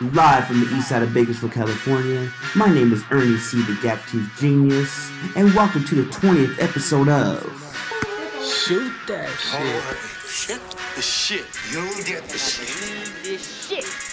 Live 0.00 0.46
from 0.46 0.60
the 0.60 0.76
east 0.76 0.90
side 0.90 1.02
of 1.02 1.12
Bakersfield, 1.12 1.50
California, 1.50 2.30
my 2.54 2.72
name 2.72 2.92
is 2.92 3.02
Ernie 3.10 3.36
C. 3.36 3.60
the 3.62 3.76
Gap 3.82 3.98
Tooth 4.06 4.30
Genius, 4.38 5.10
and 5.34 5.52
welcome 5.54 5.84
to 5.86 5.96
the 5.96 6.08
20th 6.12 6.62
episode 6.62 7.08
of 7.08 7.42
Shoot 8.40 8.92
that 9.08 9.28
shit. 9.40 9.60
Alright, 9.60 9.96
shoot 10.24 10.60
the 10.94 11.02
shit. 11.02 11.46
You 11.72 12.04
get 12.04 12.22
the 12.28 12.38
shit. 12.38 13.24
this 13.24 13.66
shit. 13.66 14.08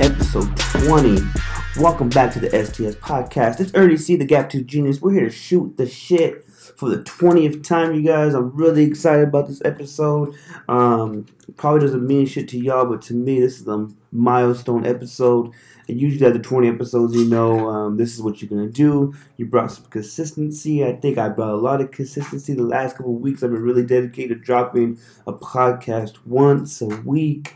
episode 0.00 0.56
20. 0.86 1.47
Welcome 1.78 2.08
back 2.08 2.32
to 2.32 2.40
the 2.40 2.50
STS 2.50 2.96
podcast. 2.96 3.60
It's 3.60 3.70
Ernie 3.72 3.96
C. 3.96 4.16
the 4.16 4.24
Gap 4.24 4.50
Tooth 4.50 4.66
Genius. 4.66 5.00
We're 5.00 5.12
here 5.12 5.26
to 5.26 5.30
shoot 5.30 5.76
the 5.76 5.86
shit 5.86 6.44
for 6.44 6.88
the 6.88 7.04
20th 7.04 7.62
time, 7.62 7.94
you 7.94 8.02
guys. 8.02 8.34
I'm 8.34 8.50
really 8.56 8.82
excited 8.82 9.28
about 9.28 9.46
this 9.46 9.62
episode. 9.64 10.34
Um, 10.68 11.26
probably 11.56 11.82
doesn't 11.82 12.04
mean 12.04 12.26
shit 12.26 12.48
to 12.48 12.58
y'all, 12.58 12.84
but 12.84 13.00
to 13.02 13.14
me, 13.14 13.38
this 13.38 13.60
is 13.60 13.68
a 13.68 13.86
milestone 14.10 14.86
episode. 14.86 15.52
And 15.86 16.00
usually, 16.00 16.26
after 16.26 16.40
20 16.40 16.66
episodes, 16.66 17.14
you 17.14 17.26
know 17.26 17.68
um, 17.68 17.96
this 17.96 18.12
is 18.12 18.22
what 18.22 18.42
you're 18.42 18.48
gonna 18.48 18.68
do. 18.68 19.14
You 19.36 19.46
brought 19.46 19.70
some 19.70 19.84
consistency. 19.84 20.84
I 20.84 20.96
think 20.96 21.16
I 21.16 21.28
brought 21.28 21.54
a 21.54 21.58
lot 21.58 21.80
of 21.80 21.92
consistency 21.92 22.54
the 22.54 22.64
last 22.64 22.96
couple 22.96 23.14
weeks. 23.14 23.44
I've 23.44 23.52
been 23.52 23.62
really 23.62 23.86
dedicated 23.86 24.38
to 24.38 24.44
dropping 24.44 24.98
a 25.28 25.32
podcast 25.32 26.16
once 26.26 26.80
a 26.80 26.88
week. 26.88 27.54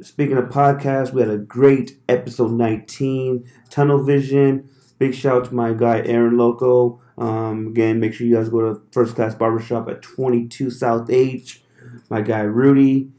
Speaking 0.00 0.36
of 0.36 0.46
podcasts, 0.46 1.12
we 1.12 1.20
had 1.20 1.30
a 1.30 1.38
great 1.38 2.00
episode 2.08 2.50
19, 2.50 3.48
Tunnel 3.70 4.02
Vision. 4.02 4.68
Big 4.98 5.14
shout 5.14 5.36
out 5.36 5.44
to 5.46 5.54
my 5.54 5.72
guy 5.72 6.02
Aaron 6.04 6.36
Loco. 6.36 7.00
Um, 7.16 7.68
again, 7.68 8.00
make 8.00 8.12
sure 8.12 8.26
you 8.26 8.34
guys 8.34 8.48
go 8.48 8.60
to 8.60 8.82
First 8.90 9.14
Class 9.14 9.36
Barbershop 9.36 9.88
at 9.88 10.02
22 10.02 10.70
South 10.70 11.08
H. 11.10 11.62
My 12.10 12.22
guy 12.22 12.40
Rudy. 12.40 13.10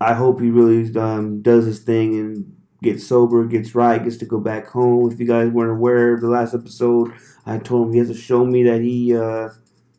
I 0.00 0.14
hope 0.14 0.40
he 0.40 0.50
really 0.50 0.94
um, 0.98 1.40
does 1.40 1.66
his 1.66 1.78
thing 1.78 2.18
and 2.18 2.56
gets 2.82 3.06
sober, 3.06 3.44
gets 3.44 3.76
right, 3.76 4.02
gets 4.02 4.16
to 4.18 4.26
go 4.26 4.40
back 4.40 4.66
home. 4.66 5.10
If 5.10 5.20
you 5.20 5.26
guys 5.26 5.50
weren't 5.50 5.70
aware 5.70 6.14
of 6.14 6.20
the 6.20 6.28
last 6.28 6.54
episode, 6.54 7.12
I 7.46 7.58
told 7.58 7.86
him 7.86 7.92
he 7.92 8.00
has 8.00 8.08
to 8.08 8.14
show 8.14 8.44
me 8.44 8.64
that 8.64 8.80
he 8.80 9.16
uh, 9.16 9.50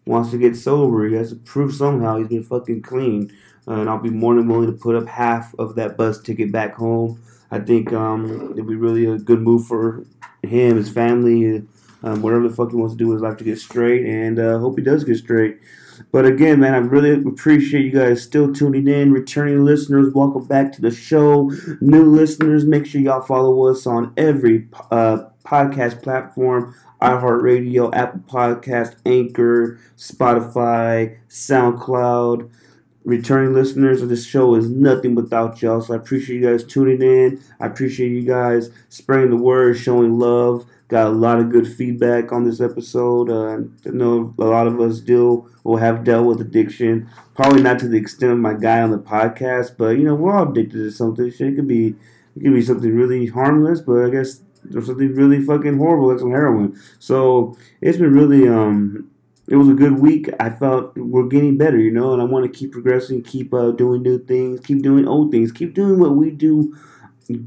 wants 0.06 0.32
to 0.32 0.38
get 0.38 0.58
sober. 0.58 1.08
He 1.08 1.16
has 1.16 1.30
to 1.30 1.38
prove 1.38 1.74
somehow 1.74 2.18
he's 2.18 2.28
been 2.28 2.44
fucking 2.44 2.82
clean. 2.82 3.32
And 3.68 3.90
I'll 3.90 4.00
be 4.00 4.10
more 4.10 4.36
than 4.36 4.48
willing 4.48 4.68
to 4.68 4.78
put 4.78 4.96
up 4.96 5.08
half 5.08 5.56
of 5.58 5.76
that 5.76 5.98
bus 5.98 6.22
ticket 6.22 6.52
back 6.52 6.76
home. 6.76 7.22
I 7.52 7.60
think 7.60 7.94
um, 7.94 8.52
it'd 8.52 8.68
be 8.68 8.76
really 8.76 9.06
a 9.06 9.18
good 9.18 9.42
move 9.42 9.66
for 9.66 10.06
him, 10.44 10.78
his 10.78 10.90
family, 10.90 11.64
um, 12.04 12.22
whatever 12.22 12.48
the 12.48 12.56
fuck 12.56 12.72
he 12.72 12.76
wants 12.76 12.94
to 12.94 12.98
do 12.98 13.08
with 13.08 13.16
his 13.16 13.24
life 13.24 13.38
to 13.38 13.44
get 13.44 13.60
straight, 13.60 14.06
and 14.06 14.40
uh, 14.40 14.60
hope 14.60 14.78
he 14.78 14.84
does 14.84 15.04
get 15.04 15.18
straight. 15.18 15.60
But 16.12 16.26
again, 16.26 16.60
man, 16.60 16.74
I 16.74 16.78
really 16.78 17.12
appreciate 17.12 17.86
you 17.86 17.92
guys 17.92 18.22
still 18.22 18.54
tuning 18.54 18.88
in. 18.88 19.14
Returning 19.14 19.64
listeners, 19.64 20.14
welcome 20.14 20.46
back 20.46 20.74
to 20.74 20.82
the 20.82 20.92
show. 20.92 21.52
New 21.80 22.04
listeners, 22.04 22.66
make 22.66 22.86
sure 22.86 23.02
y'all 23.02 23.22
follow 23.22 23.68
us 23.68 23.88
on 23.88 24.14
every 24.18 24.68
uh, 24.92 25.24
podcast 25.46 26.04
platform 26.04 26.76
iHeartRadio, 27.02 27.94
Apple 27.94 28.22
Podcast, 28.22 28.96
Anchor, 29.06 29.80
Spotify, 29.98 31.18
SoundCloud 31.30 32.50
returning 33.06 33.54
listeners 33.54 34.02
of 34.02 34.10
this 34.10 34.26
show 34.26 34.56
is 34.56 34.70
nothing 34.70 35.14
without 35.16 35.62
y'all. 35.62 35.80
So 35.80 35.94
I 35.94 35.98
appreciate 35.98 36.42
you 36.42 36.50
guys 36.50 36.64
tuning 36.64 37.02
in. 37.02 37.42
I 37.60 37.68
appreciate 37.68 38.10
you 38.10 38.24
guys 38.24 38.72
spreading 38.90 39.30
the 39.30 39.38
word, 39.38 39.78
showing 39.78 40.20
love. 40.20 40.66
Got 40.88 41.08
a 41.08 41.12
lot 41.12 41.40
of 41.40 41.52
good 41.52 41.68
feedback 41.68 42.32
on 42.32 42.44
this 42.44 42.60
episode. 42.60 43.30
Uh, 43.30 43.64
I 43.88 43.90
know 43.92 44.34
a 44.38 44.44
lot 44.44 44.68
of 44.68 44.80
us 44.82 45.00
deal 45.00 45.48
or 45.64 45.80
have 45.80 46.04
dealt 46.04 46.26
with 46.26 46.42
addiction. 46.42 47.10
Probably 47.36 47.62
not 47.62 47.80
to 47.80 47.88
the 47.88 47.98
extent 47.98 48.34
of 48.34 48.40
my 48.40 48.54
guy 48.54 48.82
on 48.82 48.92
the 48.92 49.00
podcast, 49.00 49.78
but 49.78 49.98
you 49.98 50.04
know 50.04 50.16
we're 50.16 50.34
all 50.34 50.50
addicted 50.50 50.78
to 50.78 50.92
something. 50.92 51.32
Shit 51.32 51.54
it 51.54 51.56
could 51.56 51.68
be 51.68 51.96
it 52.36 52.44
could 52.44 52.54
be 52.54 52.62
something 52.62 52.96
really 52.96 53.28
harmless, 53.28 53.82
but 53.82 54.04
I 54.04 54.10
guess 54.10 54.42
there's 54.64 54.88
something 54.88 55.14
really 55.14 55.42
fucking 55.42 55.78
horrible 55.78 56.10
like 56.10 56.20
some 56.20 56.32
heroin. 56.32 56.80
So 57.00 57.58
it's 57.82 57.98
been 57.98 58.14
really 58.14 58.48
um 58.48 59.10
it 59.48 59.56
was 59.56 59.70
a 59.70 59.74
good 59.74 60.00
week. 60.00 60.30
I 60.40 60.50
felt 60.50 60.98
we're 60.98 61.28
getting 61.28 61.58
better, 61.58 61.78
you 61.78 61.92
know, 61.92 62.14
and 62.14 62.22
I 62.22 62.26
want 62.26 62.52
to 62.52 62.58
keep 62.60 62.72
progressing, 62.72 63.24
keep 63.24 63.54
uh, 63.54 63.72
doing 63.72 64.02
new 64.02 64.18
things, 64.18 64.60
keep 64.62 64.82
doing 64.82 65.08
old 65.08 65.32
things, 65.32 65.52
keep 65.52 65.74
doing 65.74 66.00
what 66.00 66.16
we 66.16 66.32
do 66.32 66.76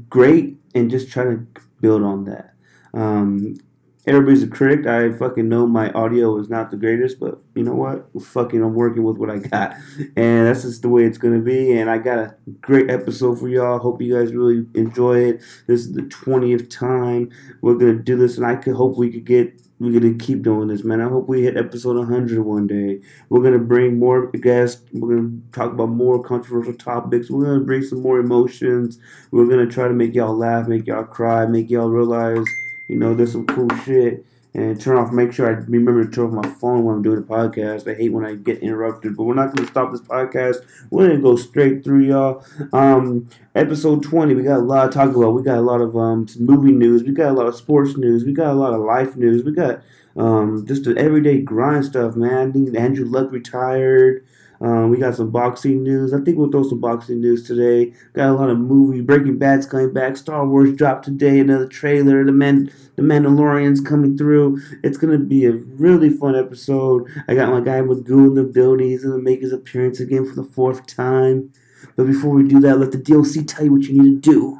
great, 0.09 0.57
and 0.75 0.89
just 0.89 1.11
try 1.11 1.23
to 1.23 1.45
build 1.81 2.03
on 2.03 2.25
that. 2.25 2.53
Um, 2.93 3.59
everybody's 4.05 4.43
a 4.43 4.47
critic. 4.47 4.87
I 4.87 5.11
fucking 5.11 5.47
know 5.47 5.67
my 5.67 5.91
audio 5.91 6.37
is 6.39 6.49
not 6.49 6.71
the 6.71 6.77
greatest, 6.77 7.19
but 7.19 7.39
you 7.53 7.63
know 7.63 7.75
what? 7.75 8.09
Fucking, 8.21 8.61
I'm 8.61 8.73
working 8.73 9.03
with 9.03 9.17
what 9.17 9.29
I 9.29 9.37
got, 9.39 9.75
and 10.15 10.47
that's 10.47 10.63
just 10.63 10.81
the 10.81 10.89
way 10.89 11.03
it's 11.03 11.17
gonna 11.17 11.39
be. 11.39 11.77
And 11.77 11.89
I 11.89 11.97
got 11.97 12.19
a 12.19 12.35
great 12.61 12.89
episode 12.89 13.39
for 13.39 13.49
y'all. 13.49 13.79
Hope 13.79 14.01
you 14.01 14.15
guys 14.15 14.33
really 14.33 14.65
enjoy 14.73 15.19
it. 15.19 15.41
This 15.67 15.81
is 15.81 15.93
the 15.93 16.03
20th 16.03 16.69
time 16.69 17.29
we're 17.61 17.75
gonna 17.75 17.95
do 17.95 18.15
this, 18.15 18.37
and 18.37 18.45
I 18.45 18.55
could 18.55 18.75
hope 18.75 18.97
we 18.97 19.11
could 19.11 19.25
get 19.25 19.61
we're 19.79 19.97
gonna 19.97 20.13
keep 20.15 20.41
doing 20.41 20.67
this, 20.67 20.83
man. 20.83 20.99
I 20.99 21.07
hope 21.07 21.29
we 21.29 21.43
hit 21.43 21.55
episode 21.55 21.95
100 21.95 22.39
one 22.39 22.67
day. 22.67 22.99
We're 23.29 23.41
gonna 23.41 23.59
bring 23.59 23.97
more 23.97 24.27
guests. 24.31 24.81
We're 24.91 25.15
gonna 25.15 25.37
talk 25.53 25.71
about 25.71 25.89
more 25.89 26.21
controversial 26.21 26.73
topics. 26.73 27.31
We're 27.31 27.45
gonna 27.45 27.61
bring 27.61 27.83
some 27.83 28.01
more 28.01 28.19
emotions. 28.19 28.99
We're 29.31 29.47
gonna 29.47 29.67
try 29.67 29.87
to 29.87 29.93
make 29.93 30.13
y'all 30.13 30.35
laugh, 30.35 30.67
make 30.67 30.85
y'all 30.85 31.05
cry, 31.05 31.45
make 31.45 31.69
y'all 31.69 31.89
realize, 31.89 32.45
you 32.89 32.97
know, 32.97 33.13
there's 33.13 33.31
some 33.31 33.45
cool 33.45 33.69
shit. 33.85 34.25
And 34.55 34.81
turn 34.81 34.97
off. 34.97 35.11
Make 35.11 35.31
sure 35.31 35.45
I 35.47 35.51
remember 35.51 36.03
to 36.03 36.09
turn 36.09 36.25
off 36.25 36.43
my 36.45 36.49
phone 36.49 36.83
when 36.83 36.95
I'm 36.95 37.01
doing 37.03 37.17
the 37.17 37.27
podcast. 37.27 37.89
I 37.89 37.95
hate 37.95 38.11
when 38.11 38.25
I 38.25 38.33
get 38.33 38.59
interrupted, 38.59 39.15
but 39.15 39.25
we're 39.25 39.35
not 39.35 39.55
gonna 39.55 39.67
stop 39.67 39.91
this 39.91 40.01
podcast. 40.01 40.57
We're 40.89 41.07
gonna 41.07 41.21
go 41.21 41.35
straight 41.35 41.83
through, 41.83 42.05
y'all. 42.05 42.43
Um, 42.73 43.29
episode 43.53 44.01
20. 44.01 44.33
We 44.33 44.41
got 44.41 44.57
a 44.57 44.63
lot 44.63 44.85
to 44.87 44.97
talk 44.97 45.15
about. 45.15 45.35
We 45.35 45.43
got 45.43 45.59
a 45.59 45.61
lot 45.61 45.81
of 45.81 45.95
um 45.95 46.25
movie 46.39 46.71
news. 46.71 47.03
We 47.03 47.11
got 47.11 47.29
a 47.29 47.33
lot 47.33 47.45
of 47.45 47.55
sports 47.55 47.95
news. 47.95 48.25
We 48.25 48.33
got 48.33 48.51
a 48.51 48.57
lot 48.57 48.73
of 48.73 48.81
life 48.81 49.15
news. 49.15 49.43
We 49.43 49.51
got 49.51 49.81
um 50.17 50.65
just 50.65 50.83
the 50.83 50.97
everyday 50.97 51.41
grind 51.41 51.85
stuff, 51.85 52.15
man. 52.15 52.75
Andrew 52.75 53.05
Luck 53.05 53.31
retired. 53.31 54.25
Um, 54.61 54.89
we 54.89 54.97
got 54.97 55.15
some 55.15 55.31
boxing 55.31 55.83
news. 55.83 56.13
I 56.13 56.19
think 56.19 56.37
we'll 56.37 56.51
throw 56.51 56.63
some 56.63 56.81
boxing 56.81 57.21
news 57.21 57.47
today. 57.47 57.93
Got 58.13 58.29
a 58.29 58.33
lot 58.33 58.49
of 58.49 58.57
movie. 58.57 59.01
Breaking 59.01 59.37
Bad's 59.37 59.65
coming 59.65 59.93
back. 59.93 60.17
Star 60.17 60.45
Wars 60.45 60.75
dropped 60.75 61.05
today. 61.05 61.39
Another 61.39 61.67
trailer. 61.67 62.25
The 62.25 62.33
Man, 62.33 62.71
the 62.95 63.01
Mandalorian's 63.01 63.79
coming 63.79 64.17
through. 64.17 64.61
It's 64.83 64.97
gonna 64.97 65.17
be 65.17 65.45
a 65.45 65.53
really 65.53 66.09
fun 66.09 66.35
episode. 66.35 67.09
I 67.27 67.35
got 67.35 67.51
my 67.51 67.61
guy 67.61 67.79
Magoo 67.79 68.27
in 68.27 68.33
the 68.33 68.43
building. 68.43 68.89
He's 68.89 69.05
gonna 69.05 69.17
make 69.17 69.41
his 69.41 69.53
appearance 69.53 69.99
again 69.99 70.25
for 70.25 70.35
the 70.35 70.43
fourth 70.43 70.85
time. 70.85 71.53
But 71.95 72.07
before 72.07 72.31
we 72.31 72.47
do 72.47 72.59
that, 72.59 72.77
let 72.77 72.91
the 72.91 72.97
DLC 72.97 73.47
tell 73.47 73.65
you 73.65 73.71
what 73.71 73.83
you 73.83 74.01
need 74.01 74.23
to 74.23 74.31
do. 74.31 74.59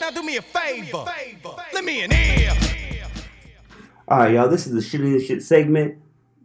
Now 0.00 0.10
do 0.10 0.22
me 0.22 0.36
a 0.36 0.42
favor. 0.42 1.04
Let 1.72 1.84
me 1.84 2.02
in 2.02 2.10
here. 2.10 2.67
Alright, 4.10 4.32
y'all, 4.32 4.48
this 4.48 4.66
is 4.66 4.72
the 4.72 4.80
shit 4.80 5.02
in 5.02 5.22
shit 5.22 5.42
segment. 5.42 5.98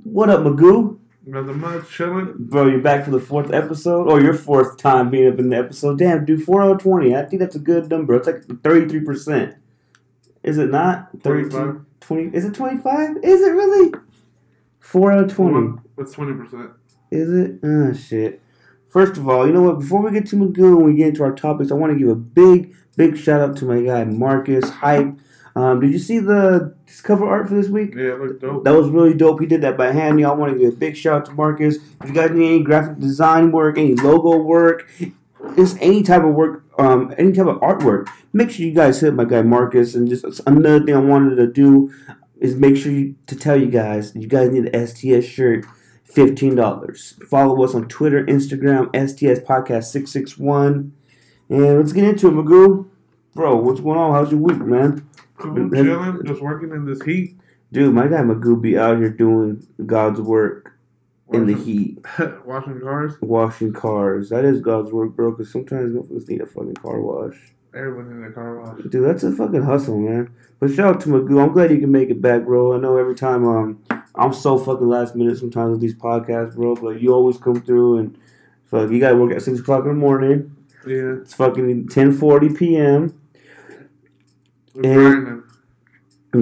What 0.04 0.30
up, 0.30 0.42
Magoo? 0.42 1.00
Nothing 1.26 1.60
much, 1.60 1.90
chilling. 1.90 2.34
Bro, 2.38 2.68
you're 2.68 2.82
back 2.82 3.06
for 3.06 3.12
the 3.12 3.22
fourth 3.22 3.54
episode? 3.54 4.10
Or 4.10 4.20
your 4.20 4.34
fourth 4.34 4.76
time 4.78 5.10
being 5.10 5.32
up 5.32 5.40
in 5.40 5.48
the 5.48 5.56
episode. 5.56 5.98
Damn, 5.98 6.26
dude, 6.26 6.44
4 6.44 6.62
out 6.62 6.72
of 6.72 6.80
20. 6.80 7.16
I 7.16 7.24
think 7.24 7.40
that's 7.40 7.56
a 7.56 7.60
good 7.60 7.90
number. 7.90 8.16
It's 8.16 8.28
like 8.28 8.42
33%. 8.42 9.56
Is 10.44 10.58
it 10.58 10.72
not? 10.72 11.08
32, 11.24 11.86
20. 12.02 12.36
Is 12.36 12.44
it 12.44 12.54
25? 12.54 13.18
Is 13.24 13.42
it 13.42 13.52
really? 13.52 13.94
4 14.82 15.14
out 15.14 15.24
of 15.24 15.34
20. 15.34 15.80
What's 15.96 16.12
twenty 16.12 16.34
percent? 16.34 16.72
Is 17.12 17.32
it? 17.32 17.60
Oh, 17.64 17.94
shit. 17.94 18.42
First 18.92 19.16
of 19.16 19.30
all, 19.30 19.48
you 19.48 19.54
know 19.54 19.62
what? 19.62 19.80
Before 19.80 20.02
we 20.02 20.12
get 20.12 20.26
to 20.28 20.36
Magoo 20.36 20.80
and 20.80 20.86
we 20.86 20.96
get 20.96 21.08
into 21.08 21.24
our 21.24 21.34
topics, 21.34 21.72
I 21.72 21.76
want 21.76 21.94
to 21.94 21.98
give 21.98 22.10
a 22.10 22.16
big, 22.16 22.76
big 22.98 23.16
shout 23.16 23.40
out 23.40 23.56
to 23.58 23.66
my 23.66 23.80
guy, 23.80 24.04
Marcus 24.04 24.70
Hype. 24.70 25.18
Um, 25.56 25.80
did 25.80 25.92
you 25.92 26.00
see 26.00 26.20
the 26.20 26.76
cover 27.04 27.28
art 27.28 27.48
for 27.48 27.54
this 27.54 27.68
week? 27.68 27.94
Yeah, 27.96 28.14
it 28.14 28.20
looked 28.20 28.42
dope. 28.42 28.64
That 28.64 28.74
was 28.74 28.90
really 28.90 29.14
dope. 29.14 29.40
He 29.40 29.46
did 29.46 29.62
that 29.62 29.78
by 29.78 29.92
hand. 29.92 30.20
Y'all 30.20 30.36
want 30.36 30.54
to 30.54 30.60
give 30.60 30.74
a 30.74 30.76
big 30.76 30.98
shout 30.98 31.22
out 31.22 31.26
to 31.26 31.32
Marcus. 31.34 31.78
If 32.02 32.10
you 32.10 32.14
guys 32.14 32.32
need 32.32 32.48
any 32.48 32.64
graphic 32.64 32.98
design 33.00 33.52
work, 33.52 33.78
any 33.78 33.94
logo 33.96 34.38
work, 34.38 34.90
just 35.56 35.78
any 35.80 36.02
type 36.02 36.24
of 36.24 36.34
work, 36.34 36.64
um, 36.80 37.14
any 37.18 37.32
type 37.34 37.46
of 37.46 37.60
artwork, 37.62 38.08
make 38.32 38.50
sure 38.50 38.66
you 38.66 38.74
guys 38.74 39.00
hit 39.00 39.14
my 39.14 39.26
guy 39.26 39.44
Marcus. 39.44 39.94
And 39.94 40.08
just 40.10 40.26
another 40.48 40.84
thing 40.84 40.96
I 40.96 41.00
wanted 41.00 41.36
to 41.36 41.48
do 41.48 41.94
is 42.40 42.56
make 42.56 42.76
sure 42.76 42.92
you, 42.92 43.16
to 43.28 43.36
tell 43.36 43.56
you 43.56 43.68
guys, 43.68 44.16
you 44.16 44.28
guys 44.28 44.50
need 44.50 44.74
an 44.74 44.88
STS 44.88 45.26
shirt. 45.26 45.66
Fifteen 46.04 46.54
dollars. 46.54 47.18
Follow 47.28 47.64
us 47.64 47.74
on 47.74 47.88
Twitter, 47.88 48.24
Instagram, 48.26 48.88
STS 48.94 49.40
Podcast 49.48 49.86
six 49.86 50.12
six 50.12 50.38
one, 50.38 50.94
and 51.50 51.80
let's 51.80 51.92
get 51.92 52.04
into 52.04 52.28
it, 52.28 52.34
Magoo. 52.34 52.88
Bro, 53.34 53.56
what's 53.62 53.80
going 53.80 53.98
on? 53.98 54.14
How's 54.14 54.30
your 54.30 54.40
week, 54.40 54.60
man? 54.60 55.10
Cool, 55.38 55.70
chilling, 55.72 56.22
just 56.26 56.42
working 56.42 56.72
in 56.72 56.86
this 56.86 57.02
heat. 57.02 57.38
Dude, 57.72 57.94
my 57.94 58.08
guy 58.08 58.18
Magoo 58.22 58.62
be 58.62 58.78
out 58.78 58.98
here 58.98 59.10
doing 59.10 59.66
God's 59.86 60.22
work. 60.22 60.74
in 61.32 61.48
the 61.48 61.56
heat, 61.56 61.98
Washing 62.46 62.80
cars. 62.80 63.14
washing 63.22 63.74
cars. 63.74 64.30
That 64.30 64.46
is 64.46 64.62
God's 64.62 64.92
work, 64.92 65.16
bro. 65.16 65.32
Because 65.32 65.52
sometimes 65.52 65.96
motherfuckers 65.96 66.30
need 66.30 66.42
a 66.42 66.46
fucking 66.46 66.76
car 66.76 67.02
wash. 67.02 67.36
Everyone 67.74 68.12
in 68.12 68.22
the 68.22 68.30
car 68.30 68.60
wash. 68.62 68.80
Dude, 68.90 69.04
that's 69.04 69.24
a 69.24 69.32
fucking 69.32 69.64
hustle, 69.64 69.98
man. 69.98 70.32
But 70.60 70.72
shout 70.72 70.96
out 70.96 71.02
to 71.02 71.10
Magoo. 71.10 71.42
I'm 71.44 71.52
glad 71.54 71.72
you 71.72 71.80
can 71.80 71.92
make 71.92 72.12
it 72.12 72.22
back, 72.22 72.44
bro. 72.46 72.76
I 72.76 72.78
know 72.78 72.98
every 72.98 73.16
time 73.16 73.48
um 73.48 73.82
I'm 74.14 74.32
so 74.34 74.60
fucking 74.60 74.88
last 74.88 75.16
minute 75.16 75.40
sometimes 75.40 75.72
with 75.72 75.82
these 75.82 75.96
podcasts, 75.96 76.56
bro. 76.56 76.76
But 76.76 77.02
you 77.02 77.12
always 77.12 77.38
come 77.38 77.60
through 77.64 77.98
and 77.98 78.18
fuck. 78.66 78.92
You 78.92 79.00
gotta 79.00 79.16
work 79.18 79.32
at 79.34 79.42
six 79.42 79.60
o'clock 79.60 79.82
in 79.86 79.88
the 79.88 79.96
morning. 79.96 80.56
Yeah. 80.86 81.16
It's 81.22 81.34
fucking 81.34 81.88
ten 81.88 82.12
forty 82.12 82.50
p.m. 82.54 83.20
And- 84.76 85.44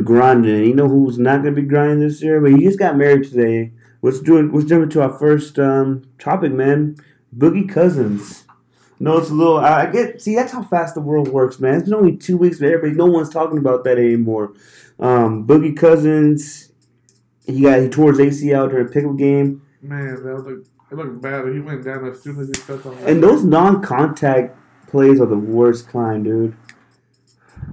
grinding. 0.05 0.55
and. 0.55 0.65
You 0.67 0.75
know 0.75 0.87
who's 0.87 1.17
not 1.19 1.37
gonna 1.37 1.51
be 1.55 1.63
grinding 1.63 1.99
this 1.99 2.21
year? 2.21 2.39
But 2.39 2.51
he 2.51 2.63
just 2.63 2.79
got 2.79 2.97
married 2.97 3.29
today. 3.29 3.71
Let's 4.01 4.19
do 4.19 4.37
it. 4.37 4.53
Let's 4.53 4.67
jump 4.67 4.83
into 4.83 5.01
our 5.01 5.11
first 5.11 5.59
um, 5.59 6.03
topic, 6.17 6.51
man. 6.51 6.95
Boogie 7.37 7.69
Cousins. 7.69 8.45
No, 8.99 9.17
it's 9.17 9.29
a 9.29 9.33
little. 9.33 9.57
I 9.57 9.83
I 9.83 9.85
get. 9.87 10.21
See, 10.21 10.35
that's 10.35 10.51
how 10.53 10.63
fast 10.63 10.95
the 10.95 11.01
world 11.01 11.27
works, 11.27 11.59
man. 11.59 11.75
It's 11.75 11.85
been 11.85 11.93
only 11.93 12.17
two 12.17 12.37
weeks, 12.37 12.59
but 12.59 12.67
everybody, 12.67 12.93
no 12.93 13.05
one's 13.05 13.29
talking 13.29 13.57
about 13.57 13.83
that 13.83 13.97
anymore. 13.97 14.53
Um, 14.99 15.45
Boogie 15.45 15.75
Cousins. 15.75 16.71
He 17.45 17.61
got 17.61 17.81
he 17.81 17.89
tore 17.89 18.11
his 18.13 18.19
ACL 18.19 18.69
during 18.69 18.87
a 18.87 18.89
pickup 18.89 19.17
game, 19.17 19.63
Man, 19.81 20.23
that 20.23 20.35
looked, 20.35 20.69
it 20.91 20.95
looked 20.95 21.21
bad. 21.21 21.51
He 21.51 21.59
went 21.59 21.83
down 21.83 22.05
as 22.07 22.21
soon 22.21 22.39
as 22.39 22.49
he 22.49 22.53
stepped 22.53 22.85
on 22.85 22.95
and 22.99 23.21
those 23.21 23.43
non-contact 23.43 24.55
plays 24.87 25.19
are 25.19 25.25
the 25.25 25.35
worst 25.37 25.89
kind, 25.89 26.23
dude. 26.23 26.55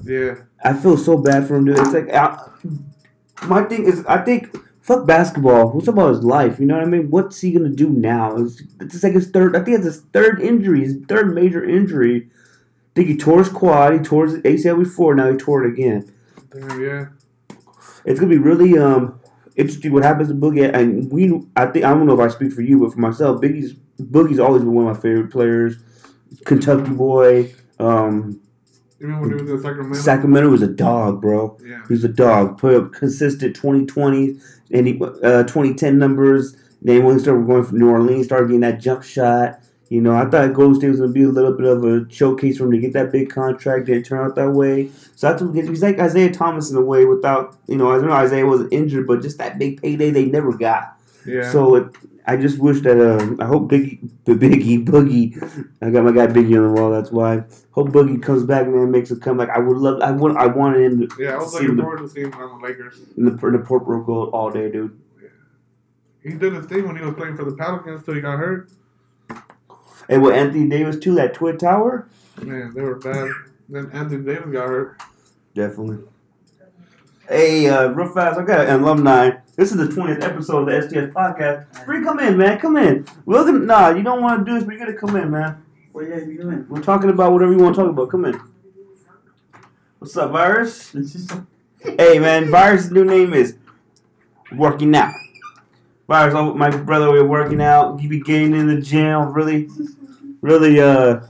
Yeah. 0.02 0.36
I 0.62 0.74
feel 0.74 0.96
so 0.96 1.16
bad 1.16 1.46
for 1.46 1.56
him, 1.56 1.66
dude. 1.66 1.78
It's 1.78 1.92
like 1.92 2.12
I, 2.12 2.48
my 3.46 3.62
thing 3.64 3.84
is, 3.84 4.04
I 4.06 4.18
think 4.18 4.56
fuck 4.80 5.06
basketball. 5.06 5.70
What's 5.70 5.88
about 5.88 6.14
his 6.14 6.24
life? 6.24 6.58
You 6.58 6.66
know 6.66 6.76
what 6.76 6.84
I 6.84 6.88
mean? 6.88 7.10
What's 7.10 7.40
he 7.40 7.52
gonna 7.52 7.68
do 7.68 7.90
now? 7.90 8.36
It's, 8.36 8.62
it's 8.80 9.02
like 9.02 9.12
his 9.12 9.30
third. 9.30 9.54
I 9.56 9.62
think 9.62 9.76
it's 9.76 9.86
his 9.86 10.00
third 10.12 10.40
injury. 10.40 10.80
His 10.80 10.96
third 11.08 11.34
major 11.34 11.64
injury. 11.64 12.28
I 12.30 12.90
think 12.94 13.08
he 13.08 13.16
tore 13.16 13.38
his 13.38 13.48
quad. 13.48 13.92
He 13.92 13.98
tore 14.00 14.26
his 14.26 14.36
ACL 14.38 14.82
before. 14.82 15.14
Now 15.14 15.30
he 15.30 15.36
tore 15.36 15.64
it 15.64 15.72
again. 15.72 16.12
Yeah. 16.54 17.06
It's 18.04 18.18
gonna 18.18 18.30
be 18.30 18.38
really 18.38 18.78
um 18.78 19.20
interesting 19.56 19.92
what 19.92 20.04
happens 20.04 20.28
to 20.28 20.34
Boogie. 20.34 20.72
And 20.72 21.10
we, 21.12 21.42
I 21.54 21.66
think 21.66 21.84
I 21.84 21.90
don't 21.90 22.06
know 22.06 22.14
if 22.14 22.20
I 22.20 22.28
speak 22.28 22.52
for 22.52 22.62
you, 22.62 22.80
but 22.80 22.92
for 22.92 23.00
myself, 23.00 23.40
Biggie's 23.40 23.74
Boogie's 24.00 24.38
always 24.38 24.62
been 24.62 24.72
one 24.72 24.86
of 24.86 24.96
my 24.96 25.00
favorite 25.00 25.30
players. 25.30 25.76
Kentucky 26.44 26.90
boy. 26.90 27.52
Um, 27.78 28.40
Even 29.00 29.20
when 29.20 29.30
he 29.30 29.42
was 29.42 29.50
in 29.50 29.62
Sacramento. 29.62 29.98
Sacramento 29.98 30.48
was 30.48 30.62
a 30.62 30.68
dog, 30.68 31.20
bro. 31.20 31.56
yeah. 31.64 31.82
was 31.88 32.04
a 32.04 32.08
dog. 32.08 32.58
Put 32.58 32.74
up 32.74 32.92
consistent 32.92 33.54
2020 33.54 34.38
and 34.72 34.86
he, 34.86 35.00
uh, 35.00 35.44
2010 35.44 35.98
numbers. 35.98 36.56
Then 36.82 37.04
when 37.04 37.16
he 37.16 37.22
started 37.22 37.46
going 37.46 37.64
from 37.64 37.78
New 37.78 37.90
Orleans, 37.90 38.26
started 38.26 38.46
getting 38.46 38.60
that 38.60 38.80
jump 38.80 39.02
shot. 39.02 39.60
You 39.88 40.02
know, 40.02 40.14
I 40.14 40.26
thought 40.26 40.52
Golden 40.52 40.74
State 40.74 40.90
was 40.90 40.98
going 40.98 41.10
to 41.10 41.14
be 41.14 41.22
a 41.22 41.28
little 41.28 41.54
bit 41.54 41.66
of 41.66 41.82
a 41.82 42.10
showcase 42.12 42.58
for 42.58 42.64
him 42.64 42.72
to 42.72 42.78
get 42.78 42.92
that 42.92 43.10
big 43.10 43.30
contract. 43.30 43.86
Didn't 43.86 44.04
turn 44.04 44.24
out 44.24 44.34
that 44.34 44.50
way. 44.50 44.90
So 45.16 45.32
I 45.32 45.36
think 45.36 45.54
he's 45.54 45.82
like 45.82 45.98
Isaiah 45.98 46.30
Thomas 46.30 46.70
in 46.70 46.76
a 46.76 46.82
way 46.82 47.06
without, 47.06 47.56
you 47.66 47.76
know, 47.76 47.90
I 47.90 47.96
don't 47.96 48.06
know 48.06 48.12
Isaiah 48.12 48.46
wasn't 48.46 48.72
injured, 48.72 49.06
but 49.06 49.22
just 49.22 49.38
that 49.38 49.58
big 49.58 49.80
payday 49.80 50.10
they 50.10 50.26
never 50.26 50.52
got. 50.52 50.97
Yeah. 51.28 51.50
So 51.52 51.74
it, 51.76 51.94
I 52.26 52.36
just 52.36 52.58
wish 52.58 52.80
that, 52.82 52.98
uh, 53.00 53.42
I 53.42 53.46
hope 53.46 53.70
Biggie, 53.70 54.08
the 54.24 54.32
Biggie, 54.34 54.84
Boogie, 54.84 55.36
I 55.80 55.90
got 55.90 56.04
my 56.04 56.12
guy 56.12 56.26
Biggie 56.26 56.56
on 56.58 56.74
the 56.74 56.80
wall, 56.80 56.90
that's 56.90 57.10
why. 57.10 57.44
Hope 57.72 57.88
Boogie 57.88 58.22
comes 58.22 58.44
back, 58.44 58.66
man, 58.68 58.90
makes 58.90 59.10
a 59.10 59.16
comeback. 59.16 59.48
I 59.50 59.58
would 59.58 59.76
love, 59.78 60.00
I 60.02 60.10
would, 60.10 60.36
I 60.36 60.46
wanted 60.46 60.80
him 60.92 61.08
to 61.08 61.22
yeah, 61.22 61.34
I 61.34 61.36
was 61.38 61.54
looking 61.54 61.76
the- 61.76 61.82
forward 61.82 61.98
to 62.00 62.08
seeing 62.08 62.26
him 62.32 62.34
on 62.34 62.60
the 62.60 62.66
Lakers. 62.66 63.00
in 63.16 63.24
the, 63.24 63.46
in 63.46 63.52
the 63.52 63.58
purple 63.60 64.02
gold 64.02 64.30
all 64.34 64.50
day, 64.50 64.70
dude. 64.70 64.98
He 66.22 66.30
did 66.34 66.52
his 66.52 66.66
thing 66.66 66.86
when 66.86 66.96
he 66.96 67.02
was 67.04 67.14
playing 67.14 67.36
for 67.36 67.44
the 67.44 67.52
Pelicans 67.56 68.04
till 68.04 68.14
he 68.14 68.20
got 68.20 68.38
hurt. 68.38 68.70
And 70.10 70.22
with 70.22 70.34
Anthony 70.34 70.68
Davis 70.68 70.98
too, 70.98 71.14
that 71.14 71.32
Twin 71.34 71.56
Tower. 71.58 72.08
Man, 72.42 72.72
they 72.74 72.82
were 72.82 72.96
bad. 72.96 73.28
then 73.68 73.90
Anthony 73.92 74.24
Davis 74.24 74.50
got 74.52 74.68
hurt. 74.68 75.00
Definitely. 75.54 75.98
Hey, 77.28 77.68
uh, 77.68 77.88
real 77.88 78.08
fast, 78.08 78.38
I 78.38 78.42
got 78.42 78.66
an 78.68 78.80
alumni. 78.80 79.32
This 79.54 79.70
is 79.70 79.76
the 79.76 79.86
twentieth 79.86 80.24
episode 80.24 80.66
of 80.66 80.66
the 80.66 80.88
STS 80.88 81.14
podcast. 81.14 81.84
Bree, 81.84 82.02
come 82.02 82.20
in, 82.20 82.38
man. 82.38 82.58
Come 82.58 82.78
in. 82.78 83.04
We're 83.26 83.44
gonna, 83.44 83.58
nah, 83.58 83.90
you 83.90 84.02
don't 84.02 84.22
want 84.22 84.46
to 84.46 84.50
do 84.50 84.54
this, 84.54 84.64
but 84.64 84.72
you 84.72 84.78
gotta 84.78 84.94
come 84.94 85.14
in, 85.14 85.30
man. 85.30 85.62
What 85.92 86.06
you 86.06 86.38
doing? 86.40 86.64
We're 86.70 86.80
talking 86.80 87.10
about 87.10 87.32
whatever 87.32 87.52
you 87.52 87.58
want 87.58 87.74
to 87.74 87.82
talk 87.82 87.90
about. 87.90 88.08
Come 88.08 88.24
in. 88.24 88.40
What's 89.98 90.16
up, 90.16 90.30
Virus? 90.32 90.96
Hey, 91.80 92.18
man, 92.18 92.50
Virus' 92.50 92.90
new 92.90 93.04
name 93.04 93.32
is 93.32 93.56
Working 94.56 94.96
Out. 94.96 95.14
Virus, 96.08 96.34
my 96.56 96.70
brother, 96.70 97.12
we're 97.12 97.24
working 97.24 97.60
out. 97.60 98.00
He 98.00 98.08
be 98.08 98.20
getting 98.20 98.52
in 98.52 98.66
the 98.66 98.80
gym. 98.80 99.32
Really, 99.32 99.68
really, 100.40 100.80
uh, 100.80 101.20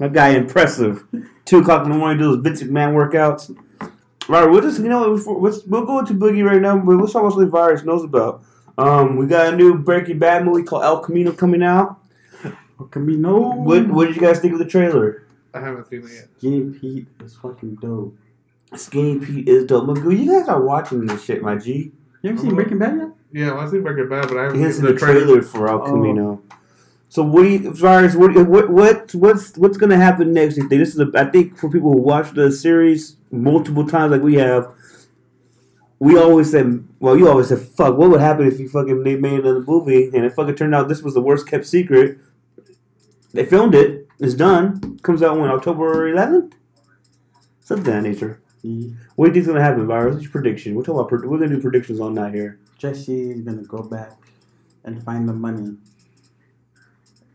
my 0.00 0.08
guy 0.08 0.30
impressive. 0.30 1.04
Two 1.44 1.58
o'clock 1.58 1.84
in 1.84 1.92
the 1.92 1.96
morning, 1.96 2.18
do 2.18 2.34
those 2.34 2.42
Vince 2.42 2.62
McMahon 2.64 2.94
workouts. 2.94 3.56
Right, 4.28 4.44
we'll 4.44 4.60
just, 4.62 4.78
you 4.80 4.88
know, 4.88 5.08
what, 5.08 5.16
before- 5.16 5.40
let's, 5.40 5.62
we'll 5.64 5.84
go 5.86 6.00
into 6.00 6.14
Boogie 6.14 6.44
right 6.44 6.60
now, 6.60 6.76
but 6.78 6.96
let's 6.96 7.12
talk 7.12 7.22
about 7.22 7.32
something 7.34 7.50
Virus 7.50 7.84
knows 7.84 8.02
about. 8.04 8.42
Um, 8.76 9.16
we 9.16 9.26
got 9.26 9.54
a 9.54 9.56
new 9.56 9.78
Breaking 9.78 10.18
Bad 10.18 10.44
movie 10.44 10.62
called 10.64 10.82
El 10.82 10.98
Camino 11.00 11.32
coming 11.32 11.62
out. 11.62 11.98
El 12.44 12.86
Camino. 12.86 13.54
What, 13.54 13.86
what 13.88 14.06
did 14.06 14.16
you 14.16 14.22
guys 14.22 14.40
think 14.40 14.52
of 14.52 14.58
the 14.58 14.64
trailer? 14.66 15.22
I 15.54 15.60
haven't 15.60 15.88
seen 15.88 16.02
it 16.04 16.10
yet. 16.12 16.28
Skinny 16.38 16.70
Pete 16.78 17.06
is 17.24 17.34
fucking 17.36 17.76
dope. 17.76 18.18
Skinny 18.74 19.18
Pete 19.24 19.48
is 19.48 19.64
dope. 19.64 19.86
Magoo, 19.86 20.18
you 20.18 20.30
guys 20.30 20.48
are 20.48 20.60
watching 20.60 21.06
this 21.06 21.24
shit, 21.24 21.40
my 21.42 21.56
G. 21.56 21.92
You 22.22 22.30
ever 22.30 22.38
seen 22.38 22.54
Breaking 22.54 22.78
Bad 22.78 22.98
yet? 22.98 23.08
Yeah, 23.32 23.52
well, 23.54 23.66
I 23.66 23.70
seen 23.70 23.82
Breaking 23.82 24.08
Bad, 24.08 24.28
but 24.28 24.36
I 24.36 24.42
haven't 24.42 24.58
Here's 24.58 24.76
seen 24.76 24.84
the 24.84 24.92
the 24.92 24.98
trailer 24.98 25.24
trailer. 25.40 25.42
for 25.42 25.68
El 25.68 25.82
Oh. 25.82 26.42
So 27.16 27.22
what 27.22 27.44
do 27.44 27.48
you, 27.48 27.70
as 27.70 27.80
far 27.80 28.04
as 28.04 28.14
what, 28.14 28.34
what, 28.46 28.68
what, 28.68 29.14
what's, 29.14 29.56
what's 29.56 29.78
gonna 29.78 29.96
happen 29.96 30.34
next? 30.34 30.58
You 30.58 30.68
think 30.68 30.80
this 30.80 30.94
is, 30.94 31.00
a, 31.00 31.10
I 31.14 31.24
think, 31.24 31.56
for 31.56 31.70
people 31.70 31.90
who 31.90 32.02
watch 32.02 32.32
the 32.32 32.52
series 32.52 33.16
multiple 33.30 33.86
times, 33.88 34.12
like 34.12 34.20
we 34.20 34.34
have, 34.34 34.70
we 35.98 36.18
always 36.18 36.50
said, 36.50 36.86
well, 37.00 37.16
you 37.16 37.26
always 37.26 37.48
said, 37.48 37.60
fuck, 37.60 37.96
what 37.96 38.10
would 38.10 38.20
happen 38.20 38.46
if 38.46 38.60
you 38.60 38.68
fucking 38.68 39.02
they 39.02 39.16
made 39.16 39.40
another 39.40 39.62
movie 39.62 40.10
and 40.12 40.26
it 40.26 40.34
fucking 40.34 40.56
turned 40.56 40.74
out 40.74 40.88
this 40.88 41.00
was 41.00 41.14
the 41.14 41.22
worst 41.22 41.48
kept 41.48 41.64
secret? 41.64 42.18
They 43.32 43.46
filmed 43.46 43.74
it. 43.74 44.06
It's 44.20 44.34
done. 44.34 44.98
Comes 44.98 45.22
out 45.22 45.38
when 45.38 45.48
October 45.48 46.12
11th. 46.12 46.52
Something 47.60 47.94
of 47.94 47.94
that 47.94 48.02
nature. 48.02 48.42
Yeah. 48.60 48.90
What 49.14 49.24
do 49.24 49.30
you 49.30 49.34
think's 49.36 49.46
gonna 49.46 49.62
happen, 49.62 49.86
Virus? 49.86 50.16
What's 50.16 50.24
your 50.24 50.32
prediction? 50.32 50.74
We're 50.74 50.82
talking 50.82 51.00
about. 51.00 51.26
We're 51.26 51.38
gonna 51.38 51.56
do 51.56 51.62
predictions 51.62 51.98
on 51.98 52.12
that 52.16 52.34
here. 52.34 52.58
Jesse 52.76 53.30
is 53.30 53.40
gonna 53.40 53.62
go 53.62 53.78
back 53.78 54.12
and 54.84 55.02
find 55.02 55.26
the 55.26 55.32
money 55.32 55.78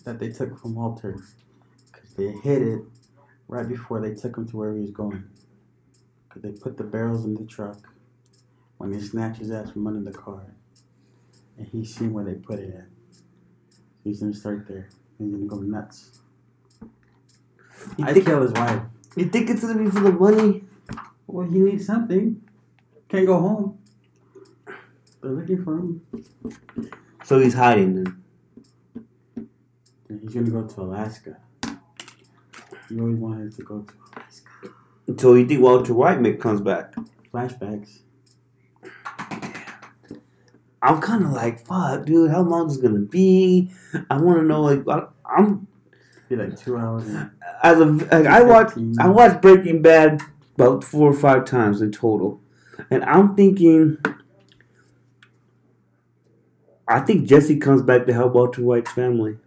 that 0.04 0.20
they 0.20 0.30
took 0.30 0.60
from 0.60 0.76
Walter 0.76 1.20
because 1.92 2.14
they 2.16 2.32
hid 2.32 2.62
it 2.62 2.82
right 3.48 3.68
before 3.68 4.00
they 4.00 4.14
took 4.14 4.38
him 4.38 4.48
to 4.50 4.58
where 4.58 4.74
he 4.74 4.82
was 4.82 4.92
going. 4.92 5.24
Because 6.28 6.42
they 6.42 6.52
put 6.52 6.78
the 6.78 6.84
barrels 6.84 7.26
in 7.26 7.36
the 7.36 7.46
truck 7.46 7.78
when 8.78 8.92
they 8.92 9.00
snatched 9.00 9.40
his 9.40 9.52
ass 9.52 9.72
from 9.72 9.86
under 9.86 10.10
the 10.10 10.18
car, 10.18 10.56
and 11.58 11.68
he's 11.68 11.94
seen 11.94 12.14
where 12.14 12.24
they 12.24 12.34
put 12.36 12.60
it 12.60 12.74
at. 12.74 12.88
He's 14.04 14.22
gonna 14.22 14.34
start 14.34 14.68
there. 14.68 14.90
He's 15.20 15.32
gonna 15.32 15.46
go 15.46 15.58
nuts. 15.58 16.22
You 17.98 18.06
I 18.06 18.14
think, 18.14 18.26
kill 18.26 18.42
his 18.42 18.54
wife. 18.54 18.82
you 19.16 19.26
think 19.26 19.50
it's 19.50 19.62
gonna 19.62 19.78
be 19.84 19.90
for 19.90 20.00
the 20.00 20.12
money? 20.12 20.64
Well, 21.28 21.48
he 21.48 21.60
needs 21.60 21.86
something. 21.86 22.42
Can't 23.10 23.28
go 23.28 23.40
home. 23.40 23.80
They're 25.22 25.32
looking 25.32 25.64
for 25.64 25.78
him. 25.78 26.02
So 27.24 27.40
he's 27.40 27.54
hiding 27.54 28.04
then. 28.04 28.21
He's 30.22 30.34
gonna 30.34 30.50
go 30.50 30.64
to 30.68 30.82
Alaska. 30.82 31.38
He 32.90 33.00
always 33.00 33.18
wanted 33.18 33.54
to 33.56 33.64
go 33.64 33.82
to 33.82 33.94
Alaska. 34.16 34.70
So 35.20 35.34
you 35.36 35.48
think 35.48 35.62
Walter 35.62 35.94
White 35.94 36.20
make 36.22 36.40
comes 36.42 36.62
back? 36.62 36.94
Flashbacks. 37.34 38.00
I'm 40.84 41.00
kind 41.00 41.24
of 41.24 41.32
like, 41.32 41.66
fuck, 41.66 42.06
dude. 42.06 42.32
How 42.32 42.42
long 42.42 42.68
is 42.70 42.78
it 42.78 42.82
gonna 42.82 43.00
be? 43.00 43.72
I 44.10 44.18
want 44.18 44.40
to 44.40 44.44
know. 44.46 44.62
Like, 44.62 44.84
I- 44.88 45.08
I'm 45.38 45.68
Be 46.28 46.36
like 46.36 46.58
two 46.58 46.78
hours. 46.78 47.06
As 47.64 47.80
a 47.80 47.86
like, 47.86 48.26
I 48.26 48.42
watched 48.42 48.78
I 49.00 49.08
watched 49.08 49.42
Breaking 49.42 49.82
Bad 49.82 50.22
about 50.56 50.84
four 50.84 51.10
or 51.10 51.14
five 51.14 51.46
times 51.46 51.82
in 51.82 51.92
total, 51.92 52.42
and 52.90 53.04
I'm 53.06 53.36
thinking. 53.36 53.98
I 56.88 57.00
think 57.00 57.26
Jesse 57.28 57.58
comes 57.58 57.82
back 57.84 58.06
to 58.08 58.14
help 58.14 58.34
Walter 58.34 58.62
White's 58.64 58.92
family. 58.92 59.38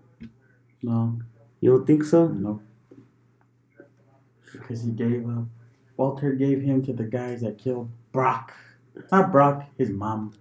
No, 0.85 1.19
You 1.61 1.71
don't 1.71 1.87
think 1.87 2.05
so? 2.05 2.29
no. 2.29 2.61
Because 4.53 4.83
he 4.83 4.91
gave 4.91 5.29
up. 5.29 5.45
Walter 5.97 6.33
gave 6.33 6.63
him 6.63 6.83
to 6.85 6.93
the 6.93 7.05
guys 7.05 7.41
that 7.43 7.59
killed 7.59 7.91
Brock. 8.13 8.53
Not 9.11 9.33
Brock, 9.33 9.65
his 9.79 9.91
mom. 9.91 10.33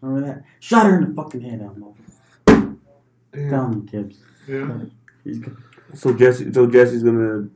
Remember 0.00 0.26
that? 0.26 0.44
Shot 0.60 0.86
her 0.86 0.98
in 0.98 1.08
the 1.08 1.14
fucking 1.14 1.40
head, 1.40 1.60
Elmo. 1.62 1.94
Tell 2.46 2.76
Damn. 3.32 3.70
me, 3.70 3.86
Gibbs. 3.90 4.18
Yeah. 4.48 4.78
So 5.94 6.12
Jesse, 6.14 6.52
so 6.52 6.66
Jesse's 6.66 7.02
gonna 7.02 7.48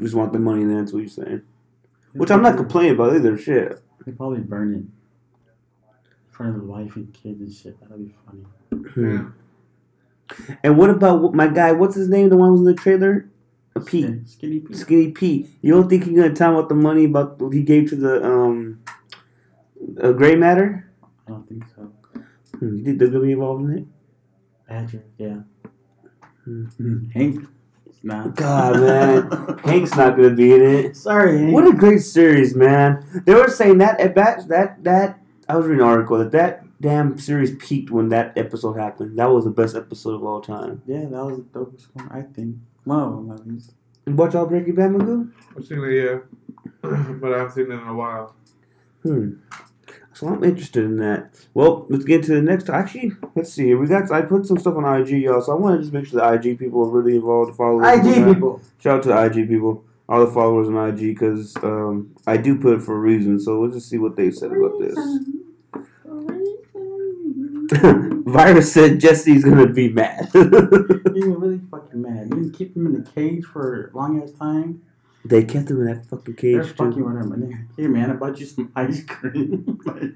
just 0.00 0.14
want 0.14 0.32
the 0.32 0.38
money, 0.38 0.62
and 0.62 0.70
that's 0.78 0.92
what 0.92 1.00
you're 1.00 1.08
saying. 1.08 1.42
Which 2.12 2.30
I'm 2.30 2.42
not 2.42 2.56
complaining 2.56 2.92
about 2.94 3.14
either. 3.14 3.36
Shit. 3.36 3.80
They 4.04 4.12
probably 4.12 4.40
burn 4.40 4.74
it. 4.74 4.84
front 6.30 6.54
of 6.54 6.60
the 6.62 6.66
wife 6.66 6.96
and 6.96 7.12
kids 7.12 7.40
and 7.40 7.52
shit. 7.52 7.78
That'll 7.80 7.98
be 7.98 8.14
funny. 8.26 8.44
Hmm. 8.94 9.26
And 10.62 10.76
what 10.76 10.90
about 10.90 11.34
my 11.34 11.46
guy? 11.48 11.72
What's 11.72 11.94
his 11.94 12.08
name? 12.08 12.28
The 12.28 12.36
one 12.36 12.48
who 12.48 12.52
was 12.52 12.60
in 12.62 12.66
the 12.66 12.74
trailer? 12.74 13.28
Uh, 13.74 13.80
Pete. 13.80 14.28
Skinny, 14.28 14.60
Pete. 14.60 14.76
Skinny 14.76 15.10
Pete. 15.12 15.48
You 15.62 15.74
don't 15.74 15.88
think 15.88 16.04
he's 16.04 16.16
gonna 16.16 16.34
tell 16.34 16.58
about 16.58 16.68
the 16.68 16.74
money 16.74 17.04
about 17.04 17.40
he 17.52 17.62
gave 17.62 17.88
to 17.90 17.96
the 17.96 18.24
um, 18.24 18.80
uh, 20.02 20.12
Gray 20.12 20.34
Matter? 20.34 20.90
I 21.26 21.30
don't 21.32 21.48
think 21.48 21.64
so. 21.74 21.92
Hmm, 22.58 22.76
You 22.78 22.84
think 22.84 22.98
they're 22.98 23.08
gonna 23.08 23.24
be 23.24 23.32
involved 23.32 23.64
in 23.70 23.78
it? 23.78 23.84
Badger, 24.68 25.04
yeah. 25.18 25.40
Hmm. 26.44 27.08
Hank. 27.14 27.44
Nah. 28.02 28.28
God, 28.28 28.80
man. 28.80 29.58
Hank's 29.64 29.96
not 29.96 30.16
gonna 30.16 30.30
be 30.30 30.52
in 30.54 30.62
it. 30.62 30.96
Sorry, 30.96 31.38
Hank. 31.38 31.52
What 31.52 31.66
a 31.66 31.72
great 31.76 31.98
series, 32.02 32.54
man! 32.54 33.04
They 33.26 33.34
were 33.34 33.48
saying 33.48 33.78
that 33.78 33.98
at 34.00 34.14
that 34.14 34.48
that 34.48 34.82
that 34.84 35.18
I 35.48 35.56
was 35.56 35.66
reading 35.66 35.82
an 35.82 35.88
article 35.88 36.18
that 36.18 36.30
that 36.32 36.64
damn 36.80 37.18
series 37.18 37.54
peaked 37.56 37.90
when 37.90 38.08
that 38.10 38.36
episode 38.36 38.74
happened. 38.74 39.18
That 39.18 39.30
was 39.30 39.44
the 39.44 39.50
best 39.50 39.76
episode 39.76 40.14
of 40.14 40.24
all 40.24 40.40
time. 40.40 40.82
yeah, 40.86 41.06
that 41.06 41.24
was 41.24 41.38
the 41.38 41.58
dopest 41.58 41.86
one, 41.94 42.08
I 42.10 42.22
think. 42.22 42.56
One 42.84 43.02
of 43.02 43.12
them, 43.12 43.30
at 43.32 43.46
least. 43.46 43.72
You 44.06 44.14
watch 44.14 44.34
all 44.34 44.46
Breaking 44.46 44.74
Bad, 44.74 44.92
Magoo? 44.92 45.32
I've 45.56 45.66
seen 45.66 45.82
it, 45.82 46.04
yeah, 46.04 46.18
but 47.20 47.32
I 47.32 47.38
haven't 47.38 47.54
seen 47.54 47.70
it 47.70 47.74
in 47.74 47.88
a 47.88 47.94
while. 47.94 48.34
Hmm. 49.02 49.34
So 50.12 50.28
I'm 50.28 50.42
interested 50.44 50.82
in 50.82 50.96
that. 50.96 51.46
Well, 51.52 51.86
let's 51.90 52.04
get 52.04 52.22
to 52.24 52.36
the 52.36 52.40
next. 52.40 52.70
Actually, 52.70 53.12
let's 53.34 53.52
see. 53.52 53.74
We 53.74 53.86
got. 53.86 54.10
I 54.10 54.22
put 54.22 54.46
some 54.46 54.56
stuff 54.56 54.74
on 54.76 55.00
IG, 55.00 55.10
y'all. 55.22 55.42
So 55.42 55.52
I 55.52 55.56
want 55.56 55.76
to 55.76 55.82
just 55.82 55.92
make 55.92 56.06
sure 56.06 56.20
the 56.20 56.50
IG 56.50 56.58
people 56.58 56.82
are 56.82 56.88
really 56.88 57.16
involved. 57.16 57.52
The 57.52 57.56
followers. 57.56 57.98
IG 57.98 58.24
people. 58.24 58.62
Shout 58.78 58.98
out 58.98 59.02
to 59.02 59.08
the 59.10 59.40
IG 59.40 59.48
people, 59.48 59.84
all 60.08 60.24
the 60.24 60.32
followers 60.32 60.68
on 60.68 60.88
IG, 60.88 61.14
because 61.14 61.54
um, 61.62 62.16
I 62.26 62.38
do 62.38 62.58
put 62.58 62.78
it 62.78 62.82
for 62.82 62.96
a 62.96 62.98
reason. 62.98 63.38
So 63.38 63.60
we'll 63.60 63.70
just 63.70 63.90
see 63.90 63.98
what 63.98 64.16
they 64.16 64.30
said 64.30 64.52
about 64.52 64.80
this. 64.80 64.96
Virus 68.26 68.72
said 68.72 69.00
Jesse's 69.00 69.44
gonna 69.44 69.66
be 69.68 69.88
mad. 69.92 70.28
He's 70.32 71.24
really 71.24 71.60
fucking 71.70 72.02
mad. 72.02 72.24
You 72.30 72.36
can 72.36 72.52
keep 72.52 72.76
him 72.76 72.86
in 72.86 73.02
the 73.02 73.10
cage 73.10 73.44
for 73.44 73.90
a 73.92 73.96
long 73.96 74.22
ass 74.22 74.32
time. 74.32 74.82
they 75.24 75.44
kept 75.44 75.70
him 75.70 75.80
in 75.80 75.86
that 75.86 76.06
fucking 76.06 76.36
They're 76.40 76.62
cage. 76.64 76.72
fucking 76.76 76.92
Too. 76.94 77.04
with 77.04 77.16
him. 77.16 77.32
And 77.32 77.68
Hey 77.76 77.86
man, 77.86 78.10
I 78.10 78.14
bought 78.14 78.38
you 78.38 78.46
some 78.46 78.70
ice 78.76 79.04
cream. 79.04 79.78
Like, 79.84 80.14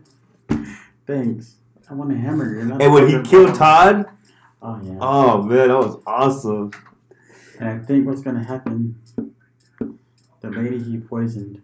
Thanks. 1.06 1.56
I 1.90 1.94
want 1.94 2.12
a 2.12 2.16
hamburger. 2.16 2.64
not 2.64 2.80
And 2.82 2.92
when 2.92 3.08
he 3.08 3.20
killed. 3.28 3.54
Todd, 3.54 4.06
Oh 4.62 4.78
yeah. 4.82 4.98
oh 5.00 5.42
man, 5.42 5.68
that 5.68 5.76
was 5.78 6.00
awesome. 6.06 6.70
And 7.58 7.68
I 7.68 7.78
think 7.84 8.06
what's 8.06 8.20
gonna 8.22 8.44
happen, 8.44 8.96
the 10.40 10.50
lady 10.50 10.82
he 10.82 10.98
poisoned. 10.98 11.62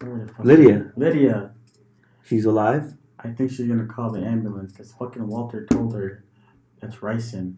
where 0.00 0.26
the 0.26 0.32
fuck- 0.34 0.44
Lydia. 0.44 0.92
Lydia. 0.96 1.52
She's 2.24 2.44
alive. 2.44 2.94
I 3.24 3.28
think 3.30 3.50
she's 3.50 3.68
gonna 3.68 3.86
call 3.86 4.10
the 4.10 4.20
ambulance 4.20 4.72
because 4.72 4.92
fucking 4.92 5.26
Walter 5.26 5.64
told 5.66 5.94
her 5.94 6.24
that's 6.80 6.96
ricin. 6.96 7.54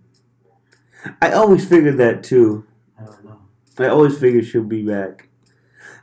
I 1.20 1.32
always 1.32 1.66
figured 1.68 1.96
that 1.98 2.22
too. 2.22 2.66
I 3.00 3.04
don't 3.04 3.24
know. 3.24 3.38
I 3.78 3.88
always 3.88 4.18
figured 4.18 4.46
she'll 4.46 4.62
be 4.62 4.82
back. 4.82 5.28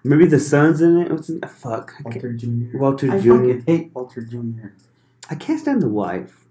Maybe 0.03 0.25
the 0.25 0.39
son's 0.39 0.82
in 0.82 0.98
it. 0.98 1.12
What's 1.12 1.30
in, 1.30 1.41
fuck? 1.41 1.94
I 2.00 2.03
can't- 2.10 2.15
Walter 2.15 2.34
Jr. 2.34 2.77
Walter 2.77 3.12
I 3.12 3.20
Jr. 3.20 3.32
fucking 3.36 3.63
hate 3.68 3.91
Walter 3.94 4.22
Jr. 4.22 4.68
I 5.30 5.36
can't 5.36 5.60
stand 5.60 5.82
the 5.82 5.89
wife. 5.89 6.46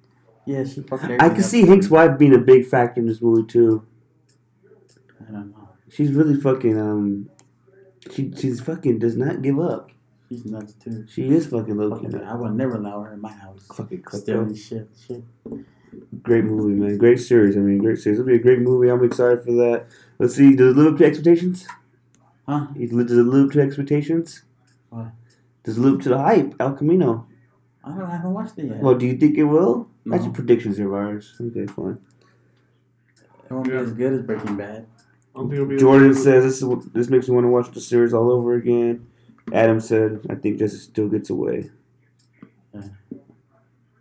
Yeah, 0.46 0.64
she 0.64 0.80
fucked 0.82 1.04
I 1.04 1.28
can 1.28 1.42
see 1.42 1.66
Hank's 1.66 1.90
wife 1.90 2.16
being 2.18 2.34
a 2.34 2.38
big 2.38 2.64
factor 2.66 3.00
in 3.00 3.06
this 3.06 3.20
movie 3.20 3.46
too. 3.46 3.84
I 5.28 5.32
don't 5.32 5.50
know. 5.50 5.68
She's 5.88 6.12
really 6.12 6.34
fucking 6.40 6.80
um. 6.80 7.28
She 8.12 8.32
she's 8.36 8.60
fucking 8.60 8.98
does 9.00 9.16
not 9.16 9.42
give 9.42 9.58
up. 9.60 9.90
She's 10.30 10.44
nuts 10.44 10.74
too. 10.74 11.06
She 11.08 11.28
is 11.28 11.48
fucking 11.48 11.76
low 11.76 11.98
key. 11.98 12.06
I 12.24 12.34
would 12.36 12.52
never 12.54 12.76
allow 12.76 13.02
her 13.02 13.12
in 13.12 13.20
my 13.20 13.32
house. 13.32 13.66
Fucking 13.74 14.04
Stealing 14.12 14.46
crypto. 14.46 14.54
shit, 14.54 14.88
shit. 15.06 15.24
Great 16.22 16.44
movie, 16.44 16.74
man. 16.74 16.98
Great 16.98 17.18
series. 17.18 17.56
I 17.56 17.60
mean, 17.60 17.78
great 17.78 17.98
series. 17.98 18.20
It'll 18.20 18.28
be 18.28 18.36
a 18.36 18.38
great 18.38 18.60
movie. 18.60 18.88
I'm 18.88 19.02
excited 19.02 19.42
for 19.42 19.50
that. 19.54 19.86
Let's 20.20 20.36
see. 20.36 20.54
Does 20.54 20.76
it 20.76 20.78
live 20.78 20.92
up 20.92 20.98
to 20.98 21.04
expectations? 21.04 21.66
Huh? 22.46 22.68
Does 22.78 22.92
it 22.92 23.22
live 23.24 23.46
up 23.46 23.52
to 23.54 23.60
expectations? 23.60 24.42
What? 24.90 25.08
Does 25.64 25.78
it 25.78 25.80
live 25.80 25.94
up 25.94 26.00
to 26.02 26.08
the 26.10 26.18
hype? 26.18 26.54
El 26.60 26.74
Camino. 26.74 27.26
I 27.82 27.88
don't. 27.90 28.02
I 28.02 28.12
haven't 28.12 28.32
watched 28.32 28.56
it 28.58 28.66
yet. 28.66 28.78
Well, 28.78 28.94
do 28.94 29.06
you 29.06 29.16
think 29.16 29.36
it 29.36 29.44
will? 29.44 29.88
No. 30.04 30.12
That's 30.12 30.24
your 30.26 30.34
predictions 30.34 30.76
here, 30.76 30.88
Virus. 30.88 31.34
Okay, 31.40 31.66
fine. 31.66 31.98
it 33.48 33.52
won't 33.52 33.66
be 33.66 33.72
as 33.72 33.92
good 33.92 34.12
as 34.12 34.22
Breaking 34.22 34.56
Bad. 34.56 34.86
I 35.34 35.38
don't 35.38 35.48
think 35.48 35.54
it'll 35.54 35.66
be 35.66 35.76
Jordan 35.76 36.14
says 36.14 36.44
this 36.44 36.62
is 36.62 36.92
this 36.92 37.08
makes 37.08 37.28
me 37.28 37.34
want 37.34 37.44
to 37.44 37.48
watch 37.48 37.70
the 37.72 37.80
series 37.80 38.14
all 38.14 38.30
over 38.30 38.54
again. 38.54 39.06
Adam 39.52 39.80
said, 39.80 40.26
"I 40.30 40.34
think 40.36 40.58
Jesse 40.58 40.76
still 40.78 41.08
gets 41.08 41.30
away." 41.30 41.70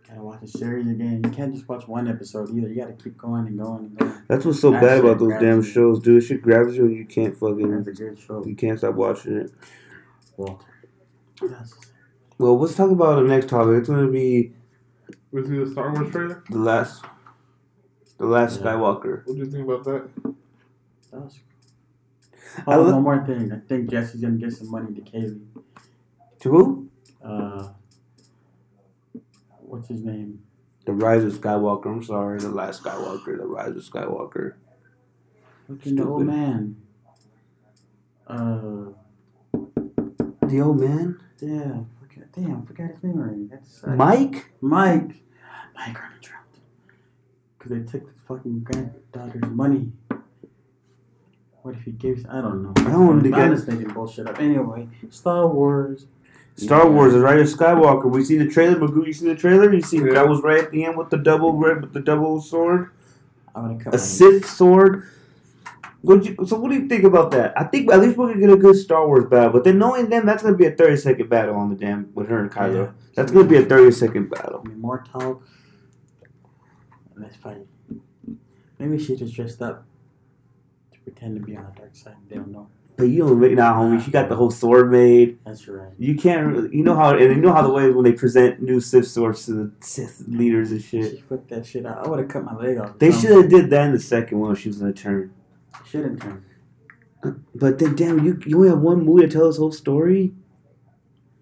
Gotta 0.08 0.22
watch 0.22 0.40
the 0.40 0.48
series 0.48 0.88
again. 0.88 1.22
You 1.24 1.30
can't 1.30 1.54
just 1.54 1.68
watch 1.68 1.86
one 1.86 2.08
episode 2.08 2.50
either. 2.50 2.68
You 2.68 2.74
gotta 2.80 2.92
keep 2.94 3.16
going 3.16 3.46
and 3.46 3.58
going 3.58 3.84
and 3.86 3.96
going. 3.98 4.12
That's 4.28 4.44
what's 4.44 4.60
so 4.60 4.72
That 4.72 4.80
bad 4.82 4.98
about 5.00 5.18
those 5.20 5.32
damn 5.40 5.58
you. 5.58 5.62
shows, 5.62 6.00
dude. 6.00 6.22
It 6.22 6.26
shit 6.26 6.42
grabs 6.42 6.76
you 6.76 6.86
and 6.86 6.96
you 6.96 7.04
can't 7.04 7.36
fucking, 7.36 7.70
That's 7.70 7.88
a 7.88 7.92
good 8.04 8.18
show. 8.18 8.44
you 8.44 8.56
can't 8.56 8.78
stop 8.78 8.94
watching 8.96 9.36
it. 9.36 9.52
Walter. 10.36 10.64
Yes. 11.42 11.74
Well, 12.38 12.58
let's 12.58 12.74
talk 12.74 12.90
about 12.90 13.22
the 13.22 13.28
next 13.28 13.48
topic. 13.50 13.74
It's 13.78 13.88
gonna 13.88 14.08
be 14.10 14.52
Was 15.32 15.48
he 15.48 15.58
the 15.58 15.70
Star 15.70 15.92
Wars 15.92 16.10
trailer? 16.10 16.42
the 16.50 16.58
last, 16.58 17.04
the 18.18 18.26
last 18.26 18.60
Yeah. 18.60 18.66
Skywalker. 18.66 19.26
What 19.26 19.34
do 19.34 19.36
you 19.36 19.46
think 19.46 19.64
about 19.68 19.84
that? 19.84 20.08
That 21.12 21.20
was. 21.24 21.38
Oh, 22.66 22.82
lo- 22.82 22.92
one 22.92 23.02
more 23.02 23.24
thing. 23.26 23.52
I 23.52 23.58
think 23.68 23.90
Jesse's 23.90 24.20
gonna 24.20 24.34
get 24.36 24.52
some 24.52 24.70
money 24.70 24.94
to 24.94 25.00
Kaylee. 25.02 25.40
To 26.40 26.50
who? 26.50 26.88
Uh, 27.24 27.68
what's 29.60 29.88
his 29.88 30.02
name? 30.02 30.42
The 30.86 30.92
Rise 30.92 31.24
of 31.24 31.32
Skywalker. 31.34 31.86
I'm 31.86 32.02
sorry, 32.02 32.38
the 32.38 32.48
last 32.48 32.82
Skywalker. 32.82 33.36
The 33.38 33.46
Rise 33.46 33.76
of 33.76 33.82
Skywalker. 33.82 34.54
Looking 35.68 35.94
the 35.96 36.04
old 36.06 36.22
Stupid. 36.22 36.34
man. 36.36 36.76
Uh, 38.26 38.92
The 40.48 40.60
old 40.60 40.80
man, 40.80 41.20
yeah. 41.40 41.80
Forget, 42.00 42.32
damn, 42.32 42.62
I 42.62 42.66
forgot 42.66 42.90
his 42.90 43.02
name 43.04 43.18
already. 43.20 43.44
That's 43.50 43.84
uh, 43.84 43.90
Mike. 43.90 44.50
Mike. 44.60 45.22
Mike 45.76 45.96
Arnold. 46.00 46.28
Because 47.58 47.70
they 47.72 47.82
took 47.92 48.08
his 48.12 48.20
fucking 48.26 48.60
granddaughter's 48.60 49.50
money. 49.52 49.92
What 51.62 51.74
if 51.74 51.82
he 51.82 51.90
gives? 51.92 52.24
I 52.26 52.40
don't 52.40 52.62
know. 52.62 52.72
I 52.76 52.90
don't 52.90 53.06
want 53.06 53.24
to 53.24 53.32
I'm 53.34 53.48
get- 53.50 53.56
just 53.56 53.68
making 53.68 53.88
bullshit 53.88 54.26
up. 54.26 54.40
Anyway, 54.40 54.88
Star 55.10 55.46
Wars. 55.46 56.06
Star 56.56 56.84
Yeah. 56.84 56.90
Wars, 56.90 57.12
The 57.12 57.20
Rise 57.20 57.52
of 57.52 57.58
Skywalker. 57.58 58.10
We 58.10 58.24
see 58.24 58.36
the 58.38 58.48
trailer. 58.48 58.76
Magoo, 58.76 59.06
you 59.06 59.12
see 59.12 59.26
the 59.28 59.34
trailer? 59.34 59.72
You 59.72 59.80
see 59.82 59.98
Yeah. 59.98 60.14
that 60.14 60.28
was 60.28 60.42
right 60.42 60.62
at 60.64 60.70
the 60.70 60.84
end 60.84 60.96
with 60.96 61.10
the 61.10 61.16
double 61.18 61.52
red 61.56 61.80
with 61.82 61.92
the 61.92 62.00
double 62.00 62.40
sword, 62.40 62.90
I'm 63.54 63.62
gonna 63.68 63.78
cut 63.84 63.94
a 63.94 63.96
my- 63.96 64.02
Sith 64.02 64.46
sword. 64.46 65.04
What 66.02 66.24
you, 66.24 66.34
so 66.46 66.58
what 66.58 66.70
do 66.70 66.78
you 66.78 66.88
think 66.88 67.04
about 67.04 67.30
that? 67.32 67.52
I 67.60 67.64
think 67.64 67.92
at 67.92 68.00
least 68.00 68.16
we're 68.16 68.28
gonna 68.28 68.40
get 68.40 68.50
a 68.50 68.56
good 68.56 68.74
Star 68.76 69.06
Wars 69.06 69.26
battle, 69.26 69.52
but 69.52 69.64
then 69.64 69.78
knowing 69.78 70.08
them, 70.08 70.24
that's 70.24 70.42
gonna 70.42 70.56
be 70.56 70.64
a 70.64 70.70
thirty 70.70 70.96
second 70.96 71.28
battle 71.28 71.56
on 71.56 71.68
the 71.68 71.76
damn 71.76 72.08
with 72.14 72.28
her 72.28 72.38
and 72.38 72.50
Kylo. 72.50 72.74
Yeah. 72.86 72.90
That's 73.14 73.30
gonna 73.30 73.46
be 73.48 73.56
a 73.56 73.62
thirty 73.64 73.90
second 73.90 74.30
battle. 74.30 74.62
I 74.64 74.68
mean, 74.68 74.80
more 74.80 75.04
talk. 75.12 75.42
Let's 77.16 77.36
fight. 77.36 77.66
Maybe 78.78 78.98
she 78.98 79.14
just 79.14 79.34
dressed 79.34 79.60
up 79.60 79.84
to 79.84 79.89
pretend 81.04 81.36
to 81.38 81.42
be 81.44 81.56
on 81.56 81.66
the 81.74 81.80
dark 81.80 81.94
side. 81.94 82.16
They 82.28 82.36
don't 82.36 82.52
know. 82.52 82.68
But 82.96 83.04
you 83.04 83.20
don't 83.26 83.40
make 83.40 83.52
nah, 83.52 83.72
homie. 83.74 84.02
She 84.04 84.10
got 84.10 84.28
the 84.28 84.36
whole 84.36 84.50
sword 84.50 84.90
made. 84.92 85.38
That's 85.46 85.66
right. 85.68 85.88
You 85.98 86.16
can't. 86.16 86.46
really- 86.48 86.76
You 86.76 86.84
know 86.84 86.94
how 86.94 87.16
and 87.16 87.34
you 87.34 87.40
know 87.40 87.52
how 87.52 87.62
the 87.62 87.72
way 87.72 87.90
when 87.90 88.04
they 88.04 88.12
present 88.12 88.60
new 88.60 88.78
Sith 88.80 89.06
swords 89.08 89.46
to 89.46 89.52
the 89.52 89.70
Sith 89.80 90.24
leaders 90.28 90.70
and 90.70 90.82
shit. 90.82 91.10
She 91.12 91.20
flipped 91.22 91.48
that 91.48 91.64
shit 91.64 91.86
out. 91.86 92.04
I 92.06 92.08
would 92.10 92.18
have 92.18 92.28
cut 92.28 92.44
my 92.44 92.54
leg 92.54 92.78
off. 92.78 92.98
They 92.98 93.10
should 93.10 93.30
have 93.30 93.48
did 93.48 93.70
that 93.70 93.86
in 93.86 93.92
the 93.92 94.00
second 94.00 94.38
one. 94.38 94.48
When 94.50 94.56
she 94.56 94.68
was 94.68 94.78
gonna 94.78 94.92
turn. 94.92 95.32
Shouldn't 95.86 96.20
turn. 96.20 96.44
But 97.54 97.78
then, 97.78 97.96
damn, 97.96 98.24
you 98.24 98.38
you 98.44 98.56
only 98.56 98.68
have 98.68 98.80
one 98.80 99.04
movie 99.04 99.22
to 99.22 99.28
tell 99.28 99.46
this 99.46 99.56
whole 99.58 99.72
story. 99.72 100.34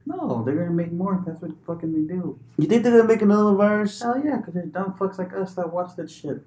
No, 0.06 0.42
they're 0.44 0.56
gonna 0.56 0.70
make 0.70 0.92
more. 0.92 1.22
That's 1.26 1.40
what 1.42 1.50
fucking 1.66 1.92
they 1.92 2.14
do. 2.14 2.38
You 2.56 2.66
think 2.66 2.82
they're 2.82 2.96
gonna 2.96 3.08
make 3.08 3.22
another 3.22 3.52
virus? 3.56 4.00
Hell 4.00 4.20
yeah, 4.24 4.36
because 4.38 4.54
there's 4.54 4.70
dumb 4.70 4.94
fucks 4.98 5.18
like 5.18 5.32
us 5.34 5.54
that 5.54 5.72
watch 5.72 5.96
that 5.96 6.10
shit 6.10 6.42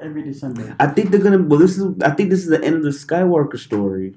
every 0.00 0.22
December. 0.22 0.74
I 0.80 0.86
think 0.88 1.10
they're 1.10 1.20
gonna. 1.20 1.38
Well, 1.42 1.58
this 1.58 1.76
is. 1.78 2.00
I 2.02 2.10
think 2.10 2.30
this 2.30 2.40
is 2.40 2.48
the 2.48 2.62
end 2.62 2.76
of 2.76 2.82
the 2.82 2.90
Skywalker 2.90 3.58
story. 3.58 4.14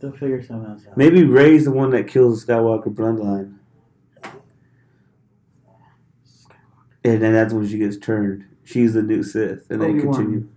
They'll 0.00 0.12
figure 0.12 0.42
something 0.42 0.70
else 0.70 0.86
out. 0.86 0.96
Maybe 0.96 1.24
Rey's 1.24 1.64
the 1.64 1.70
one 1.72 1.90
that 1.90 2.06
kills 2.08 2.44
the 2.44 2.52
Skywalker 2.52 2.88
bloodline, 2.94 3.54
and 7.04 7.22
then 7.22 7.32
that's 7.32 7.52
when 7.52 7.66
she 7.66 7.78
gets 7.78 7.96
turned. 7.96 8.44
She's 8.64 8.94
the 8.94 9.02
new 9.02 9.22
Sith, 9.22 9.70
and 9.70 9.80
they 9.80 9.86
Obi-Wan. 9.90 10.14
continue. 10.14 10.48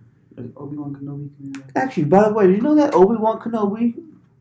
Obi 0.56 0.76
Wan 0.76 0.94
Kenobi. 0.94 1.36
can 1.36 1.50
do 1.52 1.60
that. 1.60 1.76
Actually, 1.76 2.04
by 2.04 2.26
the 2.28 2.34
way, 2.34 2.46
did 2.46 2.56
you 2.56 2.62
know 2.62 2.74
that 2.74 2.94
Obi 2.94 3.16
Wan 3.16 3.38
Kenobi 3.40 3.94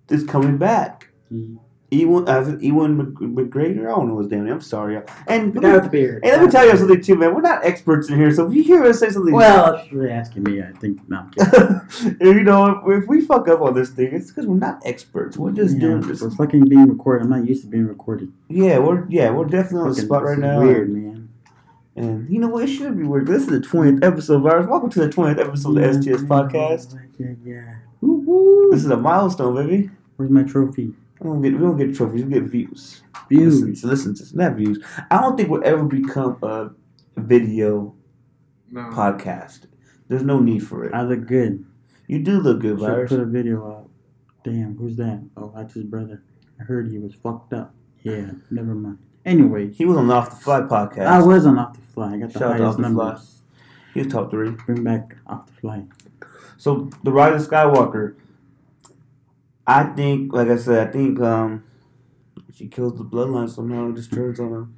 is 0.10 0.24
coming 0.24 0.58
back? 0.58 1.10
He 1.30 1.58
Ewan, 1.92 2.28
uh, 2.30 2.58
Ewan 2.60 3.16
McGregor. 3.16 3.86
I 3.86 3.90
don't 3.90 4.08
know 4.10 4.20
his 4.20 4.28
damn 4.28 4.46
name. 4.46 4.54
I'm 4.54 4.62
sorry. 4.62 5.02
And 5.28 5.60
guy 5.60 5.74
with 5.74 5.84
the 5.86 5.90
beard. 5.90 6.24
Hey, 6.24 6.32
let 6.32 6.46
me 6.46 6.52
tell 6.52 6.68
you 6.68 6.78
something 6.78 7.02
too, 7.02 7.16
man. 7.16 7.34
We're 7.34 7.42
not 7.42 7.66
experts 7.66 8.10
in 8.10 8.16
here, 8.18 8.32
so 8.32 8.48
if 8.48 8.54
you 8.54 8.64
hear 8.64 8.84
us 8.84 9.00
say 9.00 9.10
something, 9.10 9.34
Well, 9.34 9.76
if 9.76 9.92
you're 9.92 10.10
asking 10.10 10.44
me, 10.44 10.62
I 10.62 10.72
think 10.74 11.02
no. 11.10 11.26
You 12.22 12.44
know, 12.44 12.84
if, 12.88 13.04
if 13.04 13.10
we 13.10 13.22
fuck 13.22 13.48
up 13.48 13.62
on 13.62 13.74
this 13.74 13.90
thing, 13.90 14.14
it's 14.14 14.28
because 14.30 14.46
we're 14.46 14.58
not 14.58 14.82
experts. 14.86 15.36
We're 15.38 15.52
just 15.52 15.76
Yeah, 15.76 15.82
doing 15.82 16.02
this. 16.02 16.22
We're 16.22 16.30
fucking 16.32 16.66
being 16.70 16.88
recorded. 16.90 17.24
I'm 17.24 17.30
not 17.32 17.48
used 17.48 17.64
to 17.64 17.68
being 17.70 17.88
recorded. 17.88 18.32
Yeah, 18.50 18.78
we're 18.78 19.08
yeah, 19.10 19.32
we're 19.32 19.46
definitely 19.46 19.90
on 19.90 19.96
the 19.96 20.02
spot 20.02 20.24
right 20.24 20.38
now. 20.38 20.62
Weird, 20.62 20.90
man. 20.92 21.30
And 21.96 22.30
you 22.30 22.40
know 22.40 22.50
what? 22.50 22.64
It 22.64 22.68
should 22.68 22.98
be 22.98 23.04
weird. 23.04 23.26
This 23.26 23.44
is 23.44 23.48
the 23.50 23.62
twentieth 23.62 24.04
episode 24.04 24.36
of 24.38 24.46
ours. 24.46 24.68
Welcome 24.68 24.92
to 24.92 25.00
the 25.00 25.10
twentieth 25.10 25.40
episode 25.46 25.76
of 25.78 25.84
the 25.84 26.02
STS 26.18 26.24
podcast. 26.24 26.96
Yeah, 27.18 27.34
yeah. 27.44 27.76
This 28.72 28.86
is 28.86 28.92
a 28.92 28.96
milestone, 28.98 29.56
baby. 29.56 29.90
Where's 30.16 30.30
my 30.32 30.44
trophy? 30.44 30.94
We 31.20 31.30
don't 31.30 31.42
get 31.42 31.54
we 31.54 31.60
don't 31.60 31.78
get 31.78 31.96
trophies. 31.96 32.24
We 32.24 32.32
get 32.32 32.44
views. 32.44 33.02
Views. 33.30 33.62
Listen, 33.64 33.90
listen 33.90 34.16
to 34.16 34.38
not 34.38 34.54
views. 34.56 34.84
I 35.12 35.20
don't 35.22 35.36
think 35.38 35.50
we'll 35.50 35.64
ever 35.66 35.84
become 35.84 36.38
a 36.42 36.72
video 37.18 37.94
No. 38.72 38.82
podcast. 38.92 39.66
There's 40.08 40.24
no 40.24 40.40
need 40.40 40.60
for 40.60 40.86
it. 40.86 40.94
I 40.94 41.04
look 41.04 41.28
good. 41.28 41.66
You 42.08 42.20
do 42.24 42.40
look 42.40 42.62
good, 42.62 42.80
Should 42.80 42.88
Virus. 42.88 43.10
put 43.12 43.20
a 43.20 43.26
video 43.26 43.68
out. 43.68 43.90
Damn, 44.44 44.76
who's 44.78 44.96
that? 44.98 45.22
Oh, 45.38 45.52
that's 45.56 45.74
his 45.74 45.84
brother. 45.84 46.24
I 46.60 46.64
heard 46.64 46.90
he 46.90 46.98
was 46.98 47.14
fucked 47.14 47.54
up. 47.54 47.74
Yeah, 48.04 48.32
never 48.50 48.74
mind. 48.74 48.98
Anyway, 49.26 49.70
He 49.72 49.86
was 49.86 49.98
on 49.98 50.08
the 50.08 50.14
Off 50.14 50.30
the 50.32 50.36
Fly 50.38 50.62
podcast. 50.62 51.06
I 51.06 51.22
was 51.22 51.46
on 51.46 51.60
Off 51.60 51.76
the 51.76 51.82
Fly. 51.94 52.14
I 52.14 52.18
got 52.18 52.32
the 52.34 52.40
Shout 52.40 52.54
out 52.54 52.58
to 52.58 52.64
Off 52.64 52.76
highest 52.78 52.90
the 52.90 52.96
Fly. 52.96 53.20
He 53.94 54.00
was 54.02 54.12
top 54.12 54.32
three. 54.32 54.52
Bring 54.52 54.84
back 54.84 55.18
Off 55.28 55.46
the 55.48 55.54
Fly. 55.54 55.84
So 56.58 56.90
the 57.04 57.12
Rise 57.12 57.44
of 57.46 57.52
Skywalker. 57.52 58.16
I 59.70 59.84
think, 59.84 60.34
like 60.34 60.48
I 60.48 60.58
said, 60.58 60.88
I 60.88 60.92
think 60.92 61.20
um, 61.20 61.64
she 62.52 62.68
kills 62.68 62.98
the 62.98 63.04
bloodline 63.04 63.50
somehow 63.50 63.86
and 63.86 63.96
just 63.96 64.12
turns 64.12 64.40
on 64.40 64.52
him. 64.52 64.76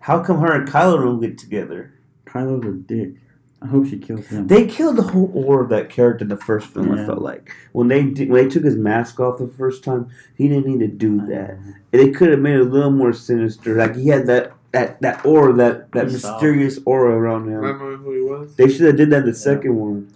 How 0.00 0.22
come 0.24 0.40
her 0.40 0.52
and 0.52 0.66
Kylo 0.66 1.02
don't 1.02 1.20
get 1.20 1.36
together? 1.36 1.92
Kylo's 2.24 2.66
a 2.66 2.72
dick. 2.72 3.16
I 3.62 3.66
hope 3.66 3.86
she 3.86 3.98
kills 3.98 4.26
him. 4.28 4.46
They 4.46 4.66
killed 4.66 4.96
the 4.96 5.02
whole 5.02 5.30
aura 5.34 5.64
of 5.64 5.70
that 5.70 5.90
character 5.90 6.24
in 6.24 6.30
the 6.30 6.38
first 6.38 6.68
film. 6.68 6.90
I 6.92 7.04
felt 7.04 7.20
like 7.20 7.54
when 7.72 7.88
they 7.88 8.04
did, 8.04 8.30
when 8.30 8.42
they 8.42 8.50
took 8.50 8.64
his 8.64 8.76
mask 8.76 9.20
off 9.20 9.38
the 9.38 9.46
first 9.46 9.84
time, 9.84 10.08
he 10.34 10.48
didn't 10.48 10.66
need 10.66 10.80
to 10.80 10.88
do 10.88 11.18
that. 11.26 11.58
They 11.90 12.10
could 12.10 12.30
have 12.30 12.38
made 12.38 12.54
it 12.54 12.62
a 12.62 12.64
little 12.64 12.90
more 12.90 13.12
sinister. 13.12 13.76
Like 13.76 13.94
he 13.94 14.08
had 14.08 14.26
that 14.28 14.54
that 14.72 15.02
that 15.02 15.26
aura, 15.26 15.52
that 15.52 15.92
that 15.92 16.04
He's 16.04 16.14
mysterious 16.24 16.78
aura 16.86 17.14
around 17.14 17.48
him. 17.48 17.60
Not 17.60 17.78
knowing 17.78 17.98
who 17.98 18.12
he 18.14 18.22
was. 18.22 18.56
They 18.56 18.70
should 18.70 18.86
have 18.86 18.96
did 18.96 19.10
that 19.10 19.24
in 19.24 19.26
the 19.26 19.34
second 19.34 19.76
one. 19.76 20.10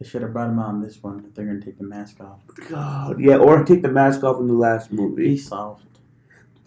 They 0.00 0.08
should 0.08 0.22
have 0.22 0.32
brought 0.32 0.48
him 0.48 0.58
out 0.58 0.74
in 0.74 0.80
this 0.80 1.02
one 1.02 1.24
if 1.28 1.34
they're 1.34 1.44
gonna 1.44 1.60
take 1.60 1.78
the 1.78 1.84
mask 1.84 2.20
off. 2.20 2.40
God, 2.68 3.20
yeah, 3.20 3.36
or 3.36 3.62
take 3.64 3.82
the 3.82 3.90
mask 3.90 4.24
off 4.24 4.40
in 4.40 4.46
the 4.46 4.54
last 4.54 4.90
movie. 4.90 5.28
He's 5.28 5.46
soft. 5.46 5.84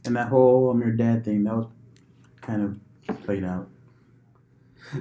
And 0.06 0.16
that 0.16 0.28
whole 0.28 0.70
I'm 0.70 0.82
your 0.82 0.92
dad 0.92 1.25
thing, 1.25 1.44
that 1.46 1.56
was 1.56 1.68
kind 2.42 2.62
of 3.08 3.24
played 3.24 3.44
out. 3.44 3.70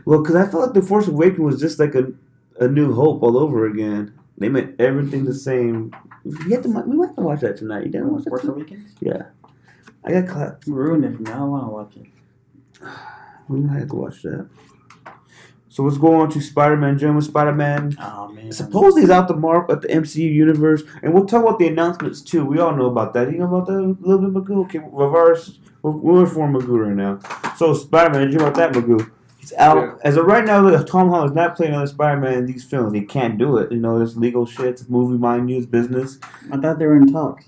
Well, 0.07 0.23
because 0.23 0.37
I 0.37 0.49
felt 0.49 0.65
like 0.65 0.75
the 0.75 0.83
Force 0.83 1.09
Awakens 1.09 1.41
was 1.41 1.61
just 1.61 1.79
like 1.79 1.95
a 1.95 2.13
a 2.59 2.69
New 2.69 2.95
Hope 2.95 3.23
all 3.23 3.37
over 3.37 3.67
again. 3.67 4.19
They 4.39 4.49
made 4.49 4.81
everything 4.81 5.25
the 5.25 5.35
same. 5.35 5.93
We 6.25 6.53
have 6.53 6.63
to 6.63 6.69
we 6.69 6.97
might 6.97 7.09
have 7.09 7.17
to 7.17 7.23
watch 7.23 7.41
that 7.41 7.59
tonight. 7.59 7.87
You 7.87 7.93
didn't 7.93 8.13
watch? 8.13 8.25
Force? 8.25 8.45
Awakens? 8.45 8.93
Yeah, 9.01 9.25
I 10.05 10.13
got 10.13 10.29
clapped. 10.29 10.67
You 10.67 10.75
ruined 10.75 11.05
it 11.05 11.17
for 11.17 11.23
me. 11.23 11.31
I 11.31 11.43
want 11.45 11.65
to 11.65 11.71
watch 11.71 11.97
it. 11.97 12.07
We 13.49 13.59
might 13.61 13.81
have 13.81 13.89
to 13.89 13.97
watch 13.97 14.23
that. 14.23 14.49
So 15.73 15.83
let's 15.85 15.97
go 15.97 16.17
on 16.17 16.29
to 16.33 16.41
Spider-Man. 16.43 16.99
Gentleman 16.99 17.23
Spider-Man. 17.23 17.97
Oh 17.99 18.29
man. 18.29 18.53
Supposedly 18.53 19.01
he's 19.01 19.11
out 19.11 19.27
the 19.27 19.35
mark 19.35 19.71
at 19.71 19.81
the 19.81 19.89
MCU 19.89 20.31
universe, 20.31 20.83
and 21.03 21.15
we'll 21.15 21.25
talk 21.25 21.43
about 21.43 21.59
the 21.59 21.67
announcements 21.67 22.21
too. 22.21 22.45
We 22.45 22.59
all 22.59 22.77
know 22.77 22.87
about 22.87 23.15
that. 23.15 23.33
You 23.33 23.39
know 23.39 23.47
about 23.47 23.67
that 23.69 23.79
a 23.79 23.97
little 24.07 24.19
bit, 24.31 24.35
Magoo. 24.35 24.65
Okay, 24.67 24.81
Reverse. 24.93 25.59
We're, 25.81 25.93
we're 25.93 26.21
inform 26.25 26.53
Magoo 26.53 26.87
right 26.87 26.95
now. 26.95 27.21
So 27.57 27.73
Spider-Man, 27.73 28.31
you 28.31 28.37
know 28.39 28.49
about 28.49 28.57
that, 28.57 28.73
Magoo? 28.75 29.11
He's 29.39 29.55
out 29.55 29.79
Yeah. 29.79 29.95
as 30.05 30.19
of 30.19 30.27
right 30.27 30.45
now. 30.45 30.61
Look, 30.61 30.87
Tom 30.87 31.09
Holland's 31.09 31.35
not 31.35 31.57
playing 31.57 31.73
another 31.73 31.87
Spider-Man 31.87 32.35
in 32.35 32.45
these 32.47 32.65
films. 32.65 32.93
He 32.93 33.01
can't 33.01 33.39
do 33.39 33.57
it. 33.57 33.73
You 33.73 33.79
know, 33.81 33.99
it's 34.03 34.15
legal 34.15 34.45
shit. 34.45 34.67
It's 34.67 34.89
movie, 34.91 35.17
mind 35.17 35.47
news 35.47 35.65
business. 35.65 36.19
I 36.53 36.59
thought 36.59 36.79
they 36.79 36.87
were 36.87 36.97
in 36.97 37.11
talks. 37.11 37.47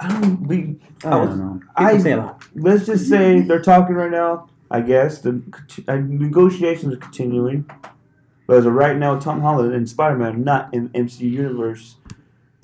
I 0.00 0.08
don't. 0.20 0.42
We 0.48 0.80
I 1.04 1.06
I 1.06 1.10
don't 1.10 1.38
know. 1.38 1.60
People 1.60 1.72
I- 1.76 1.98
say 1.98 2.12
a 2.12 2.16
lot. 2.16 2.42
let's 2.56 2.86
just 2.86 3.08
say 3.08 3.40
they're 3.42 3.62
talking 3.62 3.94
right 3.94 4.10
now. 4.10 4.48
I 4.72 4.80
guess 4.80 5.18
the 5.20 5.42
uh, 5.86 5.96
negotiations 5.96 6.94
are 6.94 6.98
continuing. 6.98 7.68
But 8.46 8.56
as 8.58 8.66
of 8.66 8.72
right 8.72 8.96
now, 8.96 9.18
Tom 9.18 9.40
Holland 9.40 9.72
and 9.74 9.88
Spider-Man 9.88 10.34
are 10.34 10.38
not 10.38 10.72
in 10.74 10.90
the 10.90 10.98
MCU 10.98 11.20
universe. 11.30 11.96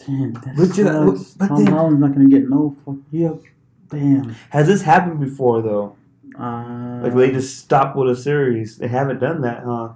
Damn, 0.05 0.33
that 0.33 0.55
But 0.57 0.77
you 0.77 0.85
know, 0.85 1.19
but 1.37 1.49
Tom 1.49 1.65
they- 1.65 1.71
Holland's 1.71 2.01
not 2.01 2.13
gonna 2.15 2.29
get 2.29 2.49
no 2.49 2.77
fuck. 2.85 2.97
Yep. 3.11 3.43
Damn. 3.91 4.35
Has 4.51 4.67
this 4.67 4.83
happened 4.83 5.21
before 5.21 5.63
though? 5.63 5.97
Uh, 6.39 7.01
Like 7.03 7.15
they 7.15 7.31
just 7.33 7.59
stop 7.59 7.97
with 7.97 8.09
a 8.11 8.17
series. 8.17 8.79
They 8.79 8.89
haven't 8.89 9.19
done 9.21 9.41
that, 9.43 9.65
huh? 9.65 9.93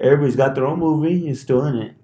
Everybody's 0.00 0.36
got 0.36 0.54
their 0.54 0.66
own 0.66 0.78
movie 0.80 1.26
and 1.28 1.36
still 1.36 1.64
in 1.64 1.76
it. 1.76 1.94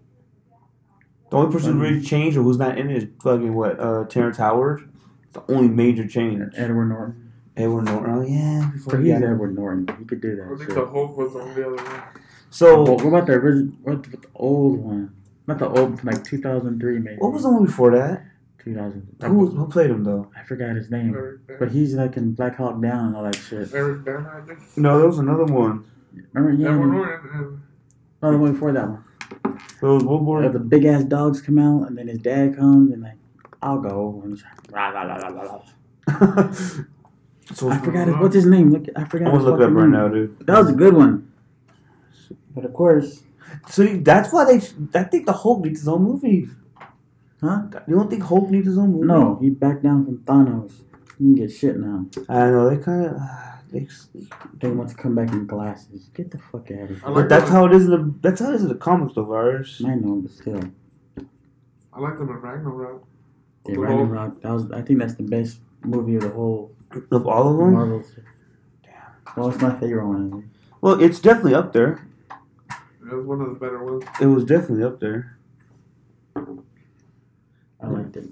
The 1.31 1.37
only 1.37 1.53
person 1.53 1.75
who 1.75 1.81
really 1.81 2.01
changed 2.01 2.37
or 2.37 2.43
who's 2.43 2.59
not 2.59 2.79
in 2.79 2.91
it 2.91 2.97
is 3.03 3.09
fucking 3.23 3.55
what? 3.55 3.79
Uh, 3.81 4.05
Terrence 4.05 4.37
Howard. 4.39 4.89
It's 5.25 5.35
the 5.35 5.53
only 5.55 5.69
major 5.69 6.07
change. 6.07 6.43
Edward 6.57 6.87
Norton. 6.87 7.28
Edward 7.59 7.85
Norton. 7.87 8.15
Oh 8.15 8.21
yeah, 8.23 8.71
before 8.73 8.93
But 8.95 9.01
he 9.05 9.11
he's 9.11 9.21
got- 9.21 9.29
Edward 9.31 9.55
Norton. 9.57 9.89
He 9.99 10.05
could 10.05 10.21
do 10.21 10.37
that. 10.37 10.45
I 10.45 10.49
that. 10.49 10.59
think 10.59 10.71
shit. 10.71 10.75
the 10.79 10.87
Hulk 10.87 11.17
was 11.17 11.35
on 11.37 11.55
the 11.55 11.65
only 11.67 11.81
other 11.83 11.91
one. 11.91 12.03
So 12.51 12.83
Well, 12.83 12.97
what 12.97 13.07
about 13.07 13.27
the 13.27 13.33
original? 13.35 13.73
What 13.83 14.03
the 14.05 14.19
old 14.35 14.79
one? 14.79 15.15
Not 15.47 15.59
the 15.59 15.69
old, 15.69 16.03
like 16.05 16.25
2003 16.25 16.99
maybe. 16.99 17.17
what 17.19 17.33
was 17.33 17.43
the 17.43 17.51
one 17.51 17.65
before 17.65 17.91
that? 17.93 18.25
2000? 18.65 19.17
Who, 19.23 19.35
was- 19.35 19.55
who 19.55 19.67
played 19.69 19.91
him 19.91 20.05
though? 20.05 20.31
I 20.37 20.43
forgot 20.45 20.77
his 20.77 20.91
name. 20.91 21.17
But 21.59 21.71
he's 21.73 21.95
like 21.95 22.17
in 22.17 22.33
Black 22.35 22.57
Hawk 22.57 22.81
Down 22.83 23.07
and 23.09 23.17
all 23.17 23.23
that 23.25 23.37
shit. 23.37 23.73
Eric 23.75 24.05
Banner, 24.05 24.43
I 24.43 24.47
think. 24.47 24.59
No, 24.77 24.99
there 24.99 25.07
was 25.07 25.19
another 25.19 25.45
one. 25.45 25.85
Remember? 26.33 26.53
Yeah. 26.63 26.71
Edward 26.71 26.87
the- 26.89 26.93
Norton 26.93 27.31
and 27.35 27.61
No, 28.23 28.31
the 28.33 28.39
one 28.39 28.53
before 28.53 28.73
that 28.73 28.89
one. 28.89 29.05
It 29.45 29.83
was 29.83 30.05
World 30.05 30.25
War. 30.27 30.41
Where 30.41 30.49
the 30.49 30.59
big 30.59 30.85
ass 30.85 31.05
dogs 31.05 31.41
come 31.41 31.59
out 31.59 31.87
and 31.89 31.97
then 31.97 32.09
his 32.09 32.19
dad 32.19 32.57
comes 32.57 32.93
and 32.93 33.03
like, 33.03 33.17
I'll 33.63 33.81
go. 33.81 34.21
And 34.25 34.33
it's 34.35 34.43
like, 34.43 34.73
rah, 34.73 34.89
rah, 34.91 35.03
rah, 35.05 35.17
rah, 35.29 35.43
rah, 35.43 35.63
rah. 36.21 36.53
so 37.55 37.71
I 37.71 37.79
forgot 37.79 38.09
his, 38.09 38.17
what's 38.17 38.35
his 38.35 38.47
name. 38.47 38.71
Look, 38.71 38.87
I 38.97 39.05
forgot. 39.05 39.29
I'm 39.29 39.33
gonna 39.33 39.39
his 39.39 39.45
look 39.47 39.61
it 39.61 39.67
up 39.67 39.73
right 39.73 39.89
now, 39.89 40.09
dude. 40.09 40.39
That 40.47 40.59
was 40.59 40.71
a 40.71 40.75
good 40.75 40.95
one. 40.95 41.33
But 42.55 42.65
of 42.65 42.75
course, 42.75 43.23
So 43.69 43.85
that's 43.85 44.33
why 44.33 44.45
they. 44.45 44.57
I 44.99 45.05
think 45.05 45.27
the 45.27 45.33
Hulk 45.33 45.65
needs 45.65 45.81
his 45.81 45.89
own 45.89 46.03
movie. 46.03 46.49
huh? 47.41 47.63
You 47.87 47.97
don't 47.97 48.11
think 48.11 48.23
Hulk 48.25 48.51
needs 48.51 48.67
his 48.67 48.79
own 48.79 48.93
movie? 48.93 49.07
No, 49.07 49.39
he 49.41 49.51
backed 49.51 49.83
down 49.83 50.05
from 50.05 50.19
Thanos. 50.19 50.73
He 51.19 51.25
can 51.25 51.35
get 51.35 51.51
shit 51.53 51.79
now. 51.79 52.07
I 52.29 52.51
know 52.51 52.69
they 52.71 52.83
kind 52.83 53.07
of. 53.07 53.13
Uh, 53.17 53.45
they, 53.71 53.87
They 54.61 54.71
want 54.71 54.89
to 54.91 54.95
come 54.97 55.15
back 55.15 55.31
in 55.31 55.47
glasses. 55.47 56.09
Get 56.15 56.31
the 56.31 56.39
fuck 56.39 56.71
out 56.71 56.83
of 56.85 56.89
here. 56.89 57.01
Like 57.05 57.15
but 57.15 57.29
that's 57.29 57.51
how 57.51 57.67
it 57.67 57.73
is 57.73 57.85
in 57.85 57.91
the. 57.91 58.15
That's 58.21 58.41
how 58.41 58.51
it 58.51 58.55
is 58.57 58.63
in 58.63 58.69
the 58.69 58.75
comics, 58.75 59.15
though, 59.15 59.25
virus. 59.25 59.83
I 59.85 59.95
know, 59.95 60.17
but 60.17 60.31
still. 60.33 60.61
I 61.93 62.01
like 62.01 62.19
them 62.19 62.29
in 62.31 62.37
Ragnarok. 62.37 63.05
Yeah, 63.67 63.75
The 63.75 63.81
Ragnarok. 63.81 64.43
That 64.43 64.53
was. 64.53 64.71
I 64.73 64.83
think 64.83 65.01
that's 65.01 65.15
the 65.15 65.23
best 65.25 65.59
movie 65.85 66.17
of 66.17 66.23
the 66.23 66.31
whole 66.31 66.73
Of 67.11 67.27
all 67.27 67.51
of 67.53 67.59
them, 67.59 67.73
Marvel. 67.75 68.03
Damn. 68.83 68.93
Well, 69.37 69.51
it's 69.51 69.61
my 69.61 69.79
favorite 69.79 70.07
one. 70.07 70.51
well, 70.81 71.01
it's 71.03 71.21
definitely 71.21 71.55
up 71.55 71.73
there. 71.73 72.07
It 73.11 73.15
was 73.15 73.27
one 73.27 73.41
of 73.41 73.49
the 73.49 73.55
better 73.55 73.83
ones. 73.83 74.05
It 74.21 74.27
was 74.27 74.45
definitely 74.45 74.85
up 74.85 75.01
there. 75.01 75.39
I 76.37 77.87
liked 77.87 78.17
it. 78.17 78.29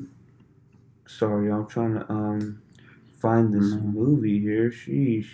Sorry, 1.06 1.50
I'm 1.50 1.66
trying 1.66 1.94
to 1.94 2.10
um 2.12 2.60
find 3.20 3.52
this 3.54 3.74
Mhm. 3.74 3.94
movie 3.94 4.40
here. 4.40 4.70
Sheesh. 4.70 5.28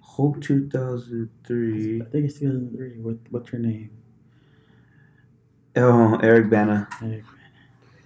Hulk 0.00 0.40
2003. 0.40 2.00
I 2.00 2.04
think 2.06 2.24
it's 2.24 2.38
2003. 2.38 2.98
What, 3.00 3.16
what's 3.30 3.52
your 3.52 3.60
name? 3.60 3.90
Oh, 5.76 6.16
Eric 6.22 6.48
Bana. 6.48 6.88
Eric. 7.02 7.24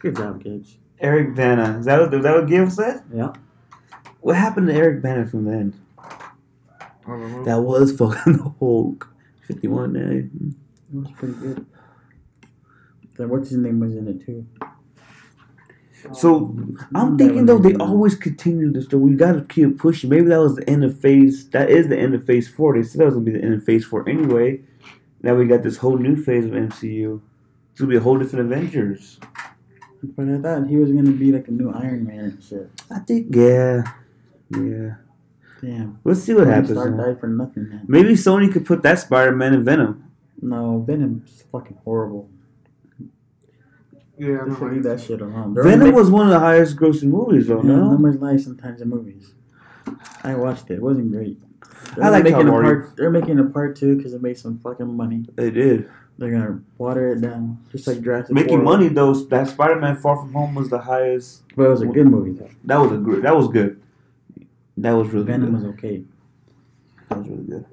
Good 0.00 0.16
job, 0.16 0.42
kids. 0.42 0.76
Eric 1.00 1.34
Bana. 1.34 1.78
Is 1.78 1.86
that 1.86 2.00
what, 2.00 2.14
is 2.14 2.22
that 2.22 2.34
what 2.34 2.46
Gil 2.46 2.70
said? 2.70 3.02
Yeah. 3.12 3.32
What 4.20 4.36
happened 4.36 4.68
to 4.68 4.74
Eric 4.74 5.02
Bana 5.02 5.26
from 5.26 5.44
then? 5.46 5.80
I 5.98 6.08
don't 7.06 7.32
know. 7.32 7.44
That 7.44 7.60
was 7.62 7.92
fucking 7.98 8.34
the 8.34 8.54
Hulk. 8.58 9.08
51 9.46 9.96
eh? 9.96 10.00
It 10.00 10.30
was 10.92 11.10
pretty 11.12 11.34
good. 11.34 11.66
Then 13.16 13.28
what's 13.28 13.50
his 13.50 13.58
name 13.58 13.80
was 13.80 13.94
in 13.96 14.08
it 14.08 14.24
too? 14.24 14.46
So 16.14 16.56
I'm 16.94 17.18
thinking 17.18 17.46
though 17.46 17.58
they 17.58 17.74
always 17.74 18.14
continue 18.14 18.72
this. 18.72 18.86
Though 18.86 18.98
we 18.98 19.14
gotta 19.14 19.42
keep 19.42 19.78
pushing. 19.78 20.08
Maybe 20.08 20.28
that 20.28 20.40
was 20.40 20.56
the 20.56 20.68
end 20.68 20.84
of 20.84 20.98
phase. 20.98 21.48
That 21.50 21.68
is 21.68 21.88
the 21.88 21.98
end 21.98 22.14
of 22.14 22.24
phase 22.24 22.48
four. 22.48 22.74
They 22.74 22.82
said 22.82 23.00
that 23.00 23.06
was 23.06 23.14
gonna 23.14 23.26
be 23.26 23.32
the 23.32 23.42
end 23.42 23.54
of 23.54 23.64
phase 23.64 23.84
four 23.84 24.08
anyway. 24.08 24.60
Now 25.22 25.34
we 25.34 25.46
got 25.46 25.62
this 25.62 25.76
whole 25.76 25.98
new 25.98 26.16
phase 26.16 26.46
of 26.46 26.52
MCU. 26.52 27.20
It's 27.72 27.80
gonna 27.80 27.90
be 27.90 27.96
a 27.96 28.00
whole 28.00 28.18
different 28.18 28.50
Avengers. 28.50 29.18
But 30.02 30.28
I 30.28 30.38
thought 30.38 30.66
he 30.68 30.76
was 30.76 30.90
gonna 30.92 31.10
be 31.12 31.30
like 31.32 31.48
a 31.48 31.50
new 31.50 31.70
Iron 31.70 32.04
Man 32.06 32.18
and 32.20 32.42
shit. 32.42 32.70
I 32.90 33.00
think 33.00 33.34
yeah, 33.34 33.82
yeah. 34.50 34.94
Damn. 35.60 35.98
Let's 36.04 36.22
see 36.22 36.32
what 36.32 36.44
Tony 36.44 36.54
happens. 36.54 36.70
Stark 36.78 36.96
died 36.96 37.20
for 37.20 37.26
nothing, 37.28 37.68
man. 37.68 37.84
Maybe 37.86 38.14
Sony 38.14 38.50
could 38.50 38.64
put 38.64 38.82
that 38.82 38.98
Spider 38.98 39.32
Man 39.36 39.52
in 39.52 39.62
Venom. 39.64 40.10
No, 40.40 40.82
Venom's 40.86 41.44
fucking 41.52 41.76
horrible. 41.84 42.30
Yeah, 44.18 44.38
They 44.44 44.50
no, 44.50 44.56
should 44.58 44.72
leave 44.72 44.82
that 44.84 45.00
shit 45.00 45.20
alone. 45.20 45.54
They're 45.54 45.64
Venom 45.64 45.80
only 45.82 45.92
was 45.92 46.10
one 46.10 46.26
of 46.26 46.32
the 46.32 46.38
highest 46.38 46.76
grossing 46.76 47.04
movies, 47.10 47.46
though. 47.46 47.56
making- 47.56 47.70
yeah, 47.70 47.76
No, 47.76 47.90
numbers 47.90 48.16
lie 48.20 48.36
sometimes 48.36 48.80
in 48.80 48.88
movies. 48.88 49.32
I 50.24 50.34
watched 50.34 50.70
it. 50.70 50.74
It 50.74 50.82
wasn't 50.82 51.10
great. 51.10 51.38
They're 51.94 52.04
I 52.04 52.08
like 52.10 52.24
making 52.24 52.40
how 52.46 52.48
a 52.48 52.62
Marty- 52.62 52.80
part. 52.82 52.96
They're 52.96 53.10
making 53.10 53.38
a 53.38 53.44
part 53.44 53.76
two 53.76 53.96
because 53.96 54.12
it 54.14 54.22
made 54.22 54.38
some 54.38 54.58
fucking 54.58 54.94
money. 54.96 55.24
they 55.36 55.50
did. 55.50 55.88
They're 56.20 56.30
gonna 56.30 56.60
water 56.76 57.12
it 57.14 57.22
down, 57.22 57.58
just 57.72 57.86
like 57.86 58.02
Jurassic. 58.02 58.32
Making 58.34 58.62
World. 58.62 58.64
money 58.64 58.88
though. 58.88 59.14
That 59.14 59.48
Spider-Man 59.48 59.96
Far 59.96 60.16
From 60.16 60.32
Home 60.34 60.54
was 60.54 60.68
the 60.68 60.78
highest. 60.78 61.42
but 61.56 61.62
it 61.64 61.68
was 61.70 61.80
a 61.80 61.86
good 61.86 62.06
movie 62.08 62.32
though. 62.32 62.50
That 62.64 62.76
was 62.76 62.92
a 62.92 62.98
good. 62.98 63.22
That 63.22 63.34
was 63.34 63.48
good. 63.48 63.80
That 64.76 64.92
was 64.92 65.08
really 65.08 65.24
Venom 65.24 65.46
good. 65.46 65.54
was 65.54 65.64
okay. 65.74 66.04
That 67.08 67.18
was 67.20 67.28
really 67.28 67.44
good. 67.44 67.64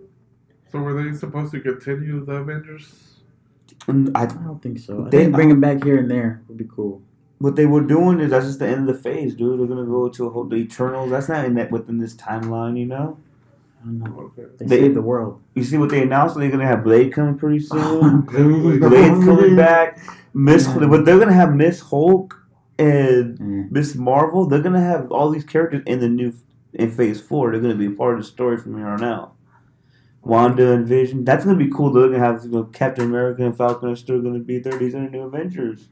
So 0.72 0.80
were 0.80 0.94
they 1.04 1.16
supposed 1.18 1.52
to 1.52 1.60
continue 1.60 2.24
the 2.26 2.36
Avengers? 2.38 3.18
And 3.88 4.16
I, 4.18 4.24
I 4.24 4.26
don't 4.28 4.62
think 4.62 4.80
so. 4.80 5.06
I 5.06 5.10
They- 5.10 5.24
think 5.26 5.36
bring 5.36 5.50
him 5.50 5.60
back 5.60 5.84
here 5.84 5.98
and 5.98 6.10
there 6.10 6.42
would 6.48 6.58
be 6.58 6.68
cool. 6.74 7.02
what 7.40 7.56
they 7.58 7.66
were 7.66 7.82
doing 7.82 8.20
is 8.22 8.32
that's 8.32 8.46
just 8.48 8.60
the 8.60 8.68
end 8.68 8.90
of 8.90 8.96
the 8.96 9.02
phase, 9.02 9.36
dude. 9.36 9.60
They're 9.60 9.68
gonna 9.68 9.86
go 9.86 10.08
to 10.08 10.26
a 10.26 10.30
whole 10.30 10.46
the 10.46 10.56
Eternals. 10.56 11.12
That's 11.12 11.28
not 11.28 11.44
in 11.44 11.54
that 11.56 11.70
within 11.70 11.98
this 12.00 12.16
timeline, 12.16 12.80
you 12.80 12.86
know. 12.86 13.18
I 13.82 13.86
don't 13.86 14.00
know. 14.00 14.32
They, 14.36 14.66
They- 14.66 14.80
saved 14.82 14.96
the 14.96 15.02
world. 15.02 15.42
You 15.54 15.64
see 15.64 15.78
what 15.78 15.90
they 15.90 16.02
announced? 16.02 16.36
They're 16.38 16.50
gonna 16.52 16.66
have 16.68 16.84
Blade 16.84 17.14
coming 17.14 17.38
pretty 17.38 17.60
soon. 17.60 18.24
Please. 18.28 18.80
Blade's 18.80 19.26
coming 19.26 19.56
back. 19.68 20.00
Miss, 20.34 20.68
Yeah. 20.68 20.88
but 20.88 21.06
they're 21.06 21.20
gonna 21.20 21.34
have 21.34 21.54
Miss 21.56 21.80
Hulk 21.82 22.36
and 22.80 23.38
Mm. 23.40 23.72
Miss 23.72 23.96
Marvel. 23.96 24.46
They're 24.48 24.62
gonna 24.62 24.82
have 24.82 25.12
all 25.12 25.30
these 25.30 25.44
characters 25.44 25.84
in 25.86 26.00
the 26.00 26.10
new 26.10 26.34
in 26.74 26.92
Phase 26.92 27.22
Four. 27.22 27.52
They're 27.52 27.62
gonna 27.62 27.76
be 27.76 27.88
a 27.88 27.92
part 27.92 28.16
of 28.16 28.20
the 28.20 28.26
story 28.26 28.58
from 28.58 28.78
here 28.78 28.88
on 28.88 29.04
out. 29.04 29.34
Wanda 30.22 30.72
and 30.74 30.86
Vision. 30.86 31.24
That's 31.24 31.46
gonna 31.46 31.58
be 31.58 31.70
cool. 31.72 31.92
They're 31.92 32.08
gonna 32.10 32.20
have 32.20 32.44
you 32.44 32.52
know, 32.52 32.64
Captain 32.66 33.06
America 33.06 33.46
and 33.46 33.56
Falcon 33.58 33.90
are 33.90 33.96
still 33.96 34.22
gonna 34.22 34.40
be 34.40 34.60
there. 34.60 34.78
These 34.78 34.94
are 34.96 35.04
the 35.04 35.10
new 35.10 35.22
Avengers. 35.22 35.88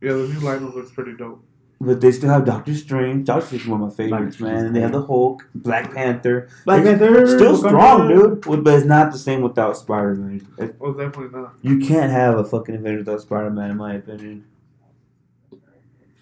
Yeah, 0.00 0.12
the 0.12 0.18
new 0.28 0.40
lineup 0.40 0.74
looks 0.74 0.92
pretty 0.92 1.16
dope. 1.16 1.44
But 1.78 2.00
they 2.00 2.10
still 2.10 2.30
have 2.30 2.46
Doctor 2.46 2.74
Strange. 2.74 3.26
Doctor 3.26 3.46
Strange 3.46 3.62
is 3.64 3.68
one 3.68 3.82
of 3.82 3.88
my 3.90 3.94
favorites, 3.94 4.36
Doctor 4.36 4.44
man. 4.52 4.66
And 4.66 4.76
they 4.76 4.80
have 4.80 4.92
the 4.92 5.02
Hulk, 5.02 5.46
Black 5.54 5.92
Panther. 5.92 6.48
Black 6.64 6.80
It's 6.84 6.98
Panther, 6.98 7.26
Still 7.26 7.56
strong, 7.56 8.08
dude. 8.08 8.64
But 8.64 8.74
it's 8.74 8.86
not 8.86 9.12
the 9.12 9.18
same 9.18 9.42
without 9.42 9.76
Spider 9.76 10.14
Man. 10.14 10.46
Oh, 10.80 10.92
definitely 10.94 11.38
not. 11.38 11.54
You 11.60 11.78
can't 11.78 12.10
have 12.10 12.38
a 12.38 12.44
fucking 12.44 12.74
Avenger 12.76 12.98
without 13.00 13.20
Spider 13.20 13.50
Man, 13.50 13.72
in 13.72 13.76
my 13.76 13.94
opinion. 13.94 14.46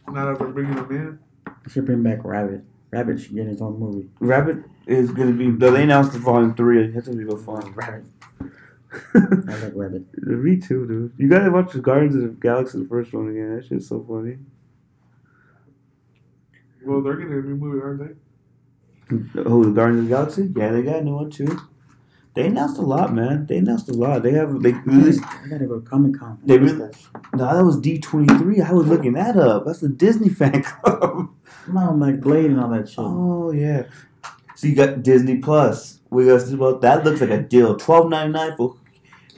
Not 0.09 0.29
after 0.29 0.49
bringing 0.49 0.75
him 0.75 0.91
in. 0.91 1.19
They 1.47 1.73
should 1.73 1.87
bring 1.87 2.03
back 2.03 2.25
Rabbit. 2.25 2.63
Rabbit 2.91 3.21
should 3.21 3.35
get 3.35 3.47
his 3.47 3.61
own 3.63 3.79
movie. 3.79 4.09
Rabbit 4.21 4.59
is 4.87 5.11
gonna 5.13 5.33
be. 5.33 5.51
They 5.51 5.83
announced 5.83 6.13
the 6.13 6.19
volume 6.19 6.55
three. 6.55 6.89
That's 6.89 7.07
gonna 7.07 7.19
be 7.19 7.25
real 7.25 7.37
fun. 7.37 7.73
Rabbit. 7.77 8.05
I 9.15 9.57
like 9.65 9.73
Rabbit. 9.75 10.03
Me 10.27 10.57
too, 10.57 10.87
dude. 10.87 11.13
You 11.17 11.29
gotta 11.29 11.51
watch 11.51 11.73
the 11.73 11.81
Guardians 11.81 12.17
of 12.17 12.23
the 12.23 12.29
Galaxy, 12.29 12.81
the 12.81 12.89
first 12.89 13.13
one 13.13 13.29
again. 13.31 13.57
That 13.57 13.67
shit's 13.67 13.89
so 13.89 14.05
funny. 14.09 14.39
Well, 16.85 17.03
they're 17.03 17.17
getting 17.17 17.33
a 17.33 17.37
new 17.43 17.57
movie, 17.57 17.81
aren't 17.83 18.01
they? 18.01 19.41
Oh, 19.45 19.65
the 19.65 19.71
Guardians 19.71 20.01
of 20.01 20.05
the 20.05 20.15
Galaxy? 20.15 20.53
Yeah, 20.57 20.73
they 20.73 20.83
got 20.83 20.97
a 21.01 21.05
new 21.05 21.15
one 21.15 21.31
too. 21.31 21.61
They 22.35 22.47
announced 22.47 22.79
a 22.79 22.83
lot, 22.83 23.13
man. 23.15 23.47
They 23.47 23.59
announced 23.59 23.89
a 23.89 23.93
lot. 23.93 24.23
They 24.25 24.33
have 24.33 24.61
they 24.61 24.73
released. 24.73 25.23
I 25.23 25.47
gotta 25.49 25.67
go 25.67 25.81
Comic 25.81 26.19
Con. 26.19 26.39
They 26.45 26.59
re- 26.59 26.73
No, 26.73 26.91
that 27.57 27.65
was 27.65 27.79
D 27.79 27.99
twenty 28.01 28.35
three. 28.39 28.61
I 28.61 28.73
was 28.73 28.87
looking 28.89 29.13
that 29.13 29.37
up. 29.37 29.67
That's 29.67 29.81
the 29.81 29.89
Disney 29.89 30.29
fan 30.41 30.63
club. 30.65 31.29
No, 31.73 31.93
like 31.95 32.21
Blade 32.21 32.47
and 32.47 32.59
all 32.61 32.71
that 32.71 32.89
shit. 32.89 32.99
Oh 32.99 33.53
yeah. 33.53 33.85
So 34.57 34.67
you 34.67 34.75
got 34.75 35.03
Disney 35.03 35.37
Plus. 35.39 36.01
We 36.11 36.27
got 36.27 36.51
about 36.53 36.81
that. 36.81 37.05
Looks 37.05 37.21
like 37.21 37.31
a 37.31 37.41
deal. 37.41 37.77
Twelve 37.77 38.09
ninety 38.09 38.33
nine 38.33 38.57
for 38.57 38.77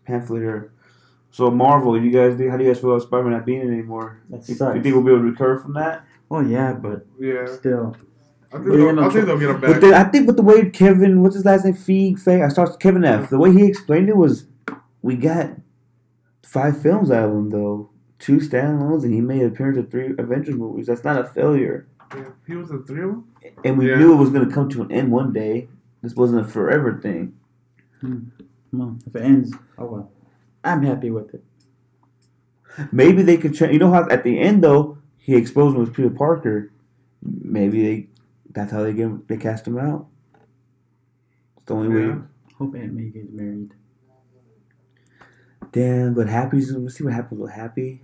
pamphlet 0.06 0.42
here. 0.42 0.72
So, 1.32 1.50
Marvel, 1.50 2.02
you 2.02 2.12
guys, 2.12 2.32
how 2.34 2.58
do 2.58 2.64
you 2.64 2.70
guys 2.74 2.80
feel 2.82 2.92
about 2.92 3.04
Spider 3.04 3.24
Man 3.24 3.34
not 3.34 3.46
being 3.46 3.62
in 3.62 3.74
anymore? 3.74 4.22
That 4.30 4.48
You, 4.50 4.56
sucks. 4.56 4.76
you 4.76 4.84
think 4.84 4.96
we'll 4.96 5.04
be 5.04 5.12
able 5.12 5.22
to 5.24 5.30
recover 5.32 5.60
from 5.60 5.74
that? 5.76 6.04
Oh 6.30 6.42
yeah, 6.42 6.74
but 6.74 7.06
yeah. 7.20 7.46
still. 7.46 7.96
I 8.54 8.58
think, 8.58 8.66
We're 8.70 8.94
they'll, 8.94 9.00
I 9.06 9.10
think 9.10 9.26
they'll 9.26 9.38
get 9.40 9.48
them 9.48 9.62
But 9.62 9.80
then 9.82 9.94
I 9.94 10.04
think 10.06 10.28
with 10.28 10.36
the 10.36 10.42
way 10.42 10.70
Kevin, 10.70 11.22
what's 11.24 11.36
his 11.36 11.46
last 11.46 11.64
name? 11.64 11.74
Feig, 11.74 12.22
Feig, 12.22 12.46
I 12.46 12.50
started 12.50 12.80
Kevin 12.80 13.06
F. 13.06 13.30
The 13.30 13.38
way 13.40 13.54
he 13.54 13.66
explained 13.66 14.10
it 14.10 14.18
was, 14.18 14.46
we 15.02 15.16
got 15.16 15.52
five 16.44 16.82
films 16.82 17.12
out 17.12 17.30
of 17.30 17.32
him 17.36 17.50
though, 17.50 17.90
two 18.20 18.38
standalones, 18.38 19.04
and 19.04 19.14
he 19.14 19.22
made 19.22 19.42
an 19.42 19.48
appearance 19.48 19.78
in 19.78 19.88
three 19.88 20.14
Avengers 20.18 20.56
movies. 20.56 20.88
That's 20.88 21.04
not 21.06 21.18
a 21.20 21.24
failure, 21.24 21.88
Yeah. 21.88 21.91
He 22.48 22.56
was 22.56 22.70
in 22.72 22.84
three 22.84 23.04
of 23.04 23.10
them? 23.10 23.28
and 23.64 23.78
we 23.78 23.90
Yeah. 23.90 23.98
knew 23.98 24.14
it 24.14 24.18
was 24.18 24.30
going 24.30 24.48
to 24.48 24.54
come 24.54 24.70
to 24.70 24.82
an 24.82 24.92
end 24.92 25.12
one 25.12 25.32
day. 25.34 25.68
This 26.02 26.16
wasn't 26.16 26.42
a 26.42 26.48
forever 26.48 27.00
thing. 27.00 27.34
Hmm. 28.02 28.20
Come 28.72 28.82
on. 28.82 29.00
If 29.06 29.16
it 29.16 29.22
ends, 29.24 29.54
oh 29.78 29.86
well. 29.86 30.12
I'm 30.64 30.84
happy 30.84 31.10
with 31.12 31.34
it. 31.34 31.44
Maybe 32.92 33.22
they 33.24 33.38
could 33.38 33.54
change. 33.54 33.74
You 33.74 33.80
know 33.80 33.92
how 33.92 34.08
at 34.10 34.24
the 34.24 34.40
end 34.40 34.64
though, 34.64 34.98
he 35.18 35.36
exposed 35.36 35.76
him 35.76 35.84
as 35.84 35.90
Peter 35.90 36.10
Parker. 36.10 36.72
Maybe 37.22 37.84
they, 37.84 38.08
that's 38.52 38.72
how 38.72 38.84
they 38.84 38.94
get 38.94 39.04
him, 39.06 39.24
they 39.28 39.38
cast 39.38 39.68
him 39.68 39.78
out. 39.78 40.08
It's 41.58 41.66
the 41.66 41.74
only 41.76 41.90
way. 41.90 42.08
Yeah. 42.08 42.20
Hope 42.58 42.76
Aunt 42.76 42.94
May 42.94 43.10
gets 43.10 43.32
married. 43.32 43.74
Damn, 45.72 46.14
but 46.14 46.28
Happy's 46.28 46.72
let's 46.72 46.96
see 46.98 47.04
what 47.04 47.14
happens 47.14 47.40
with 47.40 47.52
Happy. 47.52 48.02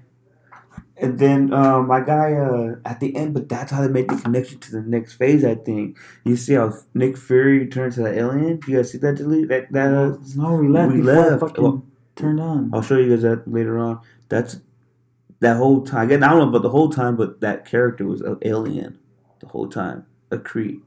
And 0.99 1.19
then 1.19 1.53
uh, 1.53 1.81
my 1.83 2.01
guy 2.01 2.33
uh, 2.33 2.75
at 2.83 2.99
the 2.99 3.15
end, 3.15 3.33
but 3.35 3.47
that's 3.49 3.71
how 3.71 3.81
they 3.81 3.87
make 3.87 4.07
the 4.07 4.15
connection 4.17 4.59
to 4.61 4.71
the 4.71 4.81
next 4.81 5.13
phase. 5.13 5.45
I 5.45 5.53
think 5.55 5.97
you 6.25 6.35
see 6.35 6.53
how 6.55 6.73
Nick 6.95 7.17
Fury 7.17 7.67
turns 7.67 7.95
to 7.95 8.01
the 8.01 8.17
alien. 8.17 8.59
You 8.67 8.77
guys 8.77 8.91
see 8.91 8.97
that 8.99 9.15
delete 9.15 9.47
that 9.49 9.71
that. 9.73 9.93
Uh, 9.93 10.17
No, 10.35 10.55
we 10.55 10.67
left 10.67 10.93
We 10.93 11.01
left. 11.03 11.39
fucking 11.41 11.63
Oh. 11.63 11.83
turned 12.15 12.39
on. 12.39 12.71
I'll 12.73 12.81
show 12.81 12.97
you 12.97 13.09
guys 13.11 13.21
that 13.21 13.47
later 13.47 13.77
on. 13.77 13.99
That's 14.29 14.59
that 15.39 15.57
whole 15.57 15.81
time. 15.85 16.07
Again, 16.07 16.23
I 16.23 16.29
don't 16.29 16.39
know 16.39 16.49
about 16.49 16.63
the 16.63 16.69
whole 16.69 16.89
time, 16.89 17.15
but 17.15 17.41
that 17.41 17.65
character 17.65 18.05
was 18.07 18.21
an 18.21 18.37
alien 18.41 18.97
the 19.39 19.45
whole 19.47 19.67
time, 19.67 20.03
a 20.31 20.37
Kree. 20.37 20.81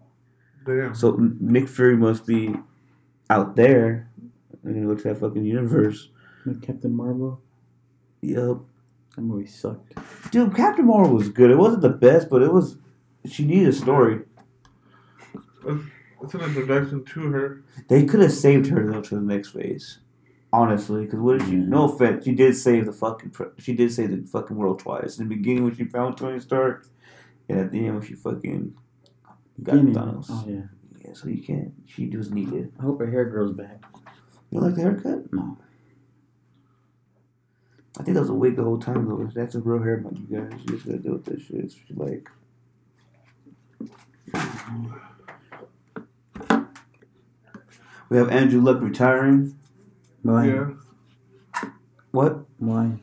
Damn. 0.66 0.92
So 0.94 1.16
Nick 1.38 1.68
Fury 1.68 1.96
must 1.96 2.26
be 2.26 2.56
out 3.30 3.54
there. 3.54 4.10
And 4.64 4.76
he 4.76 4.82
looks 4.84 5.06
at 5.06 5.14
that 5.14 5.20
fucking 5.20 5.44
universe. 5.44 6.08
With 6.44 6.62
Captain 6.62 6.92
Marvel. 6.94 7.40
Yup. 8.22 8.64
That 9.20 9.26
movie 9.26 9.46
sucked. 9.46 9.92
Dude, 10.30 10.56
Captain 10.56 10.86
Marvel 10.86 11.14
was 11.14 11.28
good. 11.28 11.50
It 11.50 11.58
wasn't 11.58 11.82
the 11.82 11.90
best, 11.90 12.30
but 12.30 12.40
it 12.40 12.50
was. 12.50 12.78
She 13.30 13.44
needed 13.44 13.68
a 13.68 13.72
story. 13.74 14.20
It's 16.22 16.32
an 16.32 16.40
introduction 16.40 17.04
to 17.04 17.20
her. 17.30 17.62
They 17.88 18.06
could 18.06 18.20
have 18.20 18.32
saved 18.32 18.68
her 18.68 18.90
though 18.90 19.02
to 19.02 19.16
the 19.16 19.20
next 19.20 19.50
phase. 19.50 19.98
Honestly, 20.54 21.04
because 21.04 21.20
what 21.20 21.38
did 21.38 21.48
she? 21.48 21.56
Yeah. 21.56 21.64
No 21.64 21.84
offense, 21.84 22.24
she 22.24 22.32
did 22.32 22.56
save 22.56 22.86
the 22.86 22.94
fucking. 22.94 23.34
She 23.58 23.74
did 23.74 23.92
save 23.92 24.10
the 24.10 24.26
fucking 24.26 24.56
world 24.56 24.78
twice. 24.78 25.18
In 25.18 25.28
the 25.28 25.36
beginning 25.36 25.64
when 25.64 25.76
she 25.76 25.84
found 25.84 26.16
Tony 26.16 26.40
Stark, 26.40 26.86
and 27.46 27.60
at 27.60 27.70
the 27.70 27.86
end 27.86 27.98
when 27.98 28.06
she 28.06 28.14
fucking 28.14 28.74
got 29.62 29.74
Beginning. 29.74 29.94
Thanos. 29.94 30.26
Oh 30.30 30.44
yeah. 30.48 30.62
Yeah, 31.04 31.12
so 31.12 31.28
you 31.28 31.42
can't. 31.42 31.74
She 31.84 32.06
was 32.16 32.30
needed. 32.30 32.72
I 32.78 32.84
hope 32.84 33.00
her 33.00 33.10
hair 33.10 33.26
grows 33.26 33.52
back. 33.52 33.84
You 34.50 34.60
like 34.60 34.76
the 34.76 34.80
haircut? 34.80 35.30
No. 35.30 35.58
I 37.98 38.02
think 38.02 38.14
that 38.14 38.20
was 38.20 38.30
a 38.30 38.34
wig 38.34 38.56
the 38.56 38.62
whole 38.64 38.78
time 38.78 39.06
though. 39.08 39.28
That's 39.34 39.54
a 39.54 39.60
real 39.60 39.82
hair, 39.82 39.98
man. 39.98 40.26
You 40.30 40.40
guys, 40.40 40.60
you 40.62 40.74
just 40.74 40.86
gotta 40.86 40.98
deal 40.98 41.12
with 41.12 41.24
this 41.24 41.42
shit. 41.42 41.56
It's 41.64 41.76
like 41.94 42.28
We 48.08 48.16
have 48.16 48.28
Andrew 48.30 48.60
Luck 48.60 48.80
retiring. 48.80 49.56
Why? 50.22 50.46
Yeah. 50.48 50.70
What 52.10 52.40
Why? 52.58 52.98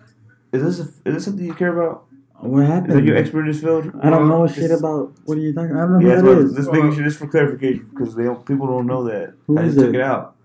is 0.51 0.63
this? 0.63 0.79
A, 0.79 0.83
is 1.07 1.15
this 1.15 1.25
something 1.25 1.45
you 1.45 1.53
care 1.53 1.77
about? 1.79 2.05
What 2.39 2.65
happened? 2.67 2.91
Is 2.91 2.95
that 2.97 3.03
your 3.05 3.17
expert 3.17 3.41
in 3.41 3.47
this 3.47 3.61
field? 3.61 3.91
I 4.03 4.09
don't 4.09 4.27
know 4.27 4.45
shit 4.47 4.69
about. 4.69 5.13
What 5.25 5.37
are 5.37 5.41
you 5.41 5.53
talking? 5.53 5.75
I 5.75 5.81
don't 5.81 5.93
know 5.93 6.07
Yeah, 6.07 6.17
who 6.17 6.21
that's 6.21 6.21
that 6.23 6.27
what, 6.27 6.37
is. 6.39 6.55
this 6.55 6.67
making 6.67 6.89
uh, 6.91 6.95
sure 6.95 7.03
just 7.05 7.17
for 7.19 7.27
clarification 7.27 7.87
because 7.89 8.15
they 8.15 8.25
don't, 8.25 8.45
people 8.45 8.67
don't 8.67 8.85
know 8.85 9.03
that. 9.05 9.33
Who 9.47 9.57
I 9.57 9.63
is 9.63 9.73
just 9.75 9.85
took 9.85 9.95
it? 9.95 9.99
it 9.99 10.01
out. 10.01 10.35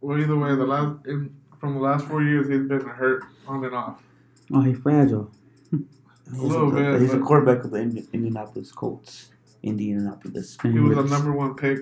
Well, 0.00 0.18
either 0.20 0.36
way, 0.36 0.54
the 0.54 0.64
last 0.64 1.04
in, 1.06 1.34
from 1.64 1.74
the 1.76 1.80
last 1.80 2.04
four 2.04 2.22
years, 2.22 2.46
he's 2.46 2.68
been 2.68 2.82
hurt 2.86 3.24
on 3.48 3.64
and 3.64 3.74
off. 3.74 4.02
Oh, 4.52 4.60
he's 4.60 4.76
fragile. 4.78 5.30
He's 5.70 5.80
little 6.38 6.76
a, 6.76 6.92
bit, 6.92 7.00
He's 7.00 7.14
a 7.14 7.18
quarterback 7.18 7.64
of 7.64 7.70
the 7.70 7.78
Indianapolis 8.12 8.70
Colts. 8.70 9.30
Indianapolis. 9.62 10.58
He 10.62 10.78
was 10.78 10.98
a 10.98 11.04
number 11.04 11.32
one 11.32 11.54
pick, 11.54 11.78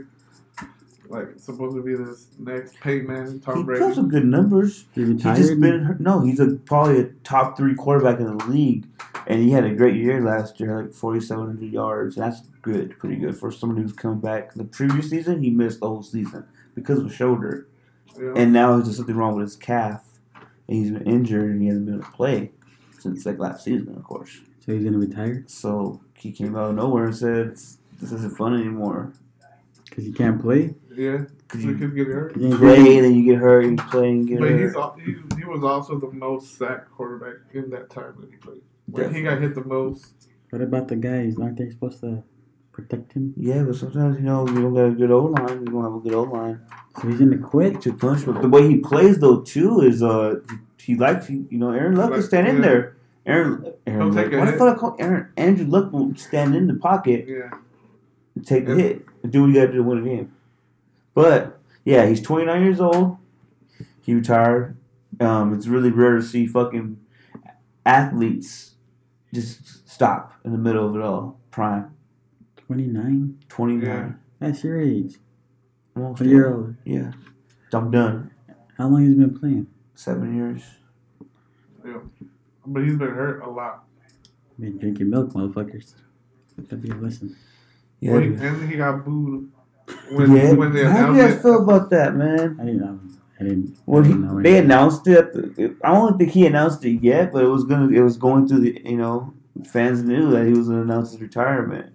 like 1.08 1.30
supposed 1.36 1.74
to 1.74 1.82
be 1.82 1.96
this 1.96 2.28
next 2.38 2.78
Peyton 2.80 3.08
Manning, 3.08 3.32
He 3.32 3.38
Tom 3.40 3.54
put 3.54 3.66
Brady. 3.66 3.92
some 3.92 4.08
good 4.08 4.24
numbers. 4.24 4.84
He 4.94 5.02
He 5.02 5.12
retired. 5.14 5.36
just 5.36 5.60
been 5.60 5.82
hurt. 5.82 6.00
No, 6.00 6.20
he's 6.20 6.38
a 6.38 6.46
probably 6.64 7.00
a 7.00 7.04
top 7.24 7.56
three 7.56 7.74
quarterback 7.74 8.20
in 8.20 8.36
the 8.36 8.44
league, 8.44 8.86
and 9.26 9.40
he 9.42 9.50
had 9.50 9.64
a 9.64 9.74
great 9.74 9.96
year 9.96 10.20
last 10.22 10.60
year, 10.60 10.80
like 10.82 10.92
forty 10.94 11.18
seven 11.20 11.46
hundred 11.46 11.72
yards. 11.72 12.14
That's 12.14 12.42
good, 12.62 12.96
pretty 13.00 13.16
good 13.16 13.36
for 13.36 13.50
someone 13.50 13.82
who's 13.82 13.92
come 13.92 14.20
back. 14.20 14.54
The 14.54 14.62
previous 14.64 15.10
season, 15.10 15.42
he 15.42 15.50
missed 15.50 15.80
the 15.80 15.88
whole 15.88 16.04
season 16.04 16.44
because 16.76 17.00
of 17.00 17.06
a 17.06 17.12
shoulder, 17.12 17.66
Yeah. 18.20 18.32
and 18.36 18.52
now 18.52 18.76
there's 18.78 18.96
something 18.96 19.16
wrong 19.16 19.34
with 19.36 19.44
his 19.46 19.56
calf, 19.56 20.04
and 20.68 20.76
he's 20.76 20.90
been 20.90 21.06
injured 21.06 21.50
and 21.50 21.60
he 21.62 21.68
hasn't 21.68 21.86
been 21.86 21.94
able 21.96 22.04
to 22.04 22.10
play 22.12 22.52
since 22.98 23.24
like 23.26 23.38
last 23.38 23.64
season, 23.64 23.94
of 23.96 24.04
course. 24.04 24.40
so 24.60 24.72
he's 24.72 24.84
gonna 24.84 24.98
retire 24.98 25.44
So 25.46 26.00
he 26.14 26.30
came 26.32 26.54
out 26.56 26.70
of 26.70 26.76
nowhere 26.76 27.06
and 27.06 27.16
said, 27.16 27.50
"This 28.00 28.12
isn't 28.12 28.36
fun 28.36 28.54
anymore." 28.54 29.12
because 29.84 30.04
he 30.06 30.12
can't 30.12 30.40
play. 30.40 30.74
yeah, 30.96 31.24
Cause 31.48 31.60
he 31.60 31.68
you 31.68 31.74
could 31.76 31.94
get 31.94 32.06
hurt. 32.06 32.34
He 32.34 32.46
ain't 32.46 32.56
play, 32.58 33.00
then 33.02 33.14
you 33.14 33.24
get 33.24 33.38
hurt, 33.38 33.66
you 33.66 33.76
play 33.76 34.08
and 34.08 34.26
get 34.26 34.40
But 34.40 34.52
he's 34.52 34.72
hurt. 34.72 34.76
al- 34.76 34.96
he, 35.04 35.16
he 35.38 35.44
was 35.44 35.62
also 35.62 35.98
the 35.98 36.10
most 36.12 36.56
sacked 36.56 36.90
quarterback 36.92 37.34
in 37.52 37.68
that 37.70 37.90
time 37.90 38.14
that 38.20 38.30
he 38.30 38.36
played. 38.38 38.62
Like, 38.90 39.12
he 39.14 39.20
got 39.22 39.38
hit 39.42 39.54
the 39.54 39.62
most. 39.64 40.28
What 40.48 40.62
about 40.62 40.88
the 40.88 40.96
guys? 40.96 41.36
Aren't 41.38 41.58
they 41.58 41.68
supposed 41.68 42.00
to 42.00 42.22
protect 42.72 43.12
him? 43.12 43.34
Yeah, 43.36 43.62
but 43.64 43.76
sometimes 43.76 44.16
you 44.16 44.22
know 44.22 44.46
you 44.48 44.54
don't 44.62 44.74
got 44.74 44.84
a 44.86 44.90
good 44.92 45.10
O 45.10 45.24
line. 45.26 45.60
You 45.60 45.72
don't 45.72 45.82
have 45.84 45.94
a 45.94 46.00
good 46.00 46.14
O 46.14 46.22
line. 46.22 46.60
So 47.00 47.08
he's 47.08 47.18
gonna 47.18 47.38
quit. 47.38 47.80
to 47.82 47.92
punishment. 47.92 48.42
The 48.42 48.48
way 48.48 48.68
he 48.68 48.78
plays 48.78 49.18
though 49.18 49.40
too 49.40 49.80
is 49.80 50.02
uh 50.02 50.36
he 50.78 50.94
likes 50.96 51.30
you 51.30 51.46
know 51.52 51.70
Aaron 51.70 51.96
Luck 51.96 52.10
will 52.10 52.16
Like, 52.18 52.26
stand 52.26 52.48
in 52.48 52.56
yeah. 52.56 52.62
there. 52.62 52.96
Aaron 53.24 53.72
Aaron 53.86 54.12
Luck. 54.12 54.24
take 54.24 54.32
a 54.34 54.38
What 54.38 54.48
hit. 54.48 54.56
if 54.56 54.60
I 54.62 54.74
call 54.74 54.96
Aaron 54.98 55.28
Andrew 55.36 55.66
Luck 55.66 55.92
will 55.92 56.14
stand 56.16 56.54
in 56.56 56.66
the 56.66 56.74
pocket 56.74 57.26
Yeah, 57.28 57.50
and 58.34 58.46
take 58.46 58.66
the 58.66 58.74
Yeah. 58.76 58.82
hit 58.82 59.06
and 59.22 59.30
do 59.32 59.42
what 59.42 59.48
you 59.48 59.54
got 59.54 59.66
to 59.66 59.72
do 59.72 59.78
to 59.78 59.82
win 59.84 59.98
a 59.98 60.02
game. 60.02 60.32
But 61.14 61.60
yeah, 61.84 62.06
he's 62.06 62.20
29 62.20 62.62
years 62.62 62.80
old. 62.80 63.16
He 64.00 64.14
retired. 64.14 64.76
Um, 65.20 65.52
it's 65.54 65.66
really 65.68 65.90
rare 65.90 66.16
to 66.16 66.22
see 66.22 66.46
fucking 66.46 66.96
athletes 67.84 68.74
just 69.32 69.88
stop 69.88 70.32
in 70.44 70.52
the 70.52 70.58
middle 70.58 70.88
of 70.88 70.96
it 70.96 71.02
all. 71.02 71.38
Prime 71.50 71.94
Twenty 72.72 72.86
nine. 72.86 73.38
29. 73.48 73.86
Yeah. 73.86 74.12
That's 74.40 74.64
your 74.64 74.80
age. 74.80 75.16
Almost 75.94 76.22
A 76.22 76.26
year 76.26 76.52
older. 76.54 76.78
Yeah, 76.84 77.12
I'm 77.72 77.90
done. 77.90 78.30
How 78.78 78.88
long 78.88 79.02
has 79.02 79.10
he 79.10 79.18
been 79.18 79.38
playing? 79.38 79.66
Seven 79.94 80.34
years. 80.34 80.62
yeah. 81.84 81.98
But 82.66 82.84
he's 82.84 82.96
been 82.96 83.10
hurt 83.10 83.42
a 83.42 83.50
lot. 83.50 83.84
Been 84.58 84.78
drinking 84.78 85.10
milk, 85.10 85.30
motherfuckers. 85.32 85.94
Let 86.56 86.68
that 86.70 86.76
be 86.76 86.90
a 86.90 86.94
lesson. 86.94 87.36
Yeah. 88.00 88.12
Well, 88.12 88.20
he- 88.20 88.28
dude. 88.30 88.40
and 88.40 88.70
he 88.70 88.76
got 88.76 89.04
booed 89.04 89.50
when 90.12 90.36
yeah. 90.36 90.52
when 90.52 90.72
they 90.72 90.84
How 90.84 91.12
do 91.12 91.16
you 91.16 91.22
guys 91.22 91.42
feel 91.42 91.62
about 91.62 91.90
that, 91.90 92.14
man? 92.14 92.56
I 92.60 92.64
didn't 92.64 92.80
know. 92.80 93.00
I 93.38 93.44
didn't. 93.44 93.76
Well, 93.86 94.02
I 94.02 94.06
didn't 94.06 94.26
know 94.26 94.42
they 94.42 94.58
announced 94.58 95.06
it. 95.06 95.76
I 95.84 95.92
don't 95.92 96.18
think 96.18 96.30
he 96.30 96.46
announced 96.46 96.84
it 96.84 97.02
yet, 97.02 97.32
but 97.32 97.44
it 97.44 97.48
was 97.48 97.64
gonna. 97.64 97.88
It 97.88 98.00
was 98.02 98.16
going 98.16 98.48
through 98.48 98.60
the. 98.60 98.80
You 98.84 98.96
know, 98.96 99.34
fans 99.66 100.02
knew 100.02 100.30
that 100.30 100.46
he 100.46 100.52
was 100.52 100.68
gonna 100.68 100.82
announce 100.82 101.12
his 101.12 101.20
retirement, 101.20 101.92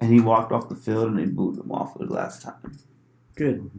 and 0.00 0.12
he 0.12 0.20
walked 0.20 0.52
off 0.52 0.68
the 0.68 0.74
field 0.76 1.08
and 1.08 1.18
they 1.18 1.24
booed 1.26 1.58
him 1.58 1.70
off 1.72 1.92
for 1.94 2.04
the 2.06 2.12
last 2.12 2.42
time. 2.42 2.78
Good. 3.34 3.70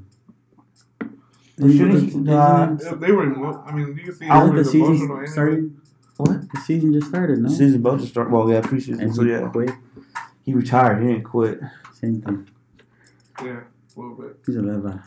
Well, 1.57 1.69
shouldn't 1.71 1.99
he- 1.99 2.07
Isn't- 2.07 2.25
Yeah, 2.25 2.75
They 2.99 3.11
were. 3.11 3.25
emo- 3.33 3.63
I 3.65 3.75
mean, 3.75 3.87
you 3.97 4.03
can 4.03 4.13
see 4.13 4.27
I 4.27 4.39
don't 4.39 4.55
the 4.55 4.63
season 4.63 4.95
anyway. 4.95 5.25
started? 5.25 5.75
What? 6.17 6.51
The 6.53 6.59
season 6.61 6.93
just 6.93 7.07
started, 7.07 7.39
no? 7.39 7.49
The 7.49 7.55
season 7.55 7.79
about 7.81 7.99
to 8.01 8.05
start. 8.05 8.29
Well, 8.29 8.49
yeah, 8.49 8.61
preseason. 8.61 8.99
And 9.01 9.13
So 9.15 9.23
he 9.23 9.31
yeah, 9.31 9.47
quit. 9.49 9.71
he 10.43 10.53
retired. 10.53 11.01
He 11.01 11.07
didn't 11.09 11.23
quit. 11.23 11.59
Same 11.93 12.21
thing. 12.21 12.47
Yeah, 13.43 13.61
a 13.95 13.99
little 13.99 14.15
bit. 14.15 14.37
He's 14.45 14.55
a 14.57 14.61
lever. 14.61 15.03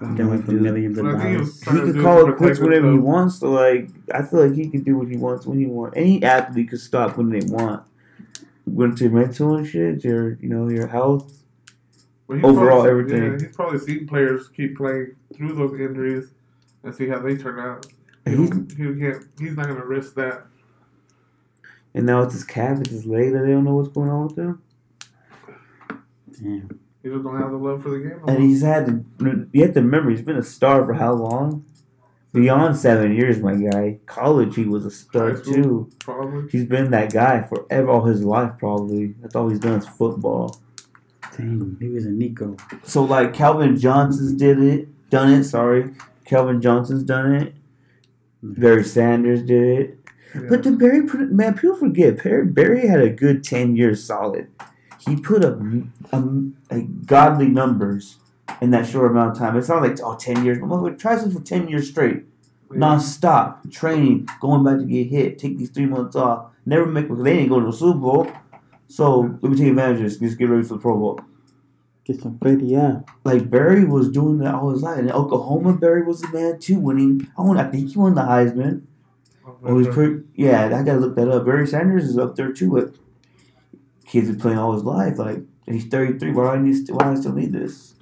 don't 0.00 0.14
Get 0.16 0.26
away 0.26 0.36
know, 0.36 0.42
from 0.42 0.54
dude. 0.54 0.62
millions 0.62 0.98
of 0.98 1.04
But 1.04 1.14
I 1.14 1.18
think 1.18 1.28
he 1.30 1.34
dollars. 1.36 1.62
He 1.62 1.92
could 1.92 2.02
call 2.02 2.24
to 2.26 2.32
it 2.32 2.36
quits 2.36 2.58
protect 2.58 2.60
whenever 2.62 2.92
he 2.92 2.98
wants. 2.98 3.36
So 3.38 3.50
like, 3.52 3.90
I 4.12 4.22
feel 4.22 4.46
like 4.46 4.54
he 4.56 4.68
can 4.68 4.82
do 4.82 4.96
what 4.96 5.08
he 5.08 5.16
wants 5.16 5.46
when 5.46 5.58
he 5.60 5.66
wants. 5.66 5.96
Any 5.96 6.22
athlete 6.24 6.70
could 6.70 6.80
stop 6.80 7.16
when 7.16 7.30
they 7.30 7.40
want. 7.46 7.82
When 8.64 8.94
to 8.96 9.04
your 9.04 9.12
mental 9.12 9.56
and 9.56 9.66
shit, 9.66 10.04
your 10.04 10.34
you 10.34 10.48
know 10.48 10.68
your 10.68 10.86
health. 10.86 11.42
He's 12.32 12.42
Overall, 12.44 12.82
probably, 12.82 12.90
everything. 12.90 13.22
Yeah, 13.32 13.38
he's 13.46 13.56
probably 13.56 13.78
seen 13.80 14.06
players 14.06 14.48
keep 14.48 14.76
playing 14.76 15.14
through 15.36 15.54
those 15.54 15.78
injuries 15.78 16.30
and 16.82 16.94
see 16.94 17.08
how 17.08 17.18
they 17.18 17.36
turn 17.36 17.58
out. 17.58 17.86
He, 18.24 18.36
he 18.36 18.46
can't. 18.46 19.26
He's 19.38 19.56
not 19.56 19.66
gonna 19.66 19.84
risk 19.84 20.14
that. 20.14 20.46
and 21.94 22.06
now 22.06 22.22
it's 22.22 22.32
his 22.34 22.44
calf, 22.44 22.80
it's 22.80 22.90
his 22.90 23.04
leg 23.04 23.32
that 23.32 23.40
they 23.40 23.50
don't 23.50 23.64
know 23.64 23.74
what's 23.74 23.88
going 23.88 24.08
on 24.08 24.28
with 24.28 24.38
him. 24.38 24.62
Damn. 26.40 26.80
He 27.02 27.08
just 27.10 27.24
don't 27.24 27.38
have 27.38 27.50
the 27.50 27.56
love 27.56 27.82
for 27.82 27.90
the 27.90 27.98
game. 27.98 28.20
And 28.28 28.42
he's 28.42 28.62
had 28.62 28.86
to, 28.86 29.48
you 29.52 29.62
have 29.64 29.74
to 29.74 29.82
remember, 29.82 30.10
he's 30.10 30.22
been 30.22 30.36
a 30.36 30.42
star 30.42 30.86
for 30.86 30.94
how 30.94 31.12
long? 31.14 31.64
Beyond 32.32 32.76
seven 32.78 33.14
years, 33.14 33.40
my 33.40 33.54
guy. 33.54 33.98
College, 34.06 34.56
he 34.56 34.64
was 34.64 34.86
a 34.86 34.90
stud 34.90 35.44
too. 35.44 35.90
probably. 35.98 36.48
He's 36.50 36.64
been 36.64 36.90
that 36.90 37.12
guy 37.12 37.42
forever, 37.42 37.90
all 37.90 38.04
his 38.04 38.24
life, 38.24 38.52
probably. 38.58 39.14
That's 39.20 39.34
all 39.36 39.50
he's 39.50 39.58
done 39.58 39.78
is 39.78 39.86
football. 39.86 40.58
Dang, 41.36 41.76
he 41.78 41.88
was 41.88 42.06
a 42.06 42.10
Nico. 42.10 42.56
So, 42.84 43.04
like, 43.04 43.34
Calvin 43.34 43.78
Johnson's 43.78 44.32
did 44.32 44.62
it, 44.62 45.10
done 45.10 45.30
it, 45.30 45.44
sorry. 45.44 45.94
Calvin 46.24 46.62
Johnson's 46.62 47.02
done 47.04 47.34
it. 47.34 47.54
Barry 48.42 48.84
Sanders 48.84 49.42
did 49.42 49.78
it. 49.78 49.98
Yeah. 50.34 50.42
But 50.48 50.62
then 50.62 50.78
Barry, 50.78 51.06
put, 51.06 51.30
man, 51.30 51.54
people 51.54 51.76
forget, 51.76 52.22
Barry, 52.22 52.46
Barry 52.46 52.88
had 52.88 53.00
a 53.00 53.10
good 53.10 53.44
10 53.44 53.76
years 53.76 54.04
solid. 54.04 54.48
He 55.06 55.16
put 55.16 55.44
up 55.44 55.58
um, 56.12 56.56
like 56.70 57.06
godly 57.06 57.48
numbers 57.48 58.16
in 58.60 58.70
that 58.70 58.86
short 58.86 59.10
amount 59.10 59.32
of 59.32 59.38
time. 59.38 59.56
It's 59.56 59.68
not 59.68 59.82
like, 59.82 59.98
oh, 60.02 60.16
10 60.16 60.44
years. 60.44 60.58
But 60.58 60.68
motherfucker, 60.68 60.98
try 60.98 61.16
something 61.16 61.38
for 61.38 61.44
10 61.44 61.68
years 61.68 61.90
straight. 61.90 62.24
Yeah. 62.70 62.78
Non-stop. 62.78 63.70
Training, 63.70 64.28
going 64.40 64.64
back 64.64 64.78
to 64.78 64.84
get 64.84 65.08
hit, 65.08 65.38
take 65.38 65.58
these 65.58 65.70
three 65.70 65.86
months 65.86 66.16
off. 66.16 66.46
Never 66.64 66.86
make, 66.86 67.08
because 67.08 67.24
they 67.24 67.38
ain't 67.38 67.48
going 67.48 67.64
to 67.64 67.70
the 67.70 67.76
Super 67.76 67.98
Bowl. 67.98 68.30
So, 68.88 69.38
let 69.40 69.50
me 69.50 69.56
take 69.56 69.68
advantage 69.68 69.98
of 69.98 70.02
this. 70.04 70.16
Just 70.18 70.38
get 70.38 70.48
ready 70.48 70.62
for 70.62 70.74
the 70.74 70.80
Pro 70.80 70.98
Bowl. 70.98 71.20
Get 72.04 72.20
some 72.20 72.38
pretty, 72.38 72.66
yeah. 72.66 73.00
Like, 73.24 73.48
Barry 73.48 73.84
was 73.84 74.08
doing 74.08 74.38
that 74.38 74.54
all 74.54 74.70
his 74.70 74.82
life. 74.82 74.98
And 74.98 75.08
in 75.08 75.14
Oklahoma, 75.14 75.74
Barry 75.74 76.02
was 76.02 76.20
the 76.20 76.28
man, 76.28 76.58
too, 76.58 76.78
winning. 76.78 77.28
I, 77.38 77.42
want, 77.42 77.58
I 77.58 77.70
think 77.70 77.90
he 77.90 77.98
won 77.98 78.14
the 78.14 78.22
Heisman. 78.22 78.82
Oh, 79.64 79.78
he's 79.78 79.88
pretty. 79.88 80.22
Yeah, 80.34 80.66
I 80.66 80.82
gotta 80.82 80.98
look 80.98 81.14
that 81.16 81.28
up. 81.28 81.44
Barry 81.44 81.66
Sanders 81.66 82.04
is 82.04 82.18
up 82.18 82.36
there 82.36 82.52
too. 82.52 82.70
But 82.70 82.94
kids 84.06 84.28
been 84.28 84.40
playing 84.40 84.58
all 84.58 84.72
his 84.72 84.84
life. 84.84 85.18
Like 85.18 85.40
he's 85.66 85.86
thirty 85.86 86.18
three. 86.18 86.32
Why 86.32 86.44
do 86.44 86.50
I 86.50 86.58
need? 86.62 86.90
Why 86.90 87.04
do 87.04 87.10
I 87.10 87.14
still 87.14 87.32
need 87.32 87.52
this? 87.52 87.94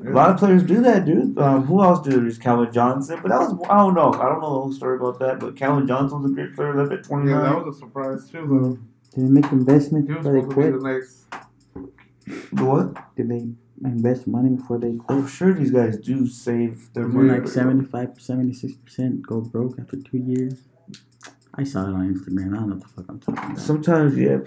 A 0.00 0.10
lot 0.10 0.30
of 0.30 0.38
players 0.38 0.62
do 0.62 0.80
that, 0.82 1.04
dude. 1.04 1.36
Um, 1.38 1.64
who 1.66 1.82
else 1.82 2.00
did? 2.04 2.14
it? 2.14 2.20
There's 2.20 2.38
Calvin 2.38 2.72
Johnson, 2.72 3.18
but 3.22 3.28
that 3.30 3.38
was 3.40 3.52
I 3.68 3.76
don't 3.78 3.94
know. 3.94 4.12
I 4.12 4.28
don't 4.28 4.40
know 4.40 4.50
the 4.54 4.60
whole 4.60 4.72
story 4.72 4.96
about 4.96 5.18
that. 5.20 5.38
But 5.40 5.56
Calvin 5.56 5.86
Johnson 5.86 6.22
was 6.22 6.30
a 6.32 6.34
great 6.34 6.54
player. 6.54 6.74
Left 6.74 6.92
at 6.92 7.04
29. 7.04 7.34
Yeah, 7.34 7.42
that 7.50 7.64
was 7.64 7.76
a 7.76 7.78
surprise 7.78 8.28
too. 8.30 8.46
Though. 8.48 8.78
Did 9.14 9.28
they 9.28 9.30
make 9.40 9.52
investments 9.52 10.08
He 10.08 10.14
was 10.14 10.24
before 10.26 10.32
they 10.32 10.40
supposed 10.40 10.56
to 10.56 10.56
be 10.56 10.70
quit? 10.70 10.82
the 10.82 10.88
next. 10.92 12.50
The 12.52 12.64
what? 12.64 13.16
Did 13.16 13.28
they 13.28 13.48
invest 13.84 14.26
money 14.26 14.50
before 14.50 14.78
they 14.78 14.94
quit? 14.96 15.18
I'm 15.18 15.26
sure 15.28 15.52
these 15.54 15.70
guys 15.70 15.96
do 15.98 16.26
save 16.26 16.92
their 16.94 17.06
money. 17.06 17.28
like 17.38 17.46
75, 17.48 18.14
76% 18.14 19.22
go 19.22 19.40
broke 19.40 19.78
after 19.78 19.96
two 20.00 20.18
years? 20.18 20.62
I 21.56 21.62
saw 21.64 21.82
it 21.84 21.94
on 21.94 22.12
Instagram. 22.14 22.52
I 22.52 22.56
don't 22.56 22.68
know 22.70 22.74
what 22.76 22.82
the 22.82 22.88
fuck 22.88 23.04
I'm 23.08 23.20
talking 23.20 23.44
about. 23.44 23.58
Sometimes, 23.60 24.16
yeah. 24.16 24.38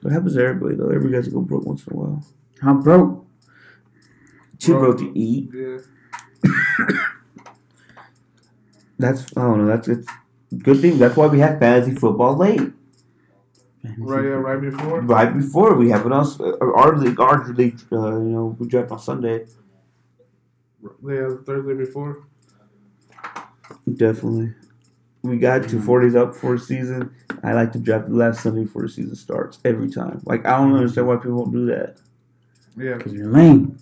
What 0.00 0.12
happens 0.12 0.34
to 0.34 0.42
everybody 0.42 0.76
though? 0.76 0.88
Every 0.88 1.10
guy's 1.12 1.28
go 1.28 1.40
broke 1.40 1.64
once 1.66 1.86
in 1.86 1.92
a 1.92 1.96
while. 1.96 2.24
How 2.62 2.74
broke? 2.74 3.26
Too 4.64 4.72
Broke. 4.74 4.98
broke 4.98 5.12
to 5.14 5.18
eat. 5.18 5.50
Yeah. 5.52 5.78
That's 8.98 9.36
I 9.36 9.42
don't 9.42 9.58
know. 9.58 9.66
That's 9.66 9.88
it's 9.88 10.08
good 10.58 10.80
thing. 10.80 10.98
That's 10.98 11.16
why 11.16 11.26
we 11.26 11.40
have 11.40 11.58
fantasy 11.58 11.94
football 11.94 12.36
late. 12.36 12.60
Right. 13.98 14.24
Yeah. 14.24 14.30
Right 14.30 14.60
before. 14.60 15.00
right 15.02 15.34
before 15.36 15.74
we 15.74 15.90
have 15.90 16.06
it 16.06 16.12
on 16.12 16.26
uh, 16.40 16.56
our 16.72 16.96
league, 16.96 17.20
our 17.20 17.46
league. 17.52 17.78
Uh, 17.92 18.16
you 18.18 18.30
know, 18.30 18.56
we 18.58 18.66
draft 18.68 18.90
on 18.92 18.98
Sunday. 18.98 19.46
Yeah, 20.82 21.28
the 21.28 21.42
Thursday 21.44 21.74
before. 21.74 22.26
Definitely. 23.92 24.54
we 25.22 25.38
got 25.38 25.68
to 25.68 25.76
40s 25.76 26.16
up 26.16 26.34
for 26.34 26.54
a 26.54 26.58
season, 26.58 27.14
I 27.42 27.52
like 27.52 27.72
to 27.72 27.78
draft 27.78 28.08
the 28.08 28.14
last 28.14 28.42
Sunday 28.42 28.62
before 28.64 28.82
the 28.82 28.88
season 28.88 29.14
starts 29.16 29.58
every 29.64 29.90
time. 29.90 30.20
Like 30.24 30.46
I 30.46 30.58
don't 30.58 30.74
understand 30.74 31.06
why 31.06 31.16
people 31.16 31.44
don't 31.44 31.52
do 31.52 31.66
that. 31.66 31.96
Yeah, 32.76 32.94
Because 32.96 33.12
you're 33.12 33.28
lame. 33.30 33.78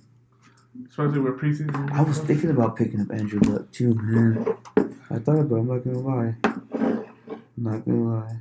Especially 0.88 1.20
with 1.20 1.38
preseason. 1.38 1.90
I 1.92 2.02
was 2.02 2.18
thinking 2.18 2.50
about 2.50 2.76
picking 2.76 3.00
up 3.00 3.10
Andrew 3.10 3.40
Luck 3.40 3.70
too, 3.72 3.94
man. 3.94 4.56
I 5.10 5.18
thought 5.18 5.38
about. 5.38 5.56
it, 5.56 5.60
I'm 5.60 5.68
not 5.68 5.84
gonna 5.84 5.98
lie. 5.98 6.34
I'm 6.74 7.04
not 7.56 7.84
gonna 7.84 8.16
lie. 8.16 8.36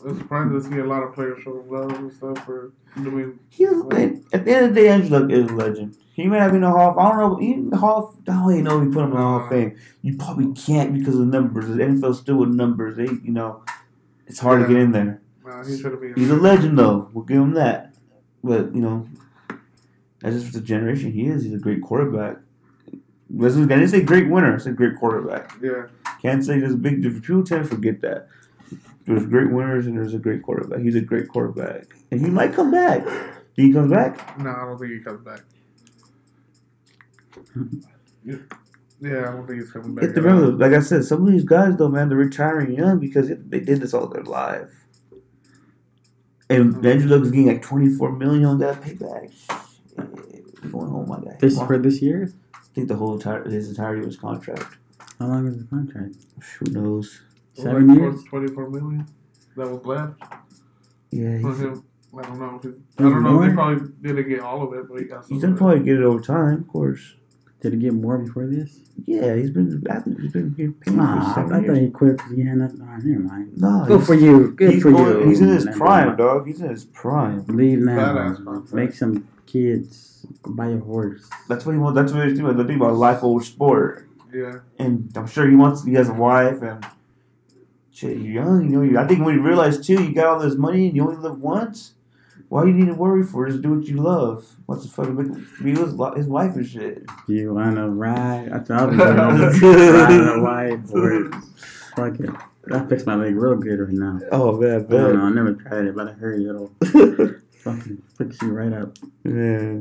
I 0.00 0.08
was 0.08 0.18
surprised 0.18 0.52
to 0.52 0.70
see 0.70 0.78
a 0.78 0.84
lot 0.84 1.02
of 1.02 1.14
players 1.14 1.42
show 1.42 1.64
love 1.68 1.92
and 1.92 2.12
stuff 2.12 2.44
for 2.44 2.72
doing. 3.02 3.38
He's 3.48 3.70
man, 3.84 4.24
at 4.32 4.44
the 4.44 4.54
end 4.54 4.66
of 4.66 4.74
the 4.74 4.80
day, 4.80 4.88
Andrew 4.88 5.18
Luck 5.18 5.30
is 5.30 5.50
a 5.50 5.54
legend. 5.54 5.96
He 6.14 6.26
may 6.26 6.38
not 6.38 6.50
be 6.50 6.56
in 6.56 6.62
the 6.62 6.70
Hall. 6.70 6.90
Of, 6.90 6.98
I 6.98 7.10
don't 7.10 7.18
know. 7.18 7.40
Even 7.40 7.70
the 7.70 7.76
Hall. 7.76 8.08
Of, 8.08 8.28
I 8.28 8.38
don't 8.38 8.52
even 8.52 8.64
know 8.64 8.78
if 8.78 8.84
you 8.86 8.92
put 8.92 9.04
him 9.04 9.10
in 9.10 9.16
the 9.16 9.22
Hall 9.22 9.42
of 9.42 9.48
Fame. 9.48 9.76
You 10.02 10.16
probably 10.16 10.52
can't 10.52 10.92
because 10.92 11.14
of 11.14 11.20
the 11.20 11.26
numbers. 11.26 11.66
The 11.68 11.74
NFL's 11.74 12.18
still 12.18 12.36
with 12.36 12.50
numbers. 12.50 12.96
They, 12.96 13.04
you 13.04 13.32
know, 13.32 13.62
it's 14.26 14.40
hard 14.40 14.62
to 14.62 14.68
get 14.68 14.76
in 14.76 14.92
there. 14.92 15.20
Nah, 15.44 15.64
he. 15.64 15.76
He's 16.16 16.30
a 16.30 16.36
legend, 16.36 16.78
though. 16.78 17.08
We'll 17.12 17.24
give 17.24 17.38
him 17.38 17.54
that. 17.54 17.94
But 18.42 18.74
you 18.74 18.80
know, 18.80 19.08
that's 20.20 20.36
just 20.36 20.52
the 20.52 20.60
generation 20.60 21.12
he 21.12 21.28
is. 21.28 21.44
He's 21.44 21.54
a 21.54 21.58
great 21.58 21.82
quarterback. 21.82 22.38
Listen, 23.30 23.64
I 23.64 23.76
didn't 23.76 23.88
say 23.88 24.02
great 24.02 24.28
winner. 24.28 24.54
I 24.54 24.58
said 24.58 24.76
great 24.76 24.96
quarterback. 24.98 25.52
Yeah, 25.62 25.86
Can't 26.22 26.44
say 26.44 26.58
there's 26.58 26.74
a 26.74 26.78
big 26.78 27.02
difference. 27.02 27.26
People 27.26 27.44
tend 27.44 27.64
to 27.64 27.70
forget 27.70 28.00
that. 28.00 28.28
There's 29.04 29.26
great 29.26 29.50
winners 29.50 29.86
and 29.86 29.96
there's 29.96 30.14
a 30.14 30.18
great 30.18 30.42
quarterback. 30.42 30.80
He's 30.80 30.94
a 30.94 31.00
great 31.00 31.28
quarterback, 31.28 31.94
and 32.10 32.20
he 32.20 32.28
might 32.30 32.52
come 32.52 32.70
back. 32.70 33.06
He 33.54 33.72
comes 33.72 33.90
back? 33.90 34.38
no, 34.38 34.50
I 34.50 34.64
don't 34.66 34.78
think 34.78 34.92
he 34.92 35.00
comes 35.00 35.24
back. 35.24 35.40
yeah, 39.00 39.28
I 39.28 39.32
don't 39.32 39.46
think 39.46 39.60
he's 39.60 39.70
coming 39.70 39.94
back. 39.94 40.04
Hit 40.04 40.14
the 40.14 40.20
at 40.20 40.26
remember, 40.26 40.52
like 40.52 40.72
I 40.72 40.80
said, 40.80 41.04
some 41.04 41.26
of 41.26 41.32
these 41.32 41.44
guys 41.44 41.76
though, 41.76 41.88
man, 41.88 42.08
they're 42.08 42.18
retiring 42.18 42.74
young 42.74 42.98
because 42.98 43.28
they 43.28 43.60
did 43.60 43.80
this 43.80 43.94
all 43.94 44.08
their 44.08 44.24
life. 44.24 44.70
And 46.50 46.84
Andrew 46.84 47.08
Luck 47.08 47.22
is 47.22 47.30
getting 47.30 47.48
like 47.48 47.62
twenty 47.62 47.88
four 47.88 48.12
million 48.12 48.44
on 48.44 48.58
that 48.58 48.80
payback. 48.80 49.32
Shit, 49.98 50.72
Going 50.72 50.88
home, 50.88 51.08
my 51.08 51.20
guy. 51.20 51.36
This 51.40 51.54
Come 51.54 51.62
on. 51.62 51.66
for 51.68 51.78
this 51.78 52.02
year? 52.02 52.32
I 52.54 52.58
think 52.74 52.88
the 52.88 52.96
whole 52.96 53.14
entire 53.14 53.44
his 53.48 53.68
entirety 53.70 54.00
of 54.00 54.06
his 54.06 54.16
contract. 54.16 54.76
How 55.18 55.26
long 55.26 55.46
is 55.48 55.58
the 55.58 55.64
contract? 55.64 56.16
Who 56.58 56.66
knows? 56.70 57.22
Seven 57.54 57.88
like 57.88 57.98
years? 57.98 58.22
24 58.24 58.70
million 58.70 59.06
that 59.56 59.68
was 59.68 59.84
left 59.84 60.14
Yeah, 61.10 61.40
for 61.40 61.48
he's, 61.48 61.60
him. 61.60 61.84
I 62.16 62.22
don't 62.22 62.38
know. 62.38 62.60
I 62.98 63.02
don't 63.02 63.22
know. 63.22 63.42
if 63.42 63.48
They 63.50 63.54
probably 63.54 63.88
didn't 64.00 64.28
get 64.28 64.40
all 64.40 64.62
of 64.62 64.72
it, 64.78 64.88
but 64.88 64.98
he 65.00 65.04
got 65.06 65.24
some. 65.26 65.34
he's 65.34 65.42
of 65.44 65.50
gonna 65.50 65.58
probably 65.58 65.84
get 65.84 65.96
it 65.96 66.02
over 66.04 66.20
time, 66.20 66.60
of 66.60 66.68
course. 66.68 67.14
Did 67.60 67.72
he 67.72 67.78
get 67.80 67.92
more 67.94 68.18
before 68.18 68.46
this? 68.46 68.78
Yeah, 69.04 69.34
he's 69.34 69.50
been. 69.50 69.84
I 69.90 69.98
think 69.98 70.20
he's 70.20 70.32
been 70.32 70.50
getting 70.50 70.74
paid 70.74 70.94
Nah, 70.94 71.20
for 71.20 71.30
I 71.30 71.34
seven 71.48 71.66
thought 71.66 71.76
he 71.76 71.90
quit 71.90 72.16
because 72.18 72.32
he 72.32 72.42
had 72.44 72.58
nothing. 72.58 72.78
Nah, 72.78 72.96
never 72.98 73.20
mind. 73.20 73.52
No, 73.60 73.84
Good 73.86 74.06
for 74.06 74.14
you. 74.14 74.52
Good 74.52 74.80
for 74.80 74.92
going- 74.92 75.20
you. 75.22 75.28
He's 75.28 75.40
in 75.40 75.48
his 75.48 75.66
prime, 75.76 76.16
dog. 76.16 76.46
He's 76.46 76.60
in 76.60 76.68
his 76.70 76.84
prime. 76.84 77.44
Leave 77.48 77.80
now. 77.80 78.14
Badass 78.14 78.44
contract. 78.44 78.72
Make 78.74 78.92
some 78.94 79.26
kids. 79.48 80.26
Buy 80.46 80.68
a 80.68 80.78
horse. 80.78 81.28
That's 81.48 81.64
what 81.64 81.72
he 81.72 81.78
wants. 81.78 81.96
That's 81.98 82.12
what 82.12 82.28
he's 82.28 82.38
doing. 82.38 82.56
The 82.56 82.64
thing 82.64 82.76
about 82.76 82.94
life 82.94 83.22
over 83.22 83.42
sport, 83.42 84.08
Yeah, 84.32 84.60
and 84.78 85.10
I'm 85.16 85.26
sure 85.26 85.48
he 85.48 85.56
wants. 85.56 85.84
He 85.84 85.94
has 85.94 86.08
a 86.08 86.14
wife, 86.14 86.60
and 86.62 86.84
shit. 87.90 88.18
You're 88.18 88.44
young, 88.44 88.64
you 88.64 88.70
know. 88.76 88.82
You, 88.82 88.98
I 88.98 89.06
think 89.06 89.24
when 89.24 89.34
you 89.34 89.42
realize 89.42 89.84
too, 89.84 90.02
you 90.02 90.14
got 90.14 90.26
all 90.26 90.38
this 90.38 90.56
money, 90.56 90.86
and 90.88 90.96
you 90.96 91.02
only 91.02 91.16
live 91.16 91.40
once. 91.40 91.94
Why 92.48 92.64
you 92.64 92.72
need 92.72 92.86
to 92.86 92.94
worry 92.94 93.24
for? 93.24 93.46
Just 93.48 93.60
do 93.62 93.74
what 93.74 93.86
you 93.86 93.96
love. 93.96 94.56
What's 94.66 94.84
the 94.84 94.88
fucking 94.90 95.16
big? 95.16 95.46
Be 95.62 95.70
his, 95.70 95.94
his 96.16 96.26
wife 96.26 96.54
and 96.56 96.66
shit. 96.66 97.04
You 97.26 97.52
wanna 97.54 97.88
ride? 97.90 98.50
I 98.52 98.58
thought 98.60 98.98
I 99.00 99.32
was 99.32 99.60
gonna 99.60 99.92
ride 99.92 100.38
a 100.38 100.40
white 100.40 100.90
horse. 100.90 101.34
Fuck 101.94 102.20
it. 102.20 102.30
That 102.64 102.88
fixed 102.88 103.06
my 103.06 103.14
leg 103.16 103.34
real 103.34 103.56
good 103.56 103.80
right 103.80 103.92
now. 103.92 104.20
Oh 104.32 104.58
man, 104.58 104.76
I 104.76 104.78
don't 104.90 105.14
know. 105.14 105.24
I 105.24 105.30
never 105.30 105.52
tried 105.54 105.86
it, 105.86 105.94
but 105.94 106.08
I 106.08 106.12
heard 106.12 106.40
it'll 106.40 106.70
man. 106.94 107.42
Fucking 107.60 108.02
fix 108.16 108.40
you 108.42 108.50
right 108.52 108.72
up. 108.72 108.96
Yeah. 109.24 109.80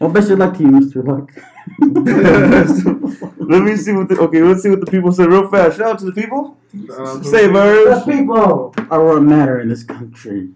Well, 0.00 0.10
best 0.10 0.30
of 0.30 0.38
luck 0.38 0.56
to 0.56 0.62
you, 0.62 0.70
Mr. 0.70 1.04
Luck. 1.04 1.30
Let 3.38 3.62
me 3.62 3.76
see 3.76 3.92
what 3.92 4.08
the 4.08 4.18
okay. 4.20 4.42
Let's 4.42 4.62
see 4.62 4.70
what 4.70 4.80
the 4.80 4.90
people 4.90 5.10
said 5.12 5.28
real 5.28 5.48
fast. 5.48 5.78
Shout 5.78 5.88
out 5.90 5.98
to 6.00 6.04
the 6.06 6.12
people. 6.12 6.56
Shout 6.86 7.00
out 7.00 7.24
Say 7.24 7.46
the- 7.46 7.52
The 7.52 8.02
people 8.12 8.74
are 8.90 9.04
what 9.04 9.22
matter 9.22 9.60
in 9.60 9.68
this 9.68 9.82
country. 9.84 10.50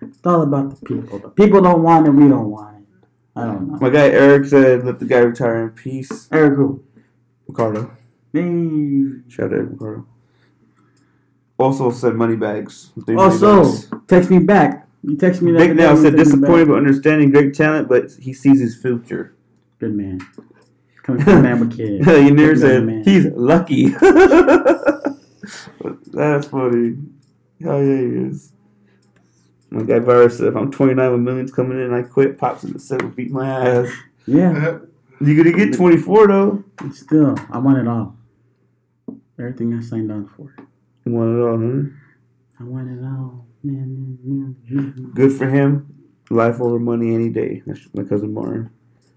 It's 0.00 0.18
all 0.24 0.42
about 0.42 0.70
the 0.78 0.86
people. 0.86 1.18
The 1.18 1.28
people 1.30 1.60
don't 1.60 1.82
want 1.82 2.06
it, 2.06 2.10
we 2.10 2.28
don't 2.28 2.50
want 2.50 2.76
it. 2.78 3.08
I 3.34 3.44
don't 3.46 3.68
know. 3.72 3.78
My 3.80 3.88
guy 3.90 4.08
Eric 4.10 4.46
said, 4.46 4.84
"Let 4.84 4.98
the 4.98 5.06
guy 5.06 5.18
retire 5.20 5.62
in 5.64 5.70
peace." 5.70 6.28
Eric, 6.30 6.54
who? 6.56 6.82
Ricardo. 7.48 7.90
Hey. 8.32 9.04
Shout 9.28 9.46
out 9.52 9.56
to 9.56 9.62
Ricardo. 9.64 10.06
Also 11.58 11.90
said 11.90 12.14
money 12.14 12.36
bags. 12.36 12.90
Three 13.06 13.14
money 13.14 13.32
Also, 13.32 13.62
bags. 13.64 13.90
text 14.08 14.30
me 14.30 14.38
back. 14.38 14.86
You 15.04 15.16
text 15.16 15.42
me 15.42 15.52
that. 15.52 15.58
Big 15.58 15.76
now 15.76 15.94
said 15.96 16.16
disappointed 16.16 16.68
but 16.68 16.76
understanding 16.76 17.30
great 17.30 17.54
talent, 17.54 17.88
but 17.88 18.10
he 18.20 18.32
sees 18.32 18.60
his 18.60 18.76
future. 18.76 19.34
Good 19.78 19.94
man. 19.94 20.20
Coming 21.02 21.24
from 21.24 21.42
Mama 21.42 21.66
Kid. 21.74 22.02
Yanir 22.02 22.56
said 22.58 22.84
man. 22.84 23.02
he's 23.04 23.26
lucky. 23.26 23.88
That's 26.12 26.46
funny. 26.46 26.96
Hell 27.60 27.82
yeah, 27.82 27.96
he 27.96 28.06
is. 28.28 28.52
My 29.70 29.82
guy 29.82 29.98
Virus 30.00 30.36
said, 30.38 30.48
if 30.48 30.56
I'm 30.56 30.70
29 30.70 31.12
with 31.12 31.20
millions 31.20 31.50
coming 31.50 31.80
in, 31.82 31.92
I 31.94 32.02
quit. 32.02 32.38
Pops 32.38 32.62
in 32.62 32.72
the 32.74 32.78
set 32.78 33.02
will 33.02 33.08
beat 33.10 33.30
my 33.30 33.48
ass. 33.48 33.90
Yeah, 34.26 34.78
You 35.20 35.36
gonna 35.36 35.56
get 35.56 35.74
24 35.74 36.26
though. 36.28 36.64
but 36.76 36.94
still, 36.94 37.36
I 37.50 37.58
want 37.58 37.78
it 37.78 37.88
all. 37.88 38.16
Everything 39.38 39.72
I 39.74 39.80
signed 39.80 40.12
on 40.12 40.26
for. 40.28 40.54
You 41.04 41.12
want 41.12 41.36
it 41.36 41.40
all, 41.42 41.58
huh? 41.58 41.88
I 42.60 42.64
want 42.64 42.90
it 42.90 43.02
all. 43.04 43.46
Good 43.64 45.32
for 45.32 45.48
him. 45.48 45.86
Life 46.30 46.60
over 46.60 46.78
money 46.78 47.14
any 47.14 47.28
day. 47.28 47.62
That's 47.66 47.80
my 47.94 48.02
cousin 48.02 48.34
Martin. 48.34 48.70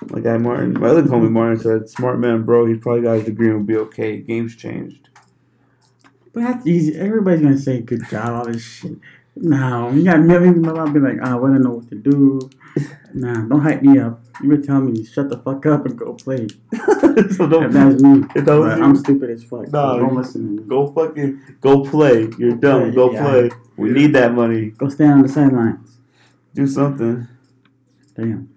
My 0.10 0.20
guy 0.20 0.38
Martin, 0.38 0.80
my 0.80 0.88
other 0.90 1.04
homie 1.04 1.32
Martin 1.32 1.60
said, 1.60 1.90
"Smart 1.90 2.20
man, 2.20 2.44
bro. 2.44 2.66
He 2.66 2.76
probably 2.76 3.02
got 3.04 3.14
his 3.14 3.26
degree 3.26 3.48
and 3.48 3.58
will 3.58 3.64
be 3.64 3.78
okay. 3.78 4.18
Game's 4.22 4.56
changed." 4.56 5.10
But 6.34 6.42
that's 6.42 6.68
easy. 6.68 6.96
Everybody's 6.96 7.42
gonna 7.42 7.58
say 7.58 7.82
good 7.82 8.08
job, 8.10 8.30
all 8.30 8.46
this 8.46 8.62
shit. 8.62 8.98
No, 9.36 9.92
you 9.92 10.04
got 10.04 10.26
them. 10.28 10.66
I'll 10.68 10.92
be 10.92 11.00
like, 11.00 11.18
"Ah, 11.24 11.34
I 11.34 11.36
wouldn't 11.36 11.64
know 11.64 11.72
what 11.72 11.90
to 11.90 11.96
do. 11.96 12.40
Nah, 13.14 13.42
don't 13.48 13.62
hype 13.62 13.82
me 13.82 13.98
up. 14.00 14.22
You 14.44 14.50
would 14.50 14.66
telling 14.66 14.92
me, 14.92 15.06
shut 15.06 15.30
the 15.30 15.38
fuck 15.38 15.66
up 15.66 15.86
and 15.86 15.98
go 15.98 16.14
play. 16.14 16.48
so 17.32 17.48
don't 17.48 17.66
If 17.66 17.72
that's 17.72 18.02
me. 18.04 18.26
If 18.36 18.46
that 18.46 18.54
was 18.60 18.70
But 18.72 18.78
you- 18.78 18.84
I'm 18.84 18.96
stupid 18.98 19.30
as 19.30 19.44
fuck. 19.44 19.72
Nah, 19.72 19.94
so 19.94 20.00
don't 20.00 20.12
you- 20.12 20.18
listen 20.18 20.58
to 20.58 20.62
me. 20.64 20.68
go 20.68 20.88
fucking 20.88 21.42
go 21.62 21.84
play. 21.86 22.30
You're 22.38 22.56
dumb. 22.56 22.92
Go 22.94 23.12
Yeah. 23.14 23.24
play. 23.24 23.52
We 23.78 23.92
need 23.92 24.14
that 24.14 24.34
money. 24.34 24.72
Go 24.72 24.90
stand 24.90 25.14
on 25.14 25.22
the 25.22 25.30
sidelines. 25.30 25.98
Do 26.54 26.68
something. 26.68 27.28
Damn, 28.16 28.50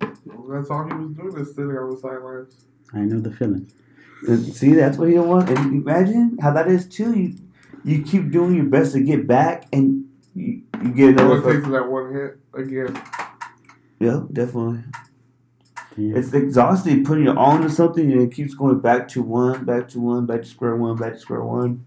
That's 0.00 0.70
all 0.70 0.86
he 0.86 0.94
was 0.94 1.10
doing 1.12 1.36
is 1.38 1.48
sitting 1.54 1.70
on 1.70 1.90
the 1.90 1.96
sidelines. 1.98 2.54
I 2.94 3.00
know 3.00 3.20
the 3.20 3.30
feeling. 3.30 3.70
See, 4.52 4.72
that's 4.74 4.98
what 4.98 5.08
he 5.08 5.14
don't 5.14 5.28
want. 5.28 5.48
And 5.50 5.82
imagine 5.82 6.38
how 6.42 6.52
that 6.52 6.68
is 6.68 6.86
too. 6.88 7.14
You 7.18 7.34
you 7.84 8.02
keep 8.02 8.30
doing 8.30 8.54
your 8.56 8.64
best 8.66 8.92
to 8.92 9.00
get 9.00 9.26
back, 9.26 9.64
and 9.72 10.04
you, 10.34 10.62
you 10.82 10.90
get 10.92 11.20
All 11.20 11.32
another. 11.32 11.50
it 11.50 11.52
takes 11.54 11.66
fuck- 11.66 11.66
is 11.66 11.72
that 11.72 11.88
one 11.90 12.12
hit 12.12 12.38
again. 12.54 13.02
Yeah, 14.00 14.22
definitely. 14.32 14.80
Damn. 15.96 16.16
It's 16.16 16.32
exhausting 16.32 17.04
putting 17.04 17.26
it 17.26 17.36
all 17.36 17.56
into 17.56 17.70
something 17.70 18.10
and 18.12 18.22
it 18.22 18.32
keeps 18.32 18.54
going 18.54 18.78
back 18.80 19.08
to 19.08 19.22
one, 19.22 19.64
back 19.64 19.88
to 19.88 20.00
one, 20.00 20.26
back 20.26 20.42
to 20.42 20.48
square 20.48 20.76
one, 20.76 20.96
back 20.96 21.14
to 21.14 21.18
square 21.18 21.42
one. 21.42 21.84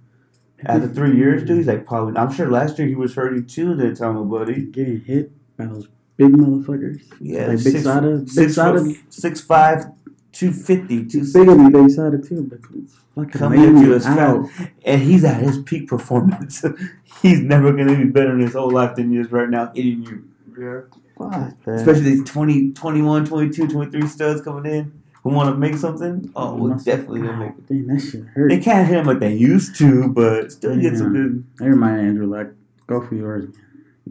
After 0.63 0.87
three 0.87 1.15
years, 1.15 1.43
dude, 1.43 1.57
he's 1.57 1.67
like 1.67 1.85
probably. 1.87 2.15
I'm 2.17 2.31
sure 2.31 2.49
last 2.51 2.77
year 2.77 2.87
he 2.87 2.93
was 2.95 3.15
hurting 3.15 3.47
too. 3.47 3.73
That 3.75 3.97
time, 3.97 4.15
my 4.15 4.21
buddy. 4.21 4.65
Getting 4.65 5.01
hit 5.01 5.31
by 5.57 5.65
those 5.65 5.87
big 6.17 6.33
motherfuckers. 6.33 7.01
Yeah, 7.19 7.47
like 7.47 7.63
Big 7.63 7.73
six- 7.73 7.83
Sada. 7.83 8.17
Big 8.17 8.29
Six, 8.29 8.53
Sada. 8.55 8.93
six 9.09 9.41
five, 9.41 9.85
two 10.31 10.51
fifty, 10.51 11.03
two 11.05 11.19
He's 11.19 11.33
bigger 11.33 11.55
than 11.55 11.71
Big 11.71 11.89
Sada 11.89 12.19
too, 12.19 12.43
but 12.43 12.59
it's 12.77 12.95
fucking 13.15 13.31
Coming 13.31 13.59
laying 13.61 13.77
at 13.77 14.03
you 14.05 14.09
me 14.15 14.19
out. 14.21 14.49
and 14.85 15.01
he's 15.01 15.23
at 15.23 15.41
his 15.41 15.57
peak 15.63 15.87
performance. 15.87 16.63
he's 17.23 17.39
never 17.39 17.71
gonna 17.73 17.95
be 17.97 18.03
better 18.03 18.33
in 18.33 18.41
his 18.41 18.53
whole 18.53 18.69
life 18.69 18.95
than 18.95 19.09
he 19.11 19.17
is 19.17 19.31
right 19.31 19.49
now 19.49 19.71
hitting 19.73 20.03
you. 20.03 20.23
Yeah. 20.59 20.81
Fuck, 21.29 21.67
man. 21.67 21.75
Especially 21.75 22.01
these 22.03 22.23
20, 22.23 22.71
21, 22.73 23.25
22, 23.25 23.67
23 23.67 24.07
studs 24.07 24.41
coming 24.41 24.71
in 24.71 25.01
who 25.23 25.29
want 25.29 25.49
to 25.53 25.55
make 25.57 25.75
something. 25.75 26.31
Oh, 26.35 26.55
we're 26.55 26.75
definitely 26.75 27.21
gonna 27.21 27.37
make 27.37 27.49
it. 27.57 27.67
Dang, 27.67 27.87
that 27.87 27.99
shit 27.99 28.23
hurt. 28.25 28.49
They 28.49 28.59
can't 28.59 28.87
hit 28.87 28.97
him 28.99 29.05
like 29.05 29.19
they 29.19 29.33
used 29.33 29.75
to, 29.77 30.07
but 30.09 30.51
still 30.51 30.79
get 30.79 30.97
some 30.97 31.13
good. 31.13 31.43
Never 31.59 31.75
mind, 31.75 31.99
Andrew. 32.01 32.25
Like, 32.27 32.51
go 32.87 33.05
for 33.05 33.15
yours. 33.15 33.45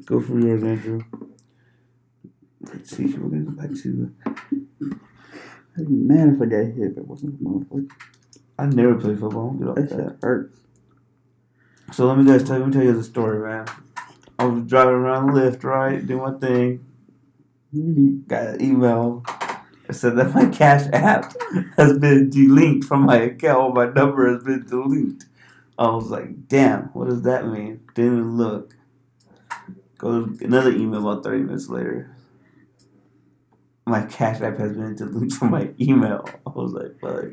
Go 0.05 0.21
for 0.21 0.39
yours, 0.39 0.63
Andrew. 0.63 1.03
Let's 2.63 2.97
see. 2.97 3.05
If 3.05 3.19
we're 3.19 3.29
gonna 3.29 3.43
go 3.43 3.51
back 3.53 3.71
to. 3.83 4.15
I'd 5.79 5.87
be 5.89 5.95
mad 5.95 6.35
if 6.35 6.43
I 6.43 6.47
got 6.47 6.65
hit, 6.77 6.95
but 6.95 7.03
it 7.03 7.09
wasn't 7.09 7.41
a 7.41 7.45
motherfucker. 7.45 7.89
I 8.59 8.67
never 8.67 8.95
played 8.97 9.19
football. 9.19 9.51
Get 9.53 9.69
off 9.69 9.75
That 9.77 9.89
that. 9.91 9.97
shit 9.97 10.17
hurts. 10.23 10.61
So 11.93 12.07
let 12.07 12.19
me 12.19 12.25
guys 12.25 12.45
tell 12.45 12.59
let 12.59 12.69
me 12.69 12.73
tell 12.73 12.85
you 12.85 12.93
the 12.93 13.03
story, 13.03 13.41
man. 13.41 13.67
I 14.39 14.45
was 14.45 14.63
driving 14.65 14.95
around 14.95 15.27
the 15.27 15.41
Lyft, 15.41 15.65
right, 15.65 16.07
doing 16.07 16.23
my 16.23 16.39
thing. 16.39 16.87
Got 17.73 18.47
an 18.49 18.63
email, 18.63 19.23
said 19.93 20.17
that 20.17 20.35
my 20.35 20.47
Cash 20.47 20.89
App 20.93 21.33
has 21.77 21.97
been 21.99 22.29
deleted 22.29 22.85
from 22.85 23.03
my 23.03 23.17
account. 23.19 23.75
My 23.75 23.87
number 23.87 24.29
has 24.33 24.43
been 24.43 24.67
deleted. 24.67 25.23
I 25.79 25.89
was 25.91 26.11
like, 26.11 26.49
damn, 26.49 26.87
what 26.95 27.09
does 27.09 27.23
that 27.23 27.47
mean? 27.47 27.81
Didn't 27.95 28.19
even 28.19 28.37
look. 28.37 28.75
Go 29.99 30.29
another 30.41 30.73
email 30.73 31.09
about 31.09 31.23
30 31.23 31.45
minutes 31.45 31.69
later. 31.69 32.17
My 33.87 34.03
Cash 34.03 34.41
App 34.41 34.59
has 34.59 34.73
been 34.73 34.97
deleted 34.97 35.33
from 35.33 35.53
my 35.53 35.71
email. 35.81 36.29
I 36.45 36.51
was 36.51 36.73
like, 36.73 36.99
fuck. 37.01 37.31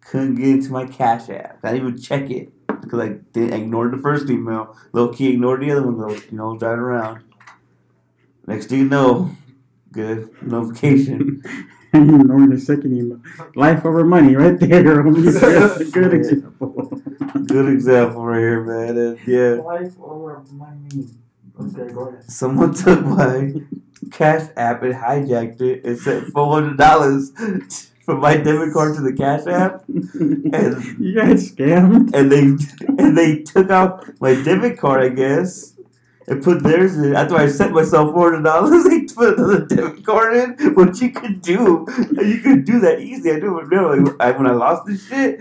Couldn't 0.00 0.36
get 0.36 0.48
into 0.48 0.70
my 0.70 0.86
Cash 0.86 1.28
App. 1.28 1.58
I 1.64 1.72
didn't 1.72 1.88
even 1.88 2.00
check 2.00 2.30
it. 2.30 2.52
Because 2.68 3.00
I 3.00 3.08
did 3.32 3.52
ignored 3.52 3.92
the 3.94 3.98
first 3.98 4.30
email. 4.30 4.76
Low 4.92 5.08
key 5.08 5.32
ignored 5.32 5.62
the 5.62 5.72
other 5.72 5.82
one 5.90 6.14
you 6.30 6.36
know, 6.36 6.56
driving 6.56 6.78
around. 6.78 7.24
Next 8.46 8.66
thing 8.66 8.78
you 8.80 8.88
know, 8.88 9.36
good 9.92 10.30
notification. 10.42 11.42
Ignoring 11.92 12.50
the 12.50 12.60
second 12.60 12.96
email. 12.96 13.20
Life 13.56 13.84
over 13.84 14.04
money, 14.04 14.36
right 14.36 14.56
there. 14.60 15.02
Good 15.02 16.14
example. 16.14 17.02
Good 17.46 17.68
example 17.72 18.24
right 18.24 18.38
here, 18.38 18.62
man. 18.62 18.96
And 18.96 19.18
yeah, 19.26 19.60
Life 19.60 19.94
over 20.00 20.40
money. 20.52 21.08
Okay, 21.60 21.92
go 21.92 22.08
ahead. 22.08 22.30
someone 22.30 22.74
took 22.74 23.04
my 23.04 23.54
Cash 24.12 24.50
App 24.56 24.82
and 24.84 24.94
hijacked 24.94 25.60
it 25.60 25.84
and 25.84 25.98
sent 25.98 26.28
four 26.32 26.54
hundred 26.54 26.78
dollars 26.78 27.32
from 28.04 28.20
my 28.20 28.36
debit 28.36 28.72
card 28.72 28.94
to 28.94 29.02
the 29.02 29.12
Cash 29.12 29.46
App, 29.48 29.82
and 29.88 30.98
you 31.00 31.14
guys 31.16 31.50
scammed? 31.52 32.14
and 32.14 32.30
they 32.30 32.44
and 33.02 33.18
they 33.18 33.42
took 33.42 33.68
out 33.68 34.08
my 34.20 34.34
debit 34.42 34.78
card, 34.78 35.02
I 35.02 35.08
guess, 35.14 35.74
and 36.26 36.42
put 36.42 36.62
theirs 36.62 36.96
in. 36.96 37.14
After 37.14 37.36
I 37.36 37.48
sent 37.48 37.72
myself 37.72 38.12
four 38.12 38.32
hundred 38.32 38.44
dollars, 38.44 38.84
they 38.88 39.02
put 39.02 39.38
another 39.38 39.66
debit 39.66 40.04
card 40.04 40.36
in. 40.36 40.74
What 40.74 41.00
you 41.00 41.10
could 41.10 41.42
do, 41.42 41.86
you 42.22 42.38
could 42.38 42.64
do 42.64 42.80
that 42.80 43.00
easy. 43.00 43.30
I 43.30 43.40
do 43.40 43.58
it 43.58 43.70
now. 43.70 43.94
Like, 43.94 44.14
I, 44.20 44.30
when 44.32 44.46
I 44.46 44.52
lost 44.52 44.86
this 44.86 45.06
shit. 45.06 45.40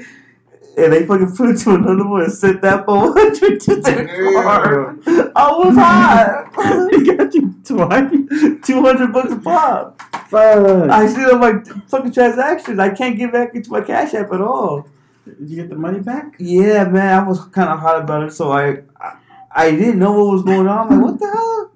And 0.78 0.94
they 0.94 1.06
fucking 1.06 1.36
put 1.36 1.50
it 1.50 1.58
to 1.64 1.76
another 1.76 2.08
one 2.08 2.24
and 2.24 2.32
sent 2.32 2.62
that 2.62 2.86
400 2.86 3.60
to 3.60 3.76
their 3.82 4.34
card. 4.44 5.02
I 5.36 5.52
was 5.52 5.76
hot. 5.76 6.54
you 6.92 7.18
got 7.18 7.34
you 7.34 7.54
twice. 7.66 8.66
200 8.66 9.12
bucks 9.12 9.34
a 9.34 9.38
pop. 9.38 10.02
Fuck. 10.30 10.90
I 10.90 11.08
see 11.08 11.26
on 11.26 11.40
my 11.40 11.62
fucking 11.88 12.14
transactions. 12.14 12.80
I 12.80 12.92
can't 12.92 13.18
get 13.18 13.34
back 13.34 13.56
into 13.56 13.72
my 13.72 13.82
Cash 13.82 14.14
App 14.14 14.32
at 14.32 14.40
all. 14.40 14.88
Did 15.26 15.50
you 15.50 15.56
get 15.58 15.70
the 15.70 15.76
money 15.76 16.00
back? 16.00 16.36
Yeah, 16.40 16.86
man, 16.86 17.24
I 17.24 17.28
was 17.28 17.44
kind 17.46 17.70
of 17.70 17.80
hot 17.80 18.02
about 18.02 18.24
it, 18.24 18.32
so 18.32 18.52
I, 18.52 18.84
I 19.02 19.18
I 19.60 19.72
didn't 19.72 20.00
know 20.00 20.14
what 20.14 20.32
was 20.32 20.44
going 20.44 20.68
on. 20.68 20.88
I'm 20.88 21.02
like, 21.02 21.12
what 21.12 21.20
the 21.20 21.28
hell? 21.28 21.72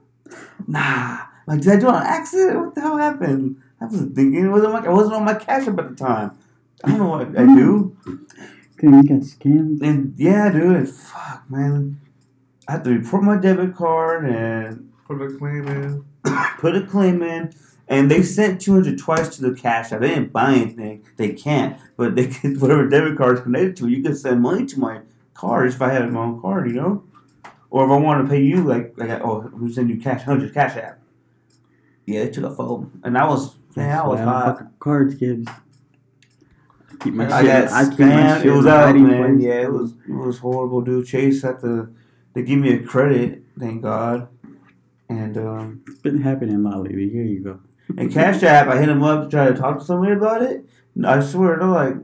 Nah, 0.68 1.20
like 1.46 1.60
did 1.60 1.74
I 1.74 1.80
do 1.82 1.88
it 1.90 1.94
on 1.94 2.04
accident? 2.04 2.60
What 2.60 2.76
the 2.76 2.82
hell 2.82 2.98
happened? 2.98 3.62
I 3.82 3.86
wasn't 3.86 4.16
thinking 4.16 4.46
it 4.46 4.50
wasn't 4.50 4.72
my, 4.72 4.86
I 4.86 4.90
wasn't 4.90 5.16
on 5.16 5.26
my 5.26 5.34
Cash 5.34 5.68
App 5.68 5.78
at 5.80 5.90
the 5.90 5.96
time. 5.96 6.38
I 6.82 6.92
don't 6.92 7.00
know 7.00 7.10
what 7.10 7.38
I 7.38 7.46
do. 7.46 7.98
Damn, 8.80 8.94
you 8.94 9.04
got 9.04 9.28
scammed. 9.28 9.82
And 9.82 10.14
yeah, 10.18 10.50
dude, 10.50 10.88
fuck, 10.88 11.44
man, 11.50 12.00
I 12.70 12.74
had 12.74 12.86
to 12.86 12.92
report 12.92 13.24
my 13.24 13.36
debit 13.36 13.76
card 13.76 14.26
and 14.30 14.90
Put 15.06 15.22
a 15.22 15.38
claim 15.38 15.68
in. 15.68 16.06
put 16.60 16.78
a 16.78 16.86
claim 16.86 17.22
in, 17.22 17.54
and 17.90 18.10
they 18.10 18.24
sent 18.24 18.62
two 18.62 18.76
hundred 18.76 18.98
twice 18.98 19.36
to 19.36 19.42
the 19.42 19.54
cash 19.54 19.92
app. 19.92 20.00
They 20.00 20.08
didn't 20.08 20.32
buy 20.32 20.54
anything. 20.54 21.06
They 21.18 21.34
can't, 21.34 21.78
but 21.98 22.16
they 22.16 22.28
can 22.28 22.58
whatever 22.62 22.88
debit 22.88 23.18
card 23.18 23.40
is 23.40 23.44
connected 23.44 23.76
to. 23.78 23.90
You 23.90 24.02
can 24.02 24.16
send 24.16 24.42
money 24.42 24.66
to 24.68 24.80
my 24.80 25.02
card 25.34 25.68
if 25.68 25.82
I 25.82 25.90
had 25.90 26.10
my 26.14 26.22
own 26.22 26.42
card, 26.42 26.70
you 26.70 26.76
know. 26.76 27.04
Or 27.74 27.86
if 27.86 27.92
I 27.92 27.98
want 27.98 28.24
to 28.24 28.30
pay 28.30 28.42
you, 28.44 28.58
like 28.64 28.94
like 28.98 29.10
oh, 29.26 29.50
we 29.60 29.74
send 29.74 29.90
you 29.90 29.98
cash 30.00 30.22
hundred 30.24 30.54
cash 30.54 30.78
app. 30.78 31.00
Yeah, 32.06 32.24
they 32.26 32.30
took 32.30 32.44
a 32.52 32.56
phone, 32.56 33.02
and 33.04 33.18
I 33.18 33.26
was 33.28 33.56
man, 33.76 33.98
I 33.98 34.06
was 34.08 34.20
That's 34.20 34.30
hot. 34.30 34.46
fucking 34.58 34.74
cards 34.80 35.16
gives. 35.16 35.48
Keep 37.02 37.16
my 37.16 37.26
I 37.34 37.42
shit. 37.42 37.48
got 37.70 37.72
I 37.74 37.90
keep 37.90 38.00
my 38.00 38.06
spammed. 38.06 38.38
shit 38.38 38.46
It 38.46 38.52
was 38.52 38.68
out, 38.68 38.86
hiding 38.86 39.08
man. 39.08 39.36
place. 39.38 39.46
Yeah, 39.48 39.62
it 39.68 39.72
was 39.74 39.94
it 40.08 40.14
was 40.14 40.38
horrible, 40.40 40.82
dude. 40.82 41.08
Chase 41.08 41.42
had 41.42 41.60
to 41.62 41.94
they 42.34 42.44
give 42.44 42.60
me 42.60 42.74
a 42.74 42.84
credit, 42.84 43.44
thank 43.60 43.82
God. 43.82 44.28
And 45.10 45.38
um 45.38 45.84
It's 45.88 46.00
been 46.00 46.22
happening 46.22 46.64
lately. 46.64 47.10
Here 47.10 47.24
you 47.24 47.40
go. 47.44 47.60
and 47.98 48.12
Cash 48.12 48.44
App, 48.44 48.68
I 48.68 48.78
hit 48.80 48.90
him 48.90 49.04
up 49.04 49.24
to 49.26 49.30
try 49.30 49.48
to 49.48 49.54
talk 49.56 49.80
to 49.80 49.84
somebody 49.84 50.14
about 50.14 50.42
it. 50.44 50.66
I 51.04 51.20
swear, 51.22 51.58
they're 51.58 51.68
like, 51.68 51.96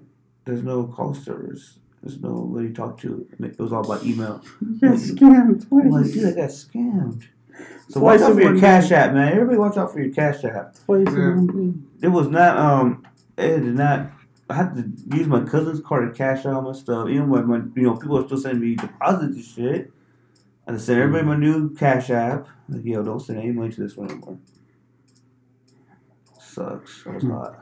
there's 0.45 0.63
no 0.63 0.85
call 0.87 1.13
service. 1.13 1.78
There's 2.01 2.19
nobody 2.19 2.69
to 2.69 2.73
talk 2.73 2.99
to. 3.01 3.27
And 3.37 3.45
it 3.47 3.59
was 3.59 3.73
all 3.73 3.83
by 3.87 3.99
email. 4.01 4.41
You 4.61 4.79
got 4.79 4.97
scammed 4.97 5.65
I'm 5.71 5.89
like, 5.89 6.05
dude, 6.11 6.25
I 6.27 6.31
got 6.31 6.49
scammed. 6.49 7.27
So 7.89 7.99
Twice 7.99 8.21
watch 8.21 8.29
out 8.29 8.35
for 8.35 8.41
your 8.41 8.59
Cash. 8.59 8.91
App, 8.91 9.13
man. 9.13 9.33
Everybody 9.33 9.57
watch 9.57 9.75
out 9.77 9.91
for 9.91 9.99
your 9.99 10.13
Cash 10.13 10.43
App. 10.45 10.75
Twice 10.85 11.07
Yeah. 11.07 11.31
in 11.33 11.47
one. 11.47 11.87
It 12.01 12.07
was 12.07 12.27
not 12.29 12.57
um 12.57 13.05
it 13.37 13.59
did 13.59 13.75
not 13.75 14.11
I 14.49 14.53
had 14.55 14.73
to 14.75 15.15
use 15.17 15.27
my 15.27 15.41
cousin's 15.43 15.79
card 15.81 16.11
to 16.11 16.17
cash 16.17 16.45
out 16.45 16.63
my 16.63 16.71
stuff. 16.71 17.07
Even 17.09 17.29
when 17.29 17.45
my 17.47 17.57
you 17.75 17.83
know, 17.83 17.95
people 17.97 18.17
are 18.17 18.25
still 18.25 18.37
sending 18.37 18.61
me 18.61 18.75
deposits 18.75 19.35
and 19.35 19.43
shit. 19.45 19.91
I 20.67 20.71
had 20.71 20.79
to 20.79 20.83
send 20.83 20.99
everybody 21.01 21.25
my 21.25 21.35
new 21.35 21.73
cash 21.75 22.09
app. 22.09 22.47
Like, 22.67 22.83
yo, 22.85 23.03
don't 23.03 23.19
send 23.19 23.39
any 23.39 23.51
money 23.51 23.71
to 23.73 23.81
this 23.81 23.95
one 23.97 24.09
anymore. 24.09 24.37
Sucks. 26.39 27.03
That 27.03 27.15
was 27.15 27.23
hot. 27.25 27.59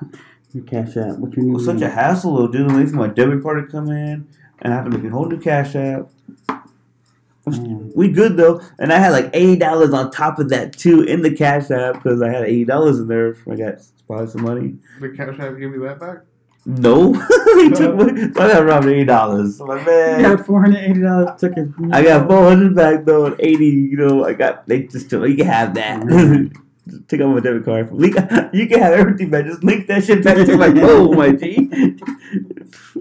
Your 0.57 0.65
cash 0.65 0.97
app. 0.97 1.17
What 1.17 1.35
you 1.35 1.43
It 1.43 1.45
need? 1.45 1.53
was 1.53 1.65
such 1.65 1.81
a 1.81 1.89
hassle 1.89 2.35
though, 2.35 2.47
dude. 2.47 2.71
Waiting 2.71 2.87
for 2.89 2.95
my 2.97 3.07
debit 3.07 3.43
card 3.43 3.65
to 3.65 3.71
come 3.71 3.89
in 3.91 4.27
and 4.61 4.73
I 4.73 4.75
have 4.77 4.85
to 4.85 4.91
make 4.97 5.03
a 5.05 5.09
whole 5.09 5.25
new 5.27 5.39
cash 5.39 5.75
app. 5.75 6.09
Damn. 7.49 7.93
We 7.95 8.11
good 8.11 8.35
though, 8.35 8.59
and 8.77 8.91
I 8.91 8.97
had 8.97 9.11
like 9.11 9.29
eighty 9.33 9.55
dollars 9.55 9.93
on 9.93 10.11
top 10.11 10.37
of 10.39 10.49
that 10.49 10.73
too 10.73 11.03
in 11.03 11.21
the 11.21 11.33
cash 11.33 11.71
app 11.71 11.93
because 11.95 12.21
I 12.21 12.29
had 12.29 12.43
eighty 12.43 12.65
dollars 12.65 12.99
in 12.99 13.07
there. 13.07 13.37
I 13.49 13.55
got 13.55 13.75
probably 14.05 14.27
some 14.27 14.43
money. 14.43 14.75
The 14.99 15.09
cash 15.09 15.39
app 15.39 15.51
give 15.57 15.71
you 15.71 15.79
that 15.83 15.97
back? 15.99 16.17
No, 16.65 17.13
he 17.55 17.69
took 17.69 17.95
my, 17.95 18.07
so 18.07 18.41
I 18.43 18.51
got 18.51 18.63
around 18.63 18.89
eighty 18.89 19.05
dollars. 19.05 19.61
My 19.61 19.79
You 19.79 19.85
man, 19.85 20.21
got 20.35 20.45
four 20.45 20.59
hundred 20.59 20.79
eighty 20.83 21.01
dollars. 21.01 21.39
Took 21.39 21.53
it. 21.55 21.69
I 21.93 22.03
got 22.03 22.27
four 22.27 22.43
hundred 22.49 22.75
back 22.75 23.05
though, 23.05 23.27
and 23.27 23.35
eighty. 23.39 23.65
You 23.67 23.95
know, 23.95 24.25
I 24.25 24.33
got 24.33 24.67
they 24.67 24.83
just 24.83 25.09
took. 25.09 25.25
You 25.29 25.37
can 25.37 25.45
have 25.45 25.73
that. 25.75 26.51
Take 27.07 27.21
out 27.21 27.29
my 27.29 27.39
debit 27.39 27.65
card. 27.65 27.91
Link, 27.91 28.15
you 28.53 28.67
can 28.67 28.79
have 28.79 28.93
everything 28.93 29.29
back. 29.29 29.45
Just 29.45 29.63
link 29.63 29.87
that 29.87 30.03
shit 30.03 30.23
back 30.23 30.37
to 30.45 30.57
my 30.57 30.73
phone, 30.73 31.15
my 31.15 31.31
G. 31.31 31.69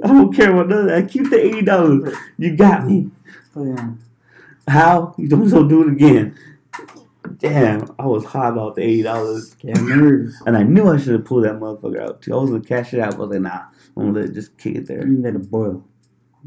I 0.02 0.08
don't 0.08 0.34
care 0.34 0.50
about 0.52 0.68
none 0.68 0.80
of 0.80 0.86
that. 0.86 1.10
Keep 1.10 1.30
the 1.30 1.44
eighty 1.44 1.62
dollars. 1.62 2.14
You 2.38 2.56
got 2.56 2.86
me. 2.86 3.10
Oh, 3.54 3.64
yeah. 3.64 3.90
How? 4.68 5.14
You 5.16 5.28
don't 5.28 5.48
so 5.48 5.66
do 5.66 5.82
it 5.82 5.92
again. 5.92 6.38
Damn, 7.38 7.94
I 7.98 8.06
was 8.06 8.24
hot 8.24 8.52
about 8.52 8.76
the 8.76 8.82
eighty 8.82 9.02
dollars. 9.02 9.56
And 9.64 10.56
I 10.56 10.62
knew 10.62 10.88
I 10.88 10.96
should 10.98 11.12
have 11.12 11.24
pulled 11.24 11.44
that 11.44 11.54
motherfucker 11.54 12.00
out 12.00 12.22
too. 12.22 12.34
I 12.34 12.36
was 12.40 12.50
gonna 12.50 12.62
cash 12.62 12.94
it 12.94 13.00
out, 13.00 13.12
but 13.12 13.24
I 13.24 13.26
was 13.26 13.30
like, 13.30 13.40
nah, 13.42 13.64
I'm 13.96 14.06
gonna 14.06 14.20
let 14.20 14.30
it 14.30 14.34
just 14.34 14.56
kick 14.58 14.76
it 14.76 14.86
there. 14.86 15.06
You 15.06 15.20
let 15.20 15.34
it 15.34 15.50
boil. 15.50 15.84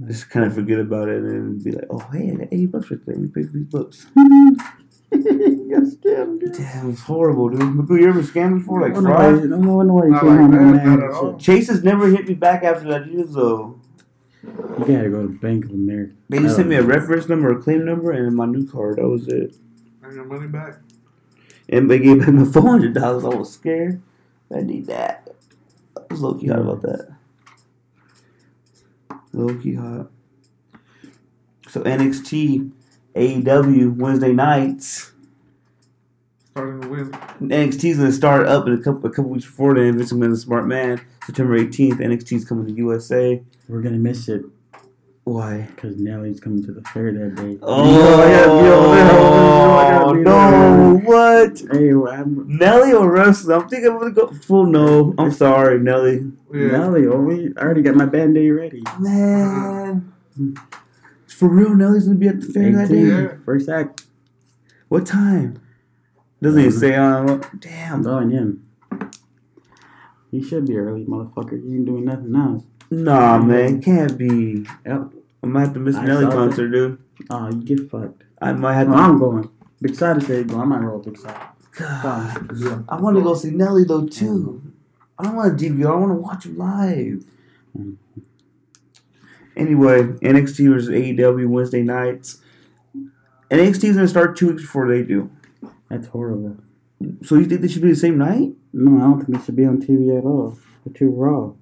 Just 0.08 0.30
kind 0.30 0.46
of 0.46 0.56
forget 0.56 0.80
about 0.80 1.10
it 1.10 1.22
and 1.24 1.62
be 1.62 1.72
like, 1.72 1.86
oh, 1.90 2.00
hey, 2.14 2.32
I 2.32 2.36
got 2.36 2.48
80 2.54 2.66
bucks 2.68 2.92
right 2.92 3.06
there. 3.06 3.16
Pay 3.16 3.44
for 3.44 3.52
these 3.52 3.66
books. 3.66 4.08
you 5.12 5.68
got 5.72 5.84
scammed. 5.84 6.56
Damn, 6.58 6.92
it's 6.92 7.02
horrible, 7.02 7.50
dude. 7.50 7.60
Mccool, 7.62 8.00
you 8.00 8.08
ever 8.10 8.22
scammed 8.22 8.60
before? 8.60 8.82
Like 8.82 8.92
I 8.92 8.96
wonder 8.96 9.10
why- 9.10 9.18
fraud? 9.18 9.54
I 9.54 9.56
wonder 9.58 9.94
why 9.94 10.04
you 10.06 10.12
Not 10.12 10.22
came 10.22 10.30
like 10.30 10.40
home 10.40 10.52
that, 10.52 10.60
and 10.62 10.76
not 10.76 10.86
mad 10.86 11.00
at 11.00 11.06
and 11.06 11.14
all. 11.14 11.32
shit. 11.32 11.40
Chase 11.40 11.68
has 11.70 11.84
never 11.84 12.08
hit 12.08 12.28
me 12.28 12.34
back 12.36 12.64
after 12.64 12.88
that 12.90 13.08
either, 13.08 13.24
though. 13.24 13.80
You 14.44 14.86
gotta 14.86 15.10
go 15.10 15.22
to 15.24 15.28
Bank 15.28 15.66
of 15.66 15.72
America. 15.72 16.14
They 16.30 16.40
just 16.40 16.56
sent 16.56 16.70
me 16.70 16.76
a 16.76 16.84
reference 16.84 17.28
number, 17.28 17.52
a 17.52 17.62
claim 17.62 17.86
number, 17.86 18.12
and 18.12 18.36
my 18.36 18.46
new 18.46 18.66
card. 18.70 18.98
That 18.98 19.08
was 19.08 19.28
it. 19.28 19.56
And 20.04 20.14
your 20.16 20.26
money 20.26 20.48
back? 20.48 20.78
And 21.68 21.90
they 21.92 22.00
gave 22.00 22.26
me 22.28 22.46
four 22.52 22.64
hundred 22.70 22.94
dollars. 22.94 23.26
I 23.26 23.30
was 23.30 23.52
scared. 23.52 24.02
I 24.56 24.62
need 24.62 24.86
that. 24.88 25.28
I 25.98 26.02
was 26.10 26.22
low 26.22 26.34
key 26.36 26.48
hot 26.48 26.60
about 26.60 26.82
that. 26.84 27.10
Low 29.34 29.54
key 29.60 29.76
hot. 29.76 30.10
So 31.68 31.82
NXT, 31.82 32.72
AEW 33.16 33.98
Wednesday 33.98 34.34
nights. 34.34 35.12
Starting 36.52 36.82
to 36.82 36.88
win. 36.88 37.12
NXT's 37.12 37.98
gonna 37.98 38.12
start 38.12 38.48
up 38.48 38.68
in 38.68 38.74
a 38.74 38.78
couple 38.82 39.06
a 39.06 39.10
couple 39.10 39.32
weeks 39.32 39.46
before 39.46 39.76
then. 39.76 39.98
Vince 39.98 40.12
McMahon's 40.12 40.40
a 40.40 40.42
smart 40.42 40.68
man. 40.68 41.02
September 41.26 41.56
eighteenth, 41.56 42.00
NXT's 42.00 42.46
coming 42.46 42.68
to 42.68 42.74
USA. 42.74 43.42
We're 43.68 43.82
gonna 43.82 43.98
miss 43.98 44.28
it 44.30 44.44
Why? 45.24 45.68
because 45.76 45.98
Nelly's 45.98 46.40
coming 46.40 46.64
to 46.66 46.72
the 46.72 46.82
fair 46.82 47.14
that 47.14 47.36
day. 47.36 47.58
Oh, 47.62 48.20
I 48.20 48.32
gotta 48.32 48.64
be 48.64 48.68
over. 48.70 48.96
I 49.80 49.92
gotta 49.92 50.14
be 50.16 50.22
no! 50.22 51.02
What? 51.04 51.62
Hey, 51.72 51.92
I'm, 51.92 52.58
Nelly 52.58 52.94
or 52.94 53.12
wrestling? 53.12 53.62
I'm 53.62 53.70
thinking 53.70 53.92
I'm 53.92 54.00
gonna 54.00 54.12
go 54.12 54.28
full 54.32 54.66
no. 54.66 55.14
I'm 55.18 55.32
sorry, 55.32 55.80
Nelly. 55.80 56.32
Yeah. 56.52 56.68
Nelly, 56.68 57.06
oh, 57.08 57.20
we, 57.22 57.54
I 57.58 57.62
already 57.62 57.84
got 57.84 57.96
my 57.96 58.06
band 58.06 58.38
aid 58.38 58.52
ready. 58.52 58.84
Man. 59.00 60.14
Mm. 60.40 60.58
For 61.40 61.48
real, 61.48 61.74
Nelly's 61.74 62.04
gonna 62.06 62.18
be 62.20 62.28
at 62.28 62.42
the 62.42 62.48
fair 62.48 62.70
that 62.74 62.90
day. 62.90 63.02
Yeah. 63.06 63.28
First 63.46 63.70
act. 63.70 64.06
What 64.90 65.06
time? 65.06 65.62
Doesn't 66.42 66.60
even 66.60 66.72
say 66.74 66.98
on. 66.98 67.42
Damn. 67.60 67.94
I'm 67.94 68.04
going 68.04 68.32
in. 68.34 68.62
He 70.32 70.44
should 70.44 70.68
be 70.68 70.76
early, 70.76 71.06
motherfucker. 71.06 71.64
He 71.66 71.76
ain't 71.76 71.86
doing 71.86 72.04
nothing 72.04 72.36
else. 72.36 72.64
Nah, 72.92 73.38
man, 73.38 73.82
can't 73.82 74.18
be. 74.18 74.66
Yep. 74.86 75.14
I 75.42 75.48
might 75.48 75.62
have 75.62 75.74
to 75.76 75.80
miss 75.80 75.96
I 75.96 76.06
Nelly 76.06 76.26
concert, 76.26 76.68
dude. 76.72 77.02
Oh, 77.30 77.48
you 77.48 77.62
get 77.64 77.90
fucked. 77.90 78.24
I 78.42 78.52
might 78.52 78.74
have 78.74 78.90
No, 78.90 78.96
to. 78.96 79.00
I'm 79.02 79.18
going. 79.18 79.50
Big 79.82 79.96
side 79.96 80.22
say 80.24 80.44
go. 80.44 80.60
I 80.60 80.66
might 80.66 80.80
roll 80.82 81.00
big 81.00 81.18
side. 81.18 81.40
God, 81.78 82.52
Yeah. 82.58 82.82
I 82.90 83.00
want 83.00 83.16
to 83.16 83.24
go 83.24 83.34
see 83.34 83.52
Nelly 83.52 83.86
though 83.86 84.06
too. 84.06 84.62
I 85.18 85.24
don't 85.24 85.36
want 85.38 85.54
a 85.54 85.56
DVR. 85.66 85.94
I 85.94 85.96
want 85.96 86.12
to 86.12 86.16
watch 86.16 86.46
it 86.46 86.58
live. 86.58 87.24
Mhm. 87.78 87.96
Anyway, 89.60 90.04
NXT 90.04 90.70
versus 90.72 90.90
AEW 90.90 91.48
Wednesday 91.48 91.84
nights. 91.84 92.42
NXT 93.52 93.84
is 93.90 93.96
gonna 93.96 94.08
start 94.08 94.38
two 94.38 94.48
weeks 94.50 94.62
before 94.62 94.88
they 94.88 95.04
do. 95.04 95.30
That's 95.90 96.08
horrible. 96.08 96.58
So 97.24 97.36
you 97.36 97.46
think 97.46 97.62
they 97.62 97.68
should 97.68 97.82
be 97.82 97.90
the 97.90 97.96
same 97.96 98.18
night? 98.18 98.54
No, 98.74 98.98
I 98.98 99.02
don't 99.02 99.26
think 99.26 99.38
they 99.40 99.46
should 99.46 99.56
be 99.56 99.66
on 99.66 99.82
TV 99.82 100.18
at 100.18 100.24
all. 100.24 100.58
They're 100.86 100.94
too 100.94 101.10
raw. 101.12 101.54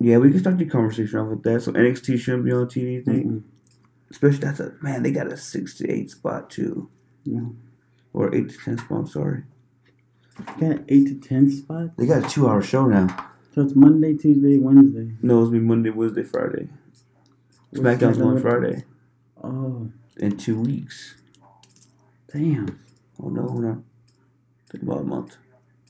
Yeah, 0.00 0.16
we 0.18 0.30
can 0.30 0.40
start 0.40 0.56
the 0.58 0.64
conversation 0.64 1.18
off 1.18 1.28
with 1.28 1.42
that. 1.42 1.62
So 1.62 1.72
NXT 1.72 2.18
shouldn't 2.18 2.44
be 2.44 2.52
on 2.52 2.66
TV. 2.66 2.94
You 2.94 3.02
think? 3.02 3.26
Mm-mm. 3.26 3.42
Especially 4.10 4.38
that's 4.40 4.60
a 4.60 4.72
man. 4.80 5.02
They 5.02 5.10
got 5.12 5.26
a 5.26 5.36
six 5.36 5.74
to 5.78 5.90
eight 5.90 6.10
spot 6.10 6.50
too, 6.50 6.88
Yeah. 7.24 7.40
or 8.12 8.34
eight 8.34 8.48
to 8.48 8.56
ten 8.58 8.78
spot. 8.78 8.98
I'm 8.98 9.06
sorry. 9.06 9.42
Got 10.58 10.62
an 10.62 10.84
eight 10.88 11.06
to 11.08 11.14
ten 11.16 11.50
spot. 11.50 11.96
They 11.98 12.06
got 12.06 12.24
a 12.24 12.28
two 12.28 12.48
hour 12.48 12.62
show 12.62 12.86
now. 12.86 13.06
So 13.54 13.62
it's 13.62 13.74
Monday, 13.74 14.14
Tuesday, 14.14 14.58
Wednesday. 14.58 15.12
No, 15.22 15.42
it's 15.42 15.50
be 15.50 15.58
Monday, 15.58 15.90
Wednesday, 15.90 16.22
Friday. 16.22 16.68
SmackDown's 17.74 18.18
SmackDown? 18.18 18.26
on 18.26 18.40
Friday 18.40 18.84
Oh, 19.42 19.90
in 20.18 20.36
two 20.36 20.60
weeks. 20.60 21.14
damn. 22.32 22.78
Oh 23.22 23.28
no, 23.28 23.42
hold 23.46 23.64
on. 23.64 23.84
Think 24.70 24.84
about 24.84 24.98
a 25.00 25.04
month. 25.04 25.36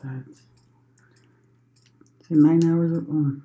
That's 0.03 0.41
it 2.31 2.37
nine 2.37 2.65
hours. 2.65 2.97
Of, 2.99 3.07
oh. 3.11 3.37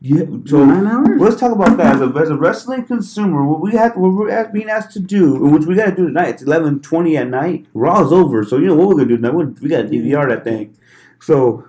Yeah. 0.00 0.24
So 0.46 0.64
nine 0.64 0.86
hours. 0.86 1.20
let's 1.20 1.36
talk 1.40 1.52
about 1.52 1.76
that 1.78 1.96
as 1.96 2.00
a, 2.02 2.06
as 2.18 2.30
a 2.30 2.36
wrestling 2.36 2.84
consumer. 2.84 3.44
What 3.46 3.60
we 3.60 3.72
have, 3.72 3.96
what 3.96 4.12
we're 4.12 4.48
being 4.52 4.68
asked 4.68 4.92
to 4.92 5.00
do, 5.00 5.36
and 5.36 5.52
which 5.52 5.64
we 5.66 5.74
got 5.74 5.86
to 5.86 5.96
do 5.96 6.06
tonight. 6.06 6.28
It's 6.28 6.42
eleven 6.42 6.80
twenty 6.80 7.16
at 7.16 7.28
night. 7.28 7.66
Raw's 7.74 8.12
over, 8.12 8.44
so 8.44 8.58
you 8.58 8.66
know 8.66 8.76
what 8.76 8.88
we're 8.88 8.94
gonna 9.04 9.08
do 9.08 9.16
tonight. 9.16 9.34
We- 9.34 9.44
We 9.62 9.68
got 9.68 9.82
to 9.82 9.88
DVR 9.88 10.28
that 10.28 10.44
thing. 10.44 10.76
So 11.20 11.66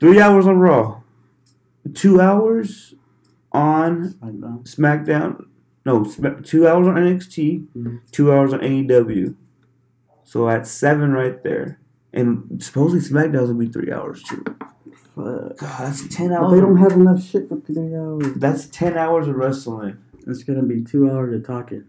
three 0.00 0.20
hours 0.20 0.46
on 0.46 0.58
Raw, 0.58 1.02
two 1.94 2.20
hours 2.20 2.94
on 3.58 4.14
SmackDown. 4.22 4.62
SmackDown. 4.64 5.44
No, 5.86 6.04
two 6.42 6.68
hours 6.68 6.86
on 6.86 6.96
NXT, 6.96 7.66
Mhm. 7.76 8.00
two 8.12 8.32
hours 8.32 8.52
on 8.52 8.60
AEW. 8.62 9.34
So 10.24 10.46
that's 10.46 10.70
seven 10.70 11.12
right 11.12 11.42
there. 11.42 11.78
And 12.12 12.62
supposedly 12.62 13.00
SmackDown's 13.00 13.48
gonna 13.50 13.54
be 13.58 13.68
three 13.68 13.92
hours 13.92 14.22
too. 14.22 14.42
Fuck. 15.14 15.56
God, 15.58 15.78
that's 15.80 16.06
ten 16.08 16.28
But 16.28 16.40
hours. 16.42 16.52
they 16.52 16.60
don't 16.60 16.76
have 16.76 16.92
enough 16.92 17.22
shit 17.22 17.48
for 17.48 17.56
three 17.60 17.94
hours. 17.94 18.34
that's 18.36 18.66
ten 18.66 18.96
hours 18.96 19.26
of 19.28 19.36
wrestling. 19.36 19.96
It's 20.26 20.42
gonna 20.44 20.62
be 20.62 20.82
two 20.82 21.10
hours 21.10 21.34
of 21.34 21.44
talking. 21.46 21.84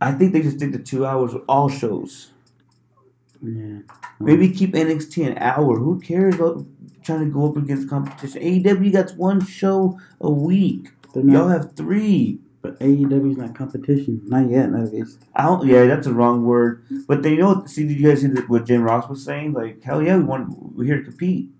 I 0.00 0.12
think 0.12 0.32
they 0.32 0.42
just 0.42 0.56
stick 0.56 0.72
to 0.72 0.78
two 0.78 1.06
hours 1.06 1.34
of 1.34 1.42
all 1.48 1.68
shows. 1.68 2.32
Yeah. 3.42 3.80
Maybe 4.18 4.48
keep 4.50 4.74
NXT 4.74 5.24
an 5.30 5.38
hour. 5.38 5.78
Who 5.78 6.00
cares 6.00 6.34
about 6.36 6.64
trying 7.02 7.24
to 7.24 7.30
go 7.30 7.48
up 7.48 7.56
against 7.56 7.88
competition? 7.88 8.42
AEW 8.42 8.92
got 8.92 9.10
one 9.16 9.44
show 9.44 9.98
a 10.20 10.30
week. 10.30 10.90
They're 11.14 11.24
Y'all 11.24 11.48
not, 11.48 11.62
have 11.62 11.76
three. 11.76 12.38
but 12.62 12.78
AEW's 12.78 13.36
not 13.36 13.54
competition. 13.54 14.20
Not 14.24 14.50
yet, 14.50 14.72
at 14.72 14.92
least. 14.92 15.24
I 15.34 15.44
don't. 15.44 15.66
Yeah, 15.66 15.86
that's 15.86 16.06
a 16.06 16.12
wrong 16.12 16.44
word. 16.44 16.84
But 17.08 17.22
then 17.22 17.32
you 17.32 17.38
know 17.38 17.54
what? 17.54 17.70
See, 17.70 17.86
did 17.86 17.98
you 17.98 18.08
guys 18.08 18.20
see 18.20 18.28
what 18.28 18.66
Jim 18.66 18.82
Ross 18.82 19.08
was 19.08 19.24
saying? 19.24 19.52
Like, 19.52 19.82
hell 19.82 20.02
yeah, 20.02 20.16
we 20.16 20.24
want 20.24 20.56
we're 20.74 20.84
here 20.84 20.98
to 20.98 21.04
compete. 21.04 21.50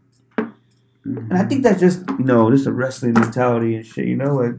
And 1.05 1.33
I 1.33 1.37
mm-hmm. 1.37 1.49
think 1.49 1.63
that's 1.63 1.81
just 1.81 2.09
you 2.19 2.25
know 2.25 2.51
just 2.51 2.67
a 2.67 2.73
wrestling 2.73 3.15
mentality 3.15 3.75
and 3.75 3.87
shit. 3.87 4.07
You 4.07 4.17
know, 4.17 4.35
like 4.37 4.55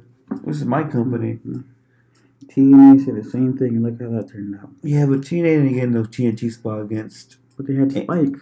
this 0.45 0.57
is 0.57 0.65
my 0.65 0.83
company. 0.83 1.39
Mm-hmm. 1.45 1.61
TNA 2.47 3.05
said 3.05 3.15
the 3.15 3.29
same 3.29 3.57
thing, 3.57 3.69
and 3.69 3.83
look 3.83 4.01
how 4.01 4.09
that 4.17 4.31
turned 4.31 4.59
out. 4.59 4.69
Yeah, 4.81 5.05
but 5.05 5.19
TNA 5.19 5.43
didn't 5.43 5.73
get 5.73 5.89
no 5.89 6.03
TNT 6.03 6.51
spot 6.51 6.81
against. 6.81 7.37
But 7.55 7.67
they 7.67 7.75
had. 7.75 7.91
Spike. 7.91 8.35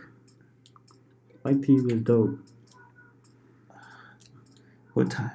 TV 1.54 1.84
was 1.92 2.02
dope. 2.02 2.40
What 4.94 5.12
time? 5.12 5.32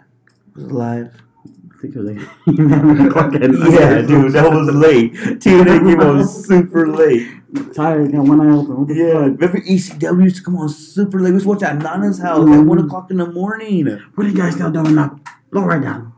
Was 0.55 0.65
it 0.65 0.73
live? 0.73 1.23
I 1.47 1.81
think 1.87 1.97
it 1.97 1.99
was 1.99 2.11
like 2.17 2.29
11 2.59 3.07
o'clock 3.09 3.35
at 3.35 3.43
night. 3.51 3.73
Yeah, 3.73 4.03
dude, 4.03 4.33
that 4.33 4.51
was 4.51 4.75
late. 4.75 5.13
TNA 5.15 5.81
came 5.87 6.01
on 6.01 6.27
super 6.27 6.87
late. 6.97 7.29
Tired, 7.75 8.11
got 8.11 8.25
one 8.27 8.41
eye 8.41 8.53
open. 8.55 8.95
Yeah, 8.97 9.13
fuck? 9.13 9.23
remember 9.41 9.61
ECW 9.61 10.25
used 10.25 10.37
to 10.37 10.43
come 10.43 10.57
on 10.57 10.69
super 10.69 11.21
late. 11.21 11.31
We 11.31 11.35
used 11.35 11.45
to 11.45 11.49
watch 11.51 11.63
at 11.63 11.79
Nana's 11.79 12.19
house 12.21 12.39
at 12.41 12.47
Mhm. 12.47 12.67
one 12.67 12.79
o'clock 12.79 13.11
in 13.11 13.19
the 13.19 13.31
morning, 13.31 13.87
What 14.15 14.27
are 14.27 14.31
you 14.31 14.35
guys 14.37 14.55
still 14.55 14.71
doing 14.71 14.97
up? 14.99 15.19
Lower 15.53 15.69
right 15.69 15.83
down. 15.83 16.13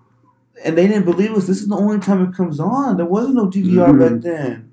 and 0.64 0.76
they 0.76 0.86
didn't 0.86 1.04
believe 1.04 1.32
us. 1.34 1.46
This 1.46 1.60
is 1.60 1.68
the 1.68 1.76
only 1.76 1.98
time 1.98 2.22
it 2.24 2.34
comes 2.34 2.58
on. 2.58 2.96
There 2.96 3.04
wasn't 3.06 3.34
no 3.34 3.46
DVR 3.46 3.88
Mhm. 3.92 3.98
back 3.98 4.20
then. 4.22 4.70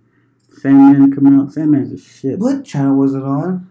Sandman 0.49 1.11
come 1.11 1.28
out. 1.39 1.51
Sandman's 1.51 1.91
a 1.91 1.97
shit. 1.97 2.39
What 2.39 2.63
channel 2.63 2.95
was 2.95 3.13
it 3.13 3.21
on? 3.21 3.67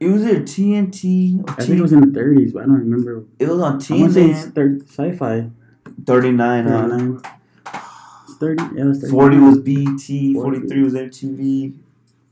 It 0.00 0.08
was 0.08 0.22
either 0.24 0.40
TNT 0.40 1.40
or 1.46 1.50
I 1.50 1.54
think 1.64 1.78
it 1.78 1.82
was 1.82 1.92
in 1.92 2.00
the 2.00 2.06
30s, 2.18 2.52
but 2.54 2.62
I 2.62 2.66
don't 2.66 2.78
remember. 2.80 3.24
It 3.38 3.48
was 3.48 3.60
on 3.60 3.60
I 3.60 3.66
want 3.66 3.80
to 3.80 4.12
say 4.12 4.30
it's 4.30 4.46
TNT. 4.46 4.54
thir- 4.54 4.80
sci-fi. 4.88 5.50
39 6.06 6.64
huh? 6.64 6.88
39. 6.88 7.20
It's 8.24 8.34
30. 8.38 8.62
Yeah, 8.62 8.82
it 8.82 8.84
was 8.86 9.00
39. 9.02 9.10
40 9.10 9.36
was 9.38 9.58
BT, 9.58 10.34
40. 10.34 10.58
43 10.60 10.82
was 10.82 10.94
MTV, 10.94 11.74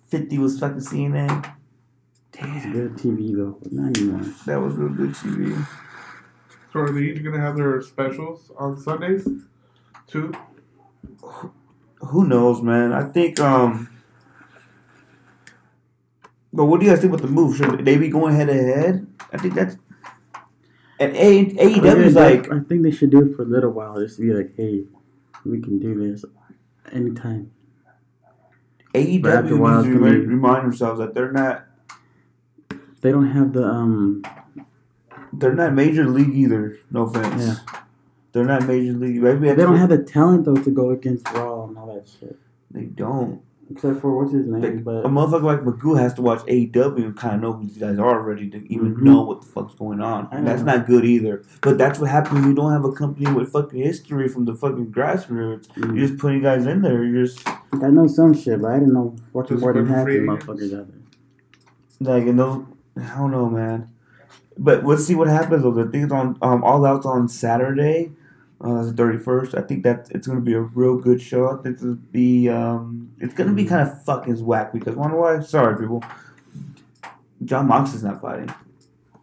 50 0.09 0.39
was 0.39 0.59
fucking 0.59 0.79
CNN. 0.79 1.55
It's 2.41 2.65
Damn, 2.65 2.73
good 2.73 2.95
TV 2.97 3.37
though, 3.37 3.59
but 3.63 3.73
not 3.73 3.97
anymore. 3.97 4.23
that 4.47 4.61
was 4.61 4.75
real 4.75 4.89
good 4.91 5.11
TV. 5.11 5.67
So 6.73 6.81
are 6.81 6.91
they 6.93 7.01
each 7.03 7.23
gonna 7.25 7.41
have 7.41 7.57
their 7.57 7.83
specials 7.83 8.51
on 8.57 8.79
Sundays? 8.81 9.29
Too? 10.07 10.33
Who 12.01 12.27
knows, 12.27 12.63
man? 12.63 12.93
I 12.93 13.05
think, 13.05 13.41
um. 13.41 13.89
But 16.53 16.65
what 16.67 16.81
do 16.81 16.87
you 16.87 16.93
guys 16.93 17.01
think 17.01 17.13
about 17.13 17.23
the 17.27 17.33
move? 17.33 17.57
Should 17.57 17.85
they 17.85 17.97
be 17.97 18.09
going 18.09 18.35
head 18.35 18.47
to 18.49 18.55
head? 18.55 19.07
I 19.33 19.37
think 19.39 19.55
that's. 19.55 19.77
And 21.01 21.15
A- 21.15 21.45
AEW 21.45 22.05
is 22.05 22.15
like. 22.15 22.51
I 22.51 22.61
think 22.61 22.83
they 22.83 22.91
should 22.91 23.11
do 23.11 23.23
it 23.23 23.37
for 23.37 23.43
a 23.43 23.47
little 23.47 23.71
while, 23.71 23.99
just 24.01 24.17
to 24.17 24.23
be 24.23 24.33
like, 24.33 24.55
hey, 24.57 24.85
we 25.45 25.61
can 25.61 25.79
do 25.79 26.11
this 26.11 26.25
anytime. 26.93 27.51
AEW 28.95 29.51
a 29.51 29.57
while, 29.57 29.83
needs 29.83 29.95
to 29.95 30.01
remind, 30.01 30.29
remind 30.29 30.65
themselves 30.65 30.99
that 30.99 31.15
they're 31.15 31.33
not. 31.33 31.65
They 33.01 33.13
don't 33.13 33.31
have 33.31 33.53
the 33.53 33.65
um. 33.65 34.23
They're 35.33 35.55
not 35.55 35.75
major 35.75 36.09
league 36.09 36.35
either. 36.35 36.79
No 36.91 37.03
offense. 37.03 37.61
Yeah. 37.67 37.79
They're 38.33 38.45
not 38.45 38.67
major 38.67 38.93
league. 38.93 39.21
Maybe 39.21 39.49
They 39.49 39.55
don't 39.57 39.77
have 39.77 39.91
the 39.91 40.03
talent 40.03 40.47
though 40.47 40.57
to 40.57 40.71
go 40.71 40.91
against 40.91 41.31
Raw 41.33 41.65
and 41.65 41.77
all 41.79 41.95
that 41.95 42.09
shit. 42.09 42.37
They 42.71 42.85
don't. 42.85 43.43
Except 43.71 44.01
for 44.01 44.17
what's 44.17 44.33
his 44.33 44.47
name, 44.47 44.63
Like, 44.63 44.83
but 44.85 45.05
a 45.05 45.09
motherfucker 45.09 45.43
like 45.43 45.61
Magoo 45.61 45.99
has 45.99 46.15
to 46.15 46.23
watch 46.23 46.41
AEW 46.47 47.05
and 47.05 47.15
kind 47.17 47.35
of 47.35 47.41
know 47.43 47.53
who 47.53 47.67
these 47.67 47.77
guys 47.77 47.99
are 47.99 48.19
already 48.19 48.49
to 48.49 48.73
even 48.73 48.95
Mhm. 48.97 49.03
know 49.03 49.23
what 49.23 49.43
the 49.43 49.47
fuck's 49.47 49.75
going 49.75 50.01
on. 50.01 50.27
And 50.33 50.47
that's 50.47 50.63
know. 50.63 50.77
not 50.77 50.87
good 50.87 51.05
either. 51.05 51.43
But 51.61 51.77
that's 51.77 51.99
what 51.99 52.09
happens 52.09 52.41
when 52.41 52.49
you 52.49 52.55
don't 52.55 52.73
have 52.73 52.87
a 52.87 52.93
company 52.93 53.31
with 53.31 53.51
fucking 53.53 53.79
history 53.83 54.27
from 54.29 54.47
the 54.47 54.55
fucking 54.55 54.87
grassroots. 54.87 55.67
mm, 55.77 55.95
You're 55.97 56.07
just 56.07 56.19
putting 56.19 56.41
guys 56.41 56.65
in 56.67 56.81
there. 56.81 57.05
You're 57.05 57.27
just 57.27 57.47
I 57.83 57.91
know 57.91 58.07
some 58.07 58.33
shit, 58.33 58.63
but 58.63 58.71
I 58.71 58.79
didn't 58.79 58.95
know 58.95 59.15
watching 59.35 59.57
Just 59.57 59.63
more 59.63 59.75
than 59.75 59.85
half 59.87 60.07
the 60.07 60.17
free 60.17 60.27
motherfuckers 60.27 60.79
out 60.79 60.87
there. 60.89 62.15
like, 62.15 62.27
and 62.27 62.39
those, 62.39 62.63
I 62.97 63.19
don't 63.19 63.31
know, 63.31 63.51
man. 63.51 63.89
But 64.57 64.85
let's 64.87 65.05
see 65.05 65.15
what 65.15 65.29
happens. 65.29 65.63
Though 65.63 65.71
the 65.73 65.85
thing's 65.85 66.11
on 66.11 66.37
um, 66.41 66.65
All 66.65 66.85
Out's 66.87 67.05
on 67.07 67.29
Saturday, 67.29 68.13
uh, 68.61 68.85
the 68.85 68.93
thirty 68.93 69.19
first. 69.19 69.55
I 69.55 69.63
think 69.63 69.85
that 69.85 70.09
it's 70.11 70.27
gonna 70.27 70.41
be 70.41 70.55
a 70.55 70.61
real 70.61 70.97
good 70.97 71.21
show. 71.21 71.49
I 71.49 71.63
think 71.63 71.77
it'll 71.79 71.95
be 71.95 72.49
um, 72.49 73.13
it's 73.19 73.35
gonna 73.35 73.53
be 73.53 73.65
kind 73.65 73.89
of 73.89 74.05
fucking 74.05 74.45
whack 74.45 74.73
because 74.73 74.97
wonder 74.97 75.17
why? 75.17 75.41
Sorry, 75.41 75.79
people. 75.79 76.03
Jon 77.45 77.69
Mox 77.69 77.95
is 77.95 78.03
not 78.03 78.21
fighting. 78.21 78.53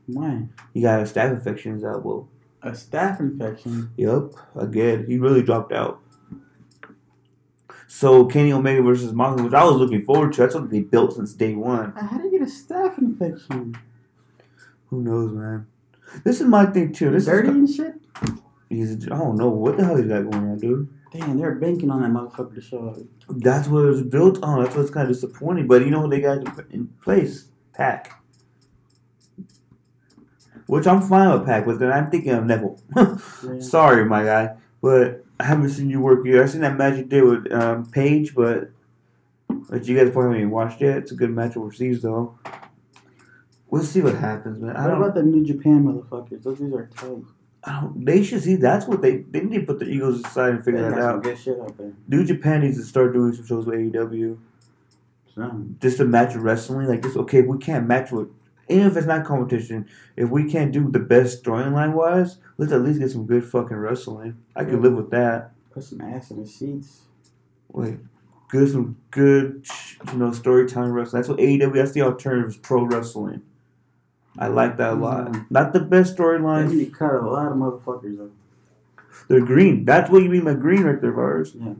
Why? 0.08 0.48
He 0.74 0.82
got 0.82 1.02
a 1.02 1.04
staph 1.04 1.32
infection 1.32 1.72
in 1.72 1.78
his 1.78 1.84
elbow. 1.84 2.28
A 2.62 2.72
staph 2.72 3.20
infection. 3.20 3.92
Yep, 3.98 4.34
again, 4.56 5.06
he 5.08 5.18
really 5.18 5.44
dropped 5.44 5.74
out. 5.74 6.02
So 7.88 8.26
Kenny 8.26 8.52
Omega 8.52 8.82
versus 8.82 9.14
Moxley, 9.14 9.44
which 9.44 9.54
I 9.54 9.64
was 9.64 9.76
looking 9.76 10.04
forward 10.06 10.34
to. 10.34 10.42
That's 10.42 10.54
something 10.54 10.72
they 10.72 10.86
built 10.86 11.14
since 11.14 11.34
day 11.34 11.54
one. 11.54 11.92
How 11.92 12.18
did 12.18 12.32
you 12.32 12.40
get 12.40 12.48
a 12.48 12.52
staph 12.52 12.98
infection? 12.98 13.78
Who 14.90 15.02
knows, 15.02 15.32
man? 15.32 15.68
This 16.24 16.42
is 16.42 16.48
my 16.48 16.66
thing 16.66 16.94
too. 16.94 17.12
This 17.12 17.26
Dirty 17.26 17.50
is 17.50 17.56
and 17.56 17.70
shit. 17.70 17.96
He's 18.70 19.06
I 19.06 19.18
don't 19.18 19.38
know 19.38 19.50
what 19.50 19.78
the 19.78 19.86
hell 19.86 19.96
he's 19.98 20.08
got 20.08 20.24
going 20.30 20.50
on, 20.52 20.58
dude. 20.58 20.90
Damn, 21.12 21.38
they're 21.40 21.56
banking 21.56 21.90
on 21.92 22.02
that 22.02 22.12
motherfucker 22.12 22.56
to 22.56 22.62
show 22.62 22.90
up. 22.90 22.98
That's 23.30 23.68
what 23.68 23.86
it 23.86 23.90
was 23.90 24.04
built 24.04 24.42
on. 24.44 24.64
That's 24.64 24.76
what's 24.76 24.90
kind 24.90 25.08
of 25.10 25.14
disappointing. 25.16 25.68
But 25.68 25.84
you 25.84 25.92
know 25.92 26.02
what 26.02 26.10
they 26.10 26.20
got 26.22 26.40
in 26.72 26.88
place? 27.04 27.46
PAC. 27.74 28.12
Which 30.68 30.88
I'm 30.88 31.02
fine 31.02 31.32
with 31.32 31.46
PAC, 31.46 31.66
but 31.66 31.80
then 31.80 31.92
I'm 31.92 32.10
thinking 32.10 32.32
of 32.32 32.46
Neville. 32.46 32.80
Yeah. 32.96 33.60
Sorry, 33.60 34.04
my 34.06 34.24
guy, 34.24 34.56
but 34.82 35.24
I 35.40 35.44
haven't 35.44 35.70
seen 35.70 35.90
you 35.92 36.00
work 36.02 36.26
yet. 36.26 36.42
I 36.42 36.46
seen 36.48 36.62
that 36.62 36.76
match 36.78 36.98
you 36.98 37.04
did 37.04 37.24
with 37.24 37.52
um, 37.54 37.86
Paige, 37.92 38.34
but 38.34 38.72
but 39.70 39.86
you 39.88 39.96
guys 39.98 40.12
probably 40.12 40.40
haven't 40.40 40.52
watched 40.52 40.82
it. 40.82 40.98
It's 40.98 41.12
a 41.12 41.16
good 41.16 41.30
match 41.30 41.56
overseas, 41.56 42.02
though. 42.02 42.40
We'll 43.70 43.84
see 43.84 44.02
what 44.02 44.16
happens, 44.16 44.60
man. 44.60 44.76
I 44.76 44.84
What 44.86 44.92
don't. 44.94 45.02
about 45.04 45.16
the 45.16 45.24
New 45.24 45.46
Japan 45.46 45.84
motherfuckers? 45.86 46.42
Those 46.44 46.58
dudes 46.58 46.74
are 46.74 46.88
tight. 46.96 47.24
I 47.66 47.82
don't 47.82 48.06
they 48.06 48.24
should 48.24 48.44
see. 48.44 48.56
That's 48.56 48.86
what 48.86 49.02
they 49.02 49.18
they 49.18 49.42
need 49.42 49.62
to 49.62 49.66
put 49.66 49.80
their 49.80 49.90
egos 49.90 50.24
aside 50.24 50.52
and 50.52 50.64
figure 50.64 50.88
that 50.88 51.00
out. 51.00 51.24
good 51.24 51.38
shit 51.38 51.60
out 51.60 51.78
there. 51.78 51.94
New 52.08 52.24
Japan 52.24 52.62
needs 52.62 52.78
to 52.78 52.84
start 52.84 53.14
doing 53.14 53.34
some 53.34 53.46
shows 53.46 53.66
with 53.66 53.76
AEW. 53.76 54.38
Some. 55.34 55.78
Just 55.82 55.98
to 55.98 56.06
match 56.06 56.36
wrestling, 56.36 56.88
like 56.88 57.02
this. 57.02 57.16
Okay, 57.16 57.42
we 57.42 57.58
can't 57.58 57.88
match 57.88 58.12
with 58.12 58.30
Even 58.70 58.88
if 58.88 58.96
it's 58.96 59.08
not 59.08 59.26
competition, 59.26 59.88
if 60.16 60.30
we 60.30 60.50
can't 60.50 60.72
do 60.72 60.90
the 60.90 61.00
best 61.00 61.44
storyline 61.44 61.94
wise, 61.94 62.38
let's 62.58 62.72
at 62.72 62.82
least 62.82 63.00
get 63.00 63.12
some 63.12 63.26
good 63.26 63.44
fucking 63.44 63.78
wrestling. 63.78 64.38
I 64.56 64.64
could 64.64 64.82
live 64.82 64.94
with 64.94 65.10
that. 65.12 65.52
Put 65.72 65.84
some 65.84 66.02
ass 66.02 66.32
in 66.32 66.42
the 66.42 66.48
seats. 66.48 67.02
Like, 67.74 67.98
good 68.48 68.72
some 68.72 68.98
good, 69.12 69.66
you 70.12 70.18
know, 70.18 70.32
storytelling 70.32 70.92
wrestling. 70.92 71.22
That's 71.22 71.30
what 71.30 71.40
AEW. 71.40 71.74
That's 71.74 71.92
the 71.92 72.04
alternative 72.04 72.52
is 72.52 72.58
pro 72.58 72.84
wrestling. 72.84 73.42
I 74.38 74.48
like 74.48 74.78
that 74.78 74.94
a 74.94 74.96
lot. 74.96 75.32
Mhm. 75.32 75.46
Not 75.50 75.74
the 75.74 75.80
best 75.80 76.18
storylines. 76.18 76.72
to 76.72 76.86
cut 76.92 77.14
a 77.16 77.22
lot 77.30 77.52
of 77.52 77.58
motherfuckers 77.58 78.20
up. 78.20 78.32
They're 79.28 79.46
green. 79.46 79.86
That's 79.86 80.10
what 80.10 80.24
you 80.24 80.30
mean 80.30 80.44
by 80.44 80.54
green 80.56 80.84
right 80.84 81.00
there, 81.00 81.12
Vars. 81.14 81.56
Yeah. 81.56 81.74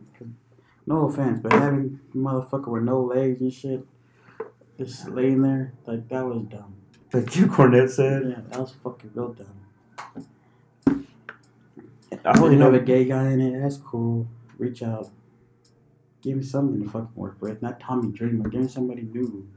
No 0.88 1.08
offense, 1.08 1.40
but 1.42 1.52
having 1.54 2.00
a 2.14 2.18
motherfucker 2.18 2.68
with 2.68 2.84
no 2.84 3.02
legs 3.02 3.42
and 3.42 3.52
shit 3.52 3.86
just 4.78 5.10
laying 5.10 5.42
there, 5.42 5.74
like 5.88 6.08
that 6.10 6.26
was 6.26 6.44
dumb. 6.44 6.74
Like 7.12 7.26
Jim 7.26 7.50
Cornette 7.50 7.90
said. 7.90 8.24
Yeah, 8.30 8.42
that 8.50 8.60
was 8.60 8.72
fucking 8.84 9.12
real 9.16 9.34
dumb. 9.34 11.06
I 12.24 12.40
only 12.40 12.54
you 12.56 12.60
know 12.60 12.74
a 12.74 12.80
gay 12.80 13.06
guy 13.06 13.32
in 13.32 13.42
it, 13.42 13.60
that's 13.62 13.78
cool. 13.78 14.28
Reach 14.58 14.84
out. 14.84 15.10
Give 16.22 16.38
me 16.38 16.44
something 16.44 16.84
to 16.84 16.90
fucking 16.90 17.10
work 17.16 17.38
with. 17.40 17.62
Not 17.62 17.80
Tommy 17.80 18.12
Dreamer. 18.12 18.50
Give 18.50 18.62
me 18.62 18.68
somebody 18.68 19.04
new. 19.04 19.48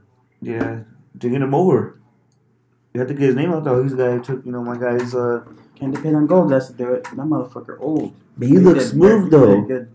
Yeah, 0.41 0.81
to 1.19 1.29
get 1.29 1.41
him 1.41 1.53
over. 1.53 1.98
You 2.93 2.99
have 3.01 3.07
to 3.07 3.13
get 3.13 3.23
his 3.23 3.35
name 3.35 3.51
out 3.51 3.63
though. 3.63 3.81
He's 3.83 3.91
the 3.95 3.97
guy 4.03 4.11
who 4.17 4.23
took, 4.23 4.45
you 4.45 4.51
know, 4.51 4.63
my 4.63 4.77
guy's. 4.77 5.13
uh 5.15 5.43
Can't 5.75 5.93
depend 5.93 6.15
on 6.15 6.27
gold 6.27 6.49
that's 6.51 6.67
to 6.67 6.73
do 6.73 6.93
it. 6.93 7.03
That 7.03 7.15
motherfucker 7.15 7.77
old. 7.79 8.13
But 8.37 8.47
he 8.47 8.57
looks 8.57 8.87
smooth 8.91 9.29
very 9.29 9.29
though. 9.29 9.61
Good. 9.61 9.91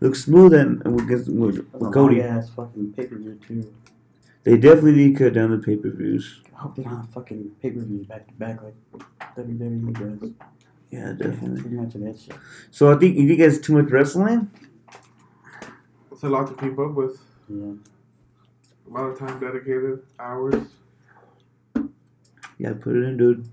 Looks 0.00 0.24
smooth 0.24 0.52
and 0.54 0.82
and 0.84 0.94
with, 0.96 1.08
with, 1.08 1.28
That's 1.56 1.72
with 1.72 1.82
a 1.88 1.90
Cody. 1.92 2.20
long 2.20 2.28
ass 2.28 2.50
fucking 2.50 2.92
pay 2.94 3.06
per 3.06 3.16
view 3.16 3.38
too. 3.46 3.72
They 4.44 4.56
definitely 4.56 4.92
need 4.96 5.16
to 5.18 5.24
cut 5.24 5.34
down 5.34 5.52
the 5.52 5.58
pay 5.58 5.76
per 5.76 5.90
views. 5.90 6.40
I 6.54 6.58
hope 6.58 6.74
they 6.76 6.82
don't 6.82 7.06
fucking 7.14 7.52
pay 7.62 7.70
per 7.70 7.80
views 7.80 8.06
back 8.06 8.26
to 8.26 8.32
back 8.34 8.60
like 8.62 8.74
WWE 9.36 9.92
does. 10.20 10.30
Yeah, 10.90 11.12
definitely. 11.12 11.16
Too 11.16 11.54
definitely. 11.54 11.70
much 11.78 11.94
of 11.94 12.00
that 12.02 12.18
shit. 12.18 12.36
So 12.72 12.92
I 12.92 12.98
think 12.98 13.16
you 13.16 13.26
think 13.28 13.40
it's 13.40 13.58
too 13.64 13.74
much 13.80 13.90
wrestling. 13.90 14.50
It's 16.10 16.22
a 16.24 16.28
lot 16.28 16.48
to 16.48 16.54
keep 16.54 16.78
up 16.78 16.92
with. 16.92 17.18
Yeah. 17.48 17.72
A 18.88 18.90
lot 18.90 19.04
of 19.04 19.18
time 19.18 19.38
dedicated, 19.40 20.00
hours. 20.18 20.66
Yeah, 22.62 22.74
put 22.74 22.94
it 22.94 23.02
in, 23.02 23.16
dude. 23.16 23.48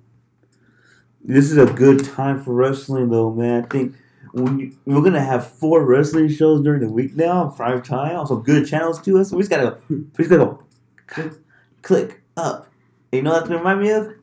This 1.23 1.49
is 1.49 1.57
a 1.57 1.65
good 1.65 2.05
time 2.05 2.43
for 2.43 2.53
wrestling, 2.53 3.09
though, 3.09 3.31
man. 3.33 3.63
I 3.63 3.67
think 3.67 3.95
when 4.33 4.59
you, 4.59 4.77
we're 4.85 5.01
gonna 5.01 5.19
have 5.19 5.47
four 5.47 5.83
wrestling 5.83 6.29
shows 6.29 6.61
during 6.61 6.81
the 6.81 6.87
week 6.87 7.15
now, 7.15 7.47
prime 7.49 7.81
time. 7.81 8.15
Also, 8.17 8.35
good 8.35 8.67
channels 8.67 9.01
to 9.01 9.17
us. 9.17 9.31
We 9.31 9.39
just 9.39 9.49
gotta, 9.49 9.79
we 9.89 10.05
just 10.15 10.29
gotta 10.29 10.45
go, 10.45 10.63
click, 11.07 11.31
click 11.81 12.21
up. 12.37 12.67
And 13.11 13.17
you 13.17 13.21
know 13.23 13.31
what 13.31 13.39
that's 13.39 13.49
gonna 13.49 13.57
remind 13.57 13.81
me 13.81 13.89
of? 13.89 14.13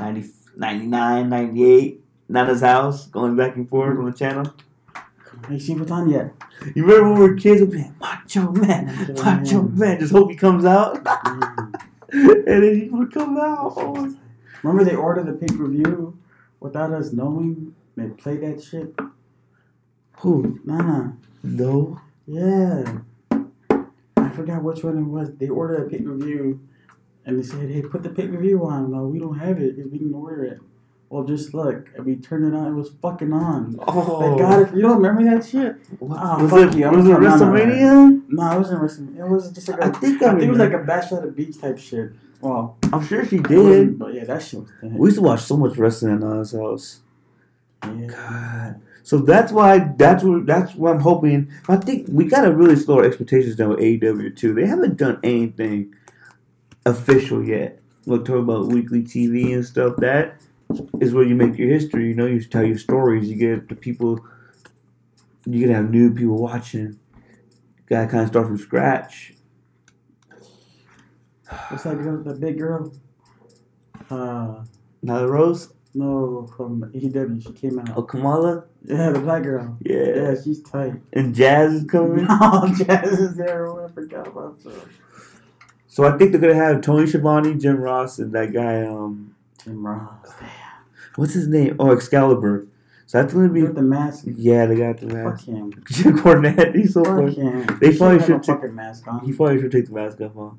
90, 0.00 0.28
99, 0.56 1.28
98, 1.28 2.04
Nana's 2.28 2.60
house, 2.60 3.06
going 3.06 3.36
back 3.36 3.54
and 3.54 3.68
forth 3.68 3.96
on 4.00 4.04
the 4.10 4.12
channel. 4.18 4.52
Hey, 5.48 5.60
see 5.60 5.74
what's 5.76 5.92
on 5.92 6.10
yet? 6.10 6.32
You 6.74 6.84
remember 6.84 7.12
when 7.12 7.20
we 7.20 7.28
were 7.28 7.36
kids? 7.36 7.60
We'd 7.60 7.70
be 7.70 7.78
like, 7.78 8.00
Macho 8.00 8.50
Man, 8.50 8.86
Macho 8.86 9.12
Macho 9.22 9.62
Man. 9.62 9.78
Man. 9.78 10.00
Just 10.00 10.10
hope 10.12 10.28
he 10.30 10.36
comes 10.36 10.64
out, 10.64 11.04
Mm. 11.04 11.67
and 12.12 12.46
then 12.46 12.80
he 12.80 12.88
would 12.88 13.12
come 13.12 13.36
out. 13.36 13.74
Oh, 13.76 14.16
Remember 14.62 14.84
they 14.84 14.96
ordered 14.96 15.26
the 15.26 15.34
pay 15.34 15.54
per 15.54 15.68
view 15.68 16.18
without 16.60 16.92
us 16.92 17.12
knowing? 17.12 17.74
They 17.96 18.08
played 18.08 18.42
that 18.42 18.62
shit? 18.62 18.94
who? 20.18 20.60
Nah. 20.64 21.12
No. 21.42 22.00
Yeah. 22.26 23.00
I 24.16 24.28
forgot 24.30 24.62
which 24.62 24.82
one 24.82 24.98
it 24.98 25.02
was. 25.02 25.34
They 25.36 25.48
ordered 25.48 25.86
a 25.86 25.90
pay 25.90 26.02
per 26.02 26.14
view 26.16 26.60
and 27.24 27.38
they 27.38 27.42
said, 27.42 27.70
hey, 27.70 27.82
put 27.82 28.02
the 28.02 28.10
pay 28.10 28.26
per 28.26 28.38
view 28.38 28.64
on. 28.66 28.90
No, 28.90 29.06
we 29.06 29.18
don't 29.18 29.38
have 29.38 29.60
it 29.60 29.76
because 29.76 29.90
we 29.90 29.98
didn't 29.98 30.14
order 30.14 30.44
it. 30.44 30.60
Well, 31.10 31.24
just 31.24 31.54
look. 31.54 31.88
And 31.96 32.04
we 32.04 32.16
turned 32.16 32.46
it 32.46 32.56
on. 32.56 32.66
It 32.66 32.74
was 32.74 32.90
fucking 33.00 33.32
on. 33.32 33.76
Oh, 33.88 34.20
They 34.36 34.42
got 34.42 34.62
it. 34.62 34.74
You 34.74 34.82
don't 34.82 35.00
remember 35.02 35.24
that 35.34 35.46
shit? 35.48 35.76
Oh, 36.02 36.06
was 36.42 36.50
fuck 36.50 36.74
it, 36.74 36.78
you, 36.78 36.86
I'm 36.86 36.96
was 36.96 37.06
it 37.06 37.16
WrestleMania? 37.16 38.22
No, 38.28 38.52
it 38.52 38.58
wasn't 38.58 38.82
wrestling. 38.82 39.16
It 39.16 39.26
was 39.28 39.50
just 39.50 39.68
like 39.68 39.80
a, 39.80 39.84
I 39.86 39.90
think 39.90 40.22
I, 40.22 40.28
I 40.28 40.30
think 40.32 40.42
it 40.44 40.50
was 40.50 40.58
like 40.58 40.72
a 40.72 40.78
Bash 40.84 41.10
at 41.12 41.22
the 41.22 41.28
Beach 41.30 41.58
type 41.58 41.78
shit. 41.78 42.12
Well, 42.42 42.76
I'm 42.92 43.04
sure 43.06 43.24
she 43.24 43.38
did. 43.38 43.98
but 43.98 44.12
yeah, 44.14 44.24
that 44.24 44.42
shit 44.42 44.60
was 44.60 44.70
dead. 44.82 44.94
We 44.94 45.08
used 45.08 45.16
to 45.16 45.22
watch 45.22 45.40
so 45.40 45.56
much 45.56 45.76
wrestling 45.78 46.12
in 46.12 46.20
Nana's 46.20 46.52
house. 46.52 47.00
yeah. 47.84 48.06
God. 48.06 48.80
So 49.02 49.16
that's 49.18 49.50
why 49.50 49.78
that's 49.96 50.22
what 50.22 50.44
that's 50.44 50.74
what 50.74 50.94
I'm 50.94 51.00
hoping. 51.00 51.50
I 51.70 51.76
think 51.76 52.06
we 52.12 52.26
gotta 52.26 52.52
really 52.52 52.76
slow 52.76 52.98
our 52.98 53.04
expectations 53.04 53.56
down 53.56 53.70
with 53.70 53.78
AEW 53.78 54.36
too. 54.36 54.52
They 54.52 54.66
haven't 54.66 54.98
done 54.98 55.18
anything 55.24 55.94
official 56.84 57.42
yet. 57.42 57.80
We'll 58.04 58.22
talk 58.22 58.36
about 58.40 58.66
weekly 58.66 59.02
TV 59.02 59.54
and 59.54 59.64
stuff. 59.64 59.96
That 59.96 60.38
is 61.00 61.14
where 61.14 61.24
you 61.24 61.34
make 61.34 61.56
your 61.58 61.68
history. 61.68 62.08
You 62.08 62.14
know, 62.14 62.26
you 62.26 62.42
tell 62.42 62.64
your 62.64 62.78
stories. 62.78 63.28
You 63.30 63.36
get 63.36 63.68
the 63.68 63.74
people. 63.76 64.20
You 65.46 65.60
can 65.66 65.74
have 65.74 65.90
new 65.90 66.12
people 66.12 66.38
watching. 66.38 66.98
Gotta 67.86 68.06
kind 68.08 68.22
of 68.24 68.28
start 68.28 68.46
from 68.46 68.58
scratch. 68.58 69.34
What's 71.70 71.84
that 71.84 71.96
girl? 72.02 72.22
The 72.22 72.34
big 72.34 72.58
girl? 72.58 72.92
Uh, 74.10 74.64
Nyla 75.04 75.28
Rose. 75.28 75.72
no, 75.94 76.46
from 76.56 76.82
AEW. 76.94 77.42
She 77.42 77.52
came 77.52 77.78
out. 77.78 77.90
Oh, 77.96 78.02
Kamala. 78.02 78.64
Yeah, 78.84 79.10
the 79.10 79.20
black 79.20 79.42
girl. 79.44 79.76
Yeah. 79.80 80.04
Yeah, 80.14 80.34
she's 80.42 80.62
tight. 80.62 80.94
And 81.14 81.34
Jazz 81.34 81.72
is 81.72 81.84
coming. 81.84 82.26
No, 82.40 82.72
Jazz 82.76 83.18
is 83.18 83.36
there. 83.36 83.66
Oh, 83.66 83.86
I 83.86 83.90
forgot 83.92 84.28
about 84.28 84.62
that. 84.64 84.86
So 85.86 86.04
I 86.04 86.16
think 86.18 86.32
they're 86.32 86.40
gonna 86.40 86.54
have 86.54 86.82
Tony 86.82 87.06
Schiavone, 87.06 87.54
Jim 87.56 87.76
Ross, 87.80 88.18
and 88.18 88.32
that 88.34 88.52
guy. 88.52 88.82
Um, 88.86 89.34
What's 91.16 91.34
his 91.34 91.48
name? 91.48 91.76
Oh, 91.78 91.92
Excalibur. 91.92 92.66
So 93.06 93.20
that's 93.20 93.32
gonna 93.32 93.48
be. 93.48 93.62
With 93.62 93.74
the 93.74 93.82
mask. 93.82 94.24
Yeah, 94.26 94.66
they 94.66 94.76
got 94.76 94.98
the 94.98 95.06
mask. 95.06 95.46
Fuck 95.46 95.54
him. 95.54 95.72
Cornette. 96.18 96.74
He's 96.74 96.92
so 96.94 97.02
Fuck 97.04 97.16
funny. 97.16 97.34
him. 97.34 97.78
They 97.80 97.92
He 97.92 97.98
probably 97.98 98.18
should 98.20 98.42
take- 98.42 98.56
fucking 98.56 98.74
mask 98.74 99.08
on. 99.08 99.24
He 99.24 99.32
probably 99.32 99.60
should 99.60 99.72
take 99.72 99.86
the 99.86 99.92
mask 99.94 100.20
off, 100.20 100.32
huh? 100.36 100.50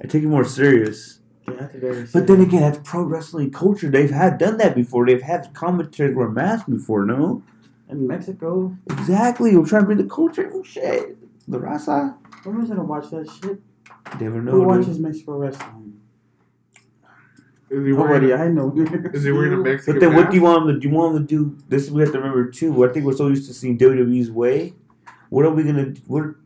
And 0.00 0.10
take 0.10 0.22
it 0.22 0.26
more 0.28 0.44
serious. 0.44 1.20
Yeah, 1.48 1.54
that's 1.60 1.74
very 1.76 2.06
But 2.12 2.26
then 2.26 2.40
again, 2.42 2.60
that's 2.60 2.78
pro 2.84 3.02
wrestling 3.02 3.50
culture. 3.50 3.88
They've 3.88 4.10
had 4.10 4.36
done 4.36 4.58
that 4.58 4.74
before. 4.74 5.06
They've 5.06 5.22
had 5.22 5.54
commentators 5.54 6.14
wear 6.14 6.28
masks 6.28 6.68
before. 6.68 7.06
No, 7.06 7.42
in 7.88 8.06
Mexico, 8.06 8.76
exactly. 8.90 9.56
We're 9.56 9.64
trying 9.66 9.82
to 9.82 9.86
bring 9.86 9.98
the 9.98 10.04
culture. 10.04 10.50
Oh 10.52 10.62
shit, 10.64 11.16
the 11.48 11.58
raza. 11.58 12.16
who 12.42 12.50
was 12.50 12.68
gonna 12.68 12.84
watch 12.84 13.08
that 13.10 13.30
shit? 13.42 13.58
Never 14.20 14.40
Who 14.40 14.42
know. 14.42 14.52
dude. 14.58 14.66
watches 14.66 14.98
Mexico 14.98 15.38
wrestling? 15.38 16.00
Is 17.68 17.84
he 17.84 17.92
Nobody 17.92 18.28
wearing? 18.28 18.40
I 18.40 18.48
know. 18.48 18.72
Is 19.12 19.24
he 19.24 19.32
wearing 19.32 19.52
a 19.52 19.56
Mexican 19.68 19.94
But 19.94 20.00
then, 20.00 20.14
what 20.14 20.30
do 20.30 20.36
you 20.36 20.42
want 20.42 20.66
them 20.66 20.74
to 20.74 20.80
do? 20.80 20.88
You 20.88 20.94
want 20.94 21.14
them 21.14 21.26
to 21.26 21.34
do 21.34 21.58
this? 21.68 21.84
Is 21.84 21.90
we 21.90 22.02
have 22.02 22.12
to 22.12 22.18
remember 22.18 22.50
too. 22.50 22.84
I 22.84 22.92
think 22.92 23.04
we're 23.04 23.16
so 23.16 23.28
used 23.28 23.48
to 23.48 23.54
seeing 23.54 23.76
WWE's 23.76 24.30
way. 24.30 24.74
What 25.30 25.44
are 25.44 25.50
we 25.50 25.64
gonna? 25.64 25.94
What 26.06 26.36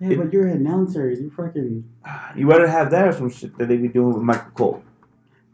yeah, 0.00 0.16
but 0.16 0.32
you're 0.32 0.46
an 0.46 0.58
announcer. 0.58 1.10
You 1.10 1.30
fucking. 1.30 1.88
Ah, 2.04 2.32
you 2.34 2.48
rather 2.48 2.66
have 2.66 2.90
that 2.90 3.08
or 3.08 3.12
some 3.12 3.30
shit 3.30 3.56
that 3.58 3.68
they 3.68 3.76
be 3.76 3.88
doing 3.88 4.14
with 4.14 4.22
Michael 4.22 4.50
Cole? 4.52 4.84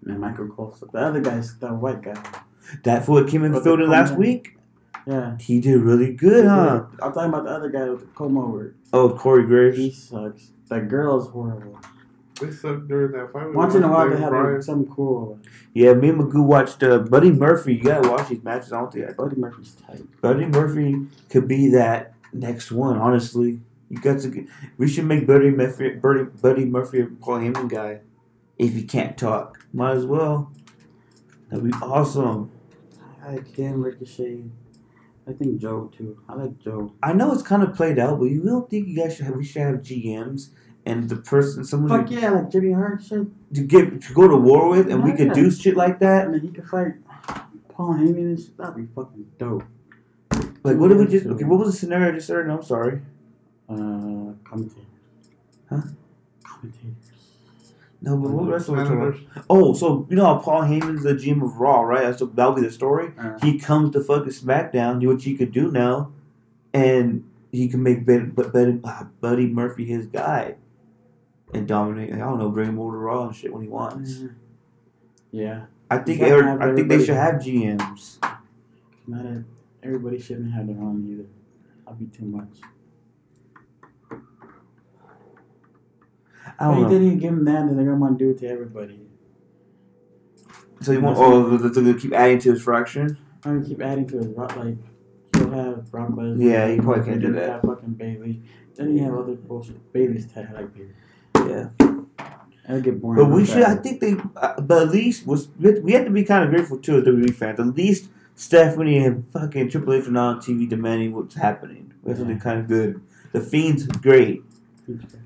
Man, 0.02 0.20
Michael 0.20 0.48
Cole. 0.48 0.76
The 0.92 0.98
other 0.98 1.20
guy's 1.20 1.58
the 1.58 1.68
white 1.68 2.02
guy. 2.02 2.20
That 2.84 3.04
fool 3.04 3.16
that 3.16 3.28
came 3.28 3.44
in 3.44 3.52
filled 3.60 3.80
the 3.80 3.84
in 3.84 3.90
last 3.90 4.14
week. 4.14 4.56
Yeah. 5.06 5.36
He 5.38 5.60
did 5.60 5.80
really 5.80 6.12
good, 6.14 6.44
huh? 6.44 6.84
I'm 7.02 7.12
talking 7.12 7.28
about 7.28 7.44
the 7.44 7.50
other 7.50 7.68
guy 7.68 7.88
with 7.88 8.00
the 8.00 8.06
comb 8.06 8.36
over. 8.38 8.74
Oh, 8.92 9.10
Corey 9.10 9.44
Graves. 9.44 9.76
He 9.76 9.90
sucks. 9.90 10.52
That 10.68 10.88
girl 10.88 11.20
is 11.20 11.28
horrible. 11.28 11.78
They 12.40 12.50
sucked 12.50 12.88
during 12.88 13.12
that 13.12 13.32
fight. 13.32 13.48
We 13.48 13.52
Once 13.54 13.74
in 13.74 13.82
a 13.84 13.88
watched 13.88 13.96
while, 13.98 14.04
they 14.06 14.12
Daniel 14.14 14.32
have 14.34 14.42
Bryan. 14.44 14.62
something 14.62 14.92
cool. 14.94 15.38
Yeah, 15.74 15.92
me 15.94 16.08
and 16.08 16.20
Magoo 16.20 16.44
watched 16.44 16.82
uh, 16.82 16.98
Buddy 16.98 17.30
Murphy. 17.30 17.74
You 17.74 17.82
gotta 17.84 18.08
watch 18.08 18.28
these 18.28 18.42
matches. 18.42 18.72
I 18.72 18.80
don't 18.80 18.92
think 18.92 19.16
Buddy 19.16 19.36
Murphy's 19.36 19.74
tight. 19.74 20.02
Buddy 20.20 20.46
Murphy 20.46 21.06
could 21.28 21.46
be 21.46 21.68
that 21.70 22.14
next 22.32 22.72
one. 22.72 22.96
Honestly, 22.96 23.60
you 23.90 23.98
got 24.00 24.20
to. 24.20 24.46
We 24.78 24.88
should 24.88 25.04
make 25.04 25.26
Buddy 25.26 25.50
Murphy, 25.50 25.90
Buddy, 25.90 26.24
Buddy 26.24 26.64
Murphy 26.64 27.00
a 27.02 27.06
Paul 27.06 27.38
Heyman 27.40 27.68
guy. 27.68 28.00
If 28.58 28.72
he 28.74 28.84
can't 28.84 29.16
talk, 29.18 29.64
might 29.72 29.92
as 29.96 30.06
well. 30.06 30.52
That'd 31.50 31.64
be 31.64 31.72
awesome. 31.82 32.50
I 33.24 33.34
like 33.34 33.54
him, 33.54 33.82
Ricochet. 33.82 34.44
I 35.28 35.32
think 35.32 35.60
Joe 35.60 35.90
too. 35.96 36.18
I 36.28 36.34
like 36.34 36.58
Joe. 36.58 36.92
I 37.02 37.12
know 37.12 37.32
it's 37.32 37.42
kind 37.42 37.62
of 37.62 37.74
played 37.74 37.98
out, 37.98 38.18
but 38.18 38.26
you 38.26 38.42
don't 38.42 38.68
think 38.68 38.88
you 38.88 38.96
guys 38.96 39.14
should 39.16 39.26
have? 39.26 39.36
We 39.36 39.44
should 39.44 39.62
have 39.62 39.76
GMs 39.76 40.48
and 40.84 41.08
the 41.08 41.16
person, 41.16 41.64
someone 41.64 41.88
Fuck 41.90 42.08
to, 42.08 42.14
yeah, 42.14 42.30
like 42.30 42.50
Jimmy 42.50 42.72
Hart 42.72 43.02
shit. 43.02 43.26
to 43.54 43.60
get 43.62 44.00
to 44.02 44.14
go 44.14 44.28
to 44.28 44.36
war 44.36 44.68
with, 44.70 44.90
and 44.90 45.04
we 45.04 45.12
could 45.12 45.28
Yeah. 45.28 45.34
do 45.34 45.50
shit 45.50 45.76
like 45.76 45.98
that. 46.00 46.24
And 46.26 46.34
then 46.34 46.40
he 46.40 46.48
could 46.48 46.66
fight 46.66 46.94
Paul 47.68 47.94
Heyman 47.94 48.16
and 48.18 48.38
shit. 48.40 48.56
That'd 48.56 48.76
be 48.76 48.86
fucking 48.94 49.26
dope. 49.38 49.62
Like, 50.64 50.76
what 50.78 50.88
did 50.88 50.98
we 50.98 51.06
just? 51.06 51.26
Okay, 51.26 51.44
what 51.44 51.58
was 51.58 51.72
the 51.72 51.76
scenario 51.78 52.08
I 52.08 52.14
just 52.14 52.26
said? 52.26 52.46
No, 52.46 52.56
I'm 52.56 52.62
sorry. 52.62 53.00
Uh, 53.68 54.34
commentators. 54.44 54.86
Huh? 55.68 55.80
Commentators. 56.44 57.12
No, 58.04 58.16
but 58.16 58.30
what 58.32 58.48
wrestler 58.48 58.78
was 58.78 58.88
Senators. 58.88 59.20
Oh, 59.48 59.74
so 59.74 60.06
you 60.10 60.16
know 60.16 60.24
how 60.24 60.38
Paul 60.38 60.62
Heyman's 60.62 61.04
the 61.04 61.14
GM 61.14 61.42
of 61.42 61.58
Raw, 61.58 61.82
right? 61.82 62.02
That's 62.02 62.20
that'll 62.34 62.54
be 62.54 62.62
the 62.62 62.70
story. 62.70 63.12
Uh, 63.16 63.38
He 63.40 63.58
comes 63.58 63.90
to 63.92 64.00
fucking 64.02 64.30
SmackDown, 64.32 65.06
which 65.06 65.22
he 65.24 65.36
could 65.36 65.52
do 65.52 65.70
now, 65.70 66.10
and 66.74 67.22
he 67.52 67.68
can 67.68 67.82
make 67.82 68.04
Buddy, 68.04 68.24
Buddy, 68.26 68.80
uh, 68.82 69.04
Buddy 69.20 69.46
Murphy 69.46 69.84
his 69.84 70.06
guy 70.06 70.56
and 71.52 71.66
dominate. 71.68 72.10
Like, 72.10 72.20
I 72.20 72.24
don't 72.24 72.38
know, 72.38 72.50
bring 72.50 72.68
him 72.68 72.78
over 72.78 72.92
to 72.92 72.98
Raw 72.98 73.26
and 73.26 73.36
shit 73.36 73.52
when 73.52 73.62
he 73.62 73.68
wants. 73.68 74.18
Mhm. 74.18 74.34
Yeah. 75.30 75.64
I 75.90 75.98
think 75.98 76.20
every- 76.20 76.48
I 76.48 76.74
think 76.74 76.88
they 76.88 77.04
should 77.04 77.16
have 77.16 77.34
GMs. 77.42 78.18
Not 79.06 79.26
a, 79.26 79.44
everybody 79.82 80.18
shouldn't 80.18 80.52
have 80.52 80.66
their 80.66 80.78
own 80.78 81.06
either. 81.10 81.26
That'd 81.84 81.98
be 81.98 82.06
too 82.06 82.24
much. 82.24 82.60
I 86.58 86.64
don't 86.66 86.76
They 86.76 86.82
know. 86.82 86.88
didn't 86.88 87.18
give 87.18 87.34
them 87.34 87.44
that, 87.44 87.66
then 87.66 87.76
they're 87.76 87.84
gonna 87.84 87.98
want 87.98 88.18
to 88.18 88.24
do 88.24 88.30
it 88.30 88.38
to 88.38 88.48
everybody. 88.48 89.00
So 90.80 90.92
you 90.92 91.00
want 91.00 91.16
oh 91.18 91.56
they're 91.56 91.70
gonna 91.70 91.94
keep 91.94 92.12
adding 92.12 92.38
to 92.40 92.50
his 92.52 92.62
fraction? 92.62 93.16
I'm 93.44 93.56
gonna 93.58 93.68
keep 93.68 93.80
adding 93.80 94.06
to 94.08 94.16
his 94.18 94.26
Rock 94.28 94.56
like 94.56 94.76
he'll 95.36 95.50
have 95.50 95.90
Brock 95.90 96.10
Lesnar. 96.10 96.42
Yeah, 96.42 96.66
you 96.68 96.82
probably 96.82 97.04
can't 97.04 97.20
do 97.20 97.32
that. 97.32 97.48
Have 97.50 97.62
fucking 97.62 97.90
Bayley. 97.94 98.42
Then 98.74 98.96
you 98.96 99.04
have 99.04 99.14
other 99.14 99.34
bullshit. 99.34 99.92
Bayley's 99.92 100.26
tag 100.26 100.48
like 100.52 100.74
Bayley. 100.74 100.88
Yeah. 101.48 101.68
That'll 102.66 102.82
get 102.82 103.00
boring. 103.00 103.22
But 103.22 103.34
we 103.34 103.44
should. 103.44 103.62
I 103.64 103.74
think 103.76 104.00
they. 104.00 104.16
Uh, 104.36 104.60
but 104.60 104.82
at 104.82 104.88
least 104.90 105.26
was 105.26 105.48
we 105.58 105.92
have 105.92 106.04
to 106.04 106.10
be 106.10 106.24
kind 106.24 106.44
of 106.44 106.50
grateful 106.50 106.78
too 106.78 106.98
as 106.98 107.04
WWE 107.04 107.34
fans. 107.34 107.58
At 107.60 107.66
least 107.74 108.08
Stephanie 108.34 108.98
and 108.98 109.26
fucking 109.32 109.70
Triple 109.70 109.94
H 109.94 110.06
are 110.06 110.10
not 110.10 110.36
on 110.36 110.40
TV 110.40 110.68
demanding 110.68 111.14
what's 111.14 111.34
happening. 111.34 111.92
We 112.02 112.12
have 112.12 112.26
to 112.26 112.36
kind 112.36 112.60
of 112.60 112.68
good. 112.68 113.00
The 113.32 113.40
Fiend's 113.40 113.86
great. 113.86 114.42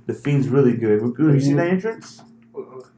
The 0.07 0.15
Fiend's 0.15 0.49
really 0.49 0.77
good. 0.77 1.03
We're 1.03 1.11
good. 1.11 1.35
You 1.35 1.41
see 1.41 1.55
that 1.55 1.69
entrance? 1.69 2.23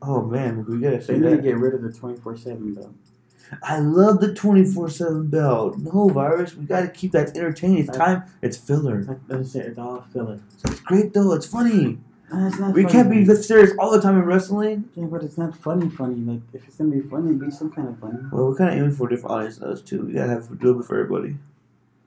Oh 0.01 0.23
man, 0.23 0.65
we 0.67 0.79
gotta 0.79 1.03
say 1.03 1.19
They 1.19 1.31
need 1.31 1.37
to 1.37 1.43
get 1.43 1.59
rid 1.59 1.75
of 1.75 1.83
the 1.83 1.93
twenty 1.93 2.19
four 2.21 2.37
seven 2.37 2.75
though. 2.75 2.95
I 3.63 3.79
love 3.81 4.21
the 4.21 4.35
twenty 4.35 4.65
four 4.65 4.89
seven 4.89 5.29
belt. 5.29 5.79
No 5.79 6.09
virus. 6.09 6.55
We 6.55 6.65
gotta 6.65 6.89
keep 6.89 7.13
that 7.13 7.37
entertaining. 7.37 7.79
It's 7.79 7.97
time. 7.97 8.25
It's 8.43 8.57
filler. 8.57 9.19
That's 9.27 9.55
it. 9.55 9.67
It's 9.67 9.79
all 9.79 10.05
filler. 10.13 10.41
It's 10.65 10.81
great 10.81 11.15
though. 11.15 11.33
It's 11.33 11.47
funny. 11.47 11.99
It's 12.31 12.59
not 12.59 12.75
We 12.75 12.83
funny. 12.83 12.93
can't 12.93 13.11
be 13.11 13.25
this 13.25 13.47
serious 13.49 13.73
all 13.79 13.91
the 13.91 14.01
time 14.03 14.19
in 14.19 14.25
wrestling. 14.25 14.89
Yeah, 14.95 15.07
but 15.07 15.23
it's 15.23 15.39
not 15.39 15.57
funny. 15.57 15.89
Funny. 15.89 16.17
Like 16.17 16.41
if 16.53 16.67
it's 16.67 16.77
gonna 16.77 16.91
be 16.91 17.01
funny, 17.01 17.33
be 17.35 17.51
some 17.51 17.71
kind 17.71 17.89
of 17.89 17.99
funny. 17.99 18.19
Well, 18.31 18.49
we're 18.49 18.55
kind 18.57 18.71
of 18.71 18.77
aiming 18.77 18.93
for 18.93 19.09
different 19.09 19.31
audience 19.35 19.57
than 19.59 19.71
us 19.71 19.81
too. 19.81 20.03
We 20.03 20.13
gotta 20.13 20.31
have 20.31 20.51
a 20.51 20.55
little 20.55 20.75
bit 20.75 20.85
for 20.87 20.99
everybody. 21.01 21.37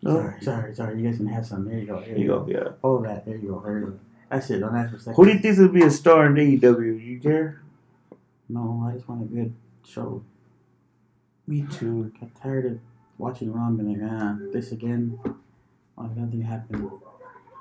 No. 0.03 0.15
Sorry, 0.17 0.41
sorry, 0.41 0.75
sorry. 0.75 0.99
You 1.01 1.07
guys 1.09 1.17
can 1.17 1.27
have 1.27 1.45
some. 1.45 1.65
There 1.67 1.79
you 1.79 1.85
go. 1.87 2.01
There 2.01 2.17
you 2.17 2.27
go. 2.27 2.45
Yeah. 2.47 2.69
Hold 2.81 3.05
that. 3.05 3.25
There 3.25 3.35
you 3.35 3.49
go. 3.49 3.59
There 3.65 3.79
you 3.79 3.85
go. 3.87 3.99
That's 4.29 4.49
it. 4.49 4.59
Don't 4.59 4.75
ask 4.75 4.91
for 4.91 4.97
seconds. 4.99 5.15
Who 5.17 5.25
do 5.25 5.31
you 5.33 5.39
think 5.39 5.57
will 5.57 5.67
be 5.69 5.83
a 5.83 5.91
star 5.91 6.27
in 6.27 6.33
AEW? 6.35 7.03
You 7.05 7.19
care? 7.19 7.61
No, 8.49 8.85
I 8.87 8.93
just 8.93 9.07
want 9.09 9.23
a 9.23 9.25
good 9.25 9.53
show. 9.85 10.23
Me 11.47 11.65
too. 11.71 12.11
Got 12.19 12.29
tired 12.41 12.65
of 12.65 12.79
watching 13.17 13.51
Raw 13.53 13.67
and 13.67 14.01
like, 14.01 14.09
ah, 14.11 14.37
this 14.53 14.71
again. 14.71 15.19
Like 15.97 16.15
nothing 16.15 16.41
happened. 16.41 16.89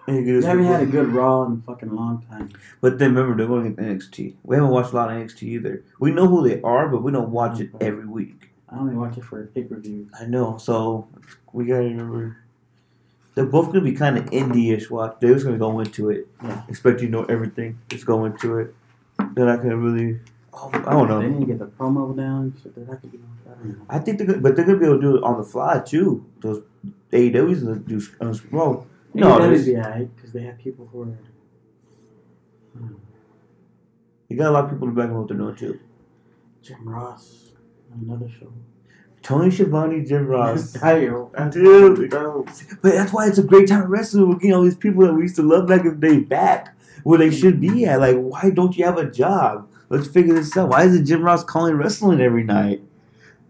Hey, 0.07 0.22
We 0.22 0.42
haven't 0.42 0.64
had 0.64 0.82
a 0.82 0.86
good 0.86 1.09
Raw 1.09 1.44
in 1.44 1.53
a 1.53 1.57
fucking 1.66 1.94
long 1.94 2.24
time. 2.30 2.51
But 2.80 2.98
then 2.98 3.14
remember, 3.14 3.36
they're 3.36 3.46
going 3.46 3.76
to 3.76 3.82
NXT. 3.82 4.34
We 4.42 4.57
haven't 4.57 4.70
watched 4.70 4.92
a 4.92 4.96
lot 4.96 5.11
of 5.11 5.16
NXT 5.16 5.42
either. 5.42 5.84
We 5.98 6.11
know 6.11 6.26
who 6.26 6.48
they 6.48 6.61
are, 6.62 6.88
but 6.88 7.03
we 7.03 7.12
don't 7.12 7.30
watch 7.30 7.61
it 7.61 7.70
every 7.80 8.07
week. 8.07 8.51
I 8.68 8.78
only 8.78 8.94
watch 8.94 9.18
it 9.18 9.24
for 9.24 9.42
a 9.42 9.46
pay 9.46 9.64
per 9.64 9.76
view. 9.76 10.09
I 10.18 10.26
know, 10.26 10.57
so 10.59 11.09
we 11.53 11.66
gotta 11.66 11.84
remember. 11.84 12.38
They're 13.34 13.44
both 13.46 13.66
gonna 13.66 13.80
be 13.80 13.92
kind 13.92 14.16
of 14.16 14.26
indie-ish. 14.26 14.90
Watch, 14.90 15.16
they're 15.20 15.34
just 15.34 15.44
gonna 15.44 15.59
go 15.59 15.80
into 15.80 16.11
it. 16.11 16.28
Yeah. 16.42 16.62
Expect 16.68 17.01
you 17.01 17.09
to 17.09 17.12
know 17.12 17.24
everything. 17.24 17.78
Just 17.88 18.07
go 18.07 18.24
into 18.24 18.59
it. 18.59 18.74
They're 19.34 19.46
not 19.46 19.62
gonna 19.62 19.76
really. 19.76 20.20
Oh, 20.53 20.70
I 20.72 20.92
don't 20.92 21.09
know. 21.09 21.20
They 21.20 21.38
to 21.38 21.46
get 21.46 21.59
the 21.59 21.66
promo 21.66 22.16
down. 22.16 22.55
So 22.62 22.70
they're 22.70 22.86
not 22.86 23.03
gonna 23.03 23.12
be. 23.12 23.20
I 23.46 23.55
don't 23.55 23.78
know. 23.78 23.84
I 23.88 23.98
think 23.98 24.18
they're 24.18 24.26
good, 24.26 24.42
but 24.42 24.57
they're 24.57 24.64
gonna 24.64 24.78
be 24.78 24.86
able 24.86 24.96
to 24.96 25.03
do 25.03 25.16
it 25.16 25.22
on 25.24 25.38
the 25.38 25.44
fly 25.44 25.80
too. 25.80 26.24
Those 26.40 26.62
AEW's 27.12 27.62
gonna 27.62 27.76
do 27.76 28.01
on. 28.53 28.86
No, 29.14 29.38
No, 29.38 29.42
that 29.42 29.50
would 29.50 29.64
be 29.64 29.76
alright 29.76 30.14
because 30.16 30.32
they 30.32 30.42
have 30.42 30.58
people 30.58 30.86
who 30.92 31.02
are. 31.02 31.18
Hmm, 32.78 32.94
You 34.28 34.36
got 34.36 34.50
a 34.50 34.52
lot 34.52 34.64
of 34.64 34.70
people 34.70 34.88
in 34.88 34.94
the 34.94 35.00
back 35.00 35.11
know 35.11 35.18
what 35.20 35.28
they're 35.28 35.36
doing 35.36 35.56
too. 35.56 35.80
Jim 36.62 36.88
Ross, 36.88 37.50
another 38.00 38.28
show. 38.28 38.52
Tony 39.22 39.50
Schiavone, 39.50 40.04
Jim 40.04 40.26
Ross. 40.26 40.72
Dude, 41.52 42.11
but 42.11 42.92
that's 42.92 43.12
why 43.12 43.26
it's 43.28 43.38
a 43.38 43.42
great 43.42 43.68
time 43.68 43.82
of 43.82 43.90
wrestling. 43.90 44.28
We're 44.28 44.36
getting 44.36 44.54
all 44.54 44.62
these 44.62 44.76
people 44.76 45.04
that 45.06 45.12
we 45.14 45.22
used 45.22 45.36
to 45.36 45.42
love 45.42 45.66
back 45.68 45.80
in 45.84 45.98
the 46.00 46.08
day 46.08 46.20
back 46.20 46.74
where 47.02 47.18
they 47.18 47.30
should 47.30 47.61
be 47.61 47.84
at. 47.86 48.00
Like, 48.00 48.16
why 48.16 48.50
don't 48.50 48.76
you 48.76 48.84
have 48.84 48.98
a 48.98 49.11
job? 49.11 49.68
Let's 49.88 50.06
figure 50.06 50.34
this 50.34 50.56
out. 50.56 50.68
Why 50.68 50.84
isn't 50.84 51.04
Jim 51.06 51.22
Ross 51.22 51.42
calling 51.44 51.74
wrestling 51.74 52.20
every 52.20 52.44
night? 52.44 52.82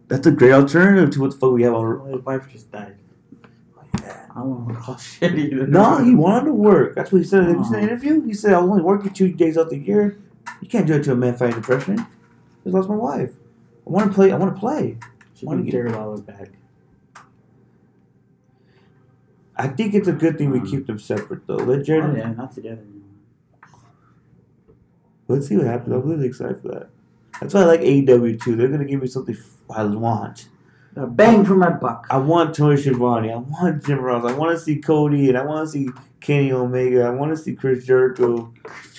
That's 0.08 0.26
a 0.26 0.32
great 0.32 0.52
alternative 0.52 1.11
to 1.11 1.20
what 1.20 1.30
the 1.32 1.36
fuck 1.36 1.52
we 1.52 1.62
have 1.62 1.74
on. 1.74 2.11
His 2.12 2.24
wife 2.24 2.48
just 2.50 2.72
died. 2.72 2.96
I 4.31 4.41
don't 4.41 4.64
want 4.64 4.68
to 4.68 4.83
call 4.83 4.97
shit 4.97 5.39
either. 5.39 5.66
No, 5.66 6.03
he 6.05 6.14
wanted 6.14 6.47
to 6.47 6.53
work. 6.53 6.95
That's 6.95 7.11
what 7.11 7.18
he 7.18 7.24
said. 7.24 7.47
Seen 7.47 7.72
the 7.72 7.78
oh. 7.78 7.83
interview? 7.83 8.22
He 8.22 8.33
said, 8.33 8.53
"I 8.53 8.61
was 8.61 8.70
only 8.70 8.83
working 8.83 9.12
two 9.12 9.33
days 9.33 9.59
out 9.59 9.70
the 9.70 9.78
year. 9.78 10.18
You 10.61 10.68
can't 10.68 10.87
do 10.87 10.95
it 10.95 11.05
to 11.05 11.12
a 11.12 11.16
man 11.16 11.37
fighting 11.37 11.57
depression. 11.57 11.99
I 11.99 12.07
just 12.64 12.74
lost 12.74 12.89
my 12.89 12.95
wife. 12.95 13.33
I 13.87 13.91
want 13.91 14.11
to 14.11 14.14
play. 14.14 14.31
I 14.31 14.37
want 14.37 14.55
to 14.55 14.61
play. 14.61 14.99
Should 15.35 15.47
Wanna 15.47 15.62
get- 15.62 15.72
Jerry 15.72 15.91
Lawler 15.91 16.20
back. 16.20 16.51
I 19.57 19.68
think 19.68 19.95
it's 19.95 20.09
a 20.09 20.12
good 20.12 20.39
thing 20.39 20.51
we 20.51 20.61
hmm. 20.61 20.66
keep 20.66 20.87
them 20.87 20.99
separate, 20.99 21.47
though. 21.47 21.57
Let 21.57 21.85
Jared. 21.85 22.11
Oh, 22.11 22.16
yeah, 22.16 22.33
not 22.33 22.55
together. 22.55 22.85
Let's 25.28 25.49
see 25.49 25.57
what 25.57 25.66
happens. 25.66 25.93
I'm 25.93 26.03
really 26.09 26.26
excited 26.26 26.62
for 26.62 26.68
that. 26.68 26.89
That's 27.41 27.55
why 27.55 27.62
I 27.62 27.64
like 27.64 27.81
AEW 27.81 28.43
too. 28.43 28.57
They're 28.57 28.68
gonna 28.68 28.85
give 28.85 29.01
me 29.01 29.07
something 29.07 29.37
I 29.74 29.85
want. 29.85 30.49
A 30.97 31.07
bang 31.07 31.45
for 31.45 31.55
my 31.55 31.70
buck. 31.70 32.07
I 32.11 32.18
want 32.18 32.55
Tony 32.55 32.76
Schiavone. 32.76 33.30
I 33.32 33.36
want 33.36 33.84
Jim 33.84 34.01
Ross. 34.01 34.24
I 34.24 34.36
want 34.36 34.59
to 34.59 34.62
see 34.62 34.76
Cody, 34.76 35.28
and 35.28 35.38
I 35.38 35.45
want 35.45 35.66
to 35.66 35.72
see 35.72 35.88
Kenny 36.20 36.53
Omega. 36.53 37.05
I 37.05 37.11
want 37.11 37.30
to 37.30 37.36
see 37.36 37.55
Chris 37.55 37.86
Jericho. 37.86 38.53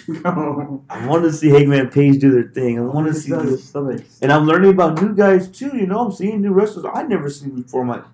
I 0.26 1.06
want 1.06 1.24
to 1.24 1.34
see 1.34 1.50
Hangman 1.50 1.89
Page 1.89 2.20
do 2.20 2.32
their 2.32 2.52
thing. 2.52 2.80
I 2.80 2.84
want 2.84 3.08
to 3.08 3.14
see. 3.14 3.32
his 3.32 3.72
This. 3.72 4.20
And 4.22 4.32
I'm 4.32 4.46
learning 4.46 4.72
about 4.72 5.02
new 5.02 5.14
guys 5.14 5.50
too. 5.50 5.76
You 5.76 5.86
know, 5.86 6.00
I'm 6.00 6.12
seeing 6.12 6.42
new 6.42 6.54
wrestlers 6.54 6.86
I 6.94 7.04
never 7.04 7.30
seen 7.30 7.62
before. 7.62 7.82
I'm 7.82 7.89
like, 7.89 8.06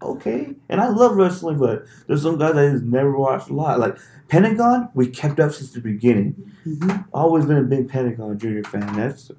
okay. 0.00 0.54
And 0.70 0.80
I 0.80 0.88
love 0.88 1.16
wrestling, 1.16 1.58
but 1.58 1.84
there's 2.06 2.22
some 2.22 2.38
guys 2.38 2.56
I 2.56 2.70
just 2.70 2.84
never 2.84 3.16
watched 3.16 3.50
a 3.50 3.54
lot. 3.54 3.78
Like 3.78 3.98
Pentagon, 4.28 4.88
we 4.94 5.08
kept 5.08 5.40
up 5.40 5.52
since 5.52 5.72
the 5.72 5.80
beginning. 5.80 6.52
Mm-hmm. 6.66 7.02
Always 7.12 7.44
been 7.44 7.58
a 7.58 7.62
big 7.62 7.88
Pentagon 7.88 8.38
Junior 8.38 8.64
fan. 8.64 8.94
That's 8.94 9.30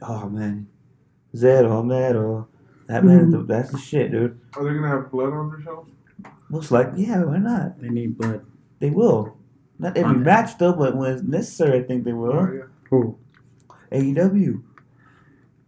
oh 0.00 0.28
man, 0.28 0.68
Cero 1.34 1.82
Miedo. 1.84 2.16
Oh. 2.16 2.48
That 2.88 3.04
man, 3.04 3.30
Mhm. 3.32 3.46
that's 3.46 3.70
the 3.70 3.78
shit, 3.78 4.10
dude. 4.10 4.38
Are 4.56 4.64
they 4.64 4.74
gonna 4.74 4.88
have 4.88 5.10
blood 5.10 5.32
on 5.32 5.50
their 5.50 5.60
shows? 5.60 5.86
Looks 6.50 6.70
like 6.70 6.90
yeah, 6.96 7.22
why 7.24 7.38
not? 7.38 7.78
They 7.80 7.88
need 7.88 8.18
blood. 8.18 8.44
They 8.80 8.90
will. 8.90 9.36
Not 9.78 9.96
every 9.96 10.12
Okay. 10.16 10.20
match 10.24 10.58
though, 10.58 10.72
but 10.74 10.96
when 10.96 11.12
it's 11.12 11.22
necessary, 11.22 11.78
I 11.80 11.82
think 11.82 12.04
they 12.04 12.12
Oh, 12.12 12.16
will. 12.16 12.54
yeah. 12.54 12.62
Who? 12.90 13.16
AEW. 13.90 14.62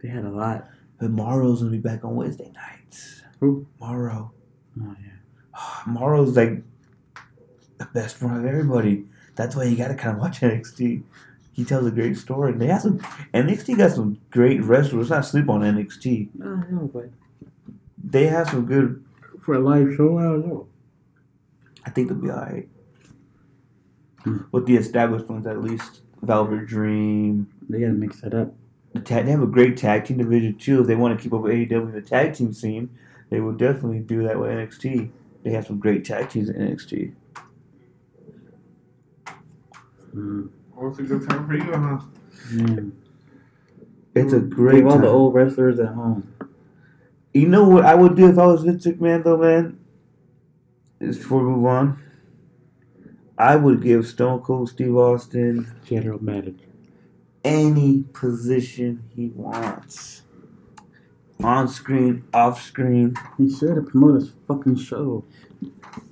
They 0.03 0.09
had 0.09 0.25
a 0.25 0.31
lot. 0.31 0.69
But 0.99 1.11
Morrow's 1.11 1.61
gonna 1.61 1.71
be 1.71 1.79
back 1.79 2.05
on 2.05 2.17
Wednesday 2.17 2.53
nights. 2.55 3.23
Who? 3.41 3.67
Morrow. 3.81 4.33
Oh 4.81 4.95
yeah. 5.03 5.55
Morrow's 5.87 6.37
like 6.37 6.63
the 7.79 7.87
best 7.93 8.23
one 8.23 8.37
of 8.37 8.45
everybody. 8.45 9.07
That's 9.37 9.57
why 9.57 9.65
you 9.65 9.77
gotta 9.77 9.95
kind 9.95 10.17
of 10.17 10.21
watch 10.23 10.41
NXT. 10.41 11.03
He 11.55 11.65
tells 11.65 11.87
a 11.87 11.91
great 11.93 12.17
story. 12.19 12.53
They 12.53 12.67
have 12.67 12.83
some 12.83 12.99
NXT 13.33 13.79
got 13.79 13.93
some 13.93 14.19
great 14.31 14.63
wrestlers. 14.63 15.09
Let's 15.09 15.11
not 15.11 15.25
sleep 15.31 15.49
on 15.49 15.61
NXT. 15.61 16.29
I 16.41 16.45
don't 16.45 16.73
know, 16.73 16.91
but 16.93 17.11
They 18.03 18.27
have 18.27 18.49
some 18.51 18.67
good. 18.67 19.03
for 19.41 19.55
a 19.55 19.61
live 19.61 19.95
show, 19.97 20.19
I 20.19 20.23
don't 20.25 20.47
know. 20.49 20.67
I 21.87 21.91
think 21.91 22.09
they'll 22.09 22.19
be 22.19 22.31
alright. 22.31 22.69
Hmm. 24.25 24.39
With 24.53 24.67
the 24.67 24.77
established 24.77 25.27
ones, 25.29 25.47
at 25.47 25.63
least 25.63 26.01
Velveteen 26.23 26.65
Dream. 26.67 27.49
They 27.69 27.81
gotta 27.81 27.93
mix 27.93 28.21
that 28.23 28.35
up. 28.35 28.53
The 28.95 29.01
tag, 29.01 29.27
they 29.27 29.31
have 29.33 29.43
a 29.43 29.47
great 29.47 29.77
tag 29.77 30.07
team 30.07 30.19
division 30.19 30.57
too. 30.57 30.81
If 30.81 30.87
they 30.87 30.95
want 30.97 31.17
to 31.17 31.23
keep 31.23 31.33
up 31.33 31.43
with 31.43 31.53
AEW 31.53 31.89
in 31.89 31.93
the 31.93 32.01
tag 32.03 32.35
team 32.35 32.53
scene, 32.53 32.89
they 33.31 33.41
will 33.41 33.53
definitely 33.53 34.01
do 34.01 34.23
that 34.25 34.39
with 34.39 34.51
NXT. 34.51 35.11
They 35.43 35.51
have 35.51 35.67
some 35.67 35.79
great 35.79 36.05
tag 36.05 36.31
teams 36.31 36.49
in 36.49 36.57
NXT. 36.57 37.13
Mm. 40.15 40.49
Well, 40.75 40.91
it's 40.91 40.99
a 40.99 41.03
good 41.03 41.29
time 41.29 41.47
for 41.47 41.55
you, 41.55 41.73
huh? 41.73 42.01
Man. 42.53 42.93
It's 44.15 44.33
a 44.33 44.41
great 44.41 44.77
Leave 44.77 44.87
all 44.87 44.93
time. 44.93 45.01
the 45.03 45.09
old 45.09 45.35
wrestlers 45.35 45.79
at 45.79 45.89
home. 45.95 46.33
You 47.33 47.49
know 47.49 47.69
what 47.69 47.85
I 47.85 47.95
would 47.95 48.17
do 48.17 48.29
if 48.29 48.39
I 48.39 48.47
was 48.47 48.63
Vince 48.63 48.87
McMahon, 48.87 49.25
though, 49.25 49.37
man? 49.39 49.79
Is 51.01 51.19
before 51.19 51.45
we 51.45 51.51
move 51.51 51.65
on, 51.67 51.99
I 53.37 53.57
would 53.57 53.83
give 53.83 54.07
Stone 54.07 54.41
Cold 54.43 54.69
Steve 54.71 54.97
Austin 54.97 55.75
General 55.85 56.23
manager. 56.23 56.65
any 57.45 58.05
position 58.15 59.03
he 59.15 59.29
wants. 59.35 60.23
On 61.43 61.69
screen, 61.69 62.25
off 62.33 62.63
screen. 62.63 63.15
He 63.37 63.51
should 63.55 63.77
have 63.77 63.89
promoted 63.89 64.23
his 64.23 64.33
fucking 64.49 64.77
show. 64.77 65.25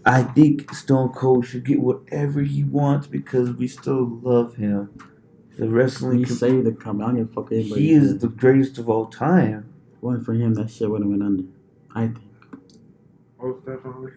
I 0.04 0.22
think 0.22 0.72
Stone 0.74 1.10
Cold 1.10 1.46
should 1.46 1.64
get 1.64 1.80
whatever 1.80 2.42
he 2.42 2.64
wants 2.64 3.06
because 3.06 3.52
we 3.52 3.68
still 3.68 4.04
love 4.22 4.56
him. 4.56 4.90
The 5.58 5.68
wrestling, 5.68 6.18
He 6.20 6.24
com- 6.24 6.36
saved 6.36 6.66
the 6.66 6.72
company. 6.72 7.04
I 7.04 7.06
don't 7.08 7.16
give 7.18 7.30
a 7.30 7.32
fuck 7.42 7.52
anybody. 7.52 7.80
he 7.82 7.92
is 7.92 8.18
the 8.18 8.28
greatest 8.28 8.78
of 8.78 8.88
all 8.88 9.06
time. 9.06 9.72
Wasn't 10.00 10.24
for 10.24 10.32
him, 10.34 10.54
that 10.54 10.70
shit 10.70 10.90
would 10.90 11.02
have 11.02 11.10
went 11.10 11.22
under. 11.22 11.44
I 11.94 12.06
think. 12.08 12.18
Most 13.40 13.64
definitely. 13.66 14.12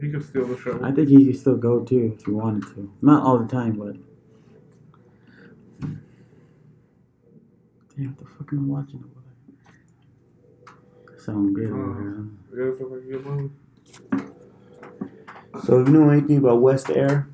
He 0.00 0.10
could 0.10 0.24
steal 0.24 0.46
the 0.46 0.58
show. 0.60 0.78
I 0.82 0.92
think 0.92 1.08
he 1.08 1.24
could 1.24 1.38
still 1.38 1.56
go 1.56 1.80
too 1.84 2.14
if 2.18 2.24
he 2.26 2.30
wanted 2.32 2.64
to. 2.74 2.92
Not 3.00 3.22
all 3.22 3.38
the 3.38 3.48
time, 3.48 3.72
but. 3.78 3.96
Damn, 7.96 8.08
what 8.14 8.18
the 8.18 8.24
fuck 8.26 8.52
am 8.52 8.58
I 8.70 8.80
watching 8.80 8.96
over 9.04 9.22
there? 11.06 11.18
Sound 11.18 11.54
good 11.54 11.70
over 11.70 12.10
uh, 12.20 12.45
Yeah, 12.56 12.64
it's 12.68 12.80
like 12.80 12.90
a 12.90 13.00
good 13.00 13.26
movie. 13.26 13.50
So, 15.64 15.78
you 15.78 15.84
know 15.84 16.08
anything 16.08 16.38
about 16.38 16.62
West 16.62 16.88
Air? 16.88 17.28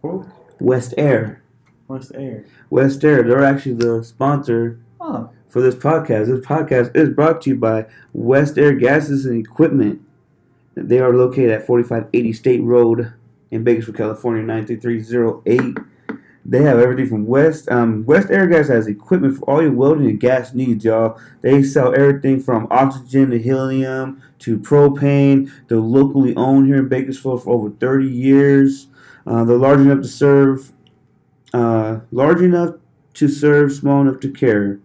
Who? 0.00 0.26
West 0.60 0.94
Air. 0.96 1.42
West 1.88 2.12
air? 2.14 2.46
West 2.70 3.04
Air, 3.04 3.22
they're 3.22 3.44
actually 3.44 3.74
the 3.74 4.02
sponsor 4.02 4.80
Oh, 4.98 5.28
for 5.50 5.60
this 5.60 5.74
podcast. 5.74 6.26
This 6.28 6.46
podcast 6.46 6.96
is 6.96 7.10
brought 7.10 7.42
to 7.42 7.50
you 7.50 7.56
by 7.56 7.84
West 8.14 8.56
Air 8.56 8.72
Gases 8.72 9.26
and 9.26 9.44
Equipment. 9.44 10.00
They 10.74 11.00
are 11.00 11.12
located 11.12 11.50
at 11.50 11.66
4580 11.66 12.32
State 12.32 12.62
Road 12.62 13.12
in 13.50 13.64
Bakersfield, 13.64 13.98
California, 13.98 14.42
93308. 14.42 15.76
They 16.44 16.62
have 16.62 16.78
everything 16.78 17.08
from 17.08 17.26
West 17.26 17.70
um, 17.70 18.04
West 18.04 18.30
Air 18.30 18.48
Gas 18.48 18.68
has 18.68 18.88
equipment 18.88 19.38
for 19.38 19.44
all 19.44 19.62
your 19.62 19.72
welding 19.72 20.08
and 20.08 20.18
gas 20.18 20.52
needs, 20.52 20.84
y'all. 20.84 21.20
They 21.40 21.62
sell 21.62 21.94
everything 21.94 22.40
from 22.40 22.66
oxygen 22.70 23.30
to 23.30 23.38
helium 23.38 24.22
to 24.40 24.58
propane. 24.58 25.50
They're 25.68 25.78
locally 25.78 26.34
owned 26.34 26.66
here 26.66 26.78
in 26.78 26.88
Bakersfield 26.88 27.44
for 27.44 27.54
over 27.54 27.70
30 27.70 28.06
years. 28.06 28.88
Uh, 29.24 29.44
they're 29.44 29.56
large 29.56 29.80
enough 29.80 30.02
to 30.02 30.08
serve, 30.08 30.72
uh, 31.52 32.00
large 32.10 32.40
enough 32.40 32.74
to 33.14 33.28
serve, 33.28 33.72
small 33.72 34.00
enough 34.00 34.18
to 34.20 34.30
care. 34.30 34.80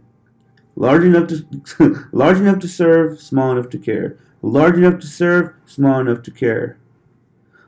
Large 0.75 1.05
enough 1.05 1.27
to 1.27 2.07
large 2.11 2.37
enough 2.37 2.59
to 2.59 2.67
serve, 2.67 3.19
small 3.19 3.51
enough 3.51 3.69
to 3.71 3.79
care. 3.79 4.19
Large 4.43 4.77
enough 4.77 4.99
to 4.99 5.07
serve, 5.07 5.55
small 5.65 5.99
enough 5.99 6.21
to 6.21 6.31
care. 6.31 6.77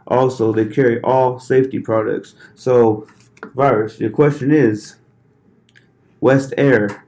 Also, 0.08 0.52
they 0.54 0.66
carry 0.66 1.02
all 1.02 1.40
safety 1.40 1.80
products. 1.80 2.36
So, 2.54 3.08
virus, 3.54 4.00
your 4.00 4.10
question 4.12 4.52
is 4.52 4.96
West 6.20 6.54
Air 6.58 7.06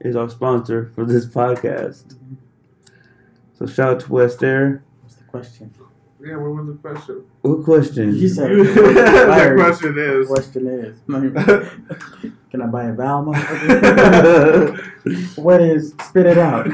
is 0.00 0.16
our 0.16 0.28
sponsor 0.28 0.90
for 0.94 1.04
this 1.04 1.26
podcast. 1.26 2.16
So 3.54 3.66
shout 3.66 3.88
out 3.88 4.00
to 4.00 4.12
West 4.12 4.42
Air. 4.42 4.82
what's 5.02 5.14
the 5.16 5.24
question? 5.24 5.72
Yeah, 6.20 6.36
what 6.36 6.50
was 6.52 6.66
the 6.66 6.74
question? 6.74 7.24
What 7.40 7.64
question? 7.64 8.14
You 8.14 8.28
said 8.28 8.50
the 8.56 9.54
question 9.56 9.94
is. 9.98 10.28
Question 10.28 10.66
is, 10.68 10.98
can 12.50 12.62
I 12.62 12.66
buy 12.66 12.84
a 12.84 12.92
vowel, 12.92 13.24
motherfucker? 13.24 14.78
what 15.38 15.60
is 15.60 15.94
spit 16.04 16.26
it 16.26 16.38
out? 16.38 16.68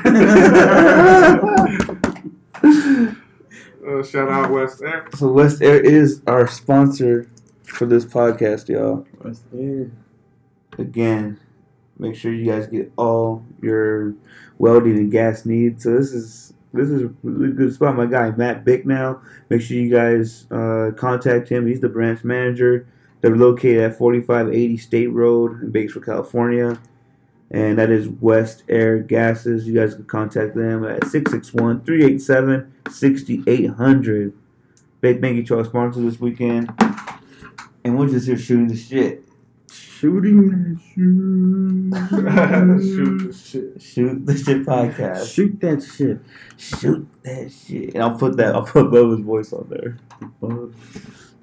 Uh, 3.88 4.02
shout 4.02 4.28
out 4.28 4.50
West 4.50 4.82
Air. 4.82 5.08
so 5.14 5.32
West 5.32 5.62
Air 5.62 5.80
is 5.80 6.20
our 6.26 6.46
sponsor 6.46 7.26
for 7.68 7.86
this 7.86 8.04
podcast, 8.04 8.68
y'all. 8.68 9.06
There? 9.52 9.90
again, 10.78 11.40
make 11.98 12.14
sure 12.14 12.32
you 12.32 12.50
guys 12.50 12.66
get 12.66 12.92
all 12.96 13.44
your 13.60 14.14
welding 14.58 14.96
and 14.96 15.10
gas 15.10 15.44
needs. 15.44 15.84
So 15.84 15.96
this 15.96 16.12
is 16.12 16.54
this 16.72 16.88
is 16.88 17.02
a 17.02 17.14
really 17.22 17.52
good 17.52 17.74
spot. 17.74 17.96
My 17.96 18.06
guy 18.06 18.30
Matt 18.30 18.64
Bicknell. 18.64 19.22
Make 19.48 19.62
sure 19.62 19.76
you 19.76 19.90
guys 19.90 20.46
uh, 20.50 20.92
contact 20.96 21.48
him. 21.48 21.66
He's 21.66 21.80
the 21.80 21.88
branch 21.88 22.24
manager. 22.24 22.86
They're 23.20 23.36
located 23.36 23.80
at 23.80 23.98
4580 23.98 24.76
State 24.76 25.08
Road 25.08 25.62
in 25.62 25.70
Bakersfield, 25.70 26.04
California. 26.04 26.78
And 27.50 27.78
that 27.78 27.90
is 27.90 28.08
West 28.08 28.62
Air 28.68 28.98
Gases. 28.98 29.66
You 29.66 29.74
guys 29.74 29.94
can 29.94 30.04
contact 30.04 30.54
them 30.54 30.84
at 30.84 31.06
661 31.06 31.82
387 31.84 32.72
6800. 32.90 34.32
Big 35.00 35.20
thank 35.20 35.36
you 35.36 35.44
to 35.44 35.58
our 35.58 35.64
sponsor 35.64 36.00
this 36.00 36.20
weekend. 36.20 36.70
And 37.88 37.98
we're 37.98 38.08
just 38.08 38.26
here 38.26 38.36
shooting 38.36 38.68
the 38.68 38.76
shit. 38.76 39.24
Shooting 39.72 40.78
Shoot 40.94 41.90
the 41.90 42.74
the 42.76 43.32
shit. 43.32 43.80
Shoot 43.82 44.26
the 44.26 44.36
shit 44.36 44.44
shit. 44.44 44.66
podcast. 44.66 45.34
Shoot 45.34 45.58
that 45.62 45.82
shit. 45.82 46.18
Shoot 46.58 47.08
that 47.22 47.50
shit. 47.50 47.94
And 47.94 48.02
I'll 48.02 48.18
put 48.18 48.36
that. 48.36 48.54
I'll 48.54 48.62
put 48.62 48.90
Bubba's 48.90 49.20
voice 49.20 49.54
on 49.54 49.68
there. 49.70 49.96
Bug. 50.38 50.74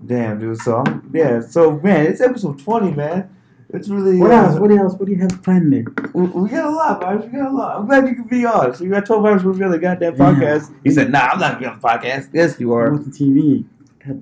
Damn, 0.06 0.39
dude. 0.39 0.60
So 0.60 0.84
I'm, 0.86 1.10
yeah. 1.12 1.39
So 1.41 1.80
man, 1.80 2.06
it's 2.06 2.22
episode 2.22 2.60
twenty, 2.60 2.91
man. 2.91 3.28
It's 3.70 3.89
really. 3.89 4.20
What 4.20 4.30
uh, 4.30 4.36
else? 4.36 4.60
What 4.60 4.70
else? 4.72 4.93
What 4.93 5.08
do 5.08 5.14
you 5.14 5.22
have 5.22 5.41
planned 5.41 5.74
there? 5.74 5.86
We, 6.14 6.28
we 6.28 6.50
got 6.50 6.66
a 6.66 6.70
lot, 6.70 7.02
man. 7.02 7.22
We 7.22 7.39
got 7.39 7.52
a 7.52 7.56
lot. 7.56 7.78
I'm 7.80 7.88
glad 7.88 8.08
you 8.08 8.14
could 8.16 8.30
be 8.30 8.46
on. 8.46 8.76
So 8.76 8.84
you 8.84 8.91
got 8.91 9.08
told 9.08 9.24
Virus 9.24 9.41
we're 9.43 9.54
gonna 9.54 9.80
goddamn 9.80 10.16
Yeah. 10.16 10.32
podcast. 10.32 10.76
He 10.84 10.91
said, 10.91 11.12
"Nah, 11.12 11.30
I'm 11.32 11.39
not 11.39 11.54
gonna 11.54 11.60
be 11.60 11.66
on 11.66 11.80
the 11.80 11.88
podcast." 11.88 12.30
Yes, 12.34 12.60
you 12.60 12.72
I 12.72 12.78
are. 12.78 12.91
want 12.91 13.12
the 13.12 13.26
TV. 13.26 13.66
God 14.06 14.22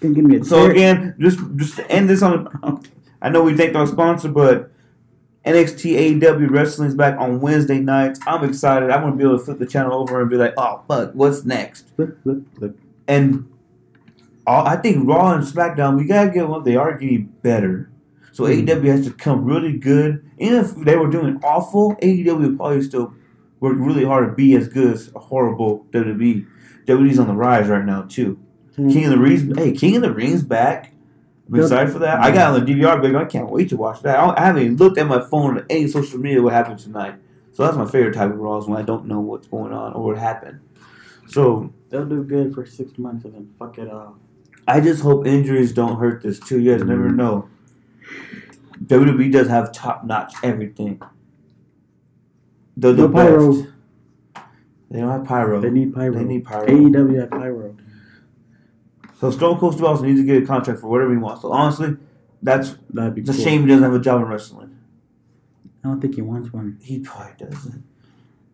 give 0.00 0.16
me 0.16 0.36
a 0.36 0.44
So 0.44 0.70
again, 0.70 1.14
just 1.18 1.38
just 1.56 1.76
to 1.76 1.90
end 1.90 2.08
this 2.08 2.22
on. 2.22 2.82
I 3.22 3.30
know 3.30 3.42
we 3.42 3.56
thanked 3.56 3.76
our 3.76 3.86
sponsor, 3.86 4.28
but 4.28 4.70
NXT 5.44 6.20
AEW 6.20 6.50
Wrestling 6.50 6.88
is 6.88 6.94
back 6.94 7.18
on 7.18 7.40
Wednesday 7.40 7.78
nights. 7.78 8.20
I'm 8.26 8.44
excited. 8.44 8.90
I'm 8.90 9.02
gonna 9.02 9.16
be 9.16 9.24
able 9.24 9.38
to 9.38 9.44
flip 9.44 9.58
the 9.58 9.66
channel 9.66 9.94
over 9.94 10.20
and 10.20 10.28
be 10.28 10.36
like, 10.36 10.54
"Oh 10.56 10.82
fuck, 10.88 11.12
what's 11.14 11.44
next?" 11.44 11.86
And 13.08 13.48
all, 14.46 14.66
I 14.66 14.76
think 14.76 15.08
Raw 15.08 15.32
and 15.34 15.44
SmackDown, 15.44 15.96
we 15.96 16.04
gotta 16.04 16.30
get 16.30 16.48
what 16.48 16.64
they 16.64 16.76
are 16.76 16.96
getting 16.96 17.26
better. 17.42 17.90
So 18.32 18.44
hmm. 18.44 18.52
AEW 18.52 18.84
has 18.86 19.06
to 19.06 19.12
come 19.12 19.44
really 19.44 19.76
good. 19.76 20.28
Even 20.38 20.64
if 20.64 20.74
they 20.74 20.96
were 20.96 21.08
doing 21.08 21.40
awful, 21.42 21.96
AEW 22.02 22.40
would 22.40 22.56
probably 22.56 22.82
still 22.82 23.14
work 23.60 23.76
really 23.78 24.04
hard 24.04 24.28
to 24.28 24.34
be 24.34 24.54
as 24.56 24.68
good 24.68 24.94
as 24.94 25.10
a 25.14 25.18
horrible 25.18 25.86
WWE. 25.90 26.46
WWE's 26.86 27.18
on 27.18 27.28
the 27.28 27.34
rise 27.34 27.68
right 27.68 27.84
now 27.84 28.02
too. 28.02 28.38
King 28.76 29.04
of 29.06 29.10
the 29.10 29.18
Rings, 29.18 29.56
hey, 29.58 29.72
King 29.72 29.96
of 29.96 30.02
the 30.02 30.12
Rings 30.12 30.42
back. 30.42 30.92
I'm 31.48 31.60
excited 31.60 31.92
for 31.92 32.00
that. 32.00 32.20
I 32.20 32.30
got 32.32 32.54
on 32.54 32.64
the 32.64 32.72
DVR, 32.74 33.00
baby. 33.00 33.16
I 33.16 33.24
can't 33.24 33.48
wait 33.50 33.68
to 33.70 33.76
watch 33.76 34.02
that. 34.02 34.18
I, 34.18 34.26
don't- 34.26 34.38
I 34.38 34.44
haven't 34.46 34.62
even 34.62 34.76
looked 34.76 34.98
at 34.98 35.06
my 35.06 35.20
phone 35.30 35.58
or 35.58 35.66
any 35.70 35.86
social 35.88 36.18
media 36.18 36.42
what 36.42 36.52
happened 36.52 36.78
tonight. 36.80 37.14
So 37.52 37.62
that's 37.64 37.76
my 37.76 37.86
favorite 37.86 38.14
type 38.14 38.30
of 38.30 38.38
Raw 38.38 38.58
is 38.58 38.66
when 38.66 38.78
I 38.78 38.82
don't 38.82 39.06
know 39.06 39.20
what's 39.20 39.46
going 39.46 39.72
on 39.72 39.94
or 39.94 40.02
what 40.04 40.18
happened. 40.18 40.60
So 41.28 41.72
They'll 41.88 42.04
do 42.04 42.22
good 42.24 42.52
for 42.52 42.66
six 42.66 42.98
months 42.98 43.24
and 43.24 43.34
then 43.34 43.48
fuck 43.58 43.78
it 43.78 43.88
off. 43.88 44.14
I 44.68 44.80
just 44.80 45.02
hope 45.02 45.24
injuries 45.26 45.72
don't 45.72 45.98
hurt 46.00 46.20
this 46.22 46.38
too. 46.40 46.58
You 46.58 46.72
guys 46.76 46.84
never 46.84 47.06
Mm-hmm. 47.06 47.16
know. 47.16 47.48
WWE 48.84 49.30
does 49.32 49.48
have 49.48 49.72
top 49.72 50.04
notch 50.04 50.34
everything. 50.42 51.00
They're 52.76 52.92
the 52.92 53.06
No 53.08 53.14
pyro. 53.14 53.52
best. 53.52 53.68
They 54.90 55.00
don't 55.00 55.10
have 55.10 55.24
pyro. 55.24 55.60
They 55.60 55.70
need 55.70 55.94
pyro. 55.94 56.12
They 56.12 56.24
need 56.24 56.44
pyro. 56.44 56.66
AEW 56.66 57.20
have 57.20 57.30
pyro. 57.30 57.76
So 59.20 59.30
Stone 59.30 59.58
Cold 59.58 59.74
Steve 59.74 59.86
Austin 59.86 60.08
needs 60.08 60.20
to 60.20 60.26
get 60.26 60.42
a 60.42 60.46
contract 60.46 60.80
for 60.80 60.88
whatever 60.88 61.10
he 61.10 61.16
wants. 61.16 61.42
So 61.42 61.52
honestly, 61.52 61.96
that's 62.42 62.76
That'd 62.90 63.14
be 63.14 63.22
it's 63.22 63.30
a 63.30 63.42
shame 63.42 63.62
he 63.62 63.68
doesn't 63.68 63.82
have 63.82 63.94
a 63.94 64.00
job 64.00 64.20
in 64.22 64.28
wrestling. 64.28 64.78
I 65.82 65.88
don't 65.88 66.00
think 66.00 66.16
he 66.16 66.22
wants 66.22 66.52
one. 66.52 66.78
He 66.82 67.00
probably 67.00 67.46
doesn't. 67.46 67.84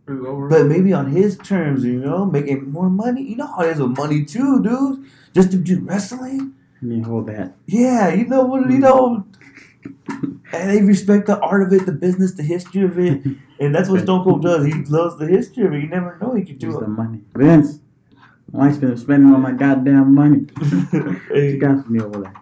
But 0.07 0.67
maybe 0.67 0.93
on 0.93 1.11
his 1.11 1.39
terms, 1.39 1.85
you 1.85 1.99
know, 1.99 2.25
making 2.27 2.71
more 2.71 2.91
money. 2.91 3.23
You 3.23 3.37
know 3.37 3.47
how 3.47 3.63
it 3.63 3.71
is 3.71 3.81
with 3.81 3.97
money 3.97 4.25
too, 4.25 4.63
dude. 4.63 5.07
Just 5.35 5.53
to 5.53 5.57
do 5.57 5.81
wrestling. 5.81 6.55
Let 6.77 6.83
me 6.83 7.01
hold 7.01 7.29
that. 7.29 7.55
Yeah, 7.67 8.13
you 8.13 8.27
know 8.27 8.43
what 8.43 8.69
you 8.71 8.79
know. 8.79 9.27
And 10.53 10.71
they 10.71 10.83
respect 10.83 11.27
the 11.27 11.39
art 11.41 11.63
of 11.63 11.73
it, 11.73 11.87
the 11.87 11.93
business, 11.93 12.35
the 12.35 12.43
history 12.43 12.83
of 12.83 12.99
it, 12.99 13.25
and 13.61 13.75
that's 13.75 13.89
what 13.89 14.03
Stone 14.03 14.25
Cold 14.25 14.43
does. 14.43 14.67
He 14.67 14.75
loves 14.85 15.19
the 15.19 15.27
history 15.27 15.65
of 15.65 15.73
it. 15.73 15.83
You 15.83 15.89
never 15.89 16.19
know 16.21 16.35
he 16.35 16.43
could 16.43 16.63
Use 16.63 16.75
do 16.75 16.81
the 16.81 16.89
money. 16.89 17.23
Vince, 17.35 17.81
why 18.53 18.69
you 18.69 18.75
spend 18.75 18.99
spending 19.01 19.33
all 19.33 19.39
my 19.41 19.53
goddamn 19.53 20.15
money? 20.15 20.47
What 20.93 21.37
you 21.43 21.59
got 21.59 21.85
for 21.85 21.91
me 21.91 22.01
over 22.01 22.21
there? 22.21 22.35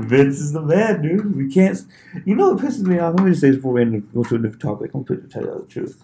Vince 0.00 0.38
is 0.38 0.52
the 0.52 0.60
man, 0.60 1.02
dude. 1.02 1.36
We 1.36 1.52
can't. 1.52 1.78
You 2.24 2.34
know 2.36 2.52
what 2.52 2.62
pisses 2.64 2.82
me 2.82 2.98
off? 2.98 3.14
Let 3.14 3.24
me 3.24 3.30
just 3.30 3.40
say 3.40 3.48
this 3.48 3.56
before 3.56 3.72
we 3.72 3.82
end 3.82 3.96
up- 3.96 4.14
go 4.14 4.22
to 4.24 4.34
a 4.34 4.38
different 4.38 4.60
topic. 4.62 4.90
I'm 4.94 5.02
going 5.02 5.22
to 5.22 5.28
tell 5.28 5.42
you 5.42 5.64
the 5.66 5.72
truth. 5.72 6.02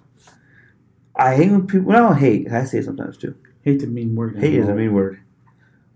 I 1.15 1.35
hate 1.37 1.51
when 1.51 1.67
people. 1.67 1.89
Well, 1.89 2.05
I 2.05 2.09
don't 2.09 2.19
hate. 2.19 2.51
I 2.51 2.65
say 2.65 2.79
it 2.79 2.85
sometimes 2.87 3.17
too. 3.19 3.35
Hate 3.63 3.81
to 3.81 3.87
mean 3.87 4.15
word. 4.17 4.37
Hate 4.39 4.55
is 4.55 4.69
a 4.69 4.75
mean 4.75 4.93
word. 4.95 5.21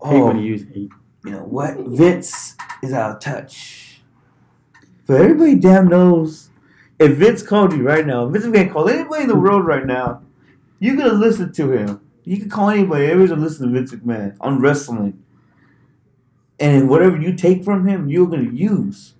Hate 0.03 0.21
Oh, 0.21 0.27
when 0.27 0.37
you 0.37 0.43
use 0.53 0.61
hate. 0.73 0.91
you 1.25 1.31
know 1.31 1.39
what? 1.43 1.75
Vince 1.79 2.55
is 2.83 2.93
out 2.93 3.15
of 3.15 3.19
touch. 3.19 4.01
But 5.07 5.21
everybody 5.21 5.55
damn 5.55 5.87
knows 5.87 6.49
if 6.99 7.17
Vince 7.17 7.41
called 7.41 7.73
you 7.73 7.81
right 7.83 8.05
now, 8.05 8.27
Vince 8.27 8.45
can't 8.53 8.71
call 8.71 8.87
anybody 8.89 9.23
in 9.23 9.27
the 9.29 9.35
world 9.35 9.65
right 9.65 9.85
now, 9.85 10.21
you're 10.79 10.95
gonna 10.95 11.13
listen 11.13 11.51
to 11.53 11.71
him. 11.71 12.01
You 12.27 12.37
can 12.37 12.49
call 12.49 12.69
anybody, 12.69 13.05
everybody's 13.05 13.29
gonna 13.29 13.41
listen 13.41 13.67
to 13.67 13.73
Vince 13.73 13.93
McMahon 13.93 14.35
on 14.41 14.59
wrestling. 14.59 15.23
And 16.59 16.89
whatever 16.89 17.15
you 17.15 17.33
take 17.33 17.63
from 17.63 17.87
him, 17.87 18.09
you're 18.09 18.27
gonna 18.27 18.51
use. 18.51 19.13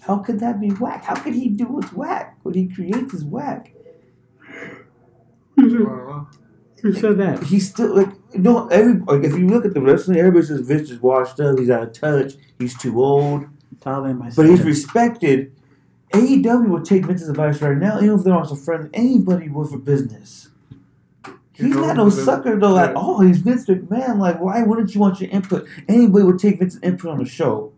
How 0.00 0.16
could 0.16 0.40
that 0.40 0.58
be 0.58 0.70
whack? 0.70 1.04
How 1.04 1.16
could 1.16 1.34
he 1.34 1.48
do 1.48 1.66
what's 1.66 1.92
whack? 1.92 2.38
What 2.42 2.54
he 2.54 2.66
creates 2.66 3.12
is 3.12 3.24
whack. 3.24 3.74
I 4.48 5.62
don't 5.62 5.84
know. 5.84 6.28
Who 6.80 6.94
said 6.94 7.18
that? 7.18 7.42
He's 7.42 7.68
still 7.68 7.94
like 7.94 8.08
no 8.34 8.68
every 8.68 8.94
like 9.00 9.22
if 9.22 9.38
you 9.38 9.46
look 9.46 9.66
at 9.66 9.74
the 9.74 9.82
wrestling, 9.82 10.16
everybody 10.16 10.46
says 10.46 10.60
Vince 10.60 10.90
is 10.90 10.98
washed 10.98 11.38
up, 11.40 11.58
he's 11.58 11.68
out 11.68 11.82
of 11.82 11.92
touch, 11.92 12.36
he's 12.58 12.74
too 12.78 13.04
old. 13.04 13.44
Tell 13.82 14.02
them 14.02 14.22
I 14.22 14.30
But 14.34 14.46
he's 14.46 14.62
respected. 14.62 15.52
AEW 16.14 16.70
would 16.70 16.86
take 16.86 17.04
Vince's 17.04 17.28
advice 17.28 17.60
right 17.60 17.76
now, 17.76 17.98
even 17.98 18.18
if 18.18 18.24
they're 18.24 18.32
not 18.32 18.50
a 18.50 18.56
friend 18.56 18.88
anybody 18.94 19.50
would 19.50 19.68
for 19.68 19.78
business. 19.78 20.49
He's 21.60 21.74
not 21.74 21.96
no 21.96 22.08
sucker 22.08 22.58
though 22.58 22.78
at 22.78 22.94
all. 22.94 23.20
He's 23.20 23.38
Vince 23.38 23.66
McMahon. 23.66 24.18
Like, 24.18 24.40
why 24.40 24.62
wouldn't 24.62 24.94
you 24.94 25.00
want 25.00 25.20
your 25.20 25.30
input? 25.30 25.66
Anybody 25.88 26.24
would 26.24 26.38
take 26.38 26.58
Vince's 26.58 26.80
input 26.82 27.10
on 27.10 27.18
the 27.18 27.24
show. 27.26 27.72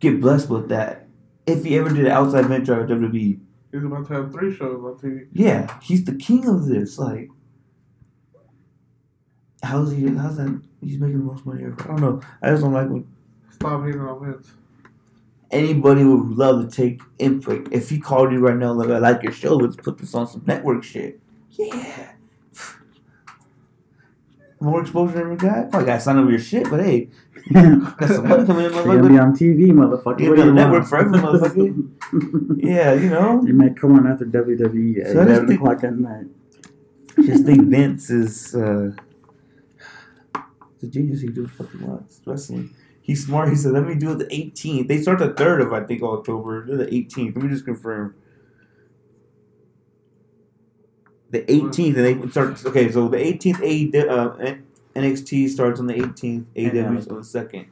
Get 0.00 0.20
blessed 0.20 0.48
with 0.50 0.68
that. 0.68 1.06
If 1.46 1.64
he 1.64 1.78
ever 1.78 1.88
did 1.88 2.04
an 2.06 2.12
outside 2.12 2.46
venture 2.46 2.80
at 2.80 2.88
WWE. 2.88 3.40
He's 3.72 3.84
about 3.84 4.06
to 4.08 4.14
have 4.14 4.32
three 4.32 4.54
shows 4.54 4.82
on 4.84 4.94
TV. 4.98 5.26
Yeah, 5.32 5.78
he's 5.82 6.04
the 6.04 6.14
king 6.14 6.46
of 6.48 6.66
this. 6.66 6.98
Like, 6.98 7.28
how's 9.62 9.92
he? 9.92 10.06
How's 10.08 10.36
that? 10.36 10.60
He's 10.80 10.98
making 10.98 11.18
the 11.18 11.24
most 11.24 11.44
money 11.44 11.64
ever. 11.64 11.76
I 11.82 11.86
don't 11.86 12.00
know. 12.00 12.20
I 12.42 12.50
just 12.50 12.62
don't 12.62 12.72
like 12.72 12.88
when 12.88 13.06
Stop 13.50 13.84
hating 13.84 14.00
on 14.00 14.24
Vince. 14.24 14.52
anybody 15.50 16.04
would 16.04 16.36
love 16.36 16.68
to 16.68 16.74
take 16.74 17.00
input. 17.18 17.68
If 17.72 17.90
he 17.90 17.98
called 17.98 18.30
you 18.32 18.38
right 18.38 18.56
now, 18.56 18.72
like 18.72 18.90
I 18.90 18.98
like 18.98 19.22
your 19.22 19.32
show, 19.32 19.56
let's 19.56 19.76
put 19.76 19.98
this 19.98 20.14
on 20.14 20.26
some 20.28 20.42
network 20.46 20.84
shit. 20.84 21.20
Yeah. 21.50 22.12
More 24.60 24.80
exposure 24.80 25.14
than 25.14 25.30
we 25.30 25.36
got. 25.36 25.70
Probably 25.70 25.86
got 25.86 25.94
to 25.96 26.00
sign 26.00 26.18
over 26.18 26.30
your 26.30 26.40
shit, 26.40 26.68
but 26.68 26.80
hey, 26.80 27.08
got 27.52 28.08
some 28.08 28.28
money 28.28 28.44
coming 28.44 28.64
in, 28.66 28.72
You're 28.72 28.84
gonna 28.84 29.08
be 29.08 29.14
motherfucker. 29.14 29.22
on 29.22 29.36
TV, 29.36 29.66
motherfucker. 29.70 30.20
You're 30.20 30.30
What 30.30 30.36
gonna 30.38 30.52
network 30.52 30.86
forever, 30.86 31.10
motherfucker. 31.10 31.90
Yeah, 32.64 32.92
you 32.94 33.08
know. 33.10 33.42
You 33.46 33.54
might 33.54 33.76
come 33.76 33.94
on 33.94 34.06
after 34.06 34.24
WWE 34.24 35.00
at 35.04 35.12
So 35.12 35.20
I 35.20 35.22
11 35.26 35.46
think- 35.46 35.60
o'clock 35.60 35.84
at 35.84 35.94
night. 35.96 36.26
just 37.24 37.44
think 37.44 37.62
Vince 37.68 38.10
is 38.10 38.54
uh, 38.54 38.90
the 40.80 40.86
genius. 40.88 41.20
He 41.20 41.28
do 41.28 41.46
fucking 41.46 41.88
lots 41.88 42.20
wrestling. 42.26 42.74
He's 43.00 43.24
smart. 43.26 43.48
He 43.50 43.54
said, 43.56 43.72
"Let 43.72 43.84
me 43.86 43.94
do 43.94 44.12
it 44.12 44.18
the 44.18 44.26
18th. 44.26 44.88
They 44.88 45.00
start 45.00 45.18
the 45.18 45.32
third 45.32 45.60
of 45.60 45.72
I 45.72 45.84
think 45.84 46.02
October. 46.02 46.66
They're 46.66 46.76
the 46.76 46.86
18th. 46.86 47.36
Let 47.36 47.44
me 47.44 47.48
just 47.48 47.64
confirm. 47.64 48.14
The 51.30 51.42
18th, 51.42 51.96
and 51.96 52.22
they 52.24 52.30
start. 52.30 52.64
Okay, 52.64 52.90
so 52.90 53.08
the 53.08 53.18
18th, 53.18 53.60
A 53.62 54.08
uh, 54.08 54.54
NXT 54.96 55.48
starts 55.50 55.78
on 55.78 55.86
the 55.86 55.94
18th. 55.94 56.46
AEW 56.56 57.10
on 57.10 57.16
the 57.18 57.24
second. 57.24 57.66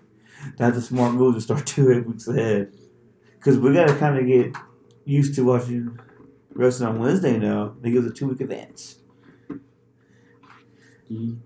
That's 0.58 0.76
a 0.76 0.82
smart 0.82 1.14
move 1.14 1.34
to 1.36 1.40
start 1.40 1.66
two 1.74 1.90
eight 1.90 2.06
weeks 2.06 2.28
ahead, 2.28 2.72
because 3.38 3.58
we 3.58 3.72
gotta 3.72 3.94
kind 3.96 4.18
of 4.18 4.26
get 4.26 4.54
used 5.04 5.34
to 5.36 5.44
watching 5.44 5.98
wrestling 6.52 6.90
on 6.90 6.98
Wednesday 6.98 7.38
now. 7.38 7.74
They 7.80 7.90
give 7.90 8.04
us 8.04 8.10
a 8.10 8.14
two 8.14 8.28
week 8.28 8.40
advance. 8.42 8.96
Ye- 11.08 11.38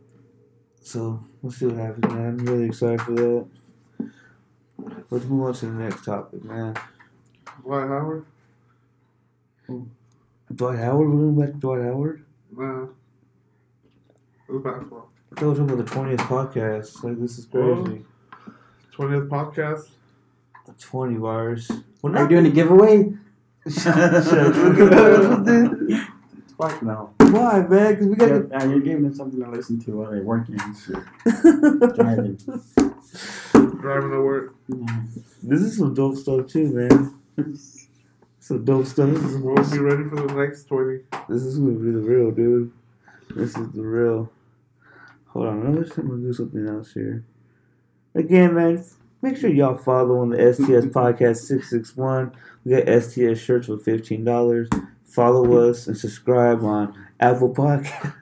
So 0.82 1.20
we'll 1.40 1.52
see 1.52 1.66
what 1.66 1.76
happens, 1.76 2.12
man. 2.12 2.26
I'm 2.26 2.38
really 2.38 2.66
excited 2.66 3.00
for 3.02 3.12
that. 3.12 3.46
Let's 5.10 5.24
move 5.26 5.42
on 5.46 5.54
to 5.54 5.66
the 5.66 5.72
next 5.72 6.04
topic, 6.04 6.42
man. 6.44 6.74
Dwight 7.62 7.86
Howard? 7.88 8.24
Dwight 10.54 10.78
Howard, 10.78 11.08
we're 11.10 11.16
going 11.16 11.38
back 11.40 11.52
to 11.52 11.58
Dwight 11.58 11.82
Howard. 11.82 12.24
Nah. 12.56 12.84
It 14.48 14.52
was 14.52 14.62
basketball. 14.62 15.08
I 15.30 15.34
thought 15.36 15.42
we 15.42 15.48
were 15.48 15.54
talking 15.54 15.70
about 15.70 15.84
the 15.86 15.90
twentieth 15.92 16.20
podcast. 16.20 17.04
Like 17.04 17.20
this 17.20 17.38
is 17.38 17.44
crazy. 17.46 18.04
20th 18.96 19.28
podcast. 19.28 19.90
The 20.66 20.72
Twenty 20.72 21.16
bars. 21.18 21.70
We're 22.02 22.16
Are 22.16 22.22
you 22.24 22.28
doing 22.28 22.46
a 22.46 22.50
giveaway? 22.50 23.12
Shut 23.68 23.94
Fuck 26.58 26.82
no. 26.82 27.14
Why, 27.18 27.60
man? 27.60 27.94
Because 27.94 28.06
we 28.08 28.16
got. 28.16 28.28
You're, 28.28 28.54
uh, 28.56 28.64
you're 28.66 28.80
giving 28.80 29.04
them 29.04 29.14
something 29.14 29.40
to 29.40 29.48
listen 29.48 29.78
to 29.84 29.92
while 29.92 30.10
they're 30.10 30.22
working 30.22 30.56
and 30.60 30.76
shit. 30.76 30.96
Driving. 31.96 32.36
Driving 33.80 34.10
to 34.10 34.20
work. 34.20 34.54
This 35.42 35.60
is 35.60 35.76
some 35.78 35.94
dope 35.94 36.16
stuff 36.16 36.48
too, 36.48 36.72
man. 36.74 37.14
Some 38.50 38.64
dope 38.64 38.84
stuff. 38.84 39.10
This 39.10 39.22
is, 39.22 39.36
We'll 39.36 39.70
be 39.70 39.78
ready 39.78 40.08
for 40.08 40.16
the 40.16 40.34
next 40.34 40.64
20. 40.64 41.02
this 41.28 41.42
is 41.44 41.60
gonna 41.60 41.70
be 41.70 41.92
the 41.92 42.00
real, 42.00 42.32
dude. 42.32 42.72
This 43.36 43.56
is 43.56 43.70
the 43.70 43.80
real. 43.80 44.28
Hold 45.28 45.46
on, 45.46 45.64
I'm 45.68 45.84
just 45.84 45.94
gonna 45.94 46.16
do 46.16 46.32
something 46.32 46.66
else 46.66 46.92
here. 46.92 47.24
Again, 48.16 48.54
man, 48.54 48.84
make 49.22 49.36
sure 49.36 49.50
y'all 49.50 49.76
follow 49.76 50.18
on 50.18 50.30
the 50.30 50.52
STS 50.52 50.86
Podcast 50.92 51.36
661. 51.46 52.32
We 52.64 52.72
got 52.72 53.02
STS 53.02 53.38
shirts 53.38 53.68
for 53.68 53.76
$15. 53.76 54.84
Follow 55.04 55.70
us 55.70 55.86
and 55.86 55.96
subscribe 55.96 56.64
on 56.64 56.92
Apple 57.20 57.54
Podcast. 57.54 58.14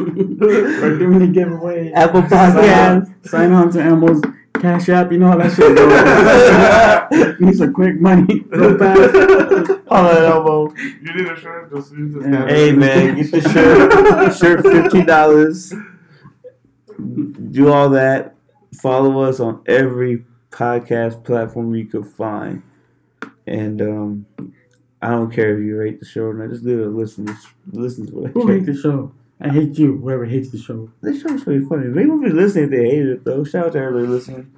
We're 0.00 0.98
doing 0.98 1.20
a 1.20 1.26
giveaway. 1.26 1.92
Apple 1.92 2.22
Sign 2.30 2.52
Podcast. 2.54 2.96
on, 2.96 3.24
sign 3.24 3.52
on 3.52 3.70
to 3.72 3.82
Elmo's 3.82 4.22
Cash 4.60 4.88
App. 4.88 5.12
You 5.12 5.18
know 5.18 5.28
how 5.28 5.36
that 5.38 5.52
shit 5.52 5.76
goes. 5.76 7.36
Need 7.40 7.56
some 7.56 7.72
quick 7.72 8.00
money 8.00 8.40
real 8.48 8.76
fast. 8.78 9.12
Hold 9.14 9.80
on, 9.90 10.24
elbow. 10.24 10.74
You 10.76 11.14
need 11.14 11.28
a 11.28 11.36
shirt? 11.40 11.72
Just 11.74 11.92
use 11.92 12.14
this 12.14 12.24
Yeah. 12.24 12.30
guy. 12.42 12.48
Hey, 12.48 12.72
man, 12.72 13.16
get 13.16 13.30
the 13.30 13.40
shirt. 13.40 14.36
shirt 14.36 14.64
$15. 14.64 17.52
Do 17.52 17.72
all 17.72 17.90
that. 17.90 18.34
Follow 18.80 19.20
us 19.22 19.40
on 19.40 19.62
every 19.66 20.24
podcast 20.50 21.24
platform 21.24 21.74
you 21.74 21.86
could 21.86 22.06
find. 22.06 22.62
And 23.46 23.80
um, 23.80 24.26
I 25.00 25.10
don't 25.10 25.30
care 25.30 25.56
if 25.56 25.64
you 25.64 25.76
rate 25.76 26.00
the 26.00 26.06
show 26.06 26.24
or 26.24 26.34
not. 26.34 26.50
Just 26.50 26.64
do 26.64 26.82
it. 26.84 26.88
Listen. 26.88 27.26
Just 27.26 27.48
listen 27.72 28.06
to 28.08 28.26
it. 28.26 28.32
Who 28.32 28.48
hates 28.48 28.66
the 28.66 28.74
show? 28.76 29.12
I 29.40 29.48
hate 29.50 29.78
you. 29.78 29.98
Whoever 29.98 30.24
hates 30.24 30.50
the 30.50 30.58
show. 30.58 30.90
This 31.02 31.20
show's 31.22 31.44
pretty 31.44 31.64
funny. 31.66 31.88
They 31.88 32.06
won't 32.06 32.24
be 32.24 32.30
listening 32.30 32.64
if 32.64 32.70
they 32.70 32.88
hate 32.90 33.06
it, 33.06 33.24
though. 33.24 33.44
Shout 33.44 33.66
out 33.66 33.72
to 33.72 33.78
everybody 33.78 34.06
listening. 34.06 34.52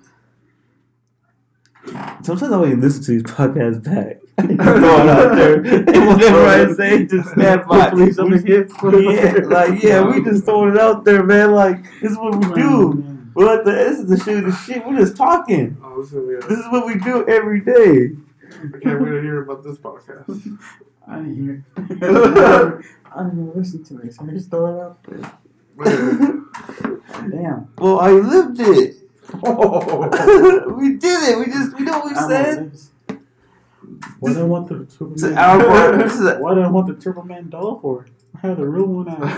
Sometimes 2.22 2.42
I 2.52 2.56
want 2.58 2.70
to 2.72 2.76
listen 2.76 3.02
to 3.04 3.10
these 3.12 3.22
podcasts 3.22 3.82
back. 3.82 4.18
Going 4.46 4.60
out 5.08 5.34
there. 5.34 5.54
And 5.64 6.06
whatever 6.06 6.44
I 6.46 6.72
say, 6.74 7.06
just 7.06 7.30
snap 7.30 7.66
by. 7.66 7.80
Hopefully 7.84 8.12
something 8.12 8.46
hits. 8.46 8.72
Yeah, 8.82 9.40
like, 9.46 9.82
yeah, 9.82 10.02
we 10.06 10.22
just 10.22 10.44
throwing 10.44 10.74
it 10.74 10.78
out 10.80 11.04
there, 11.04 11.22
man. 11.24 11.52
Like, 11.52 11.82
this 12.00 12.12
is 12.12 12.18
what 12.18 12.36
we 12.36 12.46
Oh, 12.46 12.54
do. 12.54 12.94
man. 12.94 13.32
We're 13.34 13.46
like, 13.46 13.64
the, 13.64 13.72
this 13.72 13.98
is 14.00 14.06
the 14.08 14.16
shit, 14.18 14.44
the 14.44 14.52
shit. 14.52 14.86
We're 14.86 14.98
just 14.98 15.16
talking. 15.16 15.76
Oh, 15.82 16.02
this 16.02 16.12
is 16.12 16.44
This 16.48 16.58
is 16.58 16.66
what 16.70 16.86
we 16.86 16.96
do 16.98 17.26
every 17.26 17.60
day. 17.62 18.10
I 18.50 18.78
can't 18.80 19.00
wait 19.00 19.10
to 19.10 19.22
hear 19.22 19.42
about 19.42 19.64
this 19.64 19.78
podcast. 19.78 20.58
I 21.06 21.16
didn't 21.20 21.64
hear. 22.00 22.84
I 23.14 23.22
didn't 23.24 23.48
even 23.48 23.58
listen 23.58 23.84
to 23.84 23.98
it. 24.00 24.14
So 24.14 24.24
I 24.24 24.26
just 24.30 24.50
throw 24.50 24.66
it 24.66 24.80
out 24.80 25.02
there. 25.04 25.32
Damn. 27.30 27.68
well, 27.78 28.00
I 28.00 28.10
lived 28.10 28.58
it. 28.60 28.96
Oh. 29.44 30.74
we 30.78 30.96
did 30.96 31.28
it. 31.30 31.38
We 31.38 31.46
just, 31.46 31.72
we 31.76 31.84
know 31.84 31.98
what 32.00 32.06
we 32.06 32.14
said. 32.14 32.72
What 34.20 34.32
do 34.34 34.40
I 34.40 34.44
want 34.44 34.68
the 34.68 34.84
Turbo 34.86 35.12
It's 35.14 35.22
an 35.22 35.34
Man? 35.34 35.38
hour 35.38 35.64
part. 35.64 35.98
This 35.98 36.14
is 36.14 36.20
a- 36.26 36.38
What 36.38 36.54
do 36.54 36.60
I 36.62 36.68
want 36.68 36.86
the 36.88 36.94
Turbo 36.94 37.22
Man 37.22 37.48
doll 37.50 37.78
for? 37.80 38.06
I 38.42 38.46
have 38.48 38.56
the 38.58 38.66
real 38.66 38.86
one 38.86 39.08
out. 39.08 39.20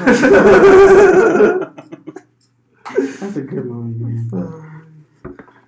That's 3.20 3.36
a 3.36 3.42
good 3.42 3.64
movie, 3.66 4.04
man. 4.04 4.28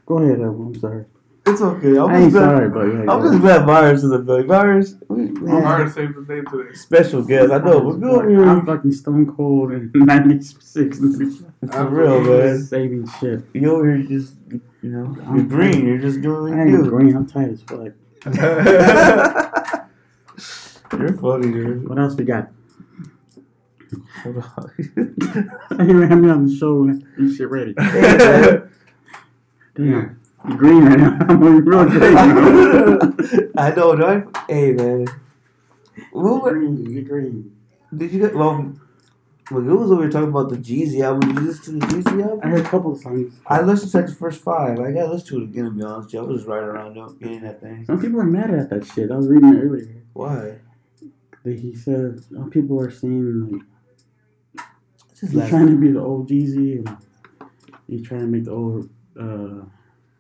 Go 0.06 0.18
ahead, 0.18 0.40
Evan. 0.40 0.66
I'm 0.66 0.74
sorry. 0.78 1.04
It's 1.44 1.60
okay. 1.60 1.96
I'm 1.98 2.08
I 2.10 2.14
ain't 2.18 2.32
just 2.32 2.34
glad, 2.34 2.44
sorry, 2.56 2.68
but 2.68 2.84
yeah. 2.86 3.12
I'm 3.12 3.22
just 3.22 3.40
glad 3.40 3.66
Virus 3.66 4.04
is 4.04 4.12
a 4.12 4.18
Billy. 4.20 4.44
Virus, 4.44 4.94
we, 5.08 5.22
man, 5.30 5.54
Alright, 5.66 5.92
saved 5.92 6.14
the 6.14 6.22
day 6.22 6.40
today. 6.48 6.72
special 6.74 7.22
guest. 7.24 7.50
I 7.52 7.58
know. 7.58 7.80
We're 7.80 7.96
good 7.96 8.48
I'm 8.48 8.64
fucking 8.64 8.92
stone 8.92 9.26
cold 9.34 9.72
in 9.72 9.90
'96. 9.92 10.98
For 10.98 11.86
real, 11.88 12.20
man. 12.22 12.62
Saving 12.62 13.08
shit. 13.18 13.42
You 13.54 13.72
over 13.74 13.92
here 13.96 14.06
just, 14.06 14.34
you 14.50 14.60
know, 14.82 15.16
you're 15.34 15.44
green. 15.44 15.84
You're 15.86 15.98
just 15.98 16.20
doing 16.22 16.54
I 16.54 16.58
what 16.58 16.62
ain't 16.62 16.70
you 16.70 16.84
do. 16.84 16.90
green. 16.90 17.16
I'm 17.16 17.26
tired 17.26 17.52
as 17.54 17.62
fuck. 17.62 17.92
You're 20.92 21.16
funny, 21.18 21.50
dude. 21.50 21.88
What 21.88 21.98
else 21.98 22.14
we 22.14 22.24
got? 22.24 22.50
Hold 24.22 24.36
on. 24.36 24.70
You 25.88 26.00
had 26.02 26.18
me 26.18 26.30
on 26.30 26.46
the 26.46 26.54
show. 26.56 26.84
You 27.18 27.34
shit 27.34 27.48
ready. 27.50 27.72
Damn. 27.76 28.68
You 29.76 30.16
green 30.44 30.84
right 30.84 30.98
now. 30.98 31.18
I'm 31.28 31.40
real 31.40 31.84
green. 31.88 32.16
I 33.56 33.74
know, 33.74 33.96
right? 33.96 34.24
Hey, 34.48 34.72
man. 34.72 35.06
What, 36.12 36.52
green. 36.52 36.90
You 36.90 37.02
green. 37.02 37.56
did 37.96 38.12
you 38.12 38.20
get? 38.20 38.34
Well, 38.34 38.74
when 39.50 39.64
you 39.66 39.76
was 39.76 39.90
over 39.90 40.02
here 40.02 40.10
talking 40.10 40.28
about 40.28 40.48
the 40.48 40.56
Jeezy 40.56 41.02
album, 41.02 41.34
did 41.34 41.42
you 41.42 41.48
listen 41.48 41.80
to 41.80 41.86
the 41.86 41.94
Jeezy 41.94 42.44
I 42.44 42.48
heard 42.48 42.60
a 42.60 42.68
couple 42.68 42.92
of 42.92 42.98
songs. 42.98 43.34
I 43.46 43.60
listened 43.60 43.92
to 43.92 44.02
the 44.10 44.16
first 44.18 44.40
five. 44.42 44.78
I 44.78 44.92
gotta 44.92 45.12
listen 45.12 45.28
to 45.28 45.42
it 45.42 45.44
again, 45.44 45.64
to 45.64 45.70
be 45.70 45.82
honest. 45.82 46.14
I 46.14 46.20
was 46.20 46.38
just 46.38 46.48
right 46.48 46.62
around 46.62 46.94
getting 47.20 47.42
that 47.42 47.60
thing. 47.60 47.84
Some 47.84 48.00
people 48.00 48.20
are 48.20 48.24
mad 48.24 48.50
at 48.50 48.70
that 48.70 48.86
shit. 48.86 49.10
I 49.10 49.16
was 49.16 49.28
reading 49.28 49.54
it 49.54 49.62
earlier. 49.62 50.02
Why? 50.12 50.58
That 51.44 51.58
he 51.58 51.74
said 51.74 52.22
some 52.24 52.50
people 52.50 52.80
are 52.80 52.90
saying 52.90 53.64
like 55.22 55.30
he's 55.30 55.48
trying 55.50 55.68
to 55.68 55.76
be 55.76 55.92
the 55.92 56.00
old 56.00 56.28
Jeezy 56.28 56.78
and 56.78 56.96
he's 57.88 58.06
trying 58.06 58.20
to 58.20 58.26
make 58.26 58.44
the 58.44 58.52
old 58.52 58.88
uh, 59.20 59.64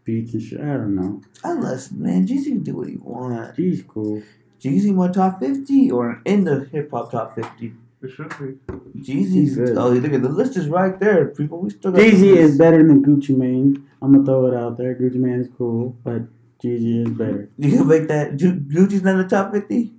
beats 0.04 0.32
and 0.34 0.42
shit. 0.42 0.60
I 0.60 0.64
don't 0.64 0.94
know. 0.94 1.20
unless, 1.44 1.90
man, 1.92 2.26
Jeezy 2.26 2.46
can 2.46 2.62
do 2.62 2.76
what 2.76 2.88
he 2.88 2.96
wants. 2.96 3.58
Jeezy's 3.58 3.84
cool. 3.86 4.22
Jeezy 4.60 4.94
my 4.94 5.08
top 5.08 5.40
50 5.40 5.90
or 5.90 6.20
in 6.24 6.44
the 6.44 6.68
hip 6.72 6.90
hop 6.90 7.10
top 7.10 7.34
50? 7.34 7.72
It 8.02 8.10
should 8.10 8.28
be. 8.30 8.58
Jeezy's, 9.00 9.32
He's 9.32 9.56
good. 9.56 9.76
oh, 9.78 9.90
look 9.90 10.12
at 10.12 10.22
the 10.22 10.28
list 10.28 10.56
is 10.56 10.68
right 10.68 10.98
there, 10.98 11.26
people. 11.28 11.58
We 11.60 11.70
still 11.70 11.92
got 11.92 12.00
Jeezy 12.00 12.36
is 12.36 12.58
better 12.58 12.78
than 12.86 13.04
Gucci 13.04 13.36
Mane. 13.36 13.86
I'm 14.00 14.12
gonna 14.12 14.24
throw 14.24 14.46
it 14.46 14.54
out 14.54 14.76
there. 14.76 14.94
Gucci 14.96 15.14
Mane 15.16 15.40
is 15.40 15.48
cool, 15.56 15.96
but 16.02 16.22
Jeezy 16.62 17.06
is 17.06 17.10
better. 17.10 17.48
You 17.58 17.78
can 17.78 17.86
make 17.88 18.08
that. 18.08 18.36
Ju- 18.36 18.58
Gucci's 18.60 19.02
not 19.02 19.12
in 19.12 19.18
the 19.18 19.28
top 19.28 19.52
50? 19.52 19.92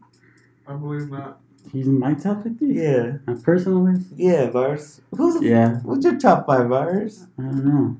I 0.68 0.74
believe 0.74 1.10
not. 1.10 1.40
He's 1.72 1.88
in 1.88 1.98
my 1.98 2.14
top 2.14 2.44
50? 2.44 2.66
Yeah. 2.68 3.18
My 3.26 3.36
personal 3.36 3.84
list? 3.84 4.08
Yeah, 4.18 4.50
Virus. 4.50 5.00
Who's 5.16 5.40
the, 5.40 5.46
Yeah. 5.48 5.78
What's 5.84 6.04
your 6.06 6.18
top 6.20 6.46
five, 6.46 6.68
Virus? 6.68 7.26
I 7.40 7.44
don't 7.44 7.66
know. 7.66 7.98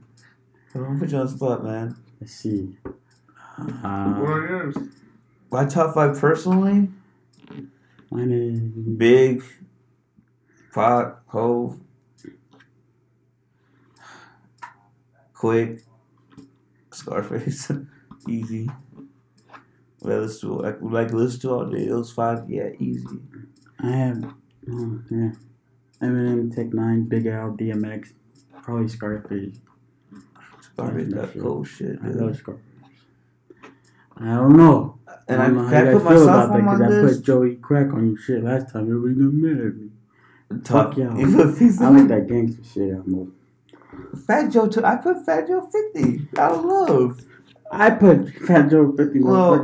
I'm 0.76 0.84
gonna 0.84 1.00
put 1.00 1.12
you 1.12 1.18
on 1.18 1.26
the 1.28 1.32
spot, 1.32 1.64
man. 1.64 1.96
Let's 2.20 2.34
see. 2.34 2.78
What 3.58 3.70
Uh, 3.84 3.88
are 3.88 4.48
yours? 4.48 4.76
My 5.52 5.66
top 5.66 5.94
five 5.94 6.18
personally? 6.20 6.90
My 8.10 8.26
name. 8.26 8.96
Big, 8.98 9.44
Pac, 10.74 11.18
Hov, 11.28 11.80
Quick, 15.34 15.84
Scarface, 16.92 17.72
easy. 18.28 18.70
Well, 20.02 20.22
listen 20.22 20.50
to 20.50 20.56
like 20.56 20.82
we 20.82 20.92
like 20.92 21.10
to 21.10 21.16
listen 21.18 21.40
to 21.42 21.50
all 21.52 21.66
day. 21.70 21.88
Those 21.88 22.12
five, 22.12 22.50
yeah, 22.50 22.70
easy. 22.80 23.06
I 23.80 23.92
have. 23.92 24.24
Oh, 24.72 25.00
yeah. 25.12 25.32
Eminem, 26.02 26.54
Tech 26.54 26.68
N9ne, 26.68 27.08
Big 27.10 27.26
L, 27.28 27.56
DMX, 27.58 28.10
probably 28.62 28.88
Scarface. 28.88 29.58
Scarface 30.74 31.08
Yeah, 31.10 31.16
got 31.16 31.34
shit. 31.34 31.42
cold 31.42 31.68
shit. 31.68 32.00
I 32.04 32.08
love 32.10 32.36
Scarface. 32.38 32.64
I 34.18 34.26
don't 34.36 34.56
know. 34.58 35.00
And 35.28 35.42
I 35.42 35.46
I, 35.46 35.48
don't 35.48 35.56
know 35.56 35.64
how 35.68 35.84
you 35.84 35.92
put 35.92 36.04
guys 36.04 36.14
feel 36.14 36.26
myself 36.28 36.30
about 36.30 36.52
that 36.52 36.60
on 36.60 36.66
my 36.66 36.72
because 36.78 36.82
I 36.82 37.02
list. 37.02 37.20
put 37.20 37.26
Joey 37.26 37.56
Crack 37.58 37.94
on 37.94 38.08
your 38.08 38.18
shit 38.18 38.44
last 38.44 38.72
time. 38.74 38.84
Everybody 38.90 39.16
got 39.16 39.34
mad 39.34 39.66
at 39.68 39.76
me. 39.76 39.90
Top, 40.64 40.90
Fuck 40.90 40.98
y'all. 40.98 41.18
you 41.20 41.36
put 41.36 41.58
Fat 41.58 41.82
I 41.82 41.90
like 41.90 42.08
that 42.10 42.28
gangster 42.28 42.64
shit. 42.64 42.94
I'm 42.94 43.34
Fat 44.28 44.50
Joe 44.50 44.68
too. 44.68 44.84
I 44.86 44.96
put 44.98 45.26
Fat 45.26 45.48
Joe 45.48 45.68
fifty. 45.72 46.28
Out 46.38 46.52
of 46.52 46.66
love. 46.66 47.22
I 47.72 47.90
put 47.90 48.30
Fat 48.30 48.70
Joe 48.70 48.92
50 48.96 49.20
Well, 49.24 49.58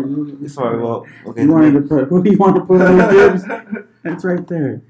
Sorry, 0.48 0.82
well, 0.82 1.06
okay. 1.28 1.44
You 1.44 1.52
wanted 1.52 1.74
to 1.74 1.82
put 1.82 2.08
who 2.08 2.24
do 2.24 2.32
you 2.32 2.38
want 2.38 2.56
to 2.56 2.62
put 2.66 2.82
on 2.82 2.98
the 2.98 3.08
dibs? 3.12 3.44
That's 4.02 4.26
right 4.26 4.48
there. 4.48 4.82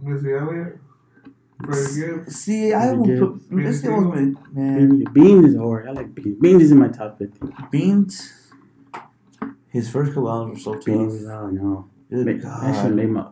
Missy 0.00 0.32
Elliott. 0.32 0.38
Freddie 0.38 0.76
Gibbs. 0.76 0.89
See, 2.28 2.72
I 2.74 2.94
Pretty 2.94 3.20
would 3.20 3.40
put 3.50 3.50
this 3.50 3.82
thing 3.82 4.08
was 4.08 4.36
man. 4.52 4.88
Beans, 4.88 5.10
Beans 5.12 5.44
is 5.44 5.56
hard. 5.56 5.88
I 5.88 5.92
like 5.92 6.14
Beans. 6.14 6.38
Beans 6.40 6.62
is 6.62 6.72
in 6.72 6.78
my 6.78 6.88
top 6.88 7.18
50. 7.18 7.38
Beans. 7.70 8.32
His 9.68 9.90
first 9.90 10.12
couple 10.14 10.30
albums 10.30 10.64
were 10.66 10.80
so 10.80 10.84
Beans, 10.84 11.24
tough. 11.24 11.32
oh 11.42 11.50
no. 11.50 11.88
Good 12.10 12.26
Make, 12.26 12.42
that 12.42 12.74
shit 12.74 12.84
God. 12.84 12.94
made 12.94 13.10
my. 13.10 13.26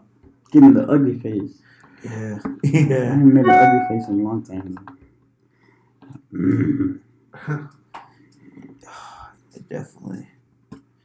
Give 0.53 0.63
me 0.63 0.73
the 0.73 0.87
ugly 0.89 1.19
face. 1.19 1.61
Yeah, 2.05 2.11
yeah. 2.11 2.39
I 2.65 2.69
yeah. 2.79 3.05
haven't 3.11 3.35
made 3.35 3.45
an 3.45 3.51
ugly 3.51 3.99
face 3.99 4.09
in 4.09 4.21
a 4.21 4.23
long 4.23 4.43
time. 4.45 4.79
Mm. 6.33 7.01
Definitely. 9.69 10.29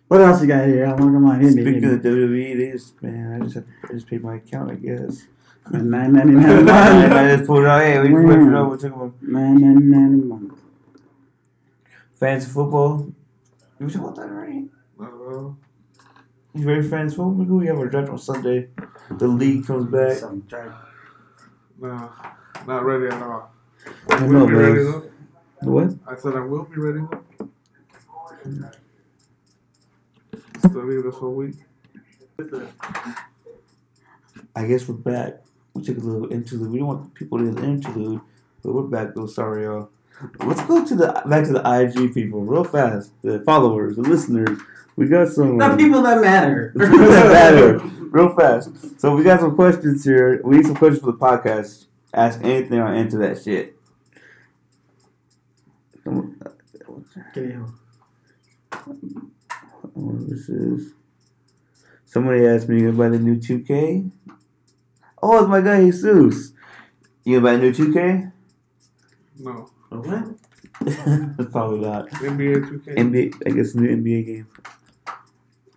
What 0.08 0.22
else 0.22 0.42
you 0.42 0.48
got 0.48 0.68
here? 0.68 0.86
I 0.86 0.90
want 0.90 1.00
to 1.00 1.06
come 1.06 1.26
on. 1.26 1.40
Hit 1.42 1.56
me. 1.56 1.64
Hit 1.64 1.72
Speaking 1.72 1.90
me. 1.90 1.96
of 1.96 2.02
WWE, 2.02 2.58
they 2.58 2.72
just 2.72 3.02
man, 3.02 3.34
I 3.42 3.44
just 3.44 3.56
have, 3.56 3.66
I 3.90 3.94
just 3.94 4.08
paid 4.08 4.24
my 4.24 4.36
account, 4.36 4.72
I 4.72 4.76
guess. 4.76 5.26
Nine 5.72 6.12
ninety 6.14 6.34
nine 6.34 6.46
a 6.50 6.58
and 6.58 6.66
man. 6.66 7.14
I 7.14 7.36
just 7.36 7.48
pulled 7.48 7.64
it 7.64 7.68
out. 7.68 7.82
Hey, 7.82 8.00
we 8.00 8.10
just 8.10 8.26
went 8.26 8.44
for 8.44 8.56
it. 8.56 8.70
We 8.70 8.78
took 8.78 8.98
them. 9.00 9.14
Nine 9.22 9.62
ninety 9.62 9.84
nine 9.86 10.14
a 10.14 10.26
month. 10.26 10.60
Fantasy 12.16 12.52
football. 12.52 13.12
You 13.80 13.88
talking 13.88 14.02
about 14.02 14.16
that 14.18 14.24
already? 14.30 14.70
Uh, 15.00 15.54
You 16.54 16.68
ready 16.68 16.82
for 16.84 16.90
fantasy 16.90 17.16
football? 17.16 17.34
Magoo? 17.34 17.60
We 17.60 17.68
have 17.68 17.78
our 17.80 17.88
draft 17.88 18.10
on 18.10 18.18
Sunday. 18.20 18.70
The 19.12 19.28
league 19.28 19.66
comes 19.66 19.90
back. 19.92 20.18
Some 20.18 20.42
drive. 20.42 20.74
no, 21.80 22.12
not 22.68 22.86
ready 22.86 23.08
at 23.08 23.22
all. 23.22 23.52
I 24.10 24.24
Will 24.24 24.32
know, 24.32 24.48
be 24.48 24.54
ready 24.54 24.84
though. 24.84 25.10
What? 25.62 25.96
I 26.08 26.16
said 26.18 26.36
I 26.36 26.42
will 26.42 26.64
be 26.66 26.76
ready 26.78 27.00
though. 27.00 27.50
Still 30.60 30.86
leave 30.86 31.04
this 31.04 31.16
whole 31.16 31.34
week. 31.34 31.56
I 34.56 34.66
guess 34.66 34.88
we're 34.88 34.96
back. 34.96 35.43
We 35.74 35.82
took 35.82 35.98
a 35.98 36.02
little 36.02 36.32
interlude. 36.32 36.72
We 36.72 36.80
don't 36.80 36.88
want 36.88 37.14
people 37.14 37.40
to 37.40 37.52
the 37.52 37.64
interlude, 37.64 38.22
but 38.64 38.74
we're 38.74 38.84
back 38.84 39.16
though. 39.16 39.26
Sorry, 39.26 39.64
y'all. 39.64 39.90
Let's 40.46 40.62
go 40.66 40.86
to 40.86 40.96
the 40.96 41.24
back 41.26 41.46
to 41.46 41.54
the 41.54 41.64
IG 41.66 42.14
people 42.14 42.42
real 42.42 42.64
fast. 42.64 43.12
The 43.24 43.40
followers, 43.42 43.96
the 43.96 44.04
listeners. 44.04 44.60
We 44.96 45.08
got 45.08 45.30
some. 45.30 45.58
The 45.58 45.76
people 45.76 46.04
that 46.04 46.22
matter. 46.22 46.72
The 46.76 46.86
people 46.86 47.08
that 47.08 47.32
matter. 47.32 47.80
Real 48.12 48.36
fast. 48.36 49.00
So 49.02 49.16
we 49.16 49.24
got 49.24 49.40
some 49.40 49.56
questions 49.56 50.04
here. 50.04 50.40
We 50.44 50.58
need 50.58 50.66
some 50.68 50.76
questions 50.76 51.04
for 51.04 51.12
the 51.12 51.18
podcast. 51.18 51.86
Ask 52.14 52.40
anything, 52.44 52.80
I'll 52.80 52.94
answer 52.94 53.18
that 53.20 53.42
shit. 53.42 53.76
Um, 56.06 56.40
Oh, 59.96 60.16
this 60.20 60.50
is. 60.50 60.94
Somebody 62.06 62.46
asked 62.46 62.70
me 62.70 62.86
about 62.86 63.12
the 63.12 63.20
new 63.20 63.36
2K. 63.38 64.12
Oh, 65.26 65.40
it's 65.40 65.48
my 65.48 65.62
guy 65.62 65.86
Jesus. 65.86 66.52
You 67.24 67.38
about 67.38 67.56
a 67.56 67.58
new 67.60 67.72
2K? 67.72 68.34
No. 69.40 69.70
What? 69.88 70.36
Probably 71.54 71.80
not. 71.80 72.10
NBA 72.10 72.84
2K. 72.84 72.98
NBA, 72.98 73.48
I 73.48 73.52
guess 73.52 73.74
new 73.74 73.88
NBA 73.88 74.26
game. 74.26 74.48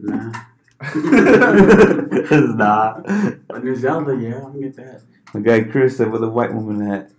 Nah. 0.01 0.33
it's 0.83 2.55
not. 2.57 3.07
But 3.47 3.63
New 3.63 3.77
Zelda, 3.77 4.17
yeah, 4.17 4.39
I 4.39 4.51
can 4.51 4.61
get 4.63 4.75
that. 4.79 5.03
My 5.33 5.39
guy 5.39 5.63
Chris 5.63 5.97
said 5.97 6.11
with 6.11 6.25
a 6.25 6.29
white 6.29 6.53
woman 6.53 6.85
hat. 6.85 7.13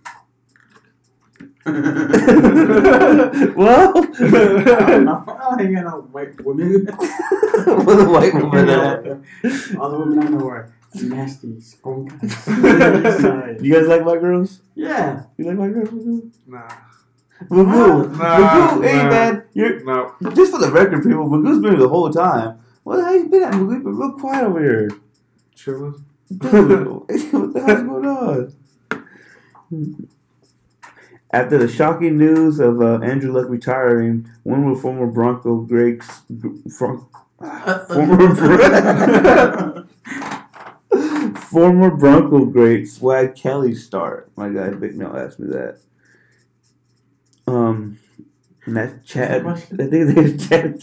well, 3.56 3.96
I 3.96 4.86
don't 4.86 5.04
know. 5.06 5.24
I 5.26 5.56
don't 5.56 5.58
hang 5.60 5.76
out 5.78 6.02
with 6.02 6.12
white 6.12 6.44
women. 6.44 6.84
with 6.84 8.00
a 8.00 8.08
white 8.10 8.34
woman 8.34 8.68
hat. 8.68 9.78
All 9.80 9.90
the 9.90 9.98
women 9.98 10.18
I 10.26 10.28
know 10.28 10.46
are 10.46 10.74
nasty, 10.94 11.60
skunk. 11.60 12.12
You 13.62 13.74
guys 13.74 13.86
like 13.88 14.04
white 14.04 14.20
girls? 14.20 14.60
yeah. 14.74 15.24
You 15.36 15.44
like 15.46 15.58
white 15.58 15.74
girls? 15.74 15.88
Magoo? 15.90 16.30
Nah. 16.46 16.68
Magoo, 17.50 18.16
Nah, 18.18 18.38
Magoo, 18.38 18.82
hey 18.84 19.08
man, 19.08 19.42
you're 19.54 19.80
No. 19.84 20.14
just 20.34 20.52
for 20.52 20.58
the 20.58 20.70
record, 20.72 21.02
people. 21.02 21.28
Magoo's 21.28 21.60
been 21.60 21.72
here 21.72 21.80
the 21.80 21.88
whole 21.88 22.10
time. 22.10 22.58
What 22.84 22.96
the 22.96 23.04
hell 23.04 23.16
you 23.16 23.28
been 23.28 23.42
at? 23.44 23.52
Magoo, 23.52 23.72
you 23.74 23.80
been 23.84 23.96
real 23.96 24.12
quiet 24.12 24.44
over 24.44 24.60
here. 24.60 24.90
Chillin'. 25.56 26.02
Dude, 26.36 26.86
what 27.32 27.48
the 27.54 27.62
hell's 27.66 27.82
going 27.82 28.06
on? 28.06 28.54
After 31.30 31.58
the 31.58 31.68
shocking 31.68 32.16
news 32.16 32.58
of 32.58 32.80
uh, 32.80 33.00
Andrew 33.00 33.32
Luck 33.32 33.48
retiring, 33.50 34.30
when 34.44 34.64
will 34.64 34.76
former 34.76 35.06
Bronco 35.06 35.56
Greg's 35.60 36.22
from, 36.78 37.06
former 37.88 38.34
Bron- 38.34 39.88
former 41.50 41.90
Bronco 41.90 42.46
great 42.46 42.86
Swag 42.86 43.34
Kelly 43.34 43.74
start? 43.74 44.30
My 44.36 44.48
guy 44.48 44.70
Big 44.70 44.96
Mel 44.96 45.16
asked 45.16 45.38
me 45.38 45.48
that. 45.48 45.78
Um, 47.46 47.98
and 48.66 48.76
that 48.76 49.04
Chad. 49.04 49.46
I 49.46 49.54
think 49.56 49.90
there's 49.90 50.48
Chad. 50.48 50.82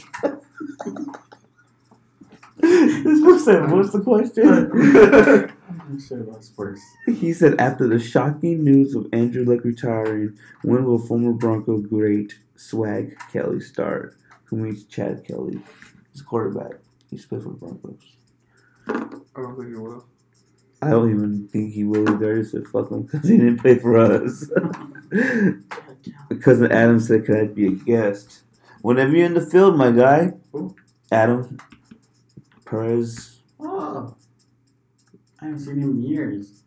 this 2.60 3.22
book 3.22 3.40
said, 3.40 3.72
"What's 3.72 3.92
the 3.92 4.02
question?" 4.02 5.52
I'm 5.68 6.00
sure 6.08 6.22
about 6.22 6.44
sports. 6.44 6.82
He 7.06 7.34
said, 7.34 7.60
after 7.60 7.88
the 7.88 8.00
shocking 8.00 8.64
news 8.64 8.96
of 8.96 9.08
Andrew 9.14 9.46
Luck 9.46 9.64
retiring, 9.64 10.38
when 10.64 10.86
will 10.86 10.98
former 10.98 11.34
Bronco 11.34 11.78
great 11.78 12.34
Swag 12.56 13.16
Kelly 13.32 13.60
start? 13.60 14.18
Who 14.46 14.58
means 14.58 14.86
Chad 14.86 15.24
Kelly? 15.26 15.60
He's 16.12 16.22
a 16.22 16.26
quarterback. 16.26 16.80
He's 17.12 17.26
played 17.26 17.44
for 17.44 17.50
the 17.50 17.56
Broncos. 17.56 18.15
I 18.88 19.42
don't 19.42 19.58
think 19.58 19.70
he 19.70 19.76
will. 19.76 20.06
I 20.82 20.90
don't 20.92 21.10
even 21.10 21.48
think 21.48 21.74
he 21.74 21.84
will 21.84 22.10
either. 22.10 22.34
I 22.34 22.40
just 22.40 22.52
said 22.52 22.68
fuck 22.68 22.92
him 22.92 23.04
because 23.04 23.28
he 23.28 23.38
didn't 23.38 23.60
play 23.60 23.80
for 23.80 23.98
us. 23.98 24.50
Cousin 26.42 26.72
Adam 26.72 27.00
said, 27.00 27.26
could 27.26 27.38
I 27.38 27.46
be 27.46 27.68
a 27.68 27.72
guest? 27.72 28.44
Whenever 28.82 29.12
you're 29.16 29.26
in 29.26 29.34
the 29.34 29.46
field, 29.46 29.78
my 29.78 29.92
guy. 29.92 30.34
Who? 30.52 30.76
Adam 31.12 31.58
Perez. 32.66 33.40
Oh. 33.60 34.16
I 35.42 35.46
haven't 35.46 35.60
seen 35.60 35.80
him 35.80 35.92
in 35.92 36.04
years. 36.04 36.64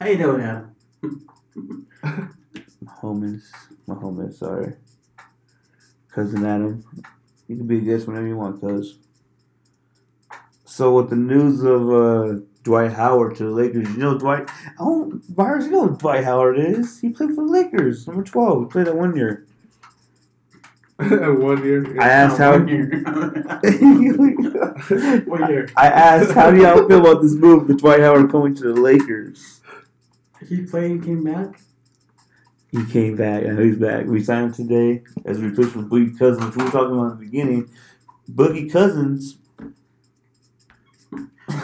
How 0.00 0.06
you 0.06 0.18
doing, 0.18 0.42
Adam? 0.42 0.74
Mahomes. 2.84 3.42
Mahomes, 3.88 4.34
sorry. 4.34 4.74
Cousin 6.10 6.44
Adam. 6.44 6.84
You 7.48 7.56
can 7.56 7.66
be 7.66 7.78
a 7.78 7.80
guest 7.80 8.06
whenever 8.06 8.26
you 8.26 8.36
want, 8.36 8.60
cuz. 8.60 8.98
So 10.76 10.92
with 10.92 11.08
the 11.08 11.16
news 11.16 11.62
of 11.62 11.90
uh, 11.90 12.40
Dwight 12.62 12.92
Howard 12.92 13.36
to 13.36 13.44
the 13.44 13.50
Lakers, 13.50 13.88
you 13.88 13.96
know 13.96 14.18
Dwight 14.18 14.50
Oh 14.78 15.10
Myers, 15.34 15.64
you 15.64 15.70
know 15.70 15.86
who 15.86 15.96
Dwight 15.96 16.22
Howard 16.22 16.58
is. 16.58 17.00
He 17.00 17.08
played 17.08 17.30
for 17.30 17.46
the 17.46 17.50
Lakers, 17.50 18.06
number 18.06 18.22
twelve. 18.22 18.64
He 18.64 18.68
played 18.68 18.86
that 18.86 18.94
one 18.94 19.16
year. 19.16 19.46
One 20.98 21.64
year. 21.64 21.98
I 22.00 22.08
asked 22.08 22.36
how 22.36 22.52
One 22.52 22.68
year. 22.68 22.88
One 25.26 25.50
year. 25.50 25.68
I 25.78 25.88
asked 25.88 26.32
how 26.32 26.50
do 26.50 26.60
y'all 26.60 26.86
feel 26.86 27.00
about 27.00 27.22
this 27.22 27.34
move 27.34 27.68
with 27.68 27.78
Dwight 27.78 28.00
Howard 28.00 28.30
coming 28.30 28.54
to 28.56 28.74
the 28.74 28.78
Lakers? 28.78 29.62
He 30.46 30.62
played 30.66 30.90
and 30.90 31.02
came 31.02 31.24
back? 31.24 31.58
He 32.70 32.84
came 32.84 33.16
back. 33.16 33.44
I 33.44 33.48
know 33.48 33.62
he's 33.62 33.76
back. 33.76 34.04
We 34.04 34.22
signed 34.22 34.54
him 34.54 34.68
today 34.68 35.02
as 35.24 35.38
a 35.38 35.42
replacement 35.42 35.88
for 35.88 35.96
Boogie 35.96 36.18
Cousins, 36.18 36.54
we 36.54 36.64
were 36.64 36.70
talking 36.70 36.94
about 36.94 37.12
in 37.12 37.18
the 37.18 37.24
beginning. 37.24 37.70
Boogie 38.30 38.70
Cousins. 38.70 39.38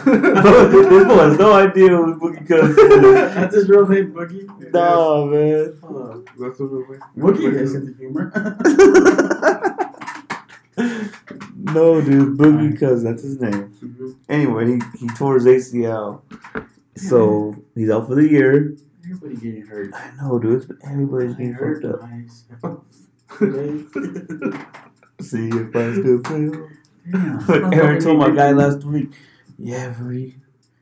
This 0.05 1.05
boy 1.07 1.15
has 1.17 1.37
no 1.37 1.53
idea 1.53 1.89
who 1.89 2.19
Boogie 2.19 2.47
Cousins 2.47 2.77
is. 2.77 3.33
That's 3.35 3.55
his 3.55 3.69
real 3.69 3.87
name, 3.87 4.11
Boogie? 4.13 4.47
No, 4.73 5.25
man. 5.25 5.77
Oh. 5.83 6.23
That's 6.39 6.59
what 6.59 6.71
it 6.71 6.87
was. 6.89 6.99
Boogie 7.17 7.57
has 7.57 7.71
sense 7.71 7.89
of 7.89 7.97
humor. 7.97 8.31
no, 11.55 12.01
dude. 12.01 12.37
Boogie 12.37 12.79
Cousins. 12.79 13.03
That's 13.03 13.23
his 13.23 13.39
name. 13.39 13.73
Mhm. 13.81 14.15
Anyway, 14.29 14.65
he, 14.67 14.79
he 14.99 15.07
tore 15.15 15.35
his 15.35 15.45
ACL, 15.45 16.21
so 16.95 17.55
he's 17.75 17.89
out 17.89 18.07
for 18.07 18.15
the 18.15 18.27
year. 18.27 18.75
Everybody 19.05 19.35
getting 19.35 19.65
hurt. 19.65 19.93
I 19.93 20.11
know, 20.21 20.39
dude. 20.39 20.67
but 20.67 20.77
Everybody's 20.89 21.33
getting 21.35 21.53
hurt 21.53 21.81
fucked 21.83 21.93
up. 21.93 22.09
myself. 22.09 22.85
See 25.21 25.47
if 25.49 25.75
I 25.75 25.93
still 25.93 26.21
feel. 26.23 26.69
Damn. 27.11 27.39
Like 27.47 27.73
Aaron 27.75 27.99
told 28.01 28.17
my 28.19 28.29
guy 28.31 28.51
last 28.51 28.83
week, 28.85 29.11
yeah, 29.63 29.89
Bree, 29.89 30.35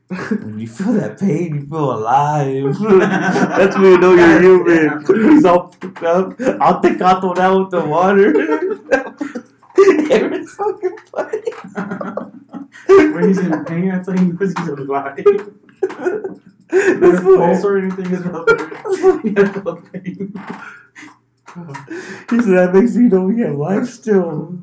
when 0.08 0.58
you 0.58 0.66
feel 0.66 0.92
that 0.94 1.18
pain, 1.18 1.54
you 1.54 1.66
feel 1.66 1.92
alive. 1.92 2.76
That's 2.78 3.76
when 3.76 3.84
you 3.84 3.98
know 3.98 4.14
you're 4.14 4.42
human. 4.42 5.30
He's 5.32 5.44
all 5.44 5.72
fucked 5.80 6.02
up. 6.02 6.40
I'll 6.60 6.80
take 6.82 7.00
out 7.00 7.22
that 7.22 7.48
with 7.48 7.70
the 7.70 7.84
water. 7.84 8.34
Aaron's 10.12 10.52
fucking 10.54 10.96
funny. 11.10 11.42
when 13.12 13.28
he's 13.28 13.38
in 13.38 13.64
pain, 13.64 13.88
that's 13.88 14.08
how 14.08 14.14
he 14.14 14.26
knows 14.26 14.52
he's 14.58 14.68
alive. 14.68 15.24
That's 16.68 17.00
His 17.02 17.20
pulse 17.20 17.64
or 17.64 17.78
anything 17.78 18.12
is 18.12 18.24
not 18.24 18.46
there. 18.46 19.20
He 19.20 19.34
has 19.34 19.64
no 19.64 19.76
pain. 19.92 20.34
he 22.30 22.38
said 22.40 22.54
that 22.54 22.70
makes 22.74 22.94
you 22.96 23.08
know 23.08 23.24
we 23.24 23.40
have 23.40 23.54
life 23.54 23.86
still. 23.88 24.58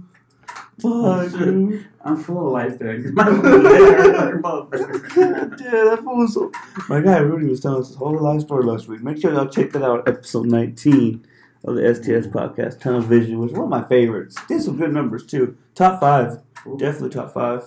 Fuck, 0.82 1.32
dude. 1.32 1.86
I'm 2.06 2.16
full 2.18 2.48
of 2.48 2.54
life 2.54 2.80
then. 2.80 3.04
'cause 3.04 3.12
My 3.14 3.28
leg 3.30 4.42
motherfucker. 4.42 5.60
yeah, 5.62 5.84
that 5.86 6.02
fool 6.04 6.18
was 6.18 6.34
so. 6.34 6.52
My 6.88 7.02
guy 7.02 7.18
Rudy 7.20 7.48
was 7.48 7.60
telling 7.60 7.82
us 7.82 7.88
his 7.90 7.98
whole 7.98 8.18
life 8.22 8.42
story 8.42 8.64
last 8.66 8.88
week. 8.88 9.02
Make 9.04 9.18
sure 9.22 9.34
y'all 9.34 9.48
check 9.48 9.72
that 9.72 9.84
out, 9.84 10.08
episode 10.08 10.46
19 10.48 11.26
of 11.66 11.76
the 11.76 11.94
STS 11.94 12.28
podcast. 12.28 12.80
Tunnel 12.80 13.02
Vision 13.02 13.40
was 13.40 13.52
one 13.52 13.64
of 13.64 13.70
my 13.70 13.84
favorites. 13.88 14.36
Did 14.48 14.62
some 14.62 14.78
good 14.78 14.94
numbers 14.94 15.26
too. 15.26 15.58
Top 15.76 16.00
five, 16.00 16.40
definitely 16.78 17.10
top 17.10 17.34
five. 17.34 17.64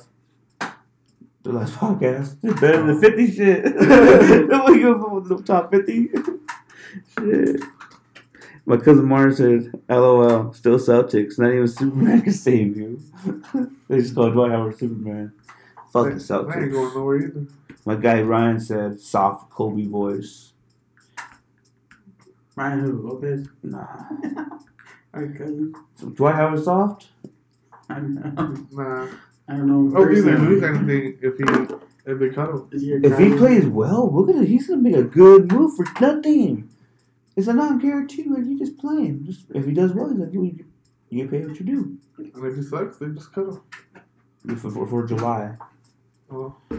The 1.45 1.53
last 1.53 1.75
podcast, 1.75 2.37
it's 2.43 2.61
better 2.61 2.79
than 2.79 2.87
the 2.87 3.01
50 3.01 3.31
shit. 3.33 3.65
Nobody 4.49 4.79
give 4.79 5.03
up 5.03 5.11
with 5.13 5.29
the 5.29 5.43
top 5.43 5.73
50. 5.73 6.11
shit. 7.19 7.61
My 8.65 8.77
cousin 8.77 9.07
Martin 9.07 9.35
said, 9.35 9.81
"LOL, 9.89 10.53
still 10.53 10.79
Celtics. 10.79 11.39
Not 11.39 11.53
even 11.53 11.69
Superman 11.69 12.23
can 12.23 12.33
save 12.33 12.77
you." 12.77 13.01
they 13.89 13.99
just 13.99 14.15
called 14.15 14.35
Dwight 14.35 14.53
Howard 14.53 14.79
Superman. 14.79 15.33
Fuck 15.93 16.05
the 16.05 16.11
I 16.11 16.13
ain't 16.13 16.21
Celtics. 16.23 16.73
going 16.73 16.95
nowhere 16.95 17.17
either. 17.19 17.47
My 17.85 17.97
guy 17.97 18.23
Ryan 18.23 18.61
said 18.61 19.01
soft 19.01 19.51
Kobe 19.51 19.85
voice. 19.87 20.53
Ryan 22.55 22.81
who? 22.81 23.09
Lopez? 23.09 23.49
Nah. 23.63 23.87
Alright, 25.15 25.37
cousin. 25.37 25.75
So 25.97 26.09
Dwight 26.09 26.35
Howard 26.37 26.63
soft? 26.63 27.09
I 27.89 27.95
don't 27.95 28.15
know. 28.15 28.83
Nah. 28.83 29.09
I 29.49 29.57
don't 29.57 29.67
know. 29.67 29.99
Oh, 29.99 30.03
either 30.11 30.23
personally. 30.23 30.47
lose 30.47 30.63
anything 30.63 31.19
if 31.21 31.37
he 31.37 31.75
if 32.07 32.19
they 32.19 32.29
cut 32.31 32.51
him. 32.51 32.69
Is 32.71 32.83
he 32.83 32.93
a 32.93 33.01
If 33.01 33.19
he 33.19 33.37
plays 33.37 33.67
well, 33.67 34.11
look 34.13 34.31
at 34.31 34.43
it. 34.43 34.49
He's 34.49 34.69
gonna 34.69 34.81
make 34.81 34.95
a 34.97 35.03
good 35.03 35.51
move 35.51 35.75
for 35.77 35.85
nothing. 36.01 36.69
It's 37.37 37.49
a 37.49 37.53
non-guarantee. 37.53 38.25
Like 38.29 38.45
you 38.47 38.59
just 38.59 38.79
play 38.79 39.05
him. 39.07 39.25
Just 39.25 39.47
if 39.55 39.65
he 39.65 39.73
does 39.73 39.93
well, 39.95 40.09
he's 40.11 40.19
like 40.19 40.33
you. 40.33 40.65
You 41.11 41.29
pay 41.29 41.45
what 41.45 41.59
you 41.61 41.67
do 41.67 41.99
And 42.19 42.45
if 42.47 42.57
he 42.57 42.63
sucks, 42.63 42.97
they 42.99 43.07
just 43.09 43.33
cut 43.33 43.45
him. 43.47 43.61
for, 44.57 44.71
for, 44.71 44.87
for 44.87 45.07
July. 45.07 45.57
Well, 46.31 46.57
I 46.71 46.77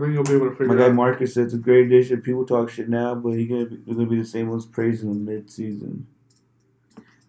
think 0.00 0.12
you'll 0.12 0.24
be 0.24 0.34
able 0.34 0.50
to 0.50 0.56
figure 0.56 0.72
out. 0.72 0.76
My 0.76 0.76
guy 0.76 0.86
out. 0.88 0.94
Marcus 0.94 1.34
said 1.34 1.44
it's 1.44 1.54
a 1.54 1.58
great 1.58 1.86
addition. 1.86 2.20
People 2.22 2.44
talk 2.44 2.70
shit 2.70 2.88
now, 2.88 3.14
but 3.14 3.34
he's 3.34 3.48
gonna 3.48 3.66
be, 3.66 3.76
they're 3.86 3.94
gonna 3.94 4.08
be 4.08 4.18
the 4.18 4.24
same 4.24 4.48
ones 4.48 4.66
praising 4.66 5.10
him 5.10 5.24
mid-season. 5.24 6.06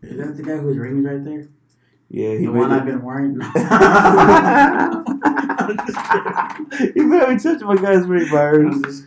Is 0.02 0.18
that 0.18 0.36
the 0.38 0.44
guy 0.44 0.58
whose 0.58 0.78
ring 0.78 1.00
is 1.00 1.06
right 1.06 1.24
there? 1.24 1.48
Yeah, 2.10 2.32
he 2.38 2.46
the 2.46 2.52
made 2.52 2.60
one 2.60 2.72
it- 2.72 2.76
I've 2.76 2.86
been 2.86 3.02
wearing? 3.04 3.40
he 6.94 7.02
made 7.02 7.30
me 7.30 7.38
touch 7.38 7.62
my 7.62 7.76
guy's 7.76 8.06
ring, 8.08 8.30
Myers. 8.30 9.04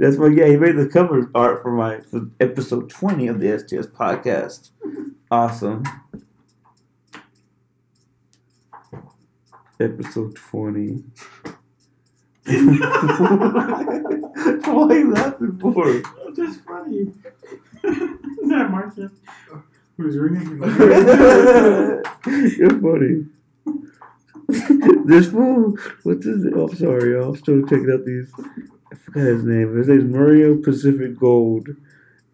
I'm 0.00 0.06
just 0.06 0.18
kidding. 0.18 0.18
That's 0.18 0.18
my 0.18 0.28
yeah. 0.28 0.46
He 0.46 0.56
made 0.56 0.76
the 0.76 0.88
cover 0.88 1.30
art 1.34 1.62
for 1.62 1.72
my 1.72 2.00
for 2.00 2.28
episode 2.40 2.90
twenty 2.90 3.28
of 3.28 3.40
the 3.40 3.58
STS 3.58 3.86
podcast. 3.86 4.70
Awesome. 5.32 5.84
Episode 9.78 10.34
twenty. 10.34 11.04
Why 12.46 12.56
are 14.66 14.98
you 14.98 15.12
laughing 15.12 15.56
for? 15.60 15.92
That's 15.92 16.36
just 16.36 16.64
funny. 16.64 16.98
is 17.84 18.48
that 18.48 18.70
Marcus? 18.72 19.12
Who's 19.96 20.16
ringing? 20.16 20.58
You're 22.58 22.80
funny. 22.80 23.26
this 25.06 25.28
fool, 25.30 25.76
what's 26.02 26.26
his 26.26 26.44
name? 26.44 26.54
Oh, 26.56 26.66
I'm 26.66 26.74
sorry, 26.74 27.12
y'all. 27.12 27.28
I'm 27.28 27.36
still 27.36 27.62
checking 27.62 27.90
out 27.92 28.04
these. 28.04 28.32
I 28.92 28.96
forgot 28.96 29.20
his 29.22 29.44
name. 29.44 29.76
His 29.76 29.88
name's 29.88 30.04
Mario 30.12 30.56
Pacific 30.56 31.18
Gold. 31.18 31.68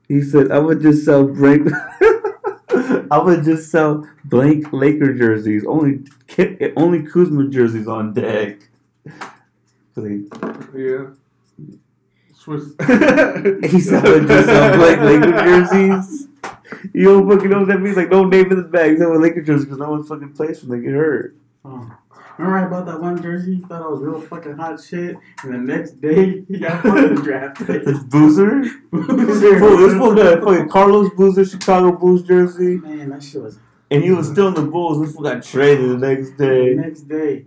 He 0.08 0.22
said, 0.22 0.50
I 0.50 0.58
would 0.58 0.80
just 0.80 1.04
sell 1.04 1.26
blank. 1.26 1.68
I 3.10 3.18
would 3.18 3.44
just 3.44 3.70
sell 3.70 4.08
blank 4.24 4.72
Laker 4.72 5.12
jerseys. 5.14 5.64
Only 5.66 6.00
only 6.76 7.02
Kuzma 7.02 7.48
jerseys 7.48 7.88
on 7.88 8.12
deck." 8.14 8.68
he- 9.94 10.28
Yeah. 10.74 11.06
Swiss. 12.34 12.64
He 13.70 13.80
said, 13.80 14.04
I 14.04 14.10
would 14.10 14.26
just 14.28 14.46
sell 14.46 14.76
blank 14.76 15.00
Laker 15.00 15.32
jerseys. 15.32 16.28
You 16.92 17.04
don't 17.04 17.28
fucking 17.30 17.50
know 17.50 17.58
what 17.60 17.68
that 17.68 17.80
means? 17.80 17.96
Like, 17.96 18.10
no 18.10 18.24
name 18.24 18.50
in 18.50 18.56
the 18.58 18.64
bag. 18.64 18.90
He's 18.92 18.98
selling 19.00 19.20
Laker 19.20 19.42
jerseys 19.42 19.64
because 19.64 19.78
no 19.78 19.90
one 19.90 20.04
fucking 20.04 20.32
plays 20.32 20.62
when 20.62 20.78
they 20.80 20.84
get 20.86 20.94
hurt. 20.94 21.36
Oh. 21.64 21.90
Remember 22.38 22.58
I 22.58 22.68
bought 22.68 22.86
that 22.86 23.00
one 23.00 23.20
jersey? 23.22 23.62
Thought 23.68 23.82
I 23.82 23.88
was 23.88 24.02
real 24.02 24.20
fucking 24.20 24.56
hot 24.56 24.82
shit. 24.82 25.16
And 25.42 25.54
the 25.54 25.58
next 25.58 26.00
day, 26.00 26.44
he 26.48 26.58
got 26.58 26.82
fucking 26.82 27.16
drafted. 27.16 27.84
This 27.84 27.98
Boozer? 28.04 28.64
Fool, 28.90 29.02
this 29.02 29.94
fool 29.94 30.14
got 30.14 30.42
fucking 30.42 30.68
Carlos 30.68 31.10
Boozer 31.16 31.44
Chicago 31.44 31.92
Bulls 31.92 32.22
jersey, 32.22 32.78
Man, 32.78 33.10
that 33.10 33.22
shit 33.22 33.42
was 33.42 33.58
and 33.90 34.02
he 34.02 34.10
was 34.10 34.28
still 34.28 34.48
in 34.48 34.54
the 34.54 34.62
Bulls. 34.62 35.00
This 35.00 35.14
fool 35.14 35.24
got 35.24 35.42
traded 35.42 35.90
the 35.90 35.98
next 35.98 36.30
day. 36.30 36.74
the 36.74 36.82
next 36.82 37.02
day. 37.02 37.46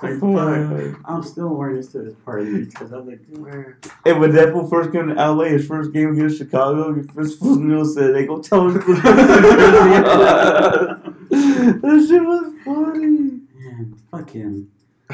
Like, 0.00 0.20
fuck. 0.20 1.00
I'm 1.06 1.22
still 1.24 1.48
wearing 1.48 1.76
this 1.76 1.88
to 1.88 1.98
this 2.02 2.14
party 2.24 2.66
because 2.66 2.92
I'm 2.92 3.08
like, 3.08 3.28
Man. 3.30 3.76
And 4.06 4.20
when 4.20 4.30
that 4.32 4.52
fool 4.52 4.68
first 4.68 4.92
came 4.92 5.08
to 5.08 5.14
LA, 5.14 5.44
his 5.46 5.66
first 5.66 5.92
game 5.92 6.12
against 6.12 6.38
Chicago, 6.38 7.02
first 7.14 7.40
fool 7.40 7.56
Neil 7.56 7.84
said, 7.84 8.14
"They 8.14 8.24
go 8.24 8.40
tell 8.40 8.68
him." 8.68 8.74
that 8.78 8.96
shit 12.08 12.22
was 12.22 12.52
funny. 12.64 13.37
Man, 13.78 14.00
fuck 14.10 14.30
him. 14.30 14.70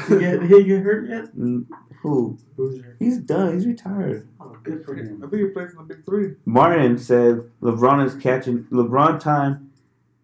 He 0.09 0.19
get, 0.19 0.41
he 0.43 0.63
get 0.65 0.81
hurt 0.83 1.09
yet? 1.09 1.35
Mm, 1.37 1.65
Who? 2.01 2.37
Boozer. 2.57 2.97
He's 2.99 3.17
done. 3.19 3.53
He's 3.53 3.65
retired. 3.65 4.27
Oh, 4.41 4.57
good 4.63 4.83
for 4.83 4.93
him. 4.93 5.19
I 5.21 5.25
him. 5.25 5.29
think 5.31 5.41
he 5.41 5.47
plays 5.49 5.71
in 5.71 5.77
the 5.77 5.83
big 5.83 6.05
three. 6.05 6.33
Martin 6.45 6.97
said 6.97 7.49
LeBron 7.61 8.05
is 8.05 8.15
catching. 8.21 8.65
LeBron 8.65 9.19
time 9.21 9.71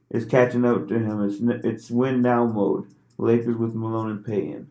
is 0.10 0.26
catching 0.26 0.66
up 0.66 0.90
to 0.90 0.96
him. 0.96 1.24
It's 1.24 1.40
n- 1.42 1.62
it's 1.64 1.90
win 1.90 2.22
now 2.22 2.46
mode. 2.46 2.88
Lakers 3.18 3.56
with 3.56 3.74
Malone 3.76 4.12
and 4.12 4.26
Payton. 4.26 4.68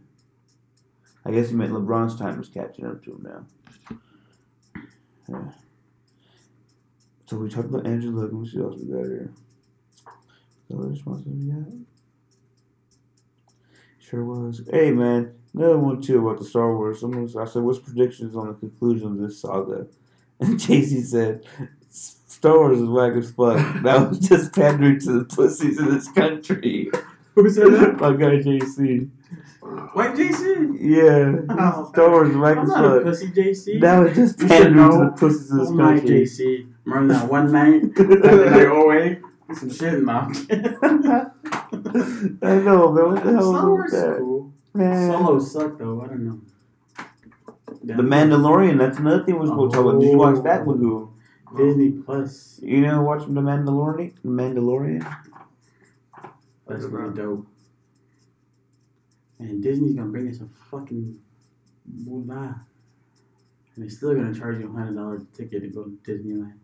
I 1.25 1.31
guess 1.31 1.49
he 1.49 1.55
meant 1.55 1.73
LeBron's 1.73 2.19
time 2.19 2.41
is 2.41 2.49
catching 2.49 2.85
up 2.87 3.03
to 3.05 3.13
him 3.13 3.23
now. 3.23 3.97
Yeah. 5.29 5.53
So 7.27 7.37
we 7.37 7.49
talked 7.49 7.69
about 7.69 7.87
Andrew 7.87 8.11
Luck. 8.11 8.33
Let 8.33 8.41
me 8.43 8.49
see 8.49 8.59
what 8.59 8.73
else 8.73 8.81
we 8.83 8.93
got 8.93 9.05
here. 9.05 9.31
What 10.67 10.81
other 10.81 10.89
responses 10.91 11.27
we 11.29 11.47
got? 11.53 11.63
Sure 14.11 14.25
was. 14.25 14.61
Hey 14.69 14.91
man, 14.91 15.33
another 15.55 15.79
one 15.79 16.03
too 16.03 16.27
about 16.27 16.41
the 16.41 16.45
Star 16.45 16.75
Wars. 16.77 17.01
Someone 17.01 17.23
was, 17.23 17.37
I 17.37 17.45
said, 17.45 17.63
"What's 17.63 17.79
predictions 17.79 18.35
on 18.35 18.49
the 18.49 18.55
conclusion 18.55 19.07
of 19.13 19.19
this 19.19 19.41
saga?" 19.41 19.87
And 20.41 20.59
JC 20.59 21.05
said, 21.05 21.45
Star 21.91 22.59
Wars 22.59 22.81
is 22.81 22.89
whack 22.89 23.13
as 23.13 23.31
fuck. 23.31 23.59
That 23.83 24.09
was 24.09 24.19
just 24.19 24.55
pandering 24.55 24.99
to 25.01 25.19
the 25.19 25.25
pussies 25.27 25.79
in 25.79 25.91
this 25.91 26.11
country. 26.11 26.91
Who 27.35 27.51
said 27.51 27.67
that? 27.75 27.97
My 28.01 28.13
guy 28.15 28.37
JC. 28.41 29.11
White 29.93 30.15
JC? 30.15 30.79
Yeah. 30.81 31.43
Oh, 31.51 31.91
Star 31.93 32.11
Wars 32.11 32.31
is 32.31 32.37
whack 32.37 32.57
as 32.57 32.69
fuck. 32.71 33.03
pussy 33.03 33.29
JC. 33.29 33.81
That 33.83 33.99
was 33.99 34.15
just 34.17 34.39
pandering 34.41 34.91
to 34.91 35.05
the 35.05 35.13
pussies 35.19 35.51
in 35.51 35.59
this 35.59 35.69
Oh 35.69 35.73
my 35.75 35.99
country. 35.99 36.23
JC. 36.23 36.73
Remember 36.87 37.15
that 37.15 37.31
one 37.31 37.53
night? 37.53 37.83
like, 37.99 38.67
oh 38.69 38.89
wait, 38.89 39.21
some 39.55 39.71
shit 39.71 40.03
now. 40.03 40.31
I 42.43 42.55
know, 42.59 42.93
man. 42.93 43.13
What 43.13 43.25
the 43.25 43.33
hell 43.33 43.53
Star 43.53 43.53
was 43.53 43.65
Wars 43.65 43.93
is 43.93 44.03
that? 44.03 44.19
cool. 44.19 44.53
Man. 44.75 45.11
Solo 45.11 45.39
sucked 45.39 45.79
though. 45.79 46.03
I 46.03 46.07
don't 46.09 46.27
know. 46.27 46.41
The 47.83 48.03
Mandalorian, 48.03 48.79
that's 48.79 48.99
another 48.99 49.25
thing 49.25 49.39
we're 49.39 49.47
supposed 49.47 49.73
to 49.73 49.79
talk 49.79 49.87
about. 49.87 50.01
Did 50.01 50.11
you 50.11 50.19
watch 50.19 50.43
that, 50.45 50.65
Magoo? 50.65 51.11
Oh. 51.53 51.57
Disney 51.57 51.91
Plus. 51.93 52.61
You 52.63 52.83
know, 52.83 53.03
watch 53.03 53.23
The 53.23 53.41
Mandalorian? 53.41 54.13
Mandalorian? 54.25 55.17
That's 56.67 56.85
gonna 56.87 57.11
be 57.11 57.17
dope. 57.17 57.47
And 59.39 59.63
Disney's 59.63 59.95
gonna 59.95 60.11
bring 60.11 60.29
us 60.29 60.41
a 60.41 60.47
fucking 60.71 61.19
moolah. 61.87 62.65
And 63.75 63.83
they're 63.85 63.91
still 63.91 64.15
gonna 64.15 64.35
charge 64.35 64.59
you 64.59 64.69
a 64.69 64.73
hundred 64.73 64.95
dollars 64.97 65.23
ticket 65.37 65.63
to 65.63 65.69
go 65.69 65.85
to 65.85 65.99
Disneyland. 66.05 66.59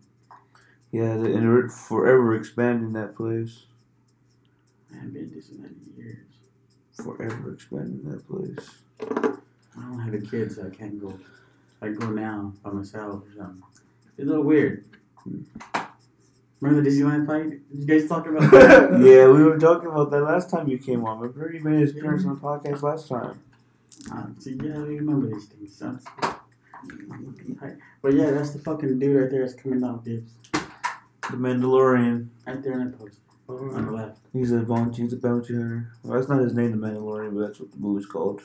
Yeah, 0.91 1.11
and 1.13 1.25
they're 1.25 1.67
forever 1.67 2.35
expanding 2.35 2.93
that 2.93 3.15
place. 3.15 3.65
I 4.97 5.01
haven't 5.01 5.13
been 5.13 5.29
to 5.29 5.35
Disneyland 5.37 5.75
in 5.97 6.03
years. 6.03 6.17
Forever 7.03 7.53
expanding 7.53 8.01
that 8.09 8.27
place. 8.27 8.69
I 9.77 9.81
don't 9.81 9.99
have 9.99 10.13
a 10.13 10.19
kid, 10.19 10.51
so 10.51 10.65
I 10.65 10.75
can't 10.75 10.99
go. 10.99 11.19
I 11.81 11.89
go 11.89 12.09
now 12.09 12.53
by 12.63 12.71
myself 12.71 13.23
or 13.23 13.35
something. 13.37 13.61
It's 14.17 14.25
a 14.25 14.29
little 14.29 14.43
weird. 14.43 14.83
Remember 16.59 16.81
the 16.81 16.89
Disneyland 16.89 17.27
fight? 17.27 17.49
Did 17.69 17.79
you 17.79 17.85
guys 17.85 18.09
talk 18.09 18.25
about 18.25 18.49
that? 18.51 18.91
yeah, 18.93 19.27
we 19.27 19.43
were 19.43 19.59
talking 19.59 19.89
about 19.89 20.09
that 20.09 20.21
last 20.23 20.49
time 20.49 20.67
you 20.67 20.79
came 20.79 21.05
on. 21.05 21.19
Remember, 21.19 21.51
he 21.51 21.59
made 21.59 21.79
his 21.81 21.91
appearance 21.91 22.25
on 22.25 22.33
the 22.35 22.41
podcast 22.41 22.81
last 22.81 23.07
time. 23.07 23.39
Uh, 24.11 24.25
see, 24.39 24.57
yeah, 24.63 24.73
I 24.73 24.77
remember 24.79 25.27
these 25.27 25.45
things. 25.45 25.77
Son. 25.77 25.99
But 28.01 28.13
yeah, 28.13 28.31
that's 28.31 28.51
the 28.51 28.59
fucking 28.59 28.97
dude 28.97 29.21
right 29.21 29.29
there 29.29 29.41
that's 29.41 29.53
coming 29.53 29.81
down 29.81 30.01
Gibbs. 30.03 30.31
The 30.53 31.35
Mandalorian. 31.37 32.29
Right 32.47 32.63
there 32.63 32.79
in 32.81 32.91
the 32.91 32.97
post. 32.97 33.19
On 33.49 33.85
the. 33.95 34.15
He's 34.33 34.51
a 34.51 34.59
bounty. 34.59 35.03
He's 35.03 35.13
a 35.13 35.17
bounty 35.17 35.53
hunter. 35.53 35.93
Well, 36.03 36.17
that's 36.17 36.29
not 36.29 36.41
his 36.41 36.53
name, 36.53 36.71
the 36.79 36.87
Mandalorian, 36.87 37.33
but 37.33 37.47
that's 37.47 37.59
what 37.59 37.71
the 37.71 37.77
movie's 37.77 38.05
called. 38.05 38.41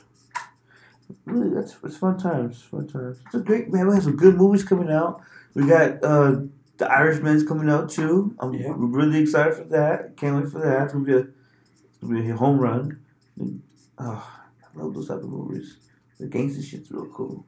Really, 1.25 1.53
that's 1.53 1.75
it's 1.83 1.97
fun 1.97 2.17
times. 2.17 2.61
Fun 2.61 2.87
times. 2.87 3.19
It's 3.25 3.35
a 3.35 3.39
great 3.39 3.71
man. 3.71 3.87
We 3.87 3.95
have 3.95 4.03
some 4.03 4.15
good 4.15 4.35
movies 4.35 4.63
coming 4.63 4.89
out. 4.89 5.21
We 5.53 5.67
got 5.67 6.01
uh, 6.03 6.41
the 6.77 6.89
Irishman's 6.89 7.43
coming 7.43 7.69
out 7.69 7.89
too. 7.89 8.33
I'm 8.39 8.53
Yeah. 8.53 8.73
really 8.77 9.19
excited 9.19 9.55
for 9.55 9.65
that. 9.65 10.15
Can't 10.15 10.41
wait 10.41 10.51
for 10.51 10.59
that. 10.59 10.83
It's 10.85 10.93
gonna 10.93 11.05
be 11.05 11.13
a, 11.13 11.17
it's 11.19 11.97
gonna 12.01 12.21
be 12.21 12.29
a 12.29 12.35
home 12.35 12.57
run. 12.59 12.99
And, 13.37 13.61
oh, 13.99 14.25
I 14.63 14.79
love 14.79 14.93
those 14.93 15.09
type 15.09 15.17
of 15.17 15.29
movies. 15.29 15.77
The 16.19 16.27
gangster 16.27 16.63
shit's 16.63 16.89
real 16.91 17.07
cool. 17.07 17.45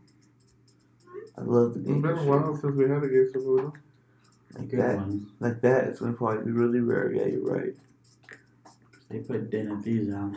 I 1.37 1.41
love 1.41 1.73
the 1.73 1.79
gangster. 1.79 2.11
It's 2.11 2.19
been 2.19 2.27
a 2.27 2.31
while 2.37 2.55
since 2.57 2.75
we 2.75 2.83
had 2.89 3.03
a 3.03 3.07
gangster 3.07 3.39
movie. 3.39 3.77
Like 4.57 4.69
Good 4.69 4.79
that, 4.79 4.95
ones. 4.97 5.27
like 5.39 5.61
that. 5.61 5.83
It's 5.85 5.99
gonna 5.99 6.13
probably 6.13 6.45
be 6.45 6.51
really 6.51 6.79
rare. 6.79 7.11
Yeah, 7.11 7.25
you're 7.25 7.41
right. 7.45 7.73
They 9.09 9.19
put 9.19 9.49
Den 9.51 9.69
of 9.71 9.83
Thieves 9.83 10.13
on. 10.13 10.33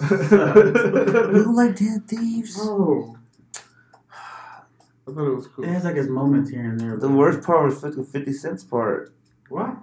You 0.00 0.08
don't 1.44 1.54
like 1.54 1.76
Dead 1.76 2.08
Thieves? 2.08 2.56
oh. 2.60 3.16
I 4.12 5.12
thought 5.12 5.26
it 5.26 5.34
was 5.36 5.46
cool. 5.48 5.64
It 5.64 5.68
has 5.68 5.84
like 5.84 5.96
its 5.96 6.08
moments 6.08 6.50
here 6.50 6.62
and 6.70 6.80
there. 6.80 6.96
The 6.96 7.08
but- 7.08 7.16
worst 7.16 7.42
part 7.46 7.64
was 7.64 7.80
fucking 7.80 8.04
50 8.06 8.32
Cent's 8.32 8.64
part. 8.64 9.12
What? 9.48 9.76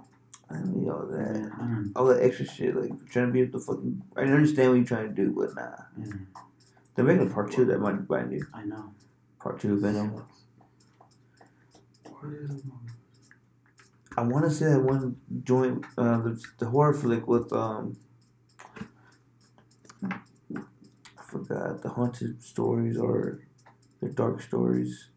I 0.50 0.58
mean, 0.60 0.88
all 0.90 1.06
that. 1.06 1.30
I 1.30 1.58
don't 1.60 1.92
All 1.94 2.06
that 2.06 2.22
extra 2.22 2.46
shit. 2.46 2.74
Like, 2.74 2.90
trying 3.10 3.26
to 3.26 3.32
be 3.32 3.44
the 3.44 3.58
fucking. 3.60 4.02
I 4.16 4.22
understand 4.22 4.70
what 4.70 4.76
you're 4.76 4.84
trying 4.86 5.08
to 5.08 5.14
do, 5.14 5.30
but 5.30 5.54
nah. 5.54 5.76
yeah, 5.98 6.12
They're 6.94 7.04
making 7.04 7.30
a 7.30 7.34
part 7.34 7.52
two 7.52 7.66
that 7.66 7.78
might 7.80 7.92
be 7.98 8.02
brand 8.04 8.30
new. 8.30 8.44
I 8.54 8.64
know. 8.64 8.92
Part 9.40 9.60
two 9.60 9.74
of 9.74 9.80
Venom. 9.80 10.24
What 12.04 12.32
is 12.32 12.50
it? 12.50 12.62
I 14.18 14.22
want 14.22 14.44
to 14.46 14.50
see 14.50 14.64
that 14.64 14.82
one 14.82 15.14
joint, 15.44 15.84
uh, 15.96 16.18
the, 16.18 16.42
the 16.58 16.66
horror 16.66 16.92
flick 16.92 17.28
with, 17.28 17.52
um. 17.52 17.96
I 20.02 21.22
forgot. 21.24 21.82
The 21.82 21.90
Haunted 21.90 22.42
Stories 22.42 22.98
or 22.98 23.46
the 24.02 24.08
Dark 24.08 24.42
Stories. 24.42 25.10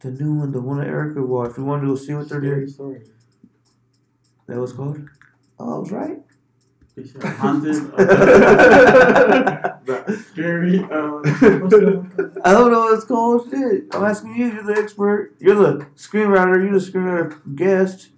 The 0.00 0.10
new 0.10 0.34
one, 0.34 0.52
the 0.52 0.60
one 0.60 0.76
that 0.76 0.88
Erica 0.88 1.22
watched. 1.22 1.56
We 1.56 1.64
wanted 1.64 1.82
to 1.82 1.86
go 1.86 1.96
see 1.96 2.12
what 2.12 2.28
they're 2.28 2.42
doing. 2.42 2.68
story. 2.68 3.00
That 4.46 4.58
was 4.58 4.74
called? 4.74 5.00
Oh, 5.58 5.76
I 5.76 5.78
was 5.78 5.90
right. 5.90 6.18
Haunted. 7.38 7.76
scary. 10.30 10.78
Uh, 10.78 11.20
I 12.44 12.52
don't 12.52 12.70
know 12.70 12.80
what 12.80 12.94
it's 12.94 13.04
called. 13.04 13.48
Shit. 13.50 13.84
I'm 13.92 14.04
asking 14.04 14.34
you. 14.36 14.52
You're 14.52 14.62
the 14.62 14.80
expert. 14.80 15.34
You're 15.38 15.54
the 15.54 15.86
screenwriter. 15.96 16.62
You're 16.62 16.78
the 16.78 16.90
screenwriter 16.90 17.56
guest. 17.56 18.10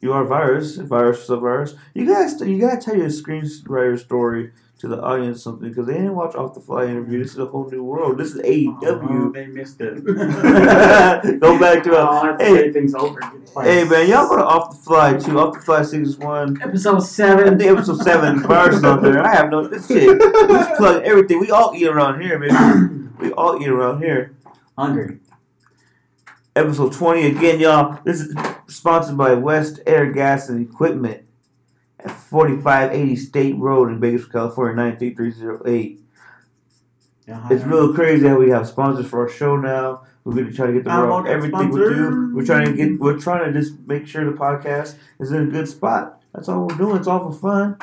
You 0.00 0.12
are 0.12 0.24
virus. 0.24 0.76
Virus 0.76 1.24
is 1.24 1.30
a 1.30 1.36
virus. 1.36 1.74
You 1.94 2.06
guys, 2.06 2.40
you 2.40 2.60
gotta 2.60 2.80
tell 2.80 2.96
your 2.96 3.08
screenwriter 3.08 3.98
story 3.98 4.52
to 4.78 4.86
the 4.88 5.00
audience 5.02 5.42
something 5.42 5.68
because 5.68 5.86
they 5.86 5.94
didn't 5.94 6.14
watch 6.14 6.34
Off 6.36 6.54
the 6.54 6.60
Fly 6.60 6.84
interview. 6.86 7.20
This 7.22 7.32
is 7.32 7.38
a 7.38 7.46
whole 7.46 7.68
new 7.68 7.82
world. 7.82 8.16
This 8.18 8.32
is 8.34 8.38
Oh, 8.38 8.42
AEW. 8.44 9.32
they 9.34 9.46
missed 9.46 9.80
it. 9.80 10.04
Go 11.40 11.58
back 11.58 11.82
to 11.84 11.96
I'll 11.96 12.08
uh, 12.08 12.22
have 12.24 12.38
to 12.38 12.44
hey, 12.44 12.54
say 12.56 12.72
things 12.72 12.94
over. 12.94 13.18
twice. 13.20 13.66
hey 13.66 13.84
man, 13.84 14.08
y'all 14.08 14.28
go 14.28 14.36
to 14.36 14.44
Off 14.44 14.70
the 14.70 14.82
Fly 14.82 15.14
too. 15.18 15.38
Off 15.38 15.54
the 15.54 15.60
Fly 15.60 15.82
six 15.82 16.16
one. 16.16 16.60
Episode 16.62 16.96
I 16.96 17.00
seven. 17.00 17.58
think 17.58 17.70
episode 17.72 18.02
seven 18.02 18.40
virus 18.40 18.76
is 18.76 18.84
on 18.84 19.02
there. 19.02 19.20
I 19.24 19.34
have 19.34 19.50
no 19.50 19.66
this 19.66 19.88
shit. 19.88 20.16
Let's 20.48 20.76
plug 20.78 21.02
everything. 21.02 21.40
We 21.40 21.50
all 21.50 21.72
eat 21.74 21.86
around 21.86 22.20
here, 22.20 22.38
man. 22.38 23.14
We 23.18 23.32
all 23.32 23.60
eat 23.60 23.68
around 23.68 24.00
here. 24.02 24.36
Hungry. 24.76 25.18
episode 26.54 26.92
20 26.92 27.26
again 27.26 27.58
y'all 27.60 27.98
this 28.04 28.20
is 28.20 28.34
sponsored 28.68 29.16
by 29.16 29.32
west 29.34 29.80
air 29.86 30.10
gas 30.12 30.48
and 30.48 30.68
equipment 30.68 31.24
at 32.04 32.10
4580 32.10 33.16
state 33.16 33.56
road 33.56 33.90
in 33.90 33.98
bakersfield 34.00 34.32
california 34.32 34.76
93308 34.76 36.00
Yeah, 37.26 37.46
it's 37.50 37.64
real 37.64 37.92
crazy 37.94 38.22
that 38.22 38.38
we 38.38 38.50
have 38.50 38.66
sponsors 38.68 39.06
for 39.06 39.20
our 39.20 39.28
show 39.28 39.56
now. 39.56 40.02
We're 40.24 40.34
going 40.34 40.46
to 40.46 40.52
try 40.52 40.66
to 40.66 40.72
get 40.74 40.84
the 40.84 40.90
I'm 40.90 41.00
word 41.08 41.12
out 41.12 41.24
got 41.24 41.30
everything 41.32 41.70
we 41.70 41.80
do. 41.80 42.32
we're 42.34 42.44
trying 42.44 42.66
to 42.66 42.72
get 42.74 42.98
we're 43.00 43.18
trying 43.18 43.44
to 43.52 43.58
just 43.58 43.78
make 43.86 44.06
sure 44.06 44.24
the 44.24 44.32
podcast 44.36 44.96
is 45.20 45.32
in 45.32 45.42
a 45.48 45.50
good 45.50 45.68
spot. 45.68 46.20
That's 46.34 46.48
all 46.48 46.66
we're 46.66 46.76
doing. 46.76 46.96
It's 46.98 47.06
all 47.08 47.30
for 47.30 47.38
fun. 47.38 47.78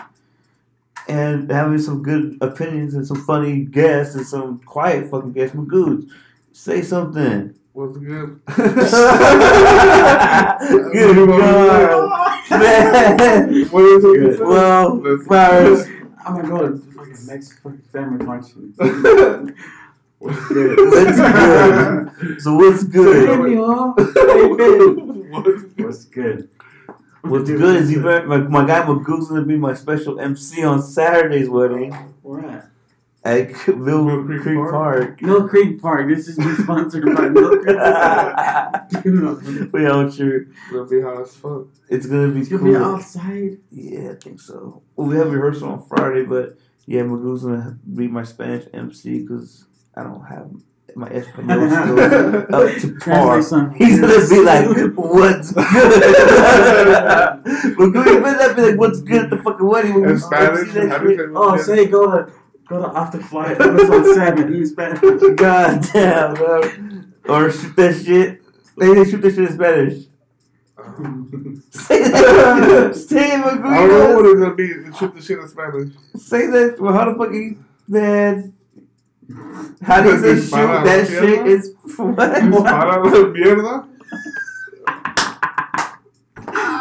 And 1.07 1.49
having 1.51 1.77
some 1.79 2.01
good 2.03 2.37
opinions 2.41 2.93
and 2.95 3.05
some 3.05 3.21
funny 3.25 3.61
guests 3.65 4.15
and 4.15 4.25
some 4.25 4.59
quiet 4.59 5.09
fucking 5.09 5.33
guests. 5.33 5.55
Magoods. 5.55 6.09
Say 6.51 6.81
something. 6.81 7.53
What's 7.73 7.97
good. 7.97 8.39
Good 10.93 11.27
God, 11.27 12.09
man. 12.49 13.65
What 13.69 13.83
is 13.83 14.03
it? 14.05 14.39
Well, 14.45 14.95
Let's- 15.01 15.25
virus. 15.27 15.87
I'm 16.25 16.35
gonna 16.41 16.47
go 16.47 16.69
to 16.69 16.77
fucking 16.93 17.13
fucking 17.61 17.81
family 17.93 18.25
function. 18.25 18.73
What's 20.19 20.47
good? 20.47 20.77
What's 20.79 21.17
good? 21.19 22.41
So 22.41 22.55
what's 22.55 22.83
good? 22.83 23.29
Hey, 23.29 23.35
baby. 23.37 23.55
What's 25.83 26.05
good? 26.05 26.49
What's 27.21 27.49
good 27.49 27.75
is 27.81 27.91
you 27.91 28.01
my, 28.27 28.37
my 28.37 28.65
guy 28.65 28.81
Magoo's 28.85 29.27
gonna 29.29 29.43
be 29.43 29.57
my 29.57 29.73
special 29.73 30.19
MC 30.19 30.63
on 30.63 30.81
Saturday's 30.81 31.49
wedding 31.49 31.91
Where 32.21 32.45
at? 32.45 32.69
At 33.25 33.67
Mill 33.67 34.03
Mill 34.05 34.23
Creek 34.25 34.41
Creek, 34.43 34.57
Park. 34.69 35.21
Mill 35.21 35.47
Creek 35.47 35.81
Park. 35.81 36.07
This 36.07 36.27
is 36.27 36.37
being 36.37 36.55
sponsored 36.55 37.03
by 37.15 37.29
Mill 37.29 37.57
Creek 37.59 37.77
Park. 37.77 38.89
Dude, 39.03 39.73
we 39.73 39.87
out 39.87 40.13
here. 40.13 40.47
gonna 40.71 40.85
be 40.85 41.01
hot 41.01 41.21
as 41.23 41.35
fuck. 41.35 41.65
It's 41.89 42.05
gonna 42.05 42.29
be 42.29 42.41
It's 42.41 42.49
gonna 42.49 42.61
cool. 42.63 42.71
be 42.71 42.77
outside. 42.77 43.57
Yeah, 43.71 44.11
I 44.11 44.15
think 44.15 44.39
so. 44.39 44.83
Well, 44.95 45.07
we 45.07 45.15
have 45.17 45.31
rehearsal 45.31 45.69
on 45.69 45.83
Friday, 45.87 46.23
but 46.23 46.57
yeah, 46.85 47.01
Magoo's 47.01 47.43
gonna 47.43 47.77
be 47.95 48.07
my 48.07 48.23
Spanish 48.23 48.65
MC 48.73 49.21
because 49.23 49.65
I 49.95 50.03
don't 50.03 50.23
have 50.25 50.51
my 50.95 51.07
Espanol 51.09 51.67
skills 51.69 51.99
up 52.53 52.81
to 52.81 52.95
par. 53.03 53.37
He's 53.75 53.99
gonna 53.99 54.27
be 54.29 54.39
like, 54.41 54.67
"What's 54.95 55.51
good?" 55.51 55.63
Magoo, 57.75 58.05
you 58.05 58.21
better 58.21 58.47
not 58.47 58.55
be 58.55 58.61
like, 58.61 58.79
"What's 58.79 59.01
good?" 59.01 59.23
at 59.25 59.29
the 59.31 59.37
fucking 59.37 59.65
wedding 59.65 59.93
when 59.95 60.03
we 60.03 60.09
In 60.11 60.19
Spanish, 60.19 60.67
see 60.71 60.79
that 60.79 60.89
how 60.89 60.97
do 60.99 61.09
you 61.09 61.17
shit. 61.17 61.25
say 61.27 61.33
Oh, 61.35 61.57
say 61.57 61.85
go 61.87 62.11
to 62.11 62.31
go 62.67 62.81
to 62.81 62.87
off 62.87 63.11
the 63.11 63.19
fly 63.19 63.51
episode 63.51 64.15
seven. 64.15 64.53
He's 64.53 64.71
Spanish. 64.71 64.99
God 65.35 65.85
damn, 65.93 66.33
bro. 66.35 66.61
Or 67.27 67.51
shoot 67.51 67.75
that 67.75 68.01
shit. 68.03 68.41
They 68.77 68.93
they 68.93 69.09
shoot 69.09 69.21
that 69.21 69.31
shit 69.35 69.49
in 69.49 69.53
Spanish. 69.53 70.03
Say 71.71 72.09
that. 72.09 72.95
Say 73.09 73.35
it, 73.35 73.45
I 73.45 73.87
don't 73.87 73.89
know 73.89 74.15
what 74.15 74.25
it's 74.25 74.39
gonna 74.39 74.55
be. 74.55 74.67
Shoot 74.97 75.15
the 75.15 75.21
shit 75.21 75.39
in 75.39 75.47
Spanish. 75.47 75.93
Say 76.17 76.47
that. 76.47 76.79
Well, 76.79 76.93
how 76.93 77.11
the 77.11 77.17
fuck 77.17 77.33
you, 77.33 77.63
man? 77.87 78.53
How 79.81 80.03
do 80.03 80.09
you 80.11 80.19
say 80.19 80.35
shoot 80.39 80.51
Para 80.51 80.67
la 80.67 80.83
that 80.83 81.07
shit? 81.07 81.23
mierda? 81.23 81.47
Is 81.47 81.73
what? 81.97 82.65
Para 82.65 83.03
la 83.03 83.33
mierda. 83.33 83.87
Ah, 86.47 86.79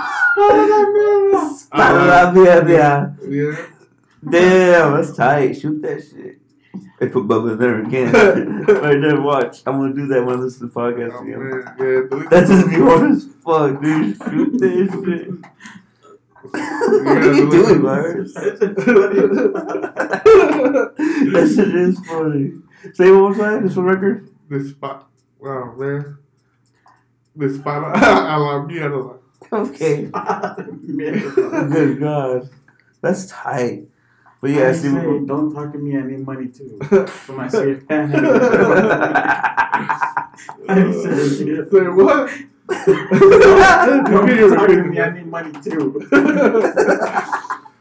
Para 1.70 2.04
la 2.06 2.32
mierda. 2.32 3.16
Yeah. 3.28 3.56
Damn, 4.30 4.94
that's 4.96 5.12
tight. 5.16 5.52
Shoot 5.58 5.82
that 5.82 6.00
shit. 6.02 6.38
They 6.98 7.08
put 7.08 7.26
Bubba 7.28 7.52
in 7.52 7.58
there 7.58 7.80
again. 7.82 8.12
right 8.66 9.00
there, 9.00 9.20
watch. 9.20 9.62
I'm 9.66 9.78
gonna 9.78 9.94
do 9.94 10.06
that 10.08 10.24
when 10.24 10.36
I 10.36 10.38
listen 10.40 10.68
to 10.68 10.74
the 10.74 10.80
podcast 10.80 11.12
Oh, 11.14 11.22
again. 11.22 11.50
man. 11.50 11.62
Yeah, 11.78 12.00
delete 12.08 12.30
That's 12.30 12.48
just 12.50 12.68
be 12.70 12.76
hard 12.76 13.10
as 13.10 13.24
fuck, 13.44 13.80
dude. 13.82 14.16
Shoot 14.16 14.58
that 14.60 14.88
shit. 15.04 15.28
what 16.44 17.18
are 17.18 17.34
you 17.34 17.50
doing, 17.50 17.80
Myers? 17.82 18.32
that 18.34 18.62
shit 21.54 21.74
is 21.74 21.98
funny. 22.06 22.52
Say 22.94 23.08
it 23.08 23.12
one 23.12 23.20
more 23.22 23.34
time, 23.34 23.62
just 23.62 23.74
for 23.76 23.82
record. 23.82 24.28
Dispa- 24.50 25.04
wow, 25.40 25.74
man. 25.76 26.18
Dispara 27.36 27.92
a 27.96 27.98
la 28.38 28.64
mierda. 28.66 29.18
Okay. 29.52 30.10
Good 30.86 31.98
God. 32.00 32.48
That's 33.00 33.26
tight. 33.26 33.88
But 34.44 34.50
yeah, 34.50 34.74
see, 34.74 34.90
say, 34.90 35.20
don't 35.24 35.54
talk 35.54 35.72
to 35.72 35.78
me. 35.78 35.96
I 35.96 36.02
need 36.02 36.26
money 36.26 36.48
too. 36.48 36.78
For 37.06 37.32
my 37.32 37.48
CFP. 37.48 37.86
I 40.68 40.92
said, 40.92 41.48
yeah. 41.48 41.64
Say 41.72 41.88
what? 41.88 42.30
Don't 42.68 44.04
Can 44.04 44.36
you 44.36 44.54
talk 44.54 44.68
to 44.68 44.84
me. 44.84 45.00
I 45.00 45.10
need 45.14 45.28
money 45.28 45.50
too. 45.62 45.98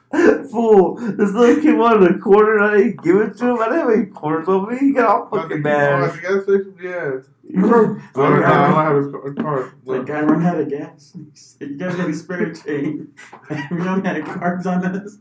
Fool, 0.10 0.48
fool. 0.52 0.96
This 0.96 1.32
little 1.34 1.62
kid 1.62 1.78
wanted 1.78 2.16
a 2.16 2.20
quarter 2.20 2.60
and 2.60 2.64
I 2.64 2.78
didn't 2.78 3.04
give 3.04 3.18
it 3.18 3.36
to 3.40 3.46
him. 3.46 3.60
I 3.60 3.66
didn't 3.66 3.80
have 3.80 3.90
any 3.90 4.06
quarters 4.06 4.48
on 4.48 4.72
me. 4.72 4.78
He 4.78 4.94
got 4.94 5.10
all 5.10 5.28
I 5.34 5.42
fucking 5.42 5.50
think 5.50 5.64
mad. 5.64 6.04
At 6.04 6.14
the 6.14 6.22
gas 6.22 6.44
station, 6.44 6.76
yeah. 6.82 7.12
You 7.44 7.60
know? 7.60 8.00
I 8.16 8.30
don't 8.30 8.40
know. 8.40 8.46
I 8.46 8.68
don't 8.68 8.76
have 8.76 8.96
his 9.04 9.12
car. 9.12 9.34
car. 9.34 9.74
The 9.86 10.04
guy 10.04 10.22
ran 10.22 10.46
out 10.46 10.62
of 10.62 10.70
gas. 10.70 11.14
You 11.60 11.76
guys 11.76 11.96
got 11.98 12.10
a 12.10 12.14
spare 12.14 12.54
change. 12.54 13.10
And 13.50 13.80
we 13.82 13.86
only 13.86 14.08
had 14.08 14.24
cards 14.24 14.66
on 14.66 14.86
us. 14.86 15.18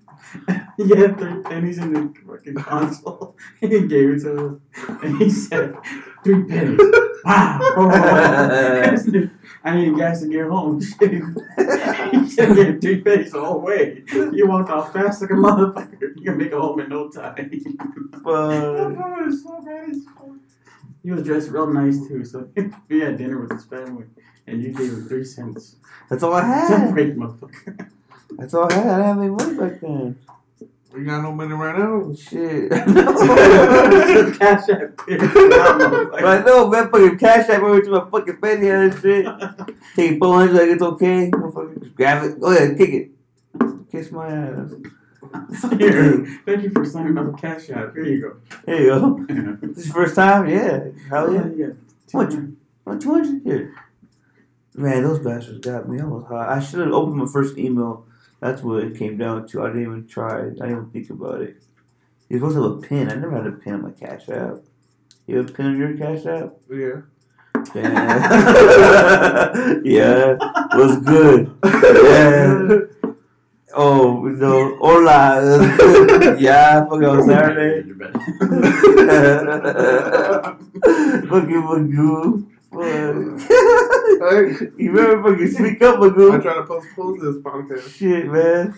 He 0.77 0.89
had 0.97 1.19
three 1.19 1.43
pennies 1.43 1.79
in 1.79 1.93
the 1.93 2.15
fucking 2.27 2.55
console. 2.55 3.37
And 3.61 3.73
he 3.73 3.87
gave 3.87 4.11
it 4.11 4.21
to 4.23 4.39
him. 4.39 4.63
And 5.03 5.19
he 5.19 5.31
said, 5.31 5.75
Three 6.25 6.45
pennies. 6.45 6.81
Wow. 7.25 7.59
I 9.65 9.77
need 9.77 9.97
gas 9.97 10.23
to 10.23 10.29
get 10.29 10.47
home. 10.49 10.81
he 11.01 12.37
have 12.41 12.57
given 12.57 12.81
three 12.81 13.01
pennies 13.01 13.33
the 13.33 13.41
whole 13.45 13.61
way. 13.61 14.03
You 14.13 14.49
walk 14.49 14.71
off 14.71 14.93
fast 14.93 15.23
like 15.23 15.31
a 15.31 15.35
motherfucker. 15.35 16.17
You 16.17 16.23
can 16.25 16.39
make 16.39 16.49
it 16.49 16.55
home 16.55 16.81
in 16.81 16.89
no 16.89 17.09
time. 17.11 17.51
Fuck. 18.13 18.23
That 18.25 19.25
was 19.25 19.43
so 19.43 19.61
bad 19.65 19.91
as 19.91 20.05
fuck. 20.05 20.31
He 21.05 21.11
was 21.11 21.23
dressed 21.25 21.51
real 21.51 21.67
nice 21.67 21.99
too, 22.07 22.25
so 22.25 22.49
he 22.89 23.01
had 23.01 23.19
dinner 23.19 23.41
with 23.41 23.53
his 23.53 23.65
family, 23.65 24.07
and 24.47 24.63
you 24.63 24.69
gave 24.73 24.93
him 24.93 25.09
three 25.09 25.25
cents. 25.25 25.77
That's 26.09 26.23
all 26.23 26.33
I 26.33 26.43
That's 26.43 26.71
a 26.71 26.79
had. 26.79 26.93
great 26.95 27.17
motherfucker. 27.17 27.91
That's 28.39 28.55
all 28.55 28.71
I 28.71 28.75
had. 28.75 28.87
I 28.87 28.97
didn't 28.97 29.05
have 29.05 29.19
any 29.19 29.29
money 29.29 29.59
back 29.59 29.81
then. 29.81 30.19
We 30.93 31.05
got 31.05 31.23
no 31.23 31.33
money 31.33 31.55
right 31.55 31.79
now. 31.79 32.15
Shit. 32.19 32.71
Cash 34.39 34.69
app. 34.69 34.97
But 35.07 36.25
I 36.25 36.43
know, 36.45 36.69
man, 36.69 36.91
fucking 36.91 37.19
cash 37.19 37.49
app 37.49 37.63
over 37.63 37.81
to 37.81 37.91
my 37.91 38.11
fucking 38.11 38.37
penny 38.37 38.69
and 38.69 38.93
shit. 39.01 39.27
Take 39.97 40.19
400 40.19 40.53
like 40.53 40.69
it's 40.69 40.83
okay. 40.83 41.31
Motherfucker, 41.31 41.81
Just 41.83 41.95
grab 41.97 42.25
it. 42.25 42.39
Go 42.39 42.51
ahead, 42.55 42.77
kick 42.77 42.91
it. 42.91 43.11
Kiss 43.91 44.13
my 44.13 44.29
ass. 44.29 44.73
Here, 45.79 46.27
thank 46.45 46.63
you 46.63 46.71
for 46.71 46.85
signing 46.85 47.17
up 47.17 47.41
cash 47.41 47.71
app. 47.71 47.95
Here 47.95 48.05
you 48.05 48.21
go. 48.21 48.37
There 48.67 48.83
you 48.83 48.89
go. 48.89 49.27
This 49.63 49.79
is 49.79 49.87
your 49.87 49.95
first 49.95 50.15
time? 50.15 50.49
Yeah. 50.49 50.89
Hell 51.09 51.33
yeah. 51.33 51.49
yeah. 51.57 51.73
What? 52.11 52.35
Oh, 52.87 52.99
200 52.99 53.43
Here. 53.45 53.75
Man, 54.75 55.03
those 55.03 55.21
bastards 55.21 55.59
got 55.65 55.89
me. 55.89 56.01
I 56.01 56.05
was 56.05 56.25
hot. 56.27 56.49
I 56.49 56.61
should 56.61 56.81
have 56.81 56.93
opened 56.93 57.17
my 57.17 57.27
first 57.27 57.57
email. 57.57 58.07
That's 58.43 58.61
what 58.61 58.83
it 58.83 58.99
came 58.99 59.17
down 59.19 59.47
to. 59.49 59.63
I 59.63 59.69
didn't 59.69 59.83
even 59.83 60.09
try. 60.09 60.41
I 60.41 60.51
didn't 60.51 60.71
even 60.73 60.91
think 60.91 61.09
about 61.11 61.43
it. 61.43 61.63
You're 62.29 62.41
supposed 62.41 62.57
to 62.57 62.63
have 62.65 62.73
a 62.73 62.81
pin. 62.81 63.09
I 63.09 63.15
never 63.15 63.37
had 63.37 63.47
a 63.47 63.53
pin 63.53 63.75
on 63.75 63.83
my 63.83 63.93
Cash 63.93 64.29
App. 64.31 64.57
You 65.29 65.37
have 65.37 65.51
a 65.51 65.53
pin 65.53 65.67
on 65.67 65.79
your 65.79 65.97
Cash 65.97 66.27
App? 66.27 66.55
Yeah. 66.69 67.03
Yeah. 67.73 69.79
yeah. 69.85 70.35
Was 70.75 70.97
good. 71.05 71.55
Yeah. 71.63 72.81
Oh, 73.77 74.25
no. 74.25 74.77
Hola. 74.81 76.37
yeah, 76.41 76.85
fucking 76.87 77.05
on 77.05 77.23
Saturday. 77.25 77.87
You're 77.89 77.97
fucking 81.29 81.63
Magoo. 81.63 82.52
Fuck. 82.83 83.49
Hey, 83.49 84.69
you 84.77 84.93
remember 84.93 85.33
fucking 85.33 85.51
speak 85.51 85.83
up, 85.83 85.97
I 85.97 85.99
Magoo? 86.09 86.43
try 86.43 86.55
to 86.55 86.63
postpone 86.65 87.19
this 87.19 87.37
podcast. 87.43 87.97
Shit, 87.97 88.27
man. 88.27 88.75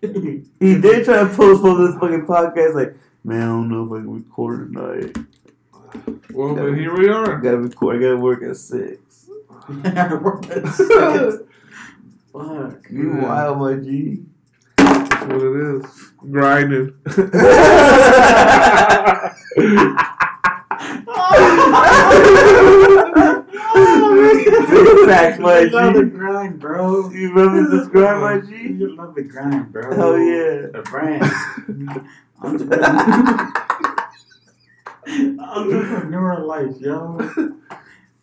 He 0.00 0.78
did 0.80 1.04
try 1.04 1.18
to 1.24 1.26
postpone 1.34 1.86
this 1.86 1.94
fucking 2.00 2.26
podcast. 2.26 2.74
Like, 2.74 2.96
man, 3.24 3.42
I 3.42 3.46
don't 3.46 3.68
know 3.68 3.84
if 3.86 3.92
I 3.92 4.04
can 4.04 4.14
record 4.14 4.72
tonight. 4.72 5.16
Well, 6.32 6.54
but 6.54 6.74
here 6.74 6.96
we 6.96 7.08
are. 7.08 7.26
I 7.26 7.32
are. 7.34 7.40
gotta 7.40 7.58
record. 7.58 7.96
I 7.96 7.98
gotta 8.00 8.16
work 8.16 8.42
at 8.42 8.56
six. 8.56 9.00
Work 9.68 10.48
at 10.50 10.66
six. 10.74 11.36
Fuck. 12.32 12.86
You 12.90 13.18
wild, 13.22 13.58
my 13.58 13.74
G. 13.74 14.22
That's 14.78 15.24
what 15.26 15.42
it 15.42 15.84
is. 15.84 16.12
Grinding. 16.30 16.94
Facts, 25.06 25.38
my 25.38 25.60
You 25.60 25.70
love 25.70 25.94
the 25.94 26.04
G. 26.04 26.10
grind, 26.10 26.58
bro. 26.60 27.10
You 27.10 27.32
remember 27.32 27.70
this 27.76 27.88
grind, 27.88 28.20
my 28.20 28.40
G? 28.46 28.72
You 28.72 28.94
love 28.96 29.14
the 29.14 29.22
grind, 29.22 29.72
bro. 29.72 29.94
Hell 29.94 30.18
yeah. 30.18 30.66
The 30.72 30.82
brand. 30.84 31.24
Entrepreneur. 35.40 36.38
Life, 36.40 36.76
yo. 36.80 37.18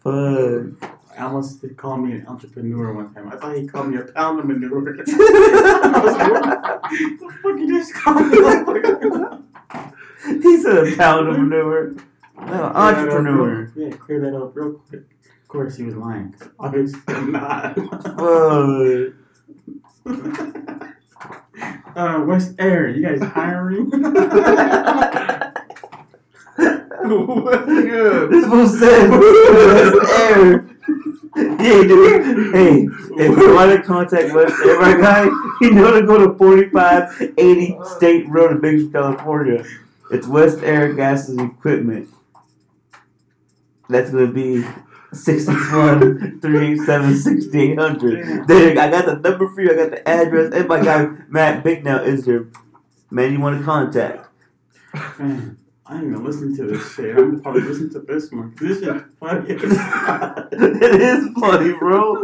Fuck. 0.03 0.91
Almost 1.17 1.61
did 1.61 1.77
call 1.77 1.97
me 1.97 2.11
an 2.13 2.27
entrepreneur 2.27 2.93
one 2.93 3.13
time. 3.13 3.29
I 3.31 3.37
thought 3.37 3.55
he 3.55 3.65
called 3.67 3.87
me 3.89 3.97
a 3.97 4.01
pound 4.03 4.39
of 4.39 4.45
manure. 4.45 4.95
I 5.07 6.01
was 6.03 6.15
like, 6.17 6.31
what 6.31 6.81
the 7.19 7.27
fuck 7.41 7.57
you 7.59 7.67
just 7.79 7.93
called 7.93 8.27
me? 8.27 8.37
He 10.43 10.51
said 10.61 10.77
a 10.87 10.95
pound 10.97 11.27
of 11.29 11.33
manure. 11.39 11.95
No, 12.37 12.63
entrepreneur. 12.75 13.71
Yeah, 13.75 13.91
clear 13.91 14.19
that 14.21 14.35
up 14.35 14.55
real 14.55 14.73
quick. 14.73 15.01
Of 15.41 15.47
course, 15.47 15.77
he 15.77 15.83
was 15.83 15.95
lying. 15.95 16.35
Obviously 16.59 17.01
not. 17.27 17.75
Fuck. 17.75 19.13
uh, 21.95 22.23
West 22.27 22.55
Air, 22.59 22.89
you 22.89 23.01
guys 23.01 23.21
hiring? 23.31 23.89
Good. 27.05 28.31
This 28.31 28.45
fool 28.45 28.67
said 28.67 29.09
West 29.11 30.11
Air. 30.19 30.67
Yeah, 31.35 31.83
dude. 31.83 32.53
Hey, 32.55 32.87
if 33.17 33.37
you 33.37 33.53
want 33.53 33.71
to 33.71 33.81
contact 33.83 34.33
West 34.33 34.55
Air, 34.65 34.79
my 34.81 34.95
guy, 34.99 35.25
you 35.61 35.71
know 35.71 35.99
to 35.99 36.05
go 36.05 36.17
to 36.27 36.37
4580 36.37 37.77
State 37.95 38.27
Road 38.29 38.51
in 38.51 38.61
Bakersfield, 38.61 38.93
California. 38.93 39.63
It's 40.11 40.27
West 40.27 40.59
Air 40.63 40.93
Gases 40.93 41.37
Equipment. 41.39 42.09
That's 43.89 44.09
going 44.11 44.27
to 44.27 44.33
be 44.33 44.65
661 45.13 46.41
387 46.41 47.17
6800. 47.17 48.47
There, 48.47 48.79
I 48.79 48.89
got 48.89 49.05
the 49.05 49.29
number 49.29 49.47
for 49.47 49.61
you, 49.61 49.71
I 49.71 49.75
got 49.75 49.91
the 49.91 50.07
address, 50.07 50.53
and 50.53 50.67
my 50.67 50.83
guy, 50.83 51.07
Matt 51.29 51.63
Bignell, 51.63 52.05
is 52.05 52.25
there. 52.25 52.47
Man, 53.09 53.31
you 53.31 53.39
want 53.39 53.59
to 53.59 53.63
contact. 53.63 54.27
Man, 55.19 55.57
I 55.85 55.99
ain't 55.99 56.11
gonna 56.11 56.25
listen 56.25 56.55
to 56.57 56.65
this 56.65 56.95
shit. 56.95 57.15
I'm 57.15 57.31
gonna 57.31 57.43
probably 57.43 57.61
listen 57.61 57.91
to 57.93 57.99
this 57.99 58.31
one. 58.31 58.55
This 58.59 58.79
is 58.79 59.01
funny. 59.19 59.45
it 59.51 61.01
is 61.01 61.29
funny, 61.39 61.73
bro. 61.73 62.21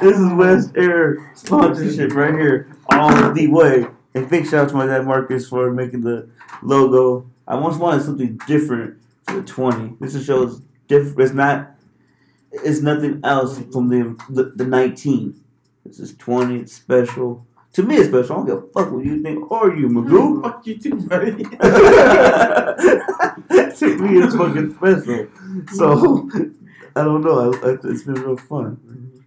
This 0.00 0.18
is 0.18 0.32
West 0.32 0.72
Air 0.76 1.30
sponsorship 1.34 2.12
right 2.14 2.34
here, 2.34 2.68
all 2.90 3.32
the 3.32 3.46
way. 3.46 3.86
And 4.14 4.28
big 4.28 4.44
shout 4.46 4.64
out 4.64 4.68
to 4.70 4.74
my 4.74 4.86
dad 4.86 5.06
Marcus 5.06 5.48
for 5.48 5.70
making 5.70 6.00
the 6.00 6.28
logo. 6.62 7.30
I 7.46 7.54
once 7.54 7.76
wanted 7.76 8.02
something 8.02 8.40
different 8.46 8.98
for 9.22 9.40
the 9.40 9.42
20. 9.42 9.96
This 10.00 10.16
is 10.16 10.26
shows 10.26 10.60
different. 10.90 11.20
It's 11.20 11.32
not. 11.32 11.70
It's 12.52 12.80
nothing 12.82 13.20
else 13.24 13.58
from 13.72 13.88
the 13.88 14.16
the, 14.28 14.52
the 14.56 14.66
19. 14.66 15.40
This 15.86 16.00
is 16.00 16.14
20. 16.16 16.56
It's 16.56 16.74
special. 16.74 17.46
To 17.74 17.82
me, 17.82 17.96
it's 17.96 18.08
special. 18.08 18.32
I 18.32 18.38
don't 18.38 18.46
give 18.46 18.58
a 18.58 18.62
fuck 18.72 18.92
what 18.92 19.04
you 19.04 19.22
think 19.22 19.50
or 19.50 19.74
you, 19.74 19.88
Magoo. 19.88 20.42
Fuck 20.42 20.66
you 20.66 20.76
too, 20.76 20.96
buddy. 21.08 21.44
to 23.76 23.98
me, 23.98 24.18
it's 24.20 24.34
fucking 24.34 24.74
special. 24.74 25.28
So, 25.72 26.28
I 26.96 27.04
don't 27.04 27.22
know. 27.22 27.54
I, 27.54 27.68
I, 27.68 27.76
it's 27.84 28.02
been 28.02 28.14
real 28.14 28.36
fun. 28.36 29.22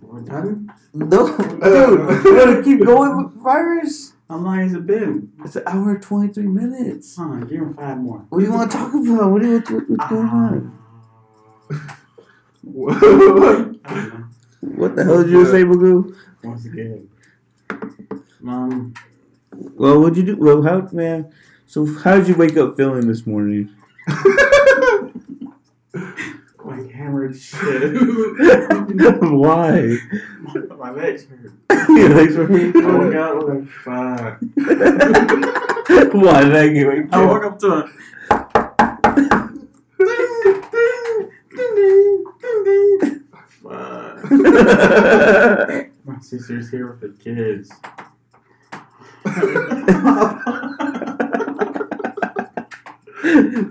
We're 0.00 0.20
done? 0.20 0.72
No, 0.94 1.36
dude, 1.36 2.24
we 2.24 2.30
gotta 2.36 2.62
keep 2.62 2.84
going 2.84 3.24
with 3.24 3.42
virus. 3.42 4.12
How 4.28 4.36
long 4.36 4.60
has 4.60 4.74
it 4.74 4.86
been? 4.86 5.32
It's 5.44 5.56
an 5.56 5.64
hour 5.66 5.94
and 5.94 6.02
23 6.02 6.44
minutes. 6.44 7.16
Huh, 7.16 7.40
give 7.40 7.62
him 7.62 7.74
five 7.74 7.98
more. 7.98 8.24
What 8.28 8.38
do 8.38 8.44
you 8.44 8.52
want 8.52 8.70
to 8.70 8.76
talk 8.76 8.94
about? 8.94 9.30
What 9.30 9.42
do 9.42 9.48
you 9.48 9.58
what, 9.58 9.90
what's 9.90 10.10
going 10.10 10.28
on? 10.28 10.81
I 11.72 13.00
don't 13.00 13.82
know. 13.82 14.28
What 14.60 14.94
the 14.96 15.04
hell 15.04 15.22
did 15.22 15.30
you 15.30 15.44
say, 15.46 15.64
Magoo? 15.64 16.14
Once 16.44 16.64
again. 16.66 17.08
mom. 18.40 18.94
Well, 19.74 20.00
what'd 20.00 20.16
you 20.16 20.22
do? 20.22 20.36
Well, 20.36 20.62
how, 20.62 20.88
man? 20.92 21.32
So, 21.66 21.86
how 21.86 22.16
did 22.16 22.28
you 22.28 22.34
wake 22.34 22.56
up 22.56 22.76
feeling 22.76 23.06
this 23.06 23.26
morning? 23.26 23.70
like 26.64 26.90
hammered 26.92 27.36
shit. 27.36 27.94
Why? 29.20 29.96
My 30.78 30.90
legs 30.90 31.26
hurt. 31.26 31.52
Your 31.88 32.08
legs 32.10 32.34
hurting? 32.36 32.76
I 32.76 32.86
woke 32.86 33.14
up, 33.14 33.42
like, 33.48 33.68
fuck. 33.68 34.40
Why 36.14 36.44
get 36.72 36.86
wake 36.86 37.12
I 37.12 37.24
woke 37.24 37.44
up 37.44 37.58
to 37.60 37.66
a. 37.66 37.88
Ding, 41.82 42.24
ding, 42.40 42.64
ding, 42.64 42.64
ding, 42.64 42.64
ding, 42.64 42.98
ding. 43.00 43.24
Fuck. 43.62 44.30
My 46.04 46.18
sister's 46.20 46.70
here 46.70 46.86
with 46.92 47.00
the 47.00 47.08
kids. 47.22 47.70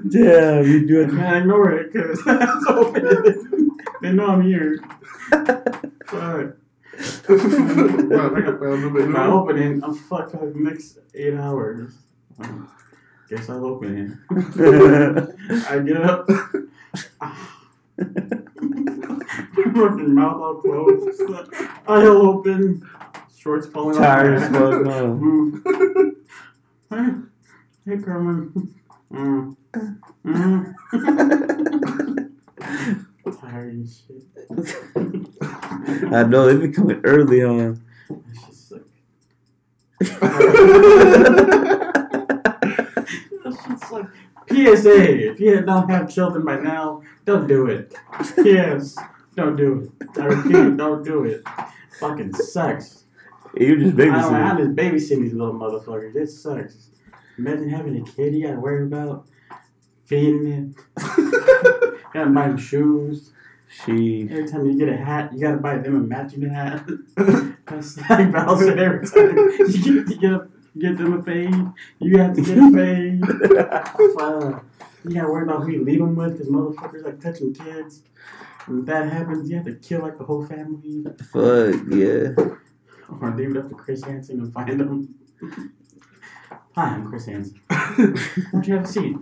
Damn, 0.10 0.66
you 0.66 0.88
do 0.88 1.02
it. 1.02 1.10
can't 1.12 1.38
ignore 1.38 1.72
it 1.72 1.94
because 1.94 2.20
it's 2.26 2.68
open. 2.70 3.72
they 4.02 4.12
know 4.12 4.28
I'm 4.28 4.42
here. 4.42 4.80
Fuck. 6.06 6.58
Well, 7.30 8.36
I 8.36 8.42
got 8.42 8.60
well, 8.60 8.78
My 8.78 9.28
opening, 9.28 9.82
I'm 9.84 9.94
fucked 9.96 10.32
for 10.32 10.52
the 10.52 10.60
next 10.60 11.00
eight 11.14 11.36
hours. 11.36 11.94
Um, 12.40 12.70
guess 13.30 13.50
I'll 13.50 13.66
open 13.66 14.20
it. 14.30 15.66
I 15.70 15.80
get 15.80 15.98
up. 16.02 16.30
Fucking 19.74 20.14
mouth 20.16 20.42
all 20.42 20.56
closed. 20.62 21.22
Eye 21.88 22.04
open. 22.06 22.88
Shorts 23.38 23.68
falling 23.68 23.98
Tired 23.98 24.38
off. 24.44 24.52
fuck, 24.52 24.86
huh? 24.86 25.16
Mm. 26.92 27.28
hey, 27.86 27.98
Carmen. 27.98 28.74
Mm. 29.12 29.56
Mm. 30.26 30.76
Tired 33.42 33.82
as 33.82 34.02
shit. 34.08 34.24
I 36.14 36.24
know 36.24 36.46
they 36.54 36.68
be 36.68 36.74
coming 36.74 37.02
early 37.04 37.44
on. 37.44 37.82
That's 38.10 38.46
just 38.48 38.70
sick. 38.70 38.84
That's 43.44 43.66
just 43.68 43.92
like 43.92 44.06
PSA. 44.52 45.32
If 45.32 45.40
you 45.40 45.62
don't 45.62 45.90
have 45.90 46.14
children 46.14 46.46
by 46.46 46.58
now, 46.58 47.02
don't 47.26 47.48
do 47.48 47.68
it. 47.68 47.94
Yes, 48.38 48.98
don't 49.36 49.56
do 49.56 49.92
it. 50.02 50.20
I 50.20 50.26
repeat, 50.26 50.78
don't 50.78 51.04
do 51.04 51.26
it. 51.26 51.44
Fucking 52.00 52.34
sucks. 52.34 53.04
You 53.56 53.78
just 53.78 54.00
I 54.00 54.06
don't, 54.06 54.34
I'm 54.34 54.58
just 54.58 54.76
babysitting 54.76 55.24
these 55.24 55.34
little 55.34 55.54
motherfuckers. 55.54 56.16
It 56.16 56.28
sucks. 56.28 56.90
Imagine 57.38 57.70
having 57.70 57.98
a 57.98 58.04
kid 58.04 58.34
you 58.34 58.48
gotta 58.48 58.60
worry 58.60 58.84
about 58.84 59.28
feeding 60.06 60.48
it. 60.48 60.76
gotta 62.14 62.30
buy 62.30 62.48
them 62.48 62.58
shoes. 62.58 63.32
She. 63.70 64.28
Every 64.30 64.48
time 64.48 64.66
you 64.66 64.78
get 64.78 64.90
a 64.90 64.98
hat, 64.98 65.34
you 65.34 65.40
gotta 65.40 65.58
buy 65.58 65.78
them 65.78 65.96
a 65.96 66.00
matching 66.00 66.50
hat. 66.50 66.86
That's 67.66 67.98
like 68.10 68.34
every 68.34 69.08
time 69.08 69.38
you 69.38 69.78
get, 69.78 69.86
you 69.88 70.18
get, 70.18 70.32
a, 70.32 70.48
get 70.78 70.98
them 70.98 71.14
a 71.14 71.24
fade, 71.24 71.56
you 72.00 72.18
have 72.18 72.36
to 72.36 72.42
get 72.42 72.58
a 72.58 72.72
fade. 72.72 73.22
Fuck. 74.18 74.66
You 75.04 75.16
gotta 75.16 75.32
worry 75.32 75.44
about 75.44 75.64
who 75.64 75.72
you 75.72 75.84
leave 75.84 76.00
them 76.00 76.16
with 76.16 76.34
because 76.34 76.48
motherfuckers 76.48 77.04
like 77.04 77.20
touching 77.20 77.54
kids. 77.54 78.04
And 78.68 78.80
if 78.80 78.86
that 78.86 79.12
happens, 79.12 79.50
you 79.50 79.56
have 79.56 79.66
to 79.66 79.76
kill 79.76 80.02
like 80.02 80.18
the 80.18 80.24
whole 80.24 80.46
family 80.46 81.04
Fuck 81.32 81.76
yeah. 81.90 82.36
or 83.20 83.36
leave 83.36 83.52
it 83.52 83.58
up 83.58 83.70
to 83.70 83.76
Chris 83.76 84.04
Hansen 84.04 84.40
and 84.40 84.54
find 84.54 84.80
them. 84.80 85.16
Hi, 86.76 86.84
I'm 86.84 87.08
Chris 87.10 87.26
Hansen. 87.26 87.60
Won't 88.54 88.68
you 88.68 88.76
have 88.76 88.86
a 88.86 88.88
seat? 88.88 89.18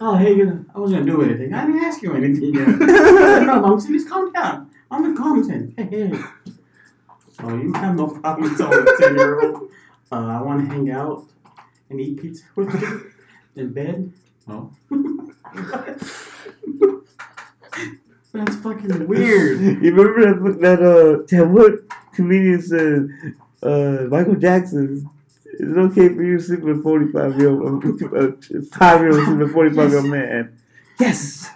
Oh, 0.00 0.16
hey, 0.16 0.32
I 0.42 0.78
wasn't 0.78 1.00
gonna 1.00 1.04
do 1.04 1.22
anything. 1.22 1.54
I 1.54 1.64
didn't 1.64 1.84
ask 1.84 2.02
you 2.02 2.14
anything 2.14 2.54
yet. 2.54 2.68
no, 2.78 3.78
saying, 3.78 3.94
just 3.94 4.08
calm 4.08 4.32
down. 4.32 4.70
I'm 4.90 5.04
in 5.04 5.16
Compton. 5.16 5.72
Hey, 5.76 5.84
hey. 5.84 6.20
So 7.30 7.48
you 7.56 7.72
have 7.74 7.96
no 7.96 8.08
problem 8.08 8.54
telling 8.56 8.86
a 8.86 8.96
10 8.98 9.14
year 9.14 9.40
old, 9.40 9.70
uh, 10.12 10.16
I 10.16 10.42
want 10.42 10.68
to 10.68 10.74
hang 10.74 10.90
out 10.90 11.24
and 11.88 12.00
eat 12.00 12.20
pizza 12.20 12.44
with 12.56 12.74
you 12.80 13.10
in 13.62 13.72
bed? 13.72 14.12
Oh. 14.48 14.72
That's 18.32 18.56
fucking 18.56 19.06
weird. 19.08 19.60
You 19.82 19.94
remember 19.94 20.50
that, 20.50 20.60
that 20.60 20.82
uh, 20.82 21.22
damn, 21.26 21.52
what 21.52 21.72
comedian 22.14 22.62
said, 22.62 23.08
uh, 23.62 24.04
Michael 24.08 24.36
Jackson, 24.36 25.08
it's 25.44 25.76
okay 25.76 26.08
for 26.08 26.22
you 26.22 26.38
to 26.38 26.42
sleep 26.42 26.60
with 26.60 26.78
a 26.78 26.82
45 26.82 27.38
year 27.38 27.50
old, 27.50 27.84
uh, 27.84 28.30
5 28.72 29.00
year 29.00 29.10
old 29.10 29.24
sleep 29.24 29.38
with 29.38 29.50
a 29.50 29.52
45 29.52 29.88
year 29.90 29.98
old 29.98 30.08
man. 30.10 30.56
Yes! 30.98 31.50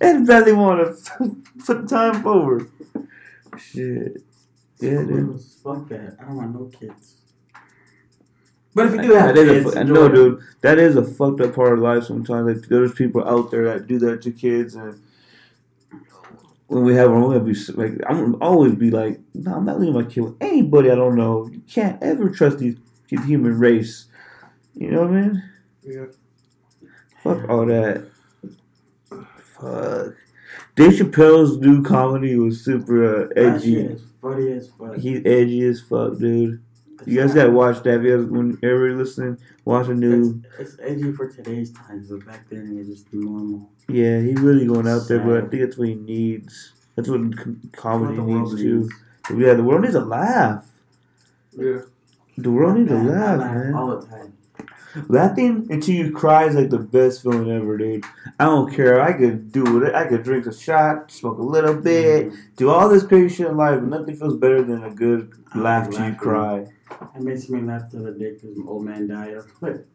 And 0.00 0.26
barely 0.26 0.52
want 0.52 0.96
to 1.04 1.36
put 1.64 1.88
time 1.88 2.22
forward. 2.22 2.70
Shit. 3.58 4.22
Yeah, 4.80 5.02
dude. 5.02 5.40
Fuck 5.62 5.88
that. 5.88 6.16
I 6.20 6.24
don't 6.24 6.36
want 6.36 6.54
no 6.54 6.64
kids. 6.66 7.16
But 8.74 8.86
if 8.86 8.92
you 8.94 9.02
do 9.02 9.12
have 9.14 9.34
That 9.34 9.44
is 9.44 9.48
a 9.50 9.52
kids, 9.54 9.72
fu- 9.72 9.78
I 9.78 9.80
enjoy 9.82 9.94
know, 9.94 10.02
them. 10.08 10.14
dude. 10.14 10.42
That 10.62 10.78
is 10.78 10.96
a 10.96 11.04
fucked 11.04 11.40
up 11.42 11.54
part 11.54 11.74
of 11.74 11.78
life 11.80 12.04
sometimes. 12.04 12.56
Like, 12.56 12.68
there's 12.68 12.92
people 12.92 13.22
out 13.28 13.50
there 13.50 13.64
that 13.64 13.86
do 13.86 13.98
that 13.98 14.22
to 14.22 14.30
kids, 14.30 14.74
and 14.74 15.00
when 16.68 16.84
we 16.84 16.94
have 16.94 17.10
our 17.10 17.16
own, 17.16 17.44
we 17.44 17.54
like, 17.74 18.00
I'm 18.08 18.40
always 18.42 18.74
be 18.74 18.90
like, 18.90 19.20
no, 19.34 19.54
I'm 19.56 19.64
not 19.66 19.78
leaving 19.78 19.94
my 19.94 20.04
kid 20.04 20.22
with 20.22 20.36
anybody 20.40 20.90
I 20.90 20.94
don't 20.94 21.16
know. 21.16 21.46
You 21.52 21.60
can't 21.70 22.02
ever 22.02 22.30
trust 22.30 22.58
these 22.58 22.76
the 23.10 23.20
human 23.20 23.58
race. 23.58 24.06
You 24.74 24.90
know 24.90 25.02
what 25.02 25.10
I 25.10 25.20
mean? 25.20 25.42
Yeah. 25.82 26.06
Fuck 27.22 27.48
all 27.50 27.66
that. 27.66 28.08
Fuck. 29.10 30.14
Dave 30.74 30.92
Chappelle's 30.92 31.58
new 31.58 31.82
comedy 31.82 32.36
was 32.36 32.64
super 32.64 33.26
uh, 33.26 33.28
edgy. 33.36 33.76
is 33.80 34.02
funny 34.20 34.52
as 34.52 34.68
fuck. 34.70 34.96
He's 34.96 35.18
edgy 35.26 35.62
as 35.64 35.82
fuck, 35.82 36.18
dude. 36.18 36.62
You 37.06 37.20
guys 37.20 37.34
gotta 37.34 37.50
watch 37.50 37.82
that. 37.82 38.00
If 38.00 38.02
you 38.04 38.16
guys, 38.18 38.26
whenever 38.26 38.86
you're 38.88 38.96
listening, 38.96 39.38
watch 39.64 39.86
the 39.88 39.94
new. 39.94 40.42
It's, 40.58 40.74
it's 40.74 40.80
edgy 40.82 41.12
for 41.12 41.28
today's 41.30 41.72
times, 41.72 42.10
but 42.10 42.26
back 42.26 42.48
then 42.50 42.68
it 42.70 42.78
was 42.78 42.88
just 42.88 43.12
normal. 43.12 43.70
Yeah, 43.88 44.20
he 44.20 44.34
really 44.34 44.66
going 44.66 44.86
out 44.88 45.08
there, 45.08 45.20
but 45.20 45.36
I 45.44 45.48
think 45.48 45.62
that's 45.62 45.76
what 45.78 45.88
he 45.88 45.94
needs. 45.94 46.72
That's 46.96 47.08
what 47.08 47.20
c- 47.20 47.68
comedy 47.72 48.18
What 48.18 48.26
needs 48.28 48.54
too. 48.60 48.78
needs. 48.80 48.94
Yeah, 49.44 49.54
the 49.54 49.62
world 49.64 49.82
needs 49.82 49.94
a 49.94 50.00
laugh. 50.00 50.66
Yeah. 51.56 51.80
The 52.38 52.50
world 52.50 52.78
needs 52.78 52.90
a 52.90 52.94
Man, 52.94 53.08
I 53.10 53.12
laugh, 53.12 53.40
laugh 53.40 53.54
man. 53.54 53.74
All 53.74 53.96
the 54.00 54.06
time. 54.06 54.32
Laughing 55.08 55.66
until 55.70 55.94
you 55.94 56.12
cry 56.12 56.44
is 56.46 56.54
like 56.54 56.68
the 56.68 56.78
best 56.78 57.22
feeling 57.22 57.50
ever, 57.50 57.78
dude. 57.78 58.04
I 58.38 58.44
don't 58.44 58.74
care. 58.74 59.00
I 59.00 59.14
could 59.14 59.50
do 59.50 59.82
it. 59.84 59.94
I 59.94 60.06
could 60.06 60.22
drink 60.22 60.44
a 60.46 60.52
shot, 60.54 61.10
smoke 61.10 61.38
a 61.38 61.42
little 61.42 61.74
bit, 61.74 62.26
mm-hmm. 62.26 62.36
do 62.56 62.68
all 62.68 62.90
this 62.90 63.02
crazy 63.02 63.34
shit 63.36 63.46
in 63.46 63.56
life, 63.56 63.80
but 63.80 63.88
nothing 63.88 64.16
feels 64.16 64.36
better 64.36 64.62
than 64.62 64.84
a 64.84 64.90
good 64.90 65.32
laugh 65.54 65.86
like 65.86 65.92
till 65.96 66.00
you 66.00 66.12
laughing. 66.12 66.18
cry. 66.18 66.66
It 67.14 67.22
makes 67.22 67.48
me 67.48 67.60
laugh 67.60 67.90
the 67.90 67.98
other 68.00 68.14
day 68.14 68.32
because 68.32 68.56
my 68.56 68.66
old 68.70 68.84
man 68.84 69.06
died. 69.08 69.36
I 69.36 69.66
like, 69.66 69.86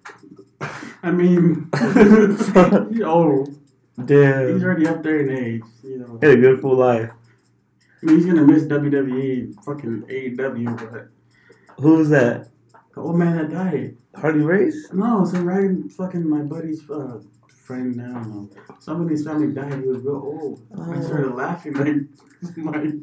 I 1.03 1.11
mean, 1.11 1.69
oh, 1.73 3.45
he's 3.45 4.05
Damn. 4.05 4.63
already 4.63 4.87
up 4.87 5.03
there 5.03 5.19
in 5.21 5.29
age. 5.37 5.61
You 5.83 5.97
know, 5.99 6.19
Had 6.21 6.37
a 6.37 6.41
good 6.41 6.61
full 6.61 6.75
life. 6.77 7.11
I 8.01 8.05
mean, 8.05 8.15
he's 8.17 8.25
gonna 8.25 8.43
miss 8.45 8.63
WWE, 8.63 9.63
fucking 9.63 10.03
AEW, 10.03 10.91
but 10.91 11.09
Who's 11.83 12.09
that? 12.09 12.49
the 12.93 13.01
old 13.01 13.17
man 13.17 13.37
that 13.37 13.51
died. 13.51 13.97
Harley 14.15 14.41
Race? 14.41 14.89
No, 14.91 15.25
some 15.25 15.47
random 15.47 15.89
fucking 15.89 16.27
my 16.27 16.41
buddy's 16.41 16.89
uh, 16.89 17.19
friend. 17.67 17.95
now. 17.97 18.23
know. 18.23 18.49
Somebody's 18.79 19.25
family 19.25 19.53
died. 19.53 19.81
He 19.81 19.87
was 19.87 20.01
real 20.01 20.15
old. 20.15 20.61
I 20.73 21.01
started 21.01 21.35
laughing 21.35 21.73
like, 21.73 21.95
like, 22.57 22.93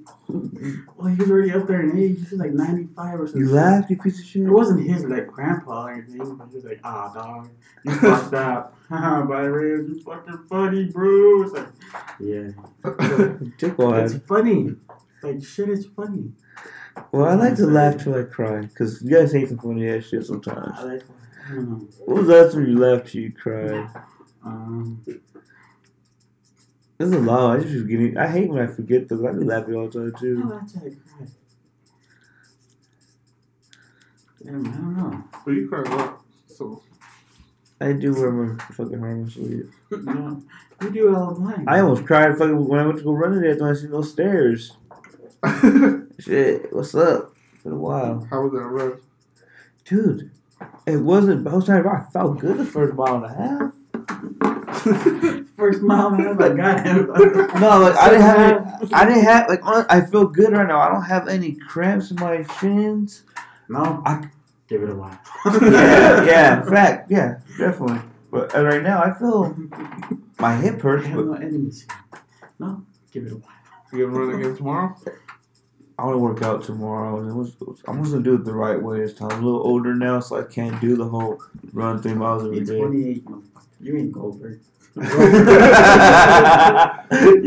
well, 0.97 1.09
he 1.09 1.16
was 1.16 1.31
already 1.31 1.53
up 1.53 1.66
there 1.66 1.82
in 1.82 1.99
age. 1.99 2.16
He 2.16 2.23
was 2.23 2.32
like 2.32 2.53
ninety 2.53 2.86
five 2.97 3.20
or 3.20 3.27
something. 3.27 3.43
You 3.43 3.51
laughed, 3.51 3.91
you 3.91 3.99
piece 3.99 4.19
of 4.19 4.24
shit? 4.24 4.43
It 4.43 4.51
wasn't 4.51 4.89
his 4.89 5.05
like 5.05 5.27
grandpa 5.27 5.86
or 5.86 5.93
anything, 5.93 6.15
he 6.15 6.19
was 6.20 6.65
like, 6.65 6.81
ah, 6.82 7.12
dog, 7.12 7.51
you 7.85 7.95
fucked 7.95 8.35
up. 8.49 8.77
Haha, 8.89 9.24
Byron, 9.27 9.95
you 9.95 10.03
fucking 10.03 10.47
funny, 10.49 10.86
bro. 10.86 11.43
It's 11.43 11.53
like, 11.53 11.69
yeah, 12.20 12.51
it's 14.05 14.27
funny. 14.27 14.77
Like 15.23 15.45
shit 15.45 15.69
is 15.69 15.86
funny. 15.86 16.32
Well, 17.12 17.28
I 17.28 17.35
like 17.35 17.57
to 17.57 17.66
laugh 17.66 18.03
till 18.03 18.15
I 18.15 18.23
cry, 18.23 18.62
because 18.62 19.03
you 19.03 19.11
guys 19.11 19.32
say 19.32 19.45
some 19.45 19.59
funny 19.59 19.89
ass 19.91 20.05
shit 20.05 20.24
sometimes. 20.24 20.78
I 20.78 20.82
like. 20.85 21.03
I 21.47 21.55
don't 21.57 21.69
know. 21.69 21.89
What 22.07 22.19
was 22.19 22.27
the 22.27 22.43
last 22.43 22.55
time 22.55 22.66
you 22.66 22.78
laughed 22.78 23.12
till 23.12 23.20
you 23.20 23.32
cried? 23.32 23.91
Um, 24.45 25.05
There's 26.99 27.12
a 27.12 27.19
lot. 27.19 27.57
I 27.57 27.62
just 27.62 27.75
was 27.75 27.83
getting. 27.85 28.16
I 28.16 28.27
hate 28.29 28.49
when 28.51 28.62
I 28.62 28.66
forget 28.66 29.09
those. 29.09 29.25
I 29.25 29.33
be 29.33 29.45
laughing 29.45 29.75
all 29.75 29.89
the 29.89 29.93
time 29.93 30.12
oh, 30.15 30.21
too. 30.21 30.49
that's 30.51 30.75
how 30.75 30.81
I 30.81 30.91
cry. 30.91 31.27
Damn, 34.45 34.66
I 34.66 34.71
don't 34.71 34.97
know. 34.97 35.25
But 35.45 35.51
you 35.53 35.69
cry 35.69 35.81
a 35.81 35.97
lot. 35.97 36.21
So. 36.47 36.83
I 37.81 37.93
do 37.93 38.12
wear 38.15 38.31
my 38.31 38.62
fucking 38.65 38.99
harness 38.99 39.35
sleeve. 39.35 39.75
No, 39.91 40.43
you 40.81 40.91
do 40.91 41.09
it 41.09 41.15
all 41.15 41.35
the 41.35 41.53
time. 41.53 41.65
I 41.69 41.81
almost 41.81 42.07
cried 42.07 42.39
fucking 42.39 42.66
when 42.66 42.81
I 42.81 42.87
went 42.87 42.99
to 42.99 43.05
go 43.05 43.12
run 43.12 43.33
today. 43.33 43.62
I 43.62 43.75
see 43.75 43.89
those 43.89 44.11
stairs. 44.12 44.77
Shit, 46.19 46.73
what's 46.73 46.95
up? 46.95 47.35
Been 47.62 47.73
a 47.73 47.77
while, 47.77 48.27
How 48.31 48.43
was 48.43 48.53
that 48.53 48.59
run? 48.61 49.01
dude. 49.85 50.31
It 50.87 50.99
wasn't. 50.99 51.47
I 51.47 51.55
was 51.55 51.65
trying 51.65 51.83
to. 51.83 51.89
I 51.91 52.05
felt 52.12 52.39
good 52.39 52.59
the 52.59 52.65
first 52.65 52.95
mile 52.95 53.16
and 53.16 53.25
a 53.25 53.35
half. 53.35 53.73
First 55.56 55.82
mile, 55.82 56.10
man, 56.10 56.40
I 56.42 56.48
got 56.55 56.84
him. 56.86 57.06
No, 57.60 57.78
like 57.78 57.96
I 57.96 58.10
didn't 58.10 58.22
have. 58.22 58.92
I 58.92 59.05
didn't 59.06 59.24
have 59.24 59.48
like. 59.48 59.60
I 59.64 60.01
feel 60.05 60.26
good 60.26 60.52
right 60.52 60.66
now. 60.66 60.80
I 60.80 60.88
don't 60.90 61.02
have 61.05 61.28
any 61.28 61.52
cramps 61.52 62.10
in 62.10 62.16
my 62.16 62.44
shins. 62.60 63.22
No, 63.68 64.02
I- 64.05 64.28
give 64.68 64.82
it 64.82 64.90
a 64.90 64.94
while. 64.94 65.18
yeah, 65.46 66.24
yeah, 66.24 66.62
in 66.62 66.68
fact, 66.68 67.10
yeah, 67.10 67.38
definitely. 67.59 68.01
But 68.30 68.55
uh, 68.55 68.64
right 68.64 68.82
now, 68.82 69.02
I 69.02 69.12
feel 69.16 69.56
my 70.38 70.56
hip 70.56 70.76
I 70.76 70.78
hurts, 70.80 71.06
have 71.06 71.16
but 71.16 71.26
no 71.26 71.34
enemies. 71.34 71.86
No, 72.59 72.84
give 73.12 73.24
it 73.26 73.32
a 73.32 73.36
while. 73.36 73.51
You 73.92 74.06
gonna 74.06 74.18
run 74.18 74.40
again 74.40 74.56
tomorrow? 74.56 74.96
I 75.96 76.05
want 76.06 76.14
to 76.16 76.18
work 76.18 76.42
out 76.42 76.64
tomorrow. 76.64 77.20
It 77.28 77.32
was, 77.32 77.55
I'm 77.86 78.01
just 78.02 78.10
gonna 78.12 78.24
do 78.24 78.34
it 78.34 78.44
the 78.44 78.52
right 78.52 78.82
way 78.82 78.98
this 78.98 79.14
time. 79.14 79.30
I'm 79.30 79.42
a 79.42 79.46
little 79.46 79.64
older 79.64 79.94
now, 79.94 80.18
so 80.18 80.36
I 80.40 80.42
can't 80.42 80.80
do 80.80 80.96
the 80.96 81.05
whole 81.09 81.40
run 81.72 82.02
three 82.02 82.14
miles 82.14 82.44
every 82.44 82.64
You're 82.64 82.78
28, 82.88 83.24
motherfucker. 83.24 83.53
You 83.85 83.98
ain't 83.98 84.12
Goldberg. 84.12 84.61
you 84.97 85.05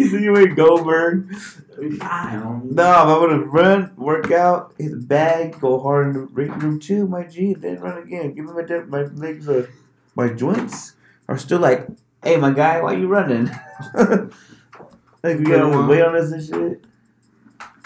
see 0.07 0.21
you 0.21 0.37
ain't 0.37 0.55
Goldberg. 0.55 1.35
It'll 1.71 1.89
be 1.89 1.95
fine. 1.97 2.75
No, 2.75 2.83
if 2.83 3.07
I 3.07 3.17
would 3.17 3.31
have 3.31 3.47
run, 3.47 3.91
work 3.97 4.29
out, 4.29 4.75
hit 4.77 4.91
the 4.91 4.97
bag, 4.97 5.59
go 5.59 5.79
hard 5.79 6.07
in 6.07 6.13
the 6.13 6.27
weight 6.31 6.55
room 6.57 6.79
too, 6.79 7.07
my 7.07 7.23
G, 7.23 7.55
then 7.55 7.79
run 7.79 7.97
again. 7.97 8.35
Give 8.35 8.45
me 8.45 8.53
my 8.53 8.61
dip, 8.61 8.87
my 8.87 9.05
legs 9.15 9.49
are, 9.49 9.67
my 10.13 10.27
joints 10.29 10.93
are 11.27 11.39
still 11.39 11.57
like, 11.57 11.87
hey, 12.23 12.37
my 12.37 12.51
guy, 12.51 12.81
why 12.81 12.93
you 12.93 13.07
running? 13.07 13.49
like, 13.95 15.39
you 15.39 15.45
got 15.45 15.63
all 15.63 15.71
this 15.71 15.89
weight 15.89 16.03
on 16.03 16.15
us 16.15 16.31
and 16.31 16.45
shit. 16.45 16.85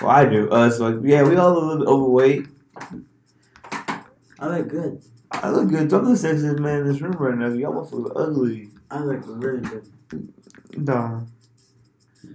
Well, 0.02 0.12
I 0.12 0.26
do. 0.26 0.50
Us, 0.50 0.82
like, 0.82 0.96
yeah, 1.04 1.24
we 1.24 1.38
all 1.38 1.54
a 1.54 1.58
little 1.58 1.78
bit 1.78 1.88
overweight. 1.88 2.48
I 4.40 4.58
look 4.58 4.68
good. 4.68 5.02
I 5.32 5.50
look 5.50 5.70
good. 5.70 5.92
I'm 5.94 6.06
the 6.06 6.12
sexiest 6.12 6.60
man 6.60 6.82
in 6.82 6.88
this 6.88 7.02
room 7.02 7.14
right 7.14 7.38
now. 7.38 7.48
Y'all 7.48 7.74
motherfuckers 7.74 8.12
are 8.16 8.22
ugly. 8.22 8.70
I 8.90 9.00
look 9.04 9.22
really 9.26 9.62
good. 9.62 9.88
Nah. 10.78 11.22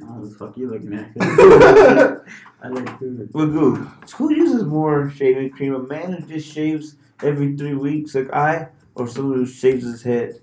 Oh, 0.02 0.24
the 0.24 0.35
fuck 0.35 0.56
you 0.56 0.70
looking 0.70 0.94
at? 0.94 1.10
I 2.62 2.68
look 2.68 2.98
good. 2.98 3.31
Well, 3.32 3.47
good. 3.47 3.86
Who 4.16 4.35
uses 4.35 4.64
more 4.64 5.10
shaving 5.10 5.51
cream? 5.51 5.74
A 5.74 5.78
man 5.81 6.12
who 6.12 6.27
just 6.27 6.52
shaves 6.52 6.97
every 7.23 7.56
three 7.56 7.74
weeks, 7.74 8.14
like 8.14 8.32
I, 8.32 8.68
or 8.94 9.06
someone 9.09 9.39
who 9.39 9.47
shaves 9.47 9.85
his 9.85 10.02
head? 10.02 10.40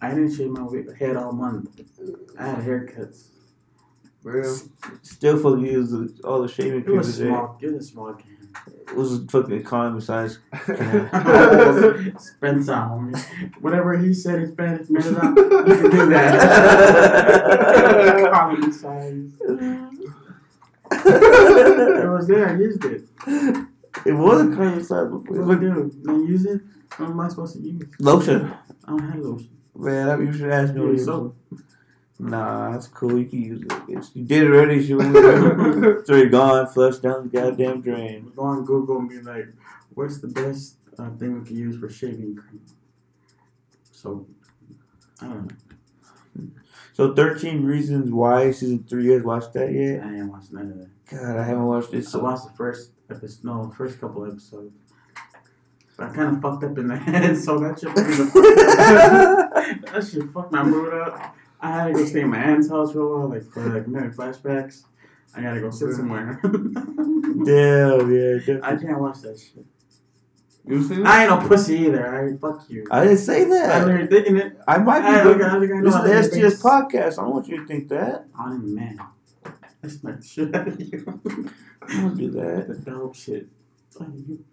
I 0.00 0.10
didn't 0.10 0.34
shave 0.34 0.50
my 0.50 0.68
head 0.98 1.16
all 1.16 1.32
month. 1.32 1.80
I 2.38 2.46
had 2.48 2.58
haircuts. 2.58 3.28
Yeah. 4.24 4.54
Still 5.02 5.38
fucking 5.38 5.64
use 5.64 6.20
all 6.22 6.42
the 6.42 6.48
shaving 6.48 6.84
cream. 6.84 6.98
was 6.98 7.06
his 7.06 7.18
head. 7.18 7.28
small. 7.28 7.58
It 7.60 7.72
was 7.72 7.86
a 7.86 7.88
small 7.88 8.12
can. 8.14 8.37
It 8.66 8.94
was 8.96 9.12
a 9.14 9.26
fucking 9.26 9.54
economy 9.60 10.00
size. 10.00 10.38
Spencer, 12.18 12.72
homie. 12.72 13.16
Whatever 13.60 13.96
he 13.98 14.14
said 14.14 14.40
in 14.40 14.48
Spanish, 14.52 14.88
man, 14.88 15.02
you 15.36 15.74
can 15.76 15.90
do 15.90 16.06
that. 16.10 16.38
Comedy 18.32 18.72
size. 18.72 19.32
It 20.90 22.08
was 22.10 22.26
there. 22.28 22.48
I 22.48 22.54
used 22.56 22.84
it. 22.84 23.02
It 24.06 24.12
was 24.12 24.40
economy 24.52 24.82
size 24.82 25.08
before. 25.10 25.44
What 25.44 25.56
It 25.58 25.60
do 25.60 25.72
I 25.72 25.76
was 25.78 25.94
do? 25.94 26.02
Then 26.04 26.26
use 26.26 26.44
it? 26.46 26.60
What 26.96 27.10
am 27.10 27.20
I 27.20 27.28
supposed 27.28 27.56
to 27.56 27.60
use? 27.62 27.82
lotion. 28.00 28.52
I 28.84 28.90
don't 28.90 29.00
have 29.10 29.18
lotion. 29.20 29.50
Man, 29.76 30.08
I- 30.08 30.18
you 30.18 30.32
should 30.32 30.50
ask 30.50 30.72
me. 30.74 30.80
You 30.80 30.86
what 30.88 30.98
you 30.98 31.04
soap? 31.04 31.36
Nah, 32.20 32.72
that's 32.72 32.88
cool. 32.88 33.16
You 33.18 33.26
can 33.26 33.42
use 33.42 33.62
it. 33.62 33.72
It's, 33.88 34.10
you 34.14 34.24
did 34.24 34.44
it 34.44 34.50
already. 34.50 34.84
She 34.84 34.92
it's 34.92 36.10
already 36.10 36.28
gone, 36.28 36.66
flushed 36.66 37.02
down 37.02 37.28
the 37.28 37.40
goddamn 37.40 37.80
drain. 37.80 38.32
Go 38.34 38.42
on 38.42 38.64
Google 38.64 38.98
and 38.98 39.08
be 39.08 39.20
like, 39.20 39.46
what's 39.94 40.18
the 40.18 40.28
best 40.28 40.76
uh, 40.98 41.10
thing 41.10 41.38
we 41.38 41.46
can 41.46 41.56
use 41.56 41.78
for 41.78 41.88
shaving 41.88 42.34
cream? 42.36 42.60
So, 43.92 44.26
I 45.20 45.26
don't 45.26 45.52
know. 46.36 46.48
So, 46.92 47.14
13 47.14 47.64
Reasons 47.64 48.10
Why, 48.10 48.50
season 48.50 48.84
3. 48.88 49.04
You 49.04 49.16
guys 49.16 49.24
watched 49.24 49.52
that 49.52 49.72
yet? 49.72 50.02
I 50.02 50.16
ain't 50.16 50.32
watched 50.32 50.52
none 50.52 50.72
of 50.72 50.78
that. 50.78 50.90
God, 51.08 51.36
I 51.36 51.44
haven't 51.44 51.66
watched 51.66 51.94
it. 51.94 52.04
So. 52.04 52.18
I 52.18 52.22
So 52.22 52.24
watched 52.24 52.44
the 52.46 52.52
first 52.56 52.90
episode, 53.08 53.44
no, 53.44 53.72
first 53.76 54.00
couple 54.00 54.26
episodes. 54.26 54.74
I 56.00 56.08
kind 56.10 56.36
of 56.36 56.42
fucked 56.42 56.64
up 56.64 56.78
in 56.78 56.88
the 56.88 56.96
head, 56.98 57.36
so 57.36 57.58
that 57.58 57.80
shit, 57.80 57.94
that 59.92 60.08
shit 60.08 60.30
fucked 60.30 60.52
my 60.52 60.62
mood 60.62 60.94
up. 60.94 61.34
I 61.60 61.70
had 61.70 61.86
to 61.88 61.92
go 61.94 62.04
stay 62.04 62.20
in 62.20 62.28
my 62.28 62.38
aunt's 62.38 62.68
house 62.68 62.92
for 62.92 63.00
a 63.00 63.18
while, 63.18 63.28
like 63.28 63.44
for 63.50 63.62
like 63.68 63.88
minute 63.88 64.12
flashbacks. 64.14 64.84
I 65.34 65.42
gotta 65.42 65.60
go 65.60 65.70
sit 65.70 65.92
somewhere. 65.92 66.40
Damn, 66.42 68.12
yeah, 68.12 68.58
I 68.62 68.76
can't 68.76 69.00
watch 69.00 69.20
that 69.22 69.38
shit. 69.38 69.64
You 70.68 70.82
seen 70.82 71.00
it? 71.00 71.06
I 71.06 71.24
ain't 71.24 71.30
no 71.30 71.48
pussy 71.48 71.78
either. 71.78 72.06
I 72.06 72.36
fuck 72.36 72.68
you. 72.68 72.86
I 72.90 73.04
didn't 73.04 73.18
say 73.18 73.44
that. 73.44 73.70
I 73.70 73.78
that. 73.78 73.86
literally 73.86 74.06
thinking 74.06 74.36
it. 74.36 74.58
I 74.68 74.78
might 74.78 75.02
I, 75.02 75.22
be. 75.22 75.28
look, 75.30 75.40
I, 75.40 75.56
I 75.56 75.58
know 75.58 75.82
This 75.82 75.94
how 75.94 76.04
is 76.04 76.28
to 76.28 76.42
the 76.42 76.50
STS 76.50 76.62
podcast. 76.62 77.12
I 77.18 77.22
don't 77.22 77.30
want 77.32 77.48
you 77.48 77.56
to 77.58 77.66
think 77.66 77.88
that. 77.88 78.26
I'm 78.38 78.52
a 78.52 78.58
man. 78.58 79.00
That's 79.80 80.02
my 80.02 80.14
shit 80.20 80.54
out 80.54 80.68
of 80.68 80.80
you. 80.80 81.22
I 81.82 82.00
don't 82.00 82.18
do 82.18 82.30
that. 82.32 82.68
the 82.68 82.74
dope 82.90 83.14
shit. 83.14 83.48
Fuck 83.90 84.08
you. 84.14 84.44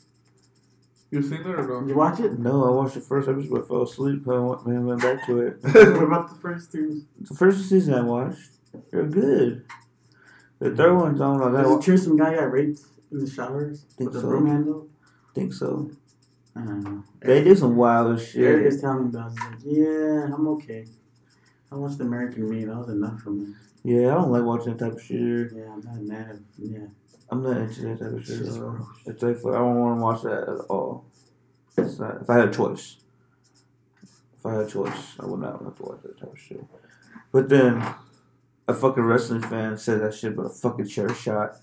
You 1.16 1.24
seen 1.24 1.40
it 1.40 1.48
or 1.48 1.56
Did 1.56 1.70
no? 1.70 1.88
you 1.88 1.96
watch 1.96 2.20
it? 2.20 2.38
No, 2.40 2.66
I 2.66 2.72
watched 2.72 2.96
the 2.96 3.00
first 3.00 3.30
episode. 3.30 3.50
but 3.50 3.64
I 3.64 3.68
fell 3.70 3.84
asleep. 3.84 4.28
I 4.28 4.38
went, 4.38 4.68
man, 4.68 4.86
went 4.86 5.02
back 5.02 5.26
to 5.28 5.40
it. 5.40 5.60
what 5.64 6.04
about 6.04 6.30
the 6.30 6.36
first 6.36 6.74
two? 6.74 7.04
The 7.22 7.34
first 7.36 7.70
season 7.70 7.94
I 7.94 8.02
watched, 8.02 8.50
they're 8.92 9.06
good. 9.06 9.64
The 10.60 10.76
third 10.76 10.90
mm. 10.92 11.00
one's 11.02 11.22
on. 11.22 11.42
I 11.42 11.46
gotta 11.46 11.60
Is 11.60 11.66
it 11.70 11.74
watch. 11.76 11.86
true 11.86 11.98
some 11.98 12.18
guy 12.18 12.36
got 12.36 12.52
raped 12.52 12.82
in 13.14 13.20
the 13.20 13.30
showers 13.30 13.86
Think 13.98 14.10
with 14.10 14.18
a 14.18 14.22
so. 14.22 14.28
broom 14.28 14.48
handle? 14.48 14.90
think 15.34 15.54
so. 15.54 15.90
I 16.54 16.62
don't 16.66 16.82
know. 16.82 17.04
They 17.22 17.44
do 17.46 17.56
some 17.56 17.78
wild 17.78 18.16
as 18.20 18.36
Eric 18.36 18.64
shit. 18.64 18.74
is 18.74 18.82
telling 18.82 19.04
me 19.04 19.10
about 19.10 19.32
it. 19.32 19.40
He's 19.64 19.78
like, 19.78 19.78
yeah, 19.78 20.34
I'm 20.36 20.48
okay. 20.50 20.86
I 21.72 21.76
watched 21.76 22.02
American 22.02 22.50
Me. 22.50 22.66
That 22.66 22.76
was 22.76 22.90
enough 22.90 23.22
for 23.22 23.30
me. 23.30 23.54
Yeah, 23.86 24.12
I 24.12 24.16
don't 24.16 24.32
like 24.32 24.44
watching 24.44 24.76
that 24.76 24.84
type 24.84 24.94
of 24.94 25.02
shit. 25.04 25.22
either. 25.22 25.52
Yeah, 25.56 25.72
I'm 25.72 25.82
not 25.82 26.02
mad 26.02 26.30
at 26.32 26.38
Yeah. 26.58 26.88
I'm 27.30 27.44
not 27.44 27.58
into 27.58 27.82
that 27.82 28.00
type 28.00 28.14
of 28.14 28.26
shit. 28.26 28.42
At 28.42 28.62
all. 28.64 28.72
gross. 28.72 28.88
It's 29.06 29.22
like 29.22 29.38
I 29.54 29.58
don't 29.60 29.80
want 29.80 30.00
to 30.00 30.04
watch 30.04 30.22
that 30.24 30.50
at 30.50 30.66
all. 30.72 31.06
It's 31.78 32.00
not. 32.00 32.22
If 32.22 32.30
I 32.32 32.38
had 32.38 32.50
a 32.50 32.52
choice, 32.52 32.98
if 34.02 34.44
I 34.44 34.54
had 34.54 34.62
a 34.62 34.70
choice, 34.70 35.16
I 35.20 35.26
would 35.28 35.40
not 35.40 35.62
have 35.62 35.76
to 35.76 35.84
watch 35.84 36.02
that 36.02 36.20
type 36.20 36.34
of 36.34 36.40
shit. 36.40 36.66
But 37.32 37.48
then, 37.48 37.86
a 38.68 38.74
fucking 38.74 39.04
wrestling 39.04 39.42
fan 39.42 39.78
said 39.78 40.02
that 40.02 40.16
shit 40.16 40.34
about 40.34 40.48
a 40.48 40.50
fucking 40.50 40.88
chair 40.88 41.10
shot. 41.10 41.58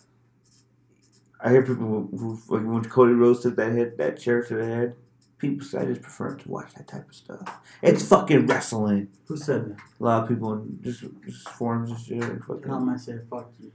I 1.40 1.50
hear 1.50 1.62
people 1.62 1.86
who, 1.86 2.08
who 2.16 2.56
like 2.56 2.64
when 2.64 2.84
Cody 2.84 3.14
Rhodes 3.14 3.42
took 3.42 3.56
that 3.56 3.72
hit, 3.72 3.98
that 3.98 4.20
chair 4.20 4.44
to 4.44 4.54
the 4.54 4.64
head. 4.64 4.94
People 5.42 5.66
say 5.66 5.80
I 5.80 5.84
just 5.86 6.00
prefer 6.02 6.36
to 6.36 6.48
watch 6.48 6.72
that 6.74 6.86
type 6.86 7.08
of 7.08 7.14
stuff. 7.14 7.60
It's 7.82 8.08
fucking 8.08 8.46
wrestling. 8.46 9.08
Who 9.26 9.36
said 9.36 9.66
that? 9.70 9.76
A 10.00 10.02
lot 10.04 10.22
of 10.22 10.28
people 10.28 10.52
in 10.52 10.78
just, 10.80 11.04
just 11.26 11.48
forums 11.50 11.90
and 11.90 11.98
shit. 11.98 12.20
Like 12.20 12.44
fucking, 12.44 12.62
Tom, 12.62 12.88
I 12.88 12.96
said, 12.96 13.26
fuck 13.28 13.50
you. 13.58 13.72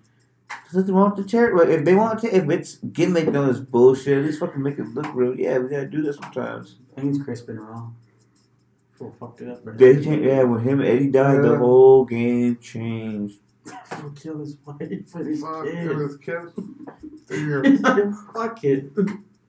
there's 0.49 0.75
nothing 0.81 0.95
wrong 0.95 1.13
with 1.13 1.25
the 1.25 1.29
chair. 1.29 1.53
Like, 1.55 1.67
if 1.67 1.83
they 1.83 1.93
want 1.93 2.19
to, 2.21 2.33
if 2.35 2.49
it's 2.49 2.77
gimmick 2.77 3.27
on 3.27 3.47
this 3.49 3.59
bullshit, 3.59 4.17
at 4.17 4.23
least 4.23 4.39
fucking 4.39 4.63
make 4.63 4.79
it 4.79 4.87
look 4.87 5.13
real. 5.13 5.37
Yeah, 5.37 5.57
we 5.57 5.67
gotta 5.69 5.87
do 5.87 6.01
this 6.01 6.15
sometimes. 6.15 6.77
I 6.97 7.01
think 7.01 7.21
Chris 7.23 7.41
Benoit. 7.41 7.89
Fool 8.93 9.13
fucked 9.19 9.41
it 9.41 9.49
up, 9.49 9.63
bro. 9.63 9.73
They 9.75 10.01
changed, 10.01 10.25
yeah, 10.25 10.43
when 10.43 10.61
him 10.61 10.79
and 10.79 10.87
Eddie 10.89 11.09
died, 11.11 11.43
the 11.43 11.57
whole 11.57 12.05
game 12.05 12.57
changed. 12.59 13.39
Fool 13.85 14.11
kill 14.11 14.39
his 14.39 14.55
wife 14.65 14.77
for 15.11 15.23
his 15.25 15.41
Fuck, 15.41 15.65
kid. 15.65 15.91
it 15.91 15.95
was 15.95 16.17
kids. 16.17 16.53
Damn. 17.27 17.63
He's 17.65 17.81
like, 17.81 18.03
fuck 18.33 18.63
it. 18.63 18.89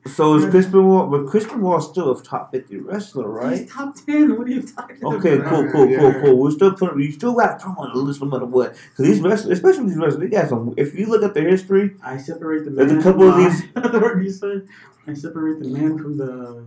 So 0.07 0.35
is 0.37 0.49
Chris 0.49 0.65
Benoit, 0.67 1.11
but 1.11 1.27
Chris 1.27 1.45
Benoit's 1.45 1.87
still 1.87 2.11
a 2.17 2.23
top 2.23 2.51
fifty 2.51 2.79
wrestler, 2.79 3.29
right? 3.29 3.59
He's 3.59 3.71
top 3.71 3.95
10. 4.07 4.39
What 4.39 4.47
are 4.47 4.51
you 4.51 4.63
talking 4.63 4.97
about? 4.97 5.15
Okay, 5.17 5.37
about? 5.39 5.51
cool, 5.51 5.71
cool, 5.73 5.89
Yeah. 5.91 5.99
cool, 5.99 6.21
cool. 6.23 6.39
We're 6.39 6.51
still 6.51 6.73
putting, 6.73 7.01
you 7.01 7.13
still 7.13 7.35
got 7.35 7.59
to 7.59 7.65
put 7.67 7.73
him 7.73 7.79
on 7.79 7.93
the 7.95 8.01
list 8.03 8.23
no 8.23 8.29
matter 8.29 8.47
what. 8.47 8.73
Because 8.91 9.05
these 9.07 9.21
wrestlers, 9.21 9.59
especially 9.59 9.87
these 9.89 9.97
wrestlers, 9.99 10.21
they 10.21 10.29
got 10.29 10.49
some. 10.49 10.73
If 10.79 10.95
you 10.99 11.07
look 11.07 11.23
at 11.23 11.35
their 11.35 11.47
history, 11.49 11.97
I 12.03 12.17
separate 12.17 12.65
the 12.65 12.71
There's 12.71 12.91
a 12.93 12.95
man. 12.95 13.03
couple 13.03 13.29
of 13.29 13.35
from- 13.35 13.45
these- 13.45 13.65
what 13.75 14.17
do 14.17 14.23
you 14.23 14.31
say? 14.31 14.63
I 15.07 15.13
separate 15.15 15.61
the 15.63 15.69
man 15.69 15.99
from 15.99 16.17
the 16.17 16.65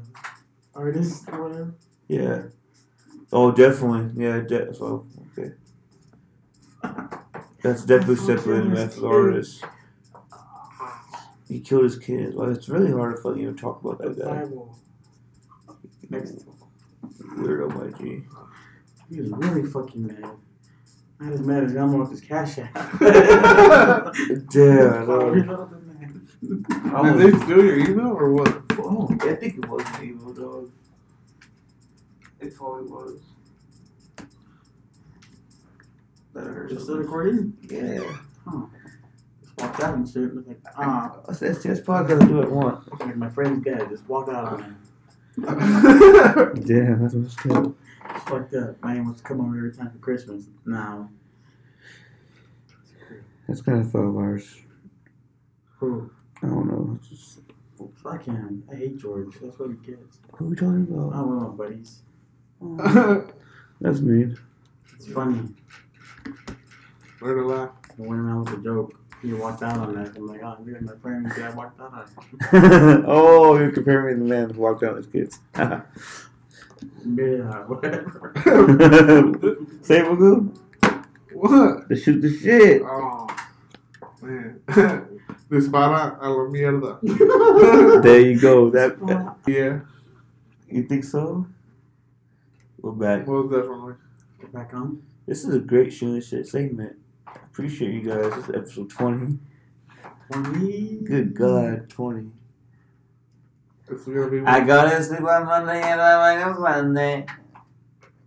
artist 0.75 1.23
or 1.31 1.43
whatever. 1.49 1.73
yeah. 2.07 2.43
Oh, 3.33 3.51
definitely, 3.51 4.21
yeah. 4.23 4.41
De- 4.41 4.73
so 4.75 5.07
okay, 5.37 5.53
that's 7.63 7.85
definitely 7.85 8.17
separating 8.17 8.73
man 8.73 8.89
from 8.89 9.01
the 9.03 9.07
artist. 9.07 9.63
He 11.52 11.60
killed 11.60 11.84
his 11.84 11.99
kids. 11.99 12.34
Well, 12.34 12.49
it's 12.49 12.69
really 12.69 12.91
hard 12.94 13.14
to 13.18 13.22
fucking 13.22 13.41
even 13.41 13.57
talk 13.57 13.84
about 13.84 13.98
that 13.99 14.18
guy. 14.18 14.44
Bible. 14.45 14.80
Next. 16.10 16.45
Weirdo, 17.38 17.68
my 17.76 17.98
G. 17.99 18.23
He 19.10 19.19
was 19.19 19.32
really 19.32 19.64
fucking 19.69 20.07
mad. 20.07 20.30
Not 21.19 21.34
as 21.34 21.41
mad 21.41 21.64
as 21.65 21.76
Elmo 21.76 21.99
with 21.99 22.11
his 22.11 22.22
cash 22.22 22.57
app. 22.57 22.73
Yeah, 24.53 25.02
I 25.02 25.06
know. 25.06 25.69
I 26.41 27.03
Did 27.03 27.15
was- 27.15 27.18
they 27.40 27.45
steal 27.45 27.65
your 27.65 27.80
email 27.80 28.07
or 28.18 28.32
what? 28.34 28.61
Oh, 28.80 29.10
I 29.22 29.36
think 29.36 29.57
it 29.57 29.68
was 29.69 29.84
an 29.95 30.03
evil 30.06 30.34
dog. 30.34 30.72
It 32.40 32.56
probably 32.56 32.90
was. 32.90 33.19
That 36.34 36.45
hurt 36.45 36.69
Just 36.69 36.86
so 36.88 36.94
the 36.94 36.98
much. 36.99 37.06
recording? 37.07 37.57
Yeah. 37.69 37.99
Just 37.99 38.45
walked 38.48 38.73
out 39.63 39.95
and 39.95 40.07
shit. 40.07 40.33
Look 40.35 40.47
like, 40.47 40.59
ah, 40.77 41.17
That's 41.27 41.39
STS 41.39 41.81
podcast. 41.81 42.27
Do 42.27 42.41
it 42.41 42.51
once. 42.51 42.88
like 42.99 43.15
my 43.15 43.29
friend's 43.29 43.63
dead. 43.63 43.89
Just 43.89 44.07
walk 44.07 44.29
out 44.29 44.53
on 44.53 44.61
him. 44.63 44.77
Damn, 46.65 47.01
that's 47.01 47.13
what's 47.15 47.35
good. 47.35 47.73
It's 48.15 48.23
fucked 48.25 48.53
up. 48.55 48.83
Man 48.83 49.05
wants 49.05 49.21
to 49.21 49.27
come 49.27 49.41
over 49.41 49.57
every 49.57 49.73
time 49.73 49.89
for 49.91 49.97
Christmas. 49.99 50.45
No. 50.65 51.09
That's 53.47 53.61
kind 53.61 53.79
of 53.81 53.91
five 53.91 54.01
hours. 54.03 54.55
Who? 55.79 56.11
I 56.43 56.47
don't 56.47 56.67
know. 56.67 56.97
It's 56.99 57.09
just, 57.09 57.39
Fuck 58.03 58.25
him. 58.25 58.63
I 58.71 58.75
hate 58.75 58.97
George. 58.97 59.35
That's 59.41 59.57
what 59.57 59.69
he 59.71 59.75
gets. 59.77 60.19
what 60.29 60.41
are 60.41 60.45
we 60.45 60.55
talking 60.55 60.88
I 60.91 60.93
about? 60.93 61.13
don't 61.13 61.39
know, 61.39 61.49
buddies. 61.57 62.01
That's 63.81 64.01
mean. 64.01 64.38
It's 64.95 65.07
funny. 65.11 65.49
Where 67.19 67.33
to 67.35 67.45
laugh? 67.47 67.71
I 67.97 68.01
went 68.01 68.21
around 68.21 68.45
with 68.45 68.59
a 68.59 68.63
joke. 68.63 68.99
He 69.22 69.34
walked 69.34 69.61
out 69.61 69.77
on 69.77 69.93
that. 69.95 70.15
I'm 70.15 70.26
like, 70.27 70.41
oh, 70.43 70.57
you're 70.65 70.81
my 70.81 70.95
friend. 70.95 71.31
Yeah, 71.38 71.52
I 71.52 71.53
walked 71.53 71.80
out 71.80 71.93
on 71.93 72.07
him. 72.61 73.03
oh, 73.07 73.60
you 73.60 73.72
compare 73.72 74.03
me 74.06 74.14
to 74.14 74.19
the 74.19 74.26
man 74.26 74.49
who 74.49 74.60
walked 74.61 74.84
out 74.84 74.95
with 74.95 75.11
his 75.14 75.30
kids. 75.30 75.39
Yeah, 77.06 77.65
whatever. 77.65 78.34
Say 79.84 79.99
Magoo. 80.02 80.49
What? 81.34 81.89
To 81.89 81.95
shoot 81.95 82.22
the 82.22 82.35
shit. 82.35 82.81
Oh, 82.84 83.27
man. 84.23 84.60
Dispara 85.49 86.18
a 86.19 86.30
la 86.30 86.45
mierda. 86.49 88.02
There 88.02 88.19
you 88.19 88.39
go. 88.39 88.72
That 88.72 88.98
Yeah, 89.45 89.81
you 90.69 90.84
think 90.84 91.03
so? 91.03 91.45
We're 92.81 92.93
back. 92.93 93.27
most 93.27 93.52
definitely. 93.52 93.93
Get 94.39 94.53
back 94.53 94.73
on. 94.73 95.03
This 95.27 95.43
is 95.45 95.53
a 95.53 95.60
great 95.60 95.93
shooting 95.93 96.15
the 96.15 96.22
shit 96.22 96.48
segment. 96.48 96.98
Appreciate 97.35 97.93
you 97.93 98.01
guys. 98.01 98.33
This 98.35 98.49
is 98.49 98.55
episode 98.55 98.89
twenty. 98.89 99.37
Twenty. 100.31 100.99
Good 101.03 101.33
God, 101.35 101.89
twenty. 101.89 102.29
It's 103.89 104.05
gonna 104.05 104.29
be. 104.29 104.41
I 104.45 104.61
go 104.61 104.89
to 104.89 105.03
sleep 105.03 105.21
on 105.21 105.45
Monday 105.45 105.81
and 105.81 105.99
I 106.01 106.35
wake 106.35 106.45
up 106.45 106.57
Sunday. 106.57 107.25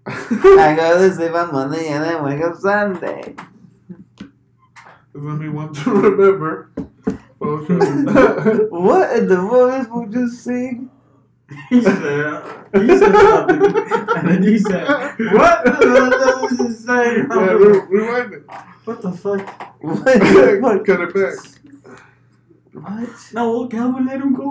I 0.06 0.74
go 0.76 0.98
to 1.08 1.14
sleep 1.16 1.32
on 1.32 1.52
Monday 1.52 1.88
and 1.88 2.04
I 2.04 2.22
wake 2.22 2.42
up 2.42 2.56
Sunday. 2.56 3.34
Gonna 5.12 5.38
be 5.38 5.48
one 5.48 5.72
to 5.72 5.90
remember. 5.90 6.70
What 7.44 9.18
in 9.18 9.28
the 9.28 9.46
world 9.50 9.72
this 9.74 9.86
fool 9.86 10.06
just 10.06 10.42
sing? 10.42 10.90
He 11.68 11.82
said, 11.82 12.42
he 12.72 12.88
said 12.88 13.12
something, 13.12 13.62
and 14.16 14.28
then 14.28 14.42
he 14.42 14.58
said, 14.58 14.88
"What 14.88 15.64
does 15.64 16.58
it 16.60 16.76
say?" 16.78 17.16
yeah, 17.18 17.50
re- 17.52 17.86
rewind 17.90 18.32
it. 18.32 18.46
What 18.84 19.02
the 19.02 19.12
fuck? 19.12 19.82
What? 19.82 20.84
Cut 20.86 21.00
it 21.00 21.14
back. 21.14 21.34
What? 22.72 23.08
No, 23.32 23.66
Calvin, 23.68 24.06
let 24.06 24.20
him 24.20 24.34
go. 24.34 24.50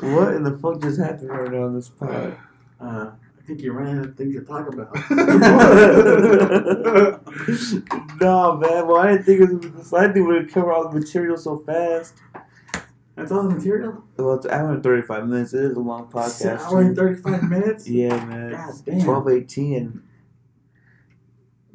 What 0.00 0.34
in 0.34 0.42
the 0.44 0.58
fuck 0.60 0.80
just 0.80 1.00
happened 1.00 1.30
right 1.30 1.50
now 1.50 1.64
on 1.64 1.74
this 1.74 1.88
pod? 1.88 2.36
Uh, 2.80 3.10
I 3.14 3.46
think 3.46 3.60
you 3.60 3.72
ran 3.72 3.98
out 3.98 4.06
of 4.06 4.16
things 4.16 4.34
to 4.36 4.42
talk 4.42 4.68
about. 4.72 4.94
no, 8.20 8.56
man. 8.56 8.86
Well, 8.86 8.96
I 8.96 9.12
didn't 9.12 9.24
think 9.24 9.40
it 9.40 9.74
was. 9.76 9.92
I 9.92 10.04
think 10.12 10.26
we 10.28 10.38
would 10.38 10.52
cover 10.52 10.72
all 10.72 10.88
the 10.88 10.98
material 10.98 11.36
so 11.36 11.58
fast. 11.58 12.14
That's 13.16 13.30
all 13.30 13.42
the 13.44 13.50
material. 13.54 14.02
Well, 14.16 14.34
it's 14.34 14.46
an 14.46 14.52
hour 14.52 14.72
and 14.72 14.82
35 14.82 15.28
minutes. 15.28 15.54
It 15.54 15.64
is 15.64 15.76
a 15.76 15.80
long 15.80 16.10
It's 16.14 16.40
an 16.44 16.56
podcast. 16.56 16.60
hour 16.62 16.80
and 16.80 16.96
thirty-five 16.96 17.42
minutes. 17.44 17.88
Yeah, 17.88 18.24
man. 18.24 18.50
God 18.52 18.74
damn. 18.84 19.00
12 19.02 19.28
18. 19.28 20.02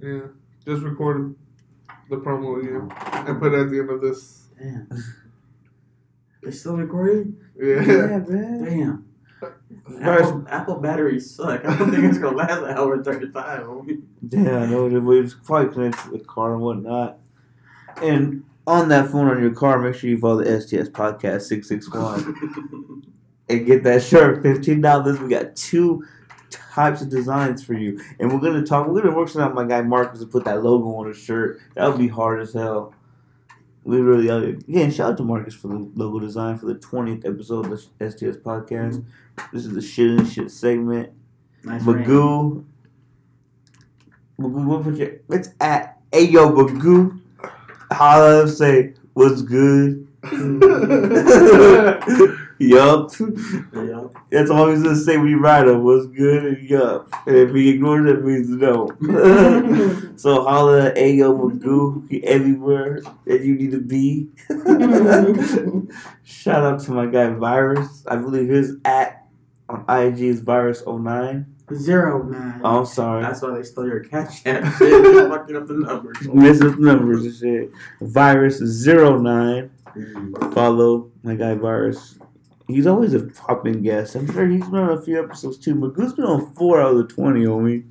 Yeah, 0.01 0.27
just 0.65 0.83
recorded 0.83 1.35
the 2.09 2.17
promo 2.17 2.59
again 2.59 2.91
and 3.27 3.39
put 3.39 3.53
it 3.53 3.59
at 3.59 3.69
the 3.69 3.79
end 3.79 3.89
of 3.89 4.01
this. 4.01 4.47
Damn. 4.57 4.87
They 6.41 6.51
still 6.51 6.77
recording? 6.77 7.35
Yeah. 7.61 7.81
Yeah, 7.81 8.17
man. 8.19 8.63
Damn. 8.63 9.05
Apple, 10.01 10.45
Apple 10.47 10.75
batteries 10.75 11.35
suck. 11.35 11.65
I 11.65 11.75
don't 11.77 11.91
think 11.91 12.05
it's 12.05 12.17
gonna 12.17 12.37
last 12.37 12.63
an 12.63 12.77
hour 12.77 12.93
and 12.93 13.03
thirty-five. 13.03 13.63
homie. 13.63 14.01
Yeah, 14.29 14.59
I 14.59 14.65
know. 14.65 14.85
It 14.87 15.03
was 15.03 15.33
probably 15.33 15.73
connected 15.73 16.01
to 16.05 16.17
the 16.17 16.23
car 16.23 16.53
and 16.53 16.61
whatnot. 16.61 17.19
And 18.01 18.45
on 18.65 18.87
that 18.87 19.09
phone 19.09 19.27
on 19.27 19.41
your 19.41 19.53
car, 19.53 19.79
make 19.79 19.95
sure 19.95 20.09
you 20.09 20.17
follow 20.17 20.41
the 20.43 20.61
STS 20.61 20.89
Podcast 20.89 21.41
661 21.41 23.03
and 23.49 23.65
get 23.65 23.83
that 23.83 24.01
shirt. 24.03 24.41
$15. 24.43 25.21
We 25.21 25.27
got 25.29 25.55
two 25.57 26.05
types 26.49 27.01
of 27.01 27.09
designs 27.09 27.63
for 27.63 27.73
you. 27.73 28.01
And 28.19 28.31
we're 28.31 28.39
going 28.39 28.61
to 28.61 28.67
talk, 28.67 28.87
we're 28.87 29.01
going 29.01 29.13
to 29.13 29.17
work 29.17 29.29
something 29.29 29.49
out 29.49 29.55
my 29.55 29.65
guy 29.65 29.81
Marcus 29.81 30.19
to 30.19 30.25
put 30.25 30.45
that 30.45 30.63
logo 30.63 30.95
on 30.95 31.07
his 31.07 31.17
shirt. 31.17 31.59
That 31.75 31.87
would 31.87 31.97
be 31.97 32.07
hard 32.07 32.41
as 32.41 32.53
hell. 32.53 32.93
We 33.83 34.01
really 34.01 34.29
are. 34.29 34.43
Again, 34.43 34.91
shout 34.91 35.11
out 35.11 35.17
to 35.17 35.23
Marcus 35.23 35.53
for 35.53 35.69
the 35.69 35.89
logo 35.95 36.19
design 36.19 36.57
for 36.57 36.65
the 36.65 36.75
20th 36.75 37.25
episode 37.25 37.65
of 37.65 37.71
the 37.71 38.11
STS 38.11 38.37
Podcast. 38.37 38.97
Mm-hmm. 38.97 39.41
This 39.53 39.65
is 39.65 39.73
the 39.73 39.81
shit 39.81 40.19
and 40.19 40.27
shit 40.27 40.51
segment. 40.51 41.11
nice 41.63 41.81
ring. 41.83 42.05
Magoo. 42.05 42.65
Magoo, 44.39 44.65
what 44.65 44.83
put 44.83 44.95
your 44.95 45.11
it's 45.29 45.49
at 45.61 45.97
Ayo 46.11 46.55
Magoo. 46.55 47.19
Holla 47.91 48.41
and 48.41 48.49
say 48.49 48.93
what's 49.13 49.41
good. 49.41 50.07
yup. 52.59 53.11
That's 54.29 54.49
all 54.49 54.69
he's 54.69 54.83
gonna 54.83 54.95
say 54.95 55.17
when 55.17 55.27
you 55.27 55.39
write 55.39 55.67
him. 55.67 55.83
What's 55.83 56.07
good 56.07 56.45
and 56.45 56.69
yup. 56.69 57.07
And 57.25 57.35
if 57.35 57.55
he 57.55 57.69
ignores 57.69 58.09
it, 58.09 58.19
it 58.19 58.25
means 58.25 58.49
no. 58.49 58.89
so 60.17 60.43
holla 60.43 60.87
at 60.87 60.95
Ayo 60.95 61.37
Magoo 61.39 62.09
He 62.09 62.23
everywhere 62.23 63.01
that 63.25 63.41
you 63.41 63.55
need 63.55 63.71
to 63.71 63.81
be. 63.81 64.29
Shout 66.23 66.63
out 66.63 66.81
to 66.81 66.91
my 66.91 67.05
guy 67.05 67.29
Virus. 67.29 68.03
I 68.07 68.17
believe 68.17 68.49
his 68.49 68.77
at 68.85 69.27
on 69.69 69.85
IG 69.87 70.21
is 70.21 70.41
Virus09. 70.41 71.45
Zero 71.73 72.23
nine. 72.23 72.61
Oh, 72.63 72.79
I'm 72.79 72.85
sorry. 72.85 73.21
That's 73.21 73.41
why 73.41 73.55
they 73.55 73.63
stole 73.63 73.85
your 73.87 74.03
cash 74.03 74.41
app. 74.45 74.63
Shit, 74.77 75.03
They're 75.03 75.29
fucking 75.29 75.55
up 75.55 75.67
the 75.67 75.75
numbers. 75.75 76.27
Missing 76.27 76.81
numbers 76.81 77.25
and 77.25 77.35
shit. 77.35 77.71
Virus 78.01 78.59
09. 78.59 79.69
Mm. 79.95 80.53
Follow 80.53 81.11
my 81.23 81.35
guy 81.35 81.53
Virus. 81.53 82.17
He's 82.69 82.85
always 82.85 83.15
a 83.15 83.21
popping 83.21 83.81
guest. 83.81 84.13
I'm 84.15 84.31
sure 84.31 84.47
he's 84.47 84.63
been 84.63 84.75
on 84.79 84.95
a 84.97 85.01
few 85.01 85.21
episodes 85.23 85.57
too. 85.57 85.73
Magoo's 85.73 86.13
been 86.13 86.25
on 86.25 86.53
four 86.53 86.79
out 86.79 86.91
of 86.91 86.97
the 86.97 87.03
20, 87.13 87.41
homie. 87.41 87.83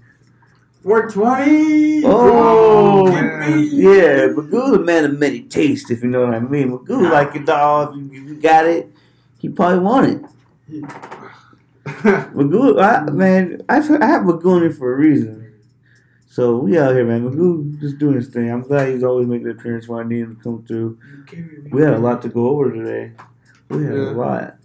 420. 0.85 2.03
Oh, 2.05 3.09
yeah. 3.09 4.29
Magoo's 4.29 4.77
a 4.77 4.79
man 4.79 5.05
of 5.05 5.19
many 5.19 5.41
tastes, 5.43 5.91
if 5.91 6.01
you 6.03 6.09
know 6.09 6.25
what 6.27 6.35
I 6.35 6.39
mean. 6.39 6.71
Magoo, 6.71 7.11
like 7.11 7.35
a 7.35 7.41
dog, 7.41 7.97
if 7.97 8.13
you 8.13 8.41
got 8.41 8.67
it, 8.67 8.89
he 9.41 9.49
probably 9.49 9.81
want 9.81 10.07
it. 10.71 10.83
Magoo, 11.85 12.81
I, 12.81 13.11
man, 13.11 13.63
I, 13.69 13.79
I 13.79 14.07
have 14.07 14.23
Magoo 14.23 14.57
in 14.59 14.63
here 14.63 14.73
for 14.73 14.95
a 14.95 14.97
reason. 14.97 15.53
So 16.29 16.59
we 16.59 16.79
out 16.79 16.95
here, 16.95 17.05
man. 17.05 17.29
Magoo 17.29 17.81
just 17.81 17.99
doing 17.99 18.15
his 18.15 18.29
thing. 18.29 18.49
I'm 18.49 18.63
glad 18.63 18.91
he's 18.91 19.03
always 19.03 19.27
making 19.27 19.49
an 19.49 19.59
appearance 19.59 19.89
when 19.89 20.07
I 20.07 20.09
need 20.09 20.21
him 20.21 20.37
to 20.37 20.43
come 20.43 20.65
through. 20.69 20.99
We 21.73 21.83
had 21.83 21.95
a 21.95 21.99
lot 21.99 22.23
to 22.23 22.29
go 22.29 22.49
over 22.51 22.71
today. 22.73 23.13
We 23.71 23.83
had 23.83 23.95
Yeah. 23.95 24.11
a 24.11 24.13
lot. 24.13 24.58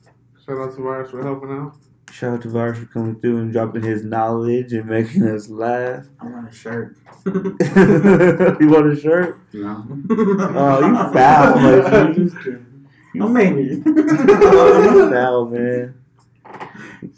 Shout 0.46 0.58
out 0.58 0.76
to 0.76 0.82
Virus 0.82 1.12
for 1.12 1.24
helping 1.24 1.52
out. 1.52 1.76
Shout 2.12 2.34
out 2.34 2.42
to 2.44 2.50
Virus 2.50 2.80
for 2.80 2.86
coming 2.88 3.20
through 3.20 3.38
and 3.38 3.52
dropping 3.52 3.82
his 3.84 4.04
knowledge 4.04 4.74
and 4.74 4.86
making 4.88 5.24
us 5.28 5.50
laugh. 5.50 6.06
I 6.20 6.26
want 6.28 6.50
a 6.50 6.52
shirt. 6.54 6.98
you 7.26 8.68
want 8.70 8.92
a 8.92 8.96
shirt? 9.00 9.40
No. 9.54 9.86
Oh, 10.10 10.86
you 10.86 10.96
foul, 11.14 11.56
like, 11.56 12.18
you- 12.18 12.26
Just 12.26 12.38
kidding. 12.40 12.90
Oh, 13.22 13.28
maybe. 13.30 13.82
Oh, 13.86 14.94
you 14.94 15.10
foul, 15.12 15.46
man. 15.48 15.96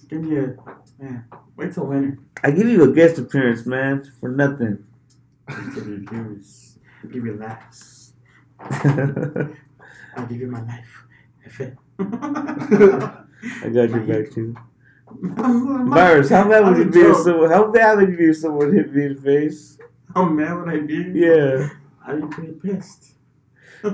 Give 0.10 0.22
me 0.22 0.38
a 0.38 0.56
man. 1.00 1.26
Wait 1.56 1.74
till 1.74 1.86
winter. 1.88 2.20
I 2.44 2.52
give 2.52 2.68
you 2.68 2.84
a 2.84 2.92
guest 2.94 3.18
appearance, 3.18 3.66
man, 3.66 4.04
for 4.20 4.30
nothing. 4.30 4.84
Give 5.74 5.88
you 5.88 6.06
views. 6.10 6.78
I'll 7.04 7.10
give 7.10 7.26
you 7.26 7.34
laughs. 7.38 8.14
I'll 8.60 10.26
give 10.28 10.40
you 10.42 10.48
my 10.48 10.62
life. 10.64 11.04
If 11.44 11.60
it. 11.62 11.78
I 12.00 13.70
got 13.72 13.90
your 13.90 14.02
back 14.02 14.32
too. 14.32 14.56
Virus, 15.12 16.30
how 16.30 16.48
mad 16.48 16.66
would 16.66 16.78
you 16.78 16.86
be 16.92 17.00
if 17.02 17.18
someone? 17.18 17.50
How 17.52 17.72
mad 17.72 17.98
would 17.98 18.10
you 18.10 18.18
be 18.18 18.26
if 18.26 18.38
someone 18.38 18.74
hit 18.74 18.94
me 18.94 19.06
in 19.06 19.16
the 19.16 19.22
face? 19.22 19.78
How 20.14 20.26
mad 20.26 20.56
would 20.58 20.70
I 20.70 20.80
be? 20.80 21.12
Yeah, 21.14 21.70
I'd 22.06 22.22
be 22.22 22.28
pretty 22.28 22.54
pissed. 22.54 23.14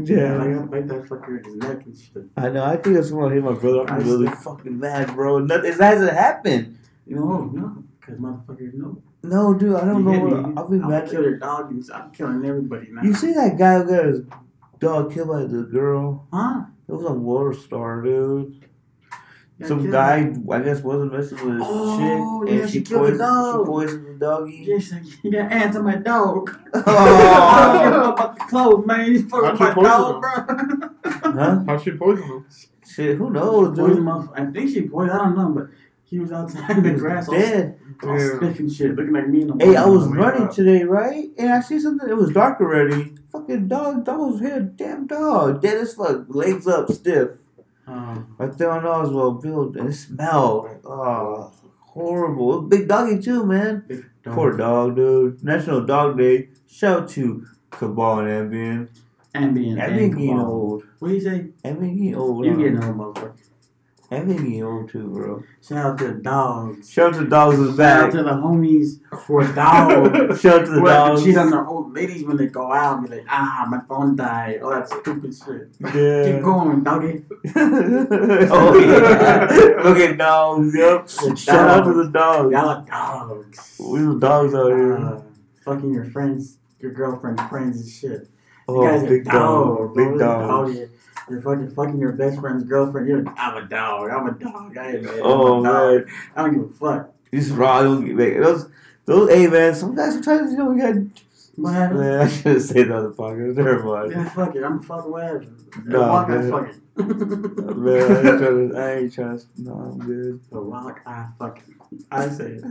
Yeah, 0.00 0.36
like 0.36 0.48
I'll 0.50 0.66
bite 0.66 0.86
that 0.86 1.02
fucker 1.08 1.38
in 1.38 1.44
his 1.44 1.56
neck 1.56 1.84
and 1.84 1.96
shit. 1.98 2.22
I 2.36 2.50
know. 2.50 2.62
I 2.64 2.76
think 2.76 2.96
if 2.98 3.06
someone 3.06 3.32
hit 3.32 3.42
my 3.42 3.52
brother, 3.54 3.80
I'm 3.90 3.94
I 4.00 4.04
really 4.04 4.28
fucking 4.28 4.78
mad, 4.78 5.12
bro. 5.16 5.40
Nothing. 5.40 5.72
It 5.72 5.80
hasn't 5.80 6.12
happened. 6.12 6.78
No, 7.08 7.46
no, 7.46 7.82
because 7.98 8.16
motherfuckers 8.20 8.74
know. 8.74 9.02
No, 9.24 9.54
dude. 9.54 9.74
I 9.74 9.84
don't 9.86 10.04
You 10.04 10.04
know. 10.04 10.12
me, 10.24 10.34
What, 10.52 10.56
I'll 10.58 10.68
be 10.70 10.76
mad. 10.78 11.10
kill 11.10 11.22
your 11.22 11.38
dog 11.38 11.74
I'm 11.92 12.12
killing 12.12 12.44
everybody 12.44 12.86
now. 12.92 13.02
You 13.02 13.12
see 13.12 13.32
that 13.32 13.58
guy 13.58 13.78
who 13.78 13.88
got 13.88 14.04
his 14.04 14.20
dog 14.78 15.12
killed 15.12 15.28
by 15.30 15.40
the 15.40 15.62
girl? 15.64 16.28
Huh? 16.32 16.66
It 16.88 16.92
was 16.92 17.04
on 17.04 17.20
WorldStar, 17.22 18.02
dude. 18.04 18.64
Yeah, 19.58 19.66
Some 19.66 19.90
guy, 19.90 20.18
him. 20.18 20.46
I 20.50 20.60
guess, 20.60 20.80
wasn't 20.82 21.12
messing 21.12 21.36
with 21.44 21.54
his 21.58 21.62
Oh, 21.66 21.98
chick, 22.46 22.54
yeah, 22.54 22.60
and 22.62 22.70
she 22.70 22.78
she, 22.78 22.84
killed 22.84 23.06
the 23.06 23.10
poisoned, 23.10 23.18
dog. 23.18 23.66
she 23.66 23.70
poisoned 23.70 24.06
the 24.06 24.24
doggy. 24.26 24.64
Yes, 24.68 24.92
you 25.24 25.32
got 25.32 25.52
ants 25.52 25.76
on 25.76 25.84
my 25.84 25.96
dog. 25.96 26.58
Oh. 26.74 26.82
I 26.86 27.72
don't 27.72 27.84
give 27.84 28.00
a 28.00 28.12
about 28.12 28.38
the 28.38 28.44
clothes, 28.44 28.86
man. 28.86 29.12
You 29.12 29.28
fucking 29.28 29.56
How'd 29.56 29.76
my 29.76 29.82
dog, 29.82 30.20
bro. 30.22 30.30
poison 30.46 30.90
Huh? 31.38 31.64
How 31.66 31.78
she 31.78 31.90
poison 31.90 32.24
him? 32.24 32.46
Shit, 32.86 33.16
who 33.18 33.30
knows, 33.30 33.76
Poison 33.76 33.96
dude? 33.96 34.04
motherf- 34.06 34.32
I 34.40 34.50
think 34.52 34.70
she 34.70 34.82
poisoned. 34.88 35.12
I 35.12 35.24
don't 35.24 35.36
know, 35.36 35.48
but 35.50 35.66
he 36.08 36.18
was 36.18 36.32
outside 36.32 36.70
in 36.78 36.82
the 36.84 36.92
grass, 36.94 37.28
Dead. 37.28 37.78
all 38.02 38.18
Yeah. 38.18 38.36
stiff 38.36 38.58
and 38.60 38.72
shit, 38.72 38.94
looking 38.96 39.12
like 39.12 39.28
me. 39.28 39.42
In 39.42 39.48
the 39.58 39.64
Hey, 39.64 39.76
I 39.76 39.86
was 39.86 40.06
running 40.08 40.44
God. 40.46 40.52
today, 40.52 40.84
right? 40.84 41.30
And 41.38 41.52
I 41.52 41.60
see 41.60 41.78
something. 41.78 42.08
It 42.08 42.16
was 42.16 42.30
dark 42.32 42.60
already. 42.60 43.14
Fucking 43.32 43.68
dog, 43.68 44.04
dog 44.04 44.18
was 44.32 44.40
here. 44.40 44.60
Damn 44.60 45.06
dog, 45.06 45.60
dead 45.60 45.76
as 45.78 45.94
fuck, 45.94 46.24
legs 46.28 46.66
up, 46.66 46.90
stiff. 46.90 47.30
Oh, 47.86 48.24
Right 48.38 48.56
there 48.58 48.70
on 48.70 48.84
Oswald 48.86 49.42
Build, 49.42 49.76
and 49.76 49.88
it 49.88 49.94
smelled 49.94 50.64
like 50.64 50.80
oh 50.86 51.52
horrible. 51.80 52.62
Big 52.62 52.86
doggy 52.88 53.18
too, 53.20 53.44
man. 53.46 53.84
big 53.88 54.04
dog. 54.22 54.34
Poor 54.34 54.56
dog, 54.56 54.96
dude. 54.96 55.42
National 55.42 55.80
Dog 55.84 56.16
Day. 56.18 56.48
Shout 56.68 57.02
out 57.02 57.08
to 57.10 57.44
Cabal 57.70 58.20
and 58.20 58.28
Ambien. 58.52 58.88
Ambient. 59.34 59.80
Ambien 59.80 60.10
getting 60.10 60.38
old. 60.40 60.84
What 60.98 61.08
do 61.08 61.14
you 61.14 61.20
say? 61.20 61.46
Ambien 61.64 61.96
getting 61.96 62.14
old. 62.16 62.44
You 62.44 62.52
huh? 62.52 62.58
getting 62.58 62.84
old, 62.84 62.96
motherfucker. 62.96 63.32
And 64.10 64.26
maybe 64.26 64.62
old 64.62 64.88
too, 64.88 65.06
bro. 65.10 65.44
Shout 65.60 65.84
out 65.84 65.98
to 65.98 66.08
the 66.08 66.14
dogs. 66.14 66.90
Shout 66.90 67.08
out 67.08 67.18
to 67.18 67.24
the 67.24 67.30
dogs 67.30 67.58
in 67.58 67.66
the 67.66 67.76
Shout 67.76 68.04
out 68.04 68.10
to 68.12 68.22
the 68.22 68.30
homies 68.30 69.00
for 69.26 69.42
are 69.42 69.52
dogs. 69.54 70.40
Shout 70.40 70.62
out 70.62 70.64
to 70.64 70.70
the 70.72 70.80
Well, 70.80 71.08
dogs. 71.08 71.24
She's 71.24 71.36
on 71.36 71.50
their 71.50 71.66
old 71.66 71.92
ladies 71.92 72.24
when 72.24 72.38
they 72.38 72.46
go 72.46 72.72
out 72.72 72.98
and 72.98 73.06
be 73.06 73.16
like, 73.16 73.26
ah, 73.28 73.66
my 73.68 73.80
phone 73.86 74.16
died. 74.16 74.62
All 74.62 74.70
that 74.70 74.88
stupid 74.88 75.34
shit. 75.34 75.68
Yeah. 75.94 76.32
Keep 76.32 76.42
going, 76.42 76.82
doggy. 76.82 77.24
oh 77.56 78.78
yeah. 78.78 79.82
Look 79.84 79.98
at 79.98 80.16
dogs, 80.16 80.74
yep. 80.74 81.06
The 81.06 81.36
Shout 81.36 81.68
out 81.68 81.84
to 81.84 81.92
the 81.92 82.10
dogs. 82.10 82.50
Y'all 82.50 82.68
are 82.68 82.84
dogs. 82.86 83.76
We 83.78 83.98
the 83.98 84.18
dogs 84.18 84.54
out 84.54 84.68
here. 84.68 84.96
Uh, 84.96 85.22
fucking 85.66 85.92
your 85.92 86.06
friends, 86.06 86.56
your 86.80 86.92
girlfriend's 86.92 87.42
friends 87.42 87.78
and 87.78 87.90
shit. 87.90 88.30
You 88.68 88.74
oh, 88.76 88.82
guys 88.86 89.02
are 89.02 89.06
big 89.06 89.24
dogs. 89.24 89.78
dogs. 89.78 89.96
Big 89.96 90.18
bro. 90.18 90.88
You're 91.30 91.42
fucking 91.42 91.70
fucking 91.70 91.98
your 91.98 92.12
best 92.12 92.40
friend's 92.40 92.64
girlfriend. 92.64 93.08
You're 93.08 93.22
like, 93.22 93.34
I'm 93.38 93.64
a 93.64 93.66
dog. 93.66 94.10
I'm 94.10 94.26
a 94.26 94.32
dog. 94.32 94.76
I 94.76 94.86
admit 94.92 95.14
it. 95.14 95.20
Oh 95.22 95.58
I'm 95.58 95.66
a 95.66 95.70
oh, 95.70 95.96
dog. 95.96 96.06
man. 96.06 96.14
I 96.36 96.42
don't 96.42 96.54
give 96.54 96.62
a 96.62 96.74
fuck. 96.74 97.14
These 97.30 97.50
raw 97.50 97.82
don't 97.82 98.04
get 98.04 98.16
like, 98.16 98.42
those 98.42 98.70
those 99.04 99.30
hey 99.30 99.46
man, 99.46 99.74
some 99.74 99.94
guys 99.94 100.14
sometimes 100.14 100.52
you 100.52 100.58
know 100.58 100.66
we 100.66 100.80
got 100.80 100.94
happened? 101.66 102.00
man, 102.00 102.20
I 102.20 102.28
should 102.28 102.46
have 102.46 102.62
said 102.62 102.88
that 102.88 102.92
on 102.92 103.04
the 103.04 103.10
podcast. 103.10 103.56
Never 103.56 103.82
mind. 103.82 104.12
Yeah, 104.12 104.28
fuck 104.30 104.54
it. 104.54 104.62
I'm 104.62 104.78
a 104.78 104.82
fucking 104.82 105.10
whatever. 105.10 105.46
No, 105.84 106.00
Walk, 106.00 106.28
I 106.28 106.36
man. 106.36 106.50
fuck 106.50 106.68
it. 106.68 106.76
Man, 107.76 107.96
I 108.16 108.30
ain't 108.30 108.38
trying 108.38 108.70
to 108.70 108.76
I 108.76 108.94
ain't 108.96 109.14
trying 109.14 109.38
to 109.38 109.46
no, 109.58 109.72
I'm 109.72 109.98
good. 109.98 110.40
The 110.50 110.58
rock, 110.58 111.00
I 111.06 111.26
fuck 111.38 111.58
it. 111.58 112.04
I 112.10 112.28
say 112.28 112.52
it. 112.52 112.64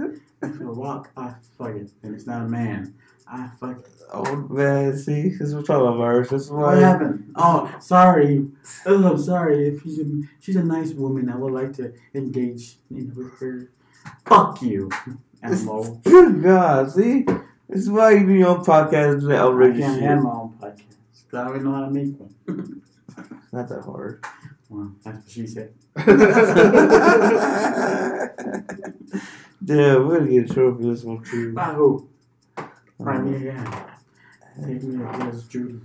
You 0.43 0.71
walk, 0.71 1.09
I 1.17 1.33
fuck 1.57 1.75
it. 1.75 1.89
And 2.03 2.15
it's 2.15 2.27
not 2.27 2.43
a 2.43 2.47
man. 2.47 2.93
I 3.29 3.49
fuck. 3.59 3.83
Oh 4.13 4.35
man, 4.49 4.97
see, 4.97 5.29
this 5.29 5.41
is 5.41 5.53
what 5.53 5.67
we're 5.67 5.75
talking 5.75 6.01
about. 6.01 6.29
This 6.29 6.43
is 6.43 6.51
why 6.51 6.75
What 6.75 6.79
happened? 6.79 7.31
Oh, 7.35 7.73
sorry. 7.79 8.47
Oh, 8.85 9.11
I'm 9.11 9.17
sorry. 9.17 9.67
If 9.67 9.83
she's 9.83 9.99
a, 9.99 10.05
she's 10.39 10.55
a 10.55 10.63
nice 10.63 10.91
woman, 10.93 11.29
I 11.29 11.35
would 11.35 11.51
like 11.53 11.73
to 11.73 11.93
engage 12.13 12.77
in 12.89 13.13
with 13.15 13.37
her. 13.39 13.69
Fuck 14.25 14.61
you, 14.61 14.89
animal. 15.43 15.99
Good 16.05 16.41
God, 16.41 16.91
see? 16.91 17.23
This 17.67 17.81
is 17.81 17.89
why 17.89 18.11
you 18.11 18.25
do 18.25 18.33
your 18.33 18.47
own 18.49 18.63
podcast 18.63 19.21
and 19.23 19.31
that 19.31 19.39
I 19.39 19.41
outrageous 19.41 19.81
can't 19.81 19.99
shit. 19.99 20.09
have 20.09 20.23
my 20.23 20.29
own 20.31 20.57
podcast. 20.61 20.83
I 21.33 21.43
don't 21.43 21.55
even 21.55 21.63
know 21.65 21.73
how 21.73 21.85
to 21.85 21.91
make 21.91 22.17
one. 22.17 22.33
It's 22.47 23.17
not 23.53 23.67
that 23.67 23.83
hard. 23.83 24.23
Well, 24.69 24.93
that's 25.03 25.17
what 25.17 25.29
she 25.29 25.47
said. 25.47 25.73
yeah, 25.97 26.05
we're 29.97 30.19
gonna 30.19 30.31
get 30.31 30.49
a 30.49 30.53
trophy 30.53 30.83
this 30.83 31.03
one 31.03 31.23
too. 31.23 31.53
By 31.53 31.73
who? 31.73 32.07
Right 32.99 33.23
me 33.23 33.35
again. 33.35 33.65
Take 34.65 34.83
me 34.83 35.03
against 35.05 35.49
Judy. 35.51 35.79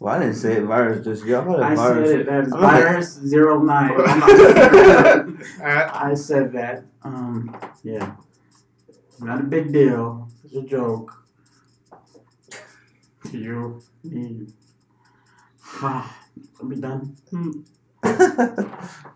well, 0.00 0.14
I 0.16 0.18
didn't 0.18 0.34
say 0.34 0.54
it, 0.56 0.64
Virus. 0.64 1.04
Just 1.04 1.24
y'all 1.24 1.62
I 1.62 1.74
Virus. 1.74 2.10
said 2.10 2.20
it. 2.20 2.26
That's 2.26 2.52
I'm 2.52 2.60
virus 2.60 3.12
zero 3.14 3.62
nine. 3.62 3.92
I'm 4.06 4.20
not- 4.20 5.60
At 5.62 5.96
I 6.04 6.14
said 6.14 6.52
that. 6.52 6.84
Um, 7.02 7.56
yeah. 7.84 8.16
Not 9.20 9.40
a 9.40 9.44
big 9.44 9.72
deal. 9.72 10.28
It's 10.44 10.54
a 10.56 10.62
joke. 10.62 11.12
You, 13.32 13.80
me. 14.04 14.46
Ah, 15.82 16.16
I'll 16.60 16.68
be 16.68 16.76
done. 16.76 17.16
Hmm. 17.30 17.50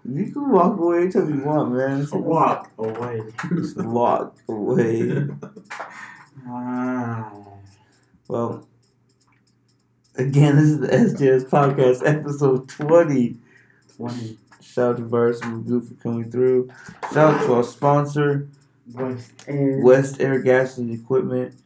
you 0.05 0.33
can 0.33 0.51
walk 0.51 0.79
away 0.79 1.03
anytime 1.03 1.33
you 1.39 1.45
want, 1.45 1.73
man. 1.73 2.07
A 2.13 2.19
walk 2.19 2.71
away. 2.79 3.23
Just 3.55 3.77
walk 3.77 4.37
away. 4.49 5.29
Ah. 6.49 7.33
Well, 8.29 8.67
again, 10.17 10.57
this 10.57 10.65
is 10.65 10.81
the 10.81 11.43
STS 11.43 11.51
podcast, 11.51 12.07
episode 12.07 12.69
20. 12.69 13.37
20 13.97 14.39
Shout 14.63 14.91
out 14.91 14.97
to 14.99 15.05
Virus 15.05 15.41
and 15.41 15.65
Magoo 15.65 15.87
for 15.87 15.95
coming 15.95 16.31
through. 16.31 16.71
Shout 17.13 17.35
out 17.35 17.47
to 17.47 17.55
our 17.55 17.65
sponsor, 17.65 18.49
West 18.93 19.33
Air. 19.49 19.81
West 19.83 20.21
Air 20.21 20.39
Gas 20.39 20.79
and 20.79 20.93
Equipment. 20.93 21.57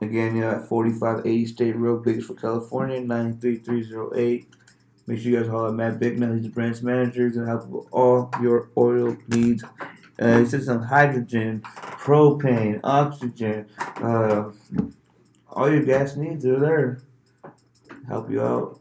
Again, 0.00 0.36
yeah, 0.36 0.52
at 0.52 0.68
4580 0.68 1.46
State 1.46 1.76
Road, 1.76 2.04
Bakersfield, 2.04 2.40
California, 2.40 3.00
93308. 3.00 4.48
Make 5.06 5.18
sure 5.18 5.32
you 5.32 5.40
guys 5.40 5.48
holler 5.48 5.68
at 5.68 5.74
Matt 5.74 5.98
Bicknell. 5.98 6.34
He's 6.34 6.44
the 6.44 6.50
branch 6.50 6.82
manager. 6.82 7.24
He's 7.24 7.34
going 7.34 7.46
to 7.46 7.52
help 7.52 7.66
with 7.66 7.86
all 7.90 8.30
your 8.40 8.70
oil 8.76 9.16
needs. 9.26 9.64
Uh, 10.20 10.40
he 10.40 10.46
says 10.46 10.68
on 10.68 10.82
hydrogen, 10.82 11.62
propane, 11.62 12.78
oxygen, 12.84 13.66
uh, 14.02 14.50
all 15.48 15.70
your 15.70 15.82
gas 15.82 16.14
needs 16.16 16.44
are 16.44 16.60
there. 16.60 17.00
Help 18.06 18.30
you 18.30 18.42
out. 18.42 18.78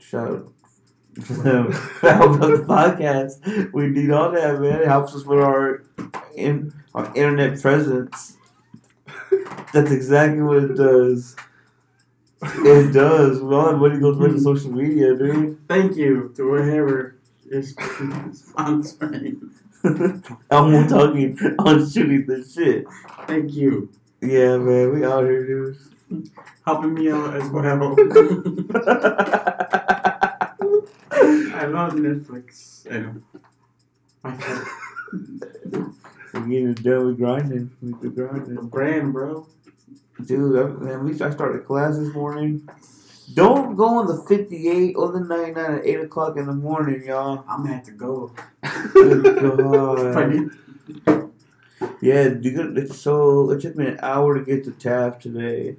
Shout 0.00 0.30
out. 0.30 0.52
Help 1.26 1.42
out 1.42 2.40
the 2.40 2.64
podcast. 2.66 3.72
We 3.72 3.88
need 3.88 4.10
all 4.10 4.30
that, 4.32 4.60
man. 4.60 4.82
It 4.82 4.88
helps 4.88 5.14
us 5.14 5.24
with 5.24 5.40
our 5.40 5.84
in, 6.34 6.72
our 6.94 7.06
internet 7.14 7.60
presence. 7.60 8.36
That's 9.72 9.90
exactly 9.90 10.42
what 10.42 10.64
it 10.64 10.74
does. 10.74 11.36
It 12.42 12.92
does. 12.92 13.40
Well, 13.40 13.72
that 13.72 13.76
money 13.76 13.98
goes 14.00 14.16
right 14.16 14.30
to 14.30 14.40
social 14.40 14.72
media, 14.72 15.16
dude. 15.16 15.66
Thank 15.68 15.96
you 15.96 16.32
to 16.36 16.42
whoever 16.42 17.16
is 17.50 17.74
sponsoring. 17.76 19.50
I'm 20.50 20.88
talking 20.88 21.38
on 21.60 21.88
shooting 21.90 22.26
the 22.26 22.44
shit. 22.44 22.86
Thank 23.26 23.54
you. 23.54 23.90
Yeah, 24.20 24.56
man, 24.58 24.92
we 24.94 25.04
out 25.04 25.24
here, 25.24 25.46
dude. 25.46 25.78
Helping 26.66 26.94
me 26.94 27.10
out 27.10 27.36
as 27.36 27.48
well. 27.50 27.64
I 31.12 31.66
love 31.66 31.92
Netflix. 31.94 32.86
I 32.90 32.98
love 33.00 33.22
We're 36.34 36.40
getting 36.40 36.74
done 36.74 37.06
with 37.06 37.18
grinding. 37.18 37.70
We 37.82 37.92
the 37.92 37.98
the 38.00 38.08
grinding. 38.10 38.68
brand, 38.68 39.12
bro. 39.12 39.46
Dude, 40.24 40.58
I, 40.58 40.64
man, 40.84 41.04
we, 41.04 41.12
I 41.20 41.30
started 41.30 41.64
class 41.66 41.96
this 41.98 42.12
morning. 42.14 42.68
Don't 43.34 43.76
go 43.76 43.98
on 43.98 44.06
the 44.06 44.22
58 44.28 44.94
or 44.94 45.12
the 45.12 45.20
99 45.20 45.74
at 45.78 45.86
8 45.86 46.00
o'clock 46.00 46.36
in 46.36 46.46
the 46.46 46.52
morning, 46.52 47.04
y'all. 47.06 47.44
I'm 47.48 47.62
gonna 47.62 47.74
have 47.74 47.84
to 47.84 47.92
go. 47.92 48.32
Good 48.92 49.40
God. 49.58 50.50
Yeah, 52.00 52.28
you 52.40 52.50
got, 52.52 52.78
it's 52.78 52.98
so, 52.98 53.50
it 53.50 53.60
took 53.60 53.76
me 53.76 53.86
an 53.86 53.98
hour 54.02 54.38
to 54.38 54.44
get 54.44 54.64
to 54.64 54.70
Taft 54.72 55.22
today. 55.22 55.76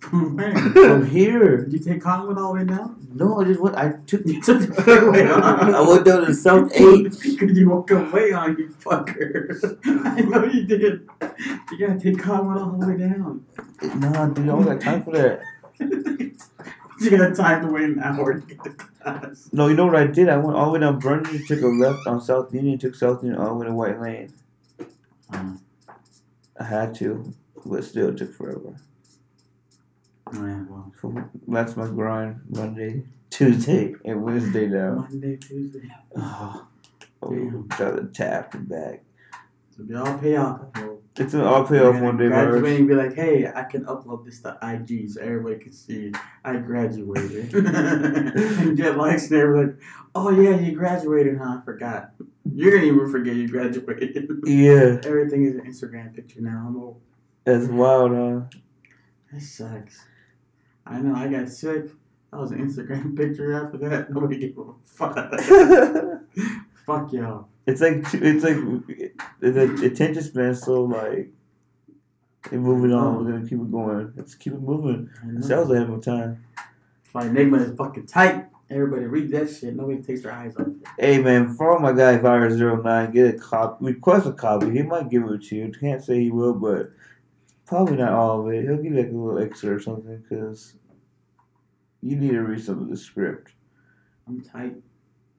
From 0.00 1.06
here. 1.06 1.58
did 1.58 1.72
you 1.72 1.78
take 1.78 2.02
Collingwood 2.02 2.38
all 2.38 2.54
the 2.54 2.60
way 2.60 2.64
down? 2.64 3.06
No, 3.14 3.40
I 3.40 3.44
just 3.44 3.60
went, 3.60 3.76
I 3.76 3.92
took, 4.06 4.26
You 4.26 4.40
took 4.42 4.60
the 4.60 4.82
freeway 4.82 5.26
on. 5.30 5.74
I 5.74 5.80
went 5.80 6.04
down 6.04 6.26
to 6.26 6.34
South 6.34 6.72
8. 6.74 7.04
Because 7.22 7.56
you 7.56 7.68
woke 7.68 7.90
up 7.92 8.12
way 8.12 8.32
on, 8.32 8.56
you 8.56 8.74
fucker. 8.80 9.78
I 9.84 10.20
know 10.22 10.44
you 10.44 10.64
did. 10.64 11.08
You 11.70 11.78
gotta 11.78 12.00
take 12.00 12.18
Collingwood 12.18 12.58
all 12.58 12.72
the 12.72 12.86
way 12.88 12.96
down. 12.96 13.44
Nah, 13.96 14.26
dude, 14.26 14.44
I 14.44 14.48
don't 14.48 14.64
got 14.64 14.80
time 14.80 15.04
for 15.04 15.12
that. 15.12 15.42
You 17.02 17.10
got 17.10 17.34
time 17.34 17.66
to 17.66 17.72
wait 17.72 17.84
an 17.84 17.98
hour 18.00 18.34
to 18.34 18.46
get 18.46 18.62
to 18.62 18.70
class. 18.70 19.48
No, 19.52 19.66
you 19.66 19.74
know 19.74 19.86
what 19.86 19.96
I 19.96 20.06
did? 20.06 20.28
I 20.28 20.36
went 20.36 20.56
all 20.56 20.66
the 20.66 20.72
way 20.72 20.80
down 20.80 21.00
Brunswick, 21.00 21.48
took 21.48 21.60
a 21.62 21.66
left 21.66 22.06
on 22.06 22.20
South 22.20 22.54
Union, 22.54 22.78
took 22.78 22.94
South 22.94 23.24
Union 23.24 23.40
all 23.40 23.48
the 23.48 23.54
way 23.54 23.66
to 23.66 23.72
White 23.74 24.00
Lane. 24.00 24.32
Um, 25.30 25.60
I 26.60 26.64
had 26.64 26.94
to, 26.96 27.32
but 27.66 27.82
still 27.82 28.10
it 28.10 28.18
took 28.18 28.32
forever. 28.32 28.76
yeah, 30.32 30.64
well, 30.68 30.92
So 31.00 31.24
that's 31.48 31.76
my 31.76 31.88
grind 31.88 32.40
Monday, 32.48 33.02
Tuesday, 33.30 33.94
and 34.04 34.22
Wednesday 34.22 34.68
now. 34.68 35.06
Monday, 35.10 35.38
Tuesday. 35.38 35.90
Oh, 36.16 36.68
oh 37.22 37.50
got 37.78 37.96
to 37.96 38.04
Taft 38.12 38.54
and 38.54 38.68
back. 38.68 39.02
So 39.76 39.82
they 39.82 39.94
all 39.96 40.18
pay 40.18 40.36
off. 40.36 40.60
It's 41.16 41.34
an 41.34 41.42
all 41.42 41.66
pay 41.66 41.78
off 41.78 42.00
one 42.00 42.16
day, 42.16 42.28
Virus. 42.28 42.66
and 42.66 42.88
be 42.88 42.94
like, 42.94 43.14
hey, 43.14 43.46
I 43.54 43.64
can 43.64 43.84
upload 43.84 44.24
this 44.24 44.40
to 44.42 44.56
IG 44.62 45.10
so 45.10 45.20
everybody 45.20 45.62
can 45.62 45.72
see 45.72 46.10
I 46.42 46.56
graduated. 46.56 47.52
and 47.54 48.76
get 48.76 48.96
likes 48.96 49.24
and 49.24 49.32
they're 49.32 49.56
like, 49.66 49.76
oh 50.14 50.30
yeah, 50.30 50.58
you 50.58 50.72
graduated, 50.74 51.36
huh? 51.36 51.58
I 51.60 51.64
forgot. 51.66 52.12
You're 52.50 52.72
gonna 52.72 52.84
even 52.90 53.10
forget 53.10 53.36
you 53.36 53.46
graduated. 53.46 54.30
Yeah, 54.44 55.00
Everything 55.04 55.44
is 55.44 55.54
an 55.56 55.66
Instagram 55.66 56.14
picture 56.14 56.40
now. 56.40 56.64
I'm 56.66 56.76
old. 56.76 57.00
that's 57.44 57.66
wild, 57.66 58.12
huh? 58.12 58.58
That 59.32 59.42
sucks. 59.42 60.02
I 60.86 60.98
know, 61.00 61.14
I 61.14 61.28
got 61.28 61.48
sick. 61.48 61.90
That 62.30 62.40
was 62.40 62.52
an 62.52 62.66
Instagram 62.66 63.14
picture 63.18 63.52
after 63.52 63.76
that. 63.88 64.10
Nobody 64.10 64.38
gave 64.38 64.56
a 64.56 64.64
fuck. 64.84 65.14
fuck 66.86 67.12
y'all. 67.12 67.48
It's 67.66 67.80
like 67.80 68.04
it's 68.14 68.44
like 68.44 68.56
the 69.40 69.86
attention 69.86 70.22
span 70.22 70.54
so 70.54 70.84
like 70.84 71.30
they're 72.50 72.60
moving 72.60 72.92
on. 72.92 73.24
We're 73.24 73.32
gonna 73.32 73.48
keep 73.48 73.60
it 73.60 73.70
going. 73.70 74.12
Let's 74.16 74.34
keep 74.34 74.52
it 74.52 74.60
moving. 74.60 75.10
I 75.22 75.26
know. 75.26 75.40
So 75.40 75.56
I 75.56 75.60
was 75.60 75.70
ahead 75.70 76.02
time. 76.02 76.44
My 77.14 77.26
enigma 77.26 77.58
is 77.58 77.76
fucking 77.76 78.06
tight. 78.06 78.46
Everybody 78.70 79.04
read 79.04 79.30
that 79.32 79.50
shit. 79.50 79.76
Nobody 79.76 80.02
takes 80.02 80.22
their 80.22 80.32
eyes 80.32 80.56
off 80.56 80.68
it. 80.68 80.76
Hey 80.98 81.18
man, 81.18 81.54
follow 81.54 81.78
my 81.78 81.92
guy 81.92 82.16
Virus 82.16 82.54
09 82.54 83.12
Get 83.12 83.34
a 83.34 83.38
copy. 83.38 83.84
Request 83.84 84.26
a 84.26 84.32
copy. 84.32 84.70
He 84.70 84.82
might 84.82 85.10
give 85.10 85.24
it 85.24 85.42
to 85.44 85.56
you. 85.56 85.72
Can't 85.78 86.02
say 86.02 86.20
he 86.20 86.30
will, 86.30 86.54
but 86.54 86.90
probably 87.66 87.96
not 87.96 88.12
all 88.12 88.40
of 88.40 88.52
it. 88.52 88.64
He'll 88.64 88.76
give 88.76 88.92
you 88.92 88.96
like 88.96 89.10
a 89.10 89.14
little 89.14 89.42
extra 89.42 89.74
or 89.74 89.80
something 89.80 90.16
because 90.18 90.74
you 92.00 92.16
need 92.16 92.30
to 92.30 92.40
read 92.40 92.64
some 92.64 92.80
of 92.80 92.88
the 92.88 92.96
script. 92.96 93.52
I'm 94.26 94.40
tight. 94.40 94.74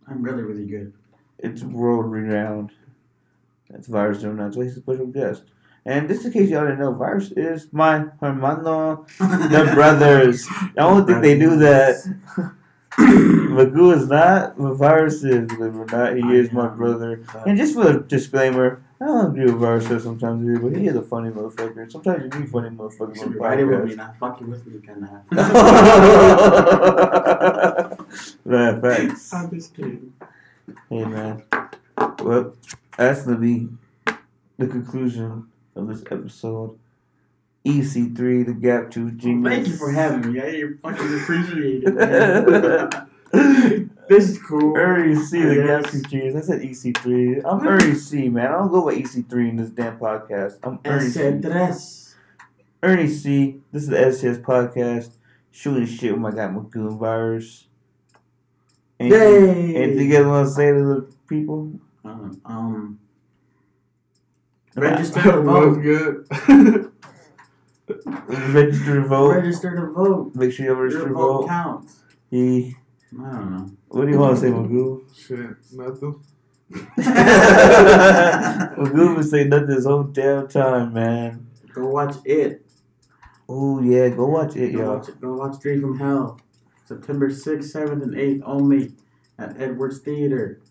I'm 0.07 0.21
really, 0.21 0.43
really 0.43 0.65
good. 0.65 0.93
It's 1.39 1.63
world 1.63 2.11
renowned. 2.11 2.71
That's 3.69 3.87
Virus 3.87 4.23
09, 4.23 4.53
so 4.53 4.61
he's 4.61 4.77
a 4.77 4.81
special 4.81 5.07
guest. 5.07 5.43
And 5.85 6.07
just 6.07 6.25
in 6.25 6.31
case 6.31 6.49
y'all 6.49 6.63
didn't 6.63 6.79
know, 6.79 6.93
Virus 6.93 7.31
is 7.31 7.67
my 7.73 8.05
hermano. 8.21 9.05
They're 9.19 9.73
brothers. 9.75 10.47
I 10.51 10.71
don't 10.77 11.05
think 11.05 11.21
they 11.21 11.37
do 11.37 11.57
that. 11.57 11.95
Magoo 12.97 13.95
is 13.95 14.07
not, 14.07 14.57
but 14.57 14.75
Virus 14.75 15.23
is, 15.23 15.47
believe 15.47 15.73
it 15.73 15.77
or 15.77 15.85
not. 15.85 16.15
He 16.15 16.37
is 16.37 16.51
my 16.51 16.67
brother. 16.67 17.23
And 17.45 17.57
just 17.57 17.73
for 17.73 17.89
a 17.89 17.99
disclaimer, 18.03 18.83
I 19.01 19.05
don't 19.05 19.31
agree 19.31 19.45
with 19.45 19.55
Virus 19.55 19.87
sometimes, 20.03 20.47
either, 20.47 20.59
but 20.59 20.79
he 20.79 20.87
is 20.87 20.95
a 20.95 21.01
funny 21.01 21.31
motherfucker. 21.31 21.91
Sometimes 21.91 22.23
you 22.33 22.39
need 22.39 22.49
funny 22.49 22.69
motherfuckers 22.69 23.19
the 23.19 23.29
Write 23.31 23.59
it 23.59 23.65
with 23.65 23.85
me, 23.85 23.95
not 23.95 24.15
fucking 24.17 24.49
with 24.49 24.65
me, 24.65 24.79
kind 24.79 25.03
of. 25.03 25.09
Man, 28.45 28.81
facts. 28.81 29.33
I'm 29.33 29.49
just 29.49 29.75
kidding. 29.75 30.13
Hey, 30.89 31.03
man. 31.05 31.43
Well, 32.19 32.53
that's 32.97 33.23
gonna 33.25 33.37
be 33.37 33.69
the 34.57 34.67
conclusion 34.67 35.47
of 35.75 35.87
this 35.87 36.03
episode. 36.09 36.77
EC3, 37.65 38.45
the 38.45 38.53
Gap 38.53 38.91
Tooth 38.91 39.17
Genius. 39.17 39.53
Thank 39.53 39.67
you 39.67 39.75
for 39.75 39.91
having 39.91 40.33
me. 40.33 40.41
I 40.41 40.63
fucking 40.81 41.19
appreciate 41.21 41.83
it. 41.85 42.93
this 44.09 44.29
is 44.29 44.37
cool. 44.43 44.75
Ernie 44.77 45.15
C, 45.15 45.41
the 45.41 45.55
Yes. 45.55 45.67
Gap 45.83 45.91
Tooth 45.91 46.09
Genius. 46.09 46.35
I 46.35 46.41
said 46.41 46.61
EC3. 46.61 47.41
I'm 47.45 47.65
Ernie 47.67 47.95
C, 47.95 48.29
man. 48.29 48.47
I 48.47 48.57
don't 48.57 48.69
go 48.71 48.85
by 48.85 48.95
EC3 48.95 49.49
in 49.49 49.55
this 49.57 49.69
damn 49.69 49.97
podcast. 49.97 50.59
I'm 50.63 50.79
Ernie 50.85 51.09
C. 51.09 51.21
Ernie 52.83 53.07
C. 53.07 53.61
This 53.71 53.83
is 53.83 53.89
the 53.89 54.11
STS 54.11 54.39
podcast. 54.39 55.11
Shooting 55.51 55.85
shit 55.85 56.11
with 56.11 56.21
my 56.21 56.31
guy 56.31 56.47
Magoon 56.47 56.97
Virus. 56.99 57.67
Anything, 58.99 59.19
Yay! 59.71 59.75
anything 59.75 60.07
you 60.09 60.13
guys 60.17 60.25
want 60.25 60.47
to 60.47 60.53
say 60.53 60.71
to 60.71 60.83
the 60.83 61.13
people? 61.27 61.71
Um, 62.05 62.41
um, 62.45 62.99
register 64.75 65.21
to 65.23 65.41
vote. 65.43 65.81
good. 65.81 66.27
Register 68.27 69.01
to 69.01 69.07
vote. 69.07 69.35
Register 69.35 69.75
to 69.75 69.87
vote. 69.91 70.35
Make 70.35 70.51
sure 70.53 70.65
you 70.65 70.73
register 70.73 71.07
to 71.09 71.13
vote 71.13 71.41
vote. 71.41 71.47
counts. 71.49 72.01
He, 72.31 72.75
I 73.11 73.15
don't 73.31 73.51
know. 73.51 73.71
what 73.89 74.05
do 74.05 74.11
you 74.11 74.17
want 74.19 74.35
to 74.35 74.41
say, 74.41 74.47
Magoo? 74.49 75.03
Shit, 75.15 75.57
nothing. 75.73 76.23
Magoo 78.77 79.15
been 79.15 79.23
saying 79.23 79.49
nothing 79.49 79.67
this 79.67 79.85
whole 79.85 80.03
damn 80.03 80.47
time, 80.47 80.93
man. 80.93 81.47
Go 81.73 81.87
watch 81.87 82.15
it. 82.25 82.65
Oh 83.49 83.81
yeah, 83.81 84.07
go 84.09 84.27
watch 84.27 84.55
it, 84.55 84.71
Go 84.71 84.79
y'all. 84.79 84.97
watch, 84.97 85.09
go 85.19 85.33
watch 85.35 85.61
Three 85.61 85.79
from 85.81 85.99
Hell. 85.99 86.39
September 86.85 87.29
6th, 87.29 87.73
7th, 87.75 88.03
and 88.03 88.13
8th 88.13 88.41
only 88.45 88.93
at 89.39 89.59
Edwards 89.61 89.99
Theater. 89.99 90.59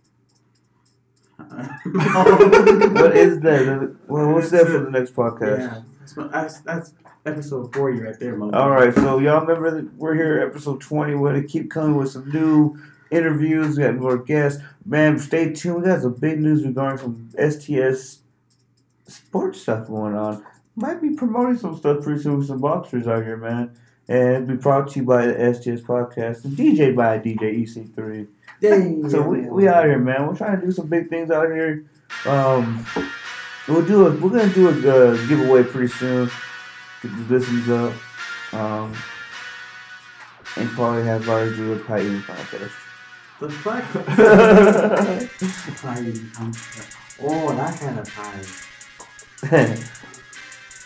What 1.83 3.17
is 3.17 3.41
that? 3.41 3.97
Well, 4.07 4.33
what's 4.33 4.51
that 4.51 4.67
for 4.67 4.79
the 4.79 4.91
next 4.91 5.15
podcast? 5.15 5.59
Yeah, 5.59 5.83
that's, 5.99 6.17
what- 6.17 6.31
that's, 6.33 6.61
that's 6.61 6.95
episode 7.27 7.75
40 7.75 8.01
right 8.01 8.19
there, 8.19 8.37
motherfucker. 8.37 8.55
All 8.55 8.71
right, 8.71 8.95
so 8.95 9.19
y'all 9.19 9.41
remember 9.41 9.71
that 9.71 9.95
we're 9.97 10.15
here, 10.15 10.41
episode 10.41 10.81
twenty. 10.81 11.15
We're 11.15 11.33
gonna 11.33 11.45
keep 11.47 11.71
coming 11.71 11.97
with 11.97 12.11
some 12.11 12.29
new 12.31 12.77
interviews. 13.11 13.77
We 13.77 13.85
got 13.85 13.97
more 13.97 14.19
guests. 14.19 14.63
Man, 14.85 15.19
stay 15.19 15.53
tuned. 15.53 15.83
We 15.83 15.89
got 15.89 16.03
some 16.03 16.15
big 16.15 16.41
news 16.41 16.65
regarding 16.65 16.99
some 16.99 17.31
STS 17.51 18.21
sports 19.07 19.61
stuff 19.63 19.87
going 19.89 20.15
on. 20.15 20.45
Might 20.75 21.03
be 21.03 21.11
promoting 21.15 21.59
some 21.59 21.77
stuff 21.77 22.03
pretty 22.03 22.23
soon 22.23 22.39
with 22.39 22.47
some 22.47 22.61
boxers 22.61 23.07
out 23.07 23.23
here, 23.25 23.37
man. 23.37 23.77
And 24.13 24.35
it'll 24.35 24.47
be 24.47 24.57
brought 24.57 24.89
to 24.91 25.01
you 25.01 25.07
by 25.07 25.25
the 25.25 25.55
STS 25.55 25.81
podcast 25.81 26.45
and 26.45 26.55
DJ 26.55 26.95
by 26.95 27.19
DJ 27.19 27.63
EC3. 27.63 28.29
Dang, 28.61 29.09
So 29.09 29.23
we, 29.23 29.49
we 29.49 29.69
out 29.69 29.87
here, 29.87 29.99
man. 29.99 30.27
We're 30.27 30.37
trying 30.37 30.61
to 30.61 30.67
do 30.67 30.71
some 30.71 30.87
big 30.89 31.09
things 31.09 31.31
out 31.31 31.47
here. 31.47 31.87
Um, 32.27 32.85
we'll 33.67 33.87
do 33.87 34.07
a 34.07 34.11
we're 34.11 34.29
gonna 34.29 34.53
do 34.53 34.69
a 34.69 34.73
uh, 34.73 35.27
giveaway 35.29 35.63
pretty 35.63 35.89
soon. 35.89 36.31
Get 37.01 37.11
the 37.11 37.35
listens 37.35 37.71
up. 37.71 37.95
Um, 38.53 38.95
and 40.59 40.69
probably 40.73 41.05
have 41.05 41.27
ours 41.31 41.57
do 41.57 41.73
a 41.73 41.79
pie 41.79 42.03
eating 42.03 42.21
contest. 42.21 42.75
The 43.41 43.49
fuck? 43.49 43.83
pie. 45.81 46.13
Oh, 47.19 47.55
that 47.55 47.81
kind 47.81 47.99
of 47.99 48.07
pie. 48.15 48.45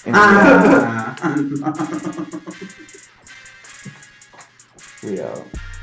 Ah. 0.09 1.17
We. 5.07 5.76